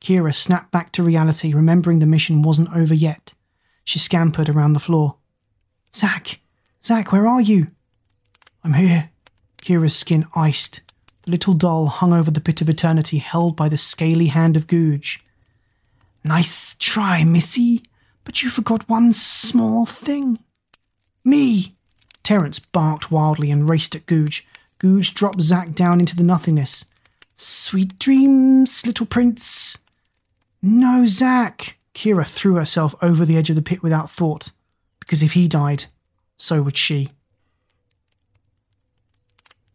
Kira 0.00 0.34
snapped 0.34 0.70
back 0.70 0.92
to 0.92 1.02
reality, 1.02 1.52
remembering 1.52 1.98
the 1.98 2.06
mission 2.06 2.42
wasn't 2.42 2.74
over 2.74 2.94
yet. 2.94 3.34
She 3.84 3.98
scampered 3.98 4.48
around 4.48 4.72
the 4.72 4.80
floor. 4.80 5.16
Zack! 5.94 6.40
Zack, 6.84 7.12
where 7.12 7.26
are 7.26 7.40
you? 7.40 7.68
I'm 8.64 8.74
here. 8.74 9.10
Kira's 9.62 9.94
skin 9.94 10.26
iced. 10.34 10.80
The 11.22 11.30
little 11.30 11.54
doll 11.54 11.86
hung 11.86 12.12
over 12.12 12.30
the 12.30 12.40
pit 12.40 12.60
of 12.60 12.68
eternity, 12.68 13.18
held 13.18 13.54
by 13.56 13.68
the 13.68 13.76
scaly 13.76 14.26
hand 14.26 14.56
of 14.56 14.66
Googe. 14.66 15.21
Nice 16.24 16.76
try, 16.78 17.24
Missy, 17.24 17.82
but 18.24 18.42
you 18.42 18.50
forgot 18.50 18.88
one 18.88 19.12
small 19.12 19.86
thing. 19.86 20.38
Me! 21.24 21.74
Terence 22.22 22.58
barked 22.58 23.10
wildly 23.10 23.50
and 23.50 23.68
raced 23.68 23.96
at 23.96 24.06
Googe. 24.06 24.42
Googe 24.78 25.14
dropped 25.14 25.40
Zack 25.40 25.72
down 25.72 26.00
into 26.00 26.14
the 26.14 26.22
nothingness. 26.22 26.84
Sweet 27.34 27.98
dreams, 27.98 28.86
little 28.86 29.06
prince. 29.06 29.78
No, 30.60 31.06
Zack! 31.06 31.78
Kira 31.94 32.26
threw 32.26 32.54
herself 32.54 32.94
over 33.02 33.24
the 33.24 33.36
edge 33.36 33.50
of 33.50 33.56
the 33.56 33.62
pit 33.62 33.82
without 33.82 34.10
thought, 34.10 34.50
because 35.00 35.22
if 35.22 35.32
he 35.32 35.48
died, 35.48 35.86
so 36.36 36.62
would 36.62 36.76
she. 36.76 37.10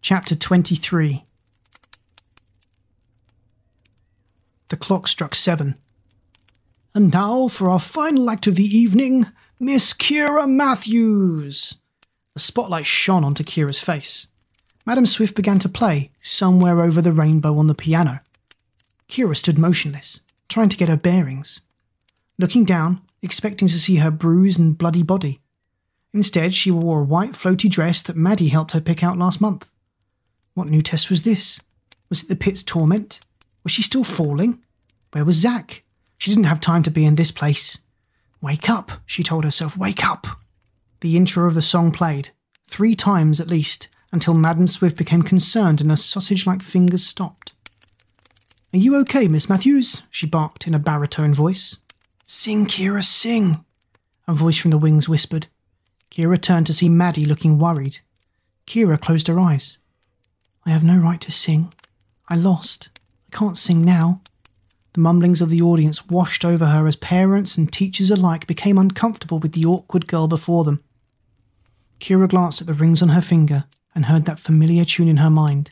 Chapter 0.01 0.35
23 0.35 1.25
The 4.69 4.77
clock 4.77 5.07
struck 5.07 5.35
seven. 5.35 5.75
And 6.97 7.13
now 7.13 7.47
for 7.47 7.69
our 7.69 7.79
final 7.79 8.27
act 8.27 8.47
of 8.47 8.55
the 8.55 8.63
evening, 8.63 9.27
Miss 9.59 9.93
Kira 9.93 10.49
Matthews. 10.49 11.75
The 12.33 12.39
spotlight 12.39 12.87
shone 12.87 13.23
onto 13.23 13.43
Kira's 13.43 13.79
face. 13.79 14.29
Madam 14.83 15.05
Swift 15.05 15.35
began 15.35 15.59
to 15.59 15.69
play 15.69 16.09
Somewhere 16.21 16.81
Over 16.81 16.99
the 16.99 17.11
Rainbow 17.11 17.59
on 17.59 17.67
the 17.67 17.75
piano. 17.75 18.21
Kira 19.07 19.37
stood 19.37 19.59
motionless, 19.59 20.21
trying 20.49 20.69
to 20.69 20.75
get 20.75 20.89
her 20.89 20.97
bearings. 20.97 21.61
Looking 22.39 22.65
down, 22.65 23.01
expecting 23.21 23.67
to 23.67 23.79
see 23.79 23.97
her 23.97 24.09
bruised 24.09 24.59
and 24.59 24.75
bloody 24.75 25.03
body. 25.03 25.39
Instead, 26.15 26.55
she 26.55 26.71
wore 26.71 27.01
a 27.01 27.03
white 27.03 27.33
floaty 27.33 27.69
dress 27.69 28.01
that 28.01 28.17
Maddie 28.17 28.47
helped 28.47 28.71
her 28.71 28.81
pick 28.81 29.03
out 29.03 29.19
last 29.19 29.39
month. 29.39 29.69
What 30.55 30.69
new 30.69 30.81
test 30.81 31.11
was 31.11 31.21
this? 31.21 31.61
Was 32.09 32.23
it 32.23 32.27
the 32.29 32.35
pit's 32.35 32.63
torment? 32.63 33.19
Was 33.63 33.71
she 33.71 33.83
still 33.83 34.03
falling? 34.03 34.63
Where 35.11 35.25
was 35.25 35.35
Zack? 35.35 35.83
She 36.17 36.31
didn't 36.31 36.45
have 36.45 36.59
time 36.59 36.83
to 36.83 36.91
be 36.91 37.05
in 37.05 37.15
this 37.15 37.31
place. 37.31 37.79
Wake 38.41 38.69
up, 38.69 38.91
she 39.05 39.23
told 39.23 39.43
herself, 39.43 39.77
wake 39.77 40.05
up. 40.05 40.27
The 41.01 41.15
intro 41.15 41.47
of 41.47 41.53
the 41.53 41.61
song 41.61 41.91
played, 41.91 42.29
three 42.67 42.95
times 42.95 43.39
at 43.39 43.47
least, 43.47 43.87
until 44.11 44.33
Madam 44.33 44.67
Swift 44.67 44.97
became 44.97 45.21
concerned 45.21 45.81
and 45.81 45.89
her 45.89 45.95
sausage 45.95 46.45
like 46.45 46.61
fingers 46.61 47.05
stopped. 47.05 47.53
Are 48.73 48.77
you 48.77 48.95
okay, 48.97 49.27
Miss 49.27 49.49
Matthews? 49.49 50.03
she 50.11 50.25
barked 50.25 50.67
in 50.67 50.73
a 50.73 50.79
baritone 50.79 51.33
voice. 51.33 51.77
Sing, 52.25 52.65
Kira, 52.65 53.03
sing, 53.03 53.63
a 54.27 54.33
voice 54.33 54.57
from 54.57 54.71
the 54.71 54.77
wings 54.77 55.07
whispered. 55.07 55.47
Kira 56.11 56.41
turned 56.41 56.67
to 56.67 56.73
see 56.73 56.89
Maddie 56.89 57.25
looking 57.25 57.59
worried. 57.59 57.99
Kira 58.65 58.99
closed 58.99 59.27
her 59.27 59.39
eyes. 59.39 59.77
I 60.65 60.71
have 60.71 60.83
no 60.83 60.97
right 60.97 61.21
to 61.21 61.31
sing. 61.31 61.73
I 62.27 62.35
lost. 62.35 62.89
I 63.31 63.37
can't 63.37 63.57
sing 63.57 63.81
now. 63.81 64.21
The 64.97 65.03
mumblings 65.03 65.41
of 65.41 65.51
the 65.51 65.61
audience 65.61 66.07
washed 66.07 66.43
over 66.43 66.65
her 66.65 66.87
as 66.87 66.95
parents 66.95 67.55
and 67.55 67.71
teachers 67.71 68.09
alike 68.09 68.47
became 68.47 68.79
uncomfortable 68.79 69.37
with 69.37 69.51
the 69.51 69.63
awkward 69.63 70.07
girl 70.07 70.27
before 70.27 70.63
them. 70.63 70.81
Kira 71.99 72.27
glanced 72.27 72.61
at 72.61 72.65
the 72.65 72.73
rings 72.73 73.03
on 73.03 73.09
her 73.09 73.21
finger 73.21 73.65
and 73.93 74.07
heard 74.07 74.25
that 74.25 74.39
familiar 74.39 74.85
tune 74.85 75.07
in 75.07 75.17
her 75.17 75.29
mind. 75.29 75.69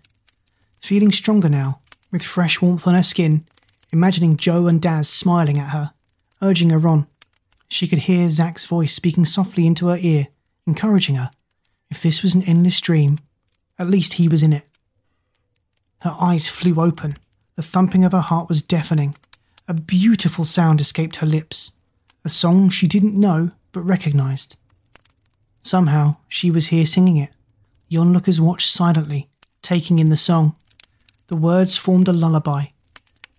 Feeling 0.80 1.12
stronger 1.12 1.50
now, 1.50 1.80
with 2.12 2.22
fresh 2.22 2.62
warmth 2.62 2.86
on 2.86 2.94
her 2.94 3.02
skin, 3.02 3.48
imagining 3.92 4.38
Joe 4.38 4.68
and 4.68 4.80
Daz 4.80 5.10
smiling 5.10 5.58
at 5.58 5.72
her, 5.72 5.94
urging 6.44 6.70
her 6.70 6.88
on, 6.88 7.08
she 7.68 7.88
could 7.88 8.06
hear 8.06 8.30
Zack's 8.30 8.68
voice 8.68 8.94
speaking 8.94 9.26
softly 9.26 9.66
into 9.66 9.88
her 9.88 9.98
ear, 9.98 10.28
encouraging 10.68 11.16
her. 11.16 11.32
If 11.90 12.04
this 12.04 12.22
was 12.22 12.36
an 12.36 12.44
endless 12.44 12.80
dream, 12.80 13.18
at 13.80 13.90
least 13.90 14.14
he 14.14 14.28
was 14.28 14.44
in 14.44 14.54
it. 14.54 14.68
Her 16.02 16.16
eyes 16.20 16.48
flew 16.48 16.80
open 16.80 17.16
the 17.56 17.64
thumping 17.64 18.04
of 18.04 18.12
her 18.12 18.22
heart 18.22 18.50
was 18.50 18.62
deafening. 18.62 19.16
A 19.68 19.74
beautiful 19.74 20.46
sound 20.46 20.80
escaped 20.80 21.18
her 21.18 21.28
lips, 21.28 21.74
a 22.24 22.30
song 22.30 22.70
she 22.70 22.88
didn't 22.88 23.20
know 23.20 23.52
but 23.72 23.82
recognized. 23.82 24.56
Somehow 25.62 26.18
she 26.28 26.52
was 26.52 26.68
here 26.68 26.86
singing 26.86 27.18
it. 27.18 27.32
The 27.90 27.98
onlookers 27.98 28.42
watched 28.42 28.72
silently, 28.72 29.30
taking 29.62 30.00
in 30.00 30.10
the 30.10 30.18
song. 30.18 30.56
The 31.28 31.38
words 31.38 31.76
formed 31.76 32.08
a 32.08 32.14
lullaby. 32.14 32.68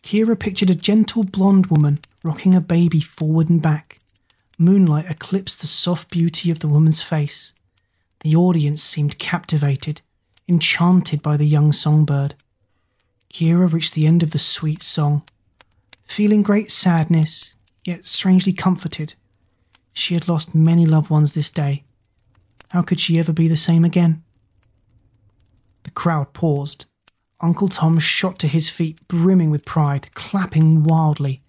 Kira 0.03 0.39
pictured 0.39 0.71
a 0.71 0.75
gentle 0.75 1.25
blonde 1.25 1.67
woman 1.67 2.01
rocking 2.23 2.55
a 2.55 2.61
baby 2.61 3.01
forward 3.01 3.49
and 3.49 3.63
back. 3.63 3.99
Moonlight 4.59 5.11
eclipsed 5.11 5.61
the 5.61 5.67
soft 5.67 6.11
beauty 6.11 6.51
of 6.51 6.61
the 6.61 6.69
woman's 6.69 7.03
face. 7.03 7.53
The 8.21 8.35
audience 8.35 8.83
seemed 8.83 9.19
captivated, 9.19 10.01
enchanted 10.49 11.23
by 11.23 11.37
the 11.37 11.47
young 11.47 11.73
songbird. 11.73 12.35
Kira 13.37 13.71
reached 13.71 13.93
the 13.93 14.07
end 14.07 14.23
of 14.23 14.31
the 14.31 14.39
sweet 14.39 14.83
song, 14.83 15.23
feeling 16.07 16.43
great 16.43 16.71
sadness, 16.71 17.55
yet 17.85 18.07
strangely 18.07 18.55
comforted. 18.55 19.13
She 19.93 20.15
had 20.15 20.27
lost 20.27 20.55
many 20.55 20.87
loved 20.87 21.11
ones 21.11 21.35
this 21.35 21.51
day. 21.51 21.85
How 22.71 22.81
could 22.81 22.99
she 22.99 23.19
ever 23.19 23.35
be 23.35 23.47
the 23.47 23.55
same 23.55 23.85
again? 23.85 24.25
The 25.83 25.91
crowd 25.91 26.33
paused. 26.33 26.87
Uncle 27.39 27.69
Tom 27.69 27.99
shot 27.99 28.39
to 28.39 28.49
his 28.49 28.71
feet, 28.71 29.07
brimming 29.07 29.51
with 29.51 29.67
pride, 29.67 30.09
clapping 30.15 30.85
wildly. 30.85 31.43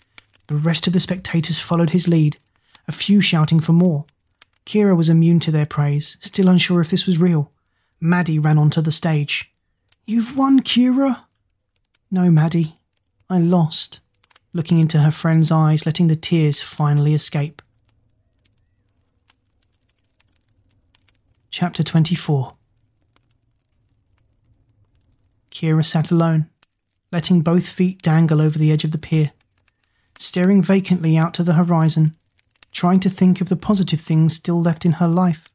The 0.48 0.58
rest 0.58 0.88
of 0.88 0.94
the 0.94 1.00
spectators 1.00 1.62
followed 1.62 1.92
his 1.92 2.10
lead, 2.10 2.36
a 2.90 2.92
few 2.92 3.22
shouting 3.22 3.62
for 3.62 3.72
more. 3.72 4.04
Kira 4.66 4.94
was 4.94 5.08
immune 5.08 5.40
to 5.40 5.52
their 5.52 5.66
praise, 5.66 6.18
still 6.20 6.50
unsure 6.50 6.82
if 6.82 6.90
this 6.90 7.08
was 7.08 7.18
real. 7.18 7.50
Maddie 8.02 8.40
ran 8.40 8.58
onto 8.58 8.82
the 8.82 8.92
stage. 8.92 9.54
You've 10.06 10.36
won, 10.36 10.60
Kira, 10.60 11.27
no, 12.10 12.32
Maddie, 12.32 12.78
I 13.30 13.40
lost, 13.40 14.00
looking 14.54 14.80
into 14.80 15.00
her 15.00 15.12
friend's 15.12 15.52
eyes, 15.52 15.86
letting 15.86 16.08
the 16.08 16.16
tears 16.16 16.62
finally 16.62 17.14
escape. 17.14 17.62
Chapter 21.52 21.84
24 21.84 22.54
Kira 25.52 25.86
sat 25.86 26.12
alone, 26.12 26.50
letting 27.12 27.42
both 27.42 27.68
feet 27.68 28.02
dangle 28.02 28.42
over 28.42 28.60
the 28.60 28.72
edge 28.72 28.84
of 28.84 28.92
the 28.92 28.98
pier, 28.98 29.32
staring 30.18 30.62
vacantly 30.62 31.18
out 31.18 31.34
to 31.34 31.44
the 31.44 31.54
horizon, 31.54 32.16
trying 32.72 33.00
to 33.00 33.10
think 33.10 33.42
of 33.42 33.50
the 33.50 33.56
positive 33.56 34.00
things 34.00 34.36
still 34.36 34.62
left 34.62 34.86
in 34.86 34.94
her 34.94 35.08
life. 35.08 35.50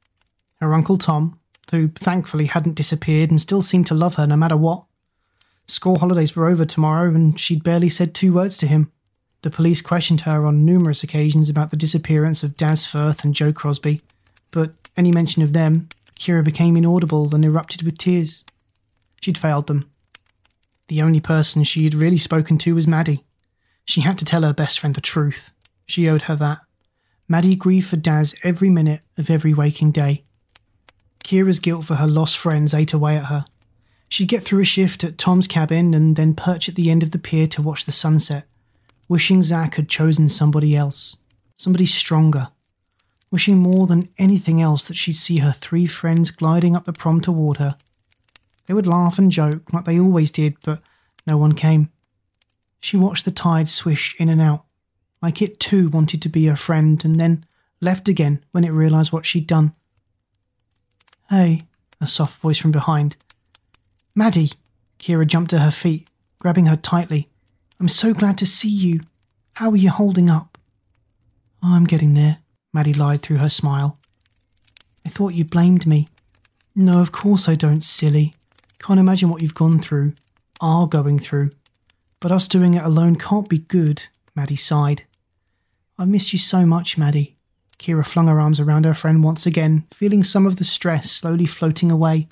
Her 0.61 0.75
Uncle 0.75 0.99
Tom, 0.99 1.39
who 1.71 1.89
thankfully 1.89 2.47
hadn't 2.47 2.75
disappeared 2.75 3.31
and 3.31 3.41
still 3.41 3.63
seemed 3.63 3.87
to 3.87 3.95
love 3.95 4.17
her 4.17 4.27
no 4.27 4.37
matter 4.37 4.57
what, 4.57 4.85
School 5.73 6.01
holidays 6.01 6.37
were 6.37 6.49
over 6.49 6.67
tomorrow, 6.67 7.15
and 7.15 7.41
she'd 7.41 7.65
barely 7.65 7.89
said 7.89 8.13
two 8.13 8.35
words 8.35 8.59
to 8.59 8.67
him. 8.67 8.93
The 9.41 9.51
police 9.51 9.81
questioned 9.81 10.21
her 10.21 10.45
on 10.45 10.67
numerous 10.67 11.03
occasions 11.03 11.49
about 11.49 11.71
the 11.71 11.79
disappearance 11.79 12.43
of 12.43 12.59
Daz 12.59 12.85
Firth 12.85 13.25
and 13.25 13.35
Joe 13.35 13.55
Crosby, 13.55 14.03
but 14.51 14.75
any 14.99 15.11
mention 15.11 15.43
of 15.43 15.55
them, 15.55 15.89
Kira 16.15 16.45
became 16.45 16.77
inaudible 16.77 17.35
and 17.35 17.43
erupted 17.43 17.85
with 17.85 17.97
tears. 17.97 18.45
She'd 19.23 19.39
failed 19.39 19.67
them. 19.67 19.91
The 20.89 21.01
only 21.01 21.21
person 21.21 21.65
she 21.65 21.85
had 21.85 21.95
really 21.95 22.19
spoken 22.19 22.59
to 22.59 22.75
was 22.75 22.87
Maddie. 22.87 23.25
She 23.87 24.03
had 24.03 24.19
to 24.19 24.27
tell 24.27 24.43
her 24.43 24.53
best 24.53 24.79
friend 24.79 24.95
the 24.95 25.01
truth. 25.01 25.53
She 25.87 26.07
owed 26.07 26.23
her 26.23 26.37
that. 26.37 26.59
Maddie 27.29 27.57
grieved 27.57 27.89
for 27.89 27.97
Daz 27.97 28.35
every 28.43 28.69
minute 28.69 29.01
of 29.17 29.31
every 29.31 29.55
waking 29.55 29.93
day. 29.93 30.25
Kira's 31.25 31.61
guilt 31.61 31.87
for 31.87 31.95
her 31.95 32.07
lost 32.07 32.37
friends 32.37 32.75
ate 32.75 32.93
away 32.93 33.17
at 33.17 33.27
her. 33.27 33.47
She'd 34.13 34.29
get 34.29 34.43
through 34.43 34.61
a 34.61 34.65
shift 34.67 35.05
at 35.05 35.17
Tom's 35.17 35.47
cabin 35.47 35.95
and 35.95 36.17
then 36.17 36.35
perch 36.35 36.69
at 36.69 36.75
the 36.75 36.91
end 36.91 37.03
of 37.03 37.13
the 37.13 37.19
pier 37.19 37.47
to 37.47 37.63
watch 37.63 37.87
the 37.87 37.93
sunset, 37.93 38.47
wishing 39.09 39.43
Zack 39.43 39.77
had 39.77 39.89
chosen 39.89 40.29
somebody 40.29 40.77
else, 40.77 41.17
somebody 41.57 41.87
stronger, 41.87 42.49
wishing 43.31 43.57
more 43.57 43.87
than 43.87 44.11
anything 44.19 44.61
else 44.61 44.85
that 44.85 44.99
she'd 44.99 45.17
see 45.17 45.39
her 45.39 45.53
three 45.53 45.87
friends 45.87 46.31
gliding 46.31 46.77
up 46.77 46.85
the 46.85 46.93
prom 46.93 47.23
toward 47.23 47.57
her. 47.57 47.79
They 48.67 48.75
would 48.75 48.87
laugh 48.87 49.19
and 49.19 49.33
joke 49.33 49.73
like 49.73 49.87
they 49.87 49.99
always 49.99 50.31
did, 50.31 50.57
but 50.63 50.83
no 51.27 51.39
one 51.39 51.55
came. 51.55 51.89
She 52.81 52.99
watched 52.99 53.25
the 53.25 53.31
tide 53.31 53.71
swish 53.71 54.15
in 54.19 54.29
and 54.29 54.43
out, 54.43 54.67
like 55.23 55.41
it 55.41 55.59
too 55.59 55.89
wanted 55.89 56.21
to 56.21 56.29
be 56.29 56.45
her 56.49 56.57
friend, 56.57 57.03
and 57.03 57.19
then 57.19 57.47
left 57.81 58.11
again 58.11 58.45
when 58.51 58.65
it 58.65 58.75
realised 58.75 59.11
what 59.11 59.25
she'd 59.25 59.47
done. 59.47 59.75
Hey, 61.31 61.63
a 61.99 62.07
soft 62.07 62.39
voice 62.43 62.59
from 62.59 62.73
behind. 62.73 63.17
Maddie! 64.15 64.53
Kira 64.99 65.27
jumped 65.27 65.51
to 65.51 65.61
her 65.61 65.71
feet, 65.71 66.07
grabbing 66.39 66.67
her 66.67 66.77
tightly. 66.77 67.29
I'm 67.81 67.89
so 67.89 68.13
glad 68.13 68.39
to 68.39 68.47
see 68.47 68.69
you. 68.69 69.01
How 69.55 69.71
are 69.71 69.77
you 69.77 69.91
holding 69.91 70.29
up? 70.29 70.59
I'm 71.63 71.85
getting 71.85 72.15
there, 72.15 72.39
Maddie 72.73 72.95
lied 72.95 73.23
through 73.23 73.39
her 73.39 73.49
smile. 73.49 73.99
I 75.07 75.09
thought 75.09 75.35
you 75.35 75.45
blamed 75.45 75.87
me. 75.87 76.09
No, 76.75 77.01
of 77.01 77.13
course 77.13 77.49
I 77.49 77.55
don't, 77.55 77.81
silly. 77.83 78.35
Can't 78.79 79.01
imagine 79.01 79.31
what 79.31 79.43
you've 79.43 79.55
gone 79.55 79.81
through, 79.81 80.15
are 80.61 80.87
going 80.87 81.19
through. 81.19 81.51
But 82.21 82.33
us 82.33 82.47
doing 82.47 82.75
it 82.75 82.85
alone 82.85 83.17
can't 83.17 83.49
be 83.49 83.59
good, 83.59 84.05
Maddie 84.35 84.57
sighed. 84.57 85.05
I 85.99 86.05
miss 86.05 86.33
you 86.33 86.39
so 86.39 86.67
much, 86.67 86.99
Maddie. 86.99 87.37
Kira 87.79 88.07
flung 88.07 88.29
her 88.29 88.41
arms 88.41 88.61
around 88.61 88.85
her 88.85 88.95
friend 88.95 89.25
once 89.25 89.47
again, 89.47 89.87
feeling 89.93 90.23
some 90.23 90.47
of 90.47 90.57
the 90.57 90.65
stress 90.65 91.11
slowly 91.11 91.47
floating 91.47 91.91
away. 91.91 92.29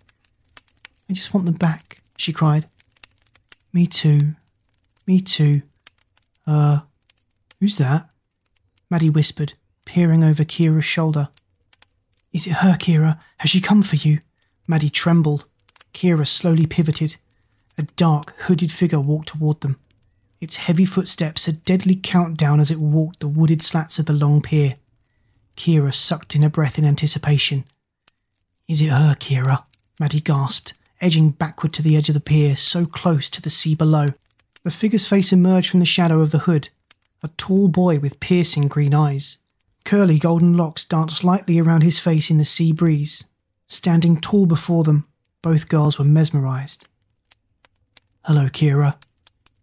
I 1.11 1.13
just 1.13 1.35
want 1.35 1.45
them 1.45 1.57
back, 1.57 2.03
she 2.17 2.33
cried. 2.33 2.69
Me 3.73 3.85
too. 3.85 4.37
Me 5.09 5.21
too. 5.21 5.63
Uh, 6.47 6.83
who's 7.59 7.79
that? 7.79 8.11
Maddie 8.89 9.11
whispered, 9.11 9.55
peering 9.85 10.23
over 10.23 10.45
Kira's 10.45 10.85
shoulder. 10.85 11.29
Is 12.33 12.47
it 12.47 12.53
her, 12.53 12.75
Kira? 12.75 13.19
Has 13.39 13.51
she 13.51 13.61
come 13.61 13.83
for 13.83 13.97
you? 13.97 14.21
Maddie 14.69 14.89
trembled. 14.89 15.47
Kira 15.93 16.29
slowly 16.29 16.65
pivoted. 16.65 17.17
A 17.77 17.83
dark, 17.83 18.33
hooded 18.43 18.71
figure 18.71 19.01
walked 19.01 19.31
toward 19.31 19.63
them. 19.63 19.81
Its 20.41 20.57
heavy 20.57 20.85
footsteps 20.85 21.49
a 21.49 21.53
deadly 21.53 21.97
countdown 21.97 22.61
as 22.61 22.71
it 22.71 22.79
walked 22.79 23.19
the 23.19 23.27
wooded 23.27 23.63
slats 23.63 23.99
of 23.99 24.07
the 24.07 24.13
long 24.13 24.41
pier. 24.43 24.77
Kira 25.57 25.93
sucked 25.93 26.37
in 26.37 26.45
a 26.45 26.49
breath 26.49 26.79
in 26.79 26.85
anticipation. 26.85 27.65
Is 28.69 28.81
it 28.81 28.91
her, 28.91 29.17
Kira? 29.19 29.65
Maddie 29.99 30.21
gasped, 30.21 30.73
edging 31.01 31.31
backward 31.31 31.73
to 31.75 31.83
the 31.83 31.97
edge 31.97 32.09
of 32.09 32.15
the 32.15 32.21
pier, 32.21 32.57
so 32.57 32.87
close 32.87 33.31
to 33.31 33.43
the 33.43 33.51
sea 33.51 33.75
below. 33.75 34.07
The 34.63 34.71
figure's 34.71 35.07
face 35.07 35.33
emerged 35.33 35.71
from 35.71 35.81
the 35.81 35.87
shadow 35.87 36.21
of 36.21 36.31
the 36.31 36.41
hood. 36.41 36.69
A 37.23 37.29
tall 37.37 37.69
boy 37.69 37.99
with 37.99 38.21
piercing 38.21 38.69
green 38.69 38.95
eyes. 38.95 39.39
Curly 39.85 40.19
golden 40.19 40.57
locks 40.57 40.85
danced 40.85 41.25
lightly 41.25 41.59
around 41.59 41.83
his 41.83 41.99
face 41.99 42.31
in 42.31 42.39
the 42.39 42.45
sea 42.45 42.73
breeze. 42.73 43.25
Standing 43.69 44.21
tall 44.21 44.47
before 44.47 44.85
them, 44.85 45.07
both 45.43 45.69
girls 45.69 45.99
were 45.99 46.05
mesmerized. 46.05 46.87
Hello, 48.25 48.47
Kira. 48.47 48.97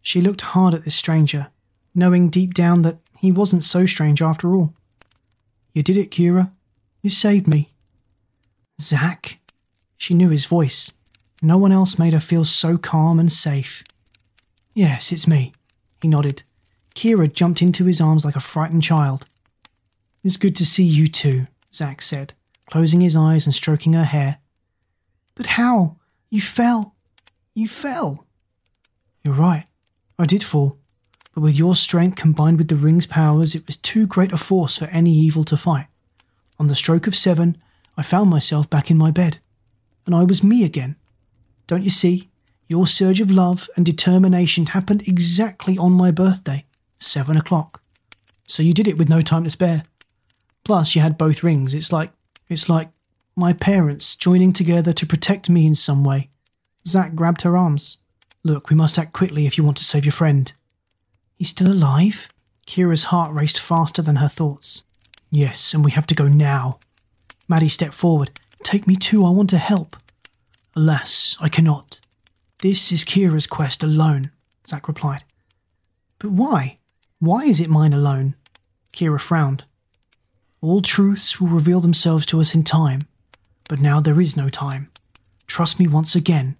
She 0.01 0.21
looked 0.21 0.41
hard 0.41 0.73
at 0.73 0.85
this 0.85 0.95
stranger, 0.95 1.47
knowing 1.93 2.29
deep 2.29 2.53
down 2.53 2.81
that 2.81 2.97
he 3.17 3.31
wasn't 3.31 3.63
so 3.63 3.85
strange 3.85 4.21
after 4.21 4.55
all. 4.55 4.73
You 5.73 5.83
did 5.83 5.97
it, 5.97 6.11
Kira. 6.11 6.51
You 7.03 7.09
saved 7.09 7.47
me. 7.47 7.73
Zack? 8.81 9.39
She 9.97 10.13
knew 10.13 10.29
his 10.29 10.45
voice. 10.45 10.93
No 11.41 11.57
one 11.57 11.71
else 11.71 11.99
made 11.99 12.13
her 12.13 12.19
feel 12.19 12.45
so 12.45 12.77
calm 12.77 13.19
and 13.19 13.31
safe. 13.31 13.83
Yes, 14.73 15.11
it's 15.11 15.27
me. 15.27 15.53
He 16.01 16.07
nodded. 16.07 16.43
Kira 16.95 17.31
jumped 17.31 17.61
into 17.61 17.85
his 17.85 18.01
arms 18.01 18.25
like 18.25 18.35
a 18.35 18.39
frightened 18.39 18.83
child. 18.83 19.25
It's 20.23 20.37
good 20.37 20.55
to 20.55 20.65
see 20.65 20.83
you 20.83 21.07
too, 21.07 21.47
Zack 21.71 22.01
said, 22.01 22.33
closing 22.69 23.01
his 23.01 23.15
eyes 23.15 23.45
and 23.45 23.53
stroking 23.53 23.93
her 23.93 24.03
hair. 24.03 24.39
But 25.35 25.45
how? 25.45 25.97
You 26.29 26.41
fell. 26.41 26.95
You 27.53 27.67
fell. 27.67 28.25
You're 29.23 29.35
right. 29.35 29.65
I 30.17 30.25
did 30.25 30.43
fall. 30.43 30.79
But 31.33 31.41
with 31.41 31.55
your 31.55 31.75
strength 31.75 32.15
combined 32.15 32.57
with 32.57 32.67
the 32.67 32.75
ring's 32.75 33.05
powers, 33.05 33.53
it 33.53 33.67
was 33.67 33.77
too 33.77 34.07
great 34.07 34.31
a 34.31 34.37
force 34.37 34.77
for 34.77 34.85
any 34.85 35.13
evil 35.13 35.43
to 35.45 35.57
fight. 35.57 35.87
On 36.59 36.67
the 36.67 36.75
stroke 36.75 37.05
of 37.05 37.15
seven, 37.15 37.57
I 37.95 38.01
found 38.01 38.29
myself 38.29 38.69
back 38.69 38.89
in 38.89 38.97
my 38.97 39.11
bed. 39.11 39.37
And 40.07 40.15
I 40.15 40.23
was 40.23 40.43
me 40.43 40.63
again. 40.63 40.95
Don't 41.67 41.83
you 41.83 41.89
see? 41.89 42.29
Your 42.67 42.87
surge 42.87 43.21
of 43.21 43.31
love 43.31 43.69
and 43.75 43.85
determination 43.85 44.67
happened 44.67 45.07
exactly 45.07 45.77
on 45.77 45.93
my 45.93 46.11
birthday, 46.11 46.65
seven 46.99 47.37
o'clock. 47.37 47.81
So 48.47 48.63
you 48.63 48.73
did 48.73 48.87
it 48.87 48.97
with 48.97 49.09
no 49.09 49.21
time 49.21 49.43
to 49.43 49.49
spare. 49.49 49.83
Plus, 50.63 50.95
you 50.95 51.01
had 51.01 51.17
both 51.17 51.43
rings. 51.43 51.73
It's 51.73 51.93
like, 51.93 52.11
it's 52.49 52.67
like 52.69 52.89
my 53.35 53.53
parents 53.53 54.15
joining 54.15 54.51
together 54.51 54.91
to 54.93 55.05
protect 55.05 55.49
me 55.49 55.65
in 55.65 55.75
some 55.75 56.03
way. 56.03 56.29
Zack 56.85 57.15
grabbed 57.15 57.43
her 57.43 57.55
arms. 57.55 57.97
Look, 58.43 58.69
we 58.69 58.75
must 58.75 58.97
act 58.97 59.13
quickly 59.13 59.45
if 59.45 59.57
you 59.57 59.63
want 59.63 59.77
to 59.77 59.85
save 59.85 60.05
your 60.05 60.11
friend. 60.11 60.51
He's 61.37 61.49
still 61.49 61.71
alive? 61.71 62.29
Kira's 62.65 63.05
heart 63.05 63.33
raced 63.33 63.59
faster 63.59 64.01
than 64.01 64.17
her 64.17 64.27
thoughts. 64.27 64.83
Yes, 65.29 65.73
and 65.73 65.83
we 65.85 65.91
have 65.91 66.07
to 66.07 66.15
go 66.15 66.27
now. 66.27 66.79
Maddie 67.47 67.69
stepped 67.69 67.93
forward. 67.93 68.31
Take 68.63 68.87
me 68.87 68.95
too, 68.95 69.25
I 69.25 69.29
want 69.29 69.49
to 69.51 69.57
help. 69.57 69.95
Alas, 70.77 71.35
I 71.39 71.49
cannot. 71.49 71.99
This 72.59 72.91
is 72.91 73.03
Kira's 73.03 73.47
quest 73.47 73.81
alone, 73.81 74.29
Zack 74.67 74.87
replied. 74.87 75.23
But 76.19 76.29
why? 76.29 76.77
Why 77.17 77.45
is 77.45 77.59
it 77.59 77.67
mine 77.67 77.93
alone? 77.93 78.35
Kira 78.93 79.19
frowned. 79.19 79.63
All 80.61 80.83
truths 80.83 81.41
will 81.41 81.47
reveal 81.47 81.81
themselves 81.81 82.27
to 82.27 82.39
us 82.39 82.53
in 82.53 82.63
time, 82.63 83.07
but 83.67 83.79
now 83.79 83.99
there 83.99 84.21
is 84.21 84.37
no 84.37 84.49
time. 84.49 84.91
Trust 85.47 85.79
me 85.79 85.87
once 85.87 86.13
again. 86.13 86.55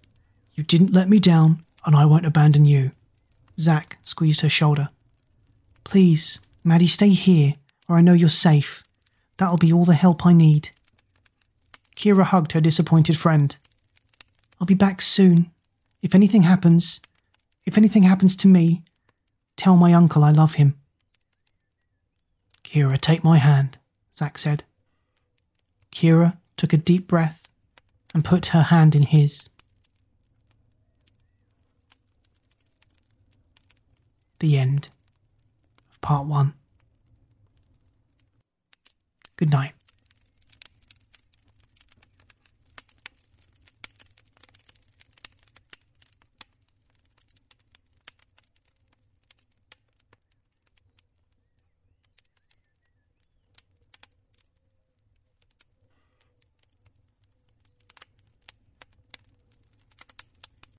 You 0.56 0.64
didn't 0.64 0.94
let 0.94 1.10
me 1.10 1.20
down, 1.20 1.64
and 1.86 1.96
I 1.96 2.06
won't 2.06 2.26
abandon 2.26 2.66
you. 2.66 2.94
Zack 3.60 4.00
squeezed 4.04 4.42
her 4.42 4.50
shoulder. 4.50 4.90
Please, 5.84 6.40
Maddie, 6.64 6.88
stay 6.88 7.10
here, 7.10 7.54
where 7.86 8.00
I 8.00 8.02
know 8.02 8.14
you're 8.14 8.30
safe. 8.30 8.84
That'll 9.38 9.58
be 9.58 9.72
all 9.72 9.86
the 9.86 9.94
help 9.94 10.26
I 10.26 10.34
need. 10.34 10.70
Kira 11.96 12.24
hugged 12.24 12.54
her 12.54 12.62
disappointed 12.62 13.16
friend. 13.16 13.56
I'll 14.60 14.68
be 14.68 14.74
back 14.74 15.02
soon. 15.02 15.52
If 16.02 16.16
anything 16.16 16.44
happens, 16.44 17.00
if 17.66 17.78
anything 17.78 18.04
happens 18.04 18.36
to 18.38 18.48
me, 18.48 18.84
tell 19.56 19.76
my 19.76 19.94
uncle 19.94 20.24
I 20.24 20.32
love 20.32 20.56
him. 20.56 20.76
Kira, 22.64 23.00
take 23.00 23.24
my 23.24 23.38
hand. 23.38 23.78
Zack 24.16 24.38
said. 24.38 24.64
Kira 25.92 26.38
took 26.58 26.74
a 26.74 26.78
deep 26.78 27.08
breath 27.08 27.42
and 28.14 28.26
put 28.26 28.48
her 28.48 28.64
hand 28.64 28.96
in 28.96 29.04
his. 29.04 29.50
The 34.40 34.58
end 34.58 34.90
of 35.92 36.02
part 36.02 36.28
one. 36.28 36.54
Good 39.36 39.50
night. 39.50 39.74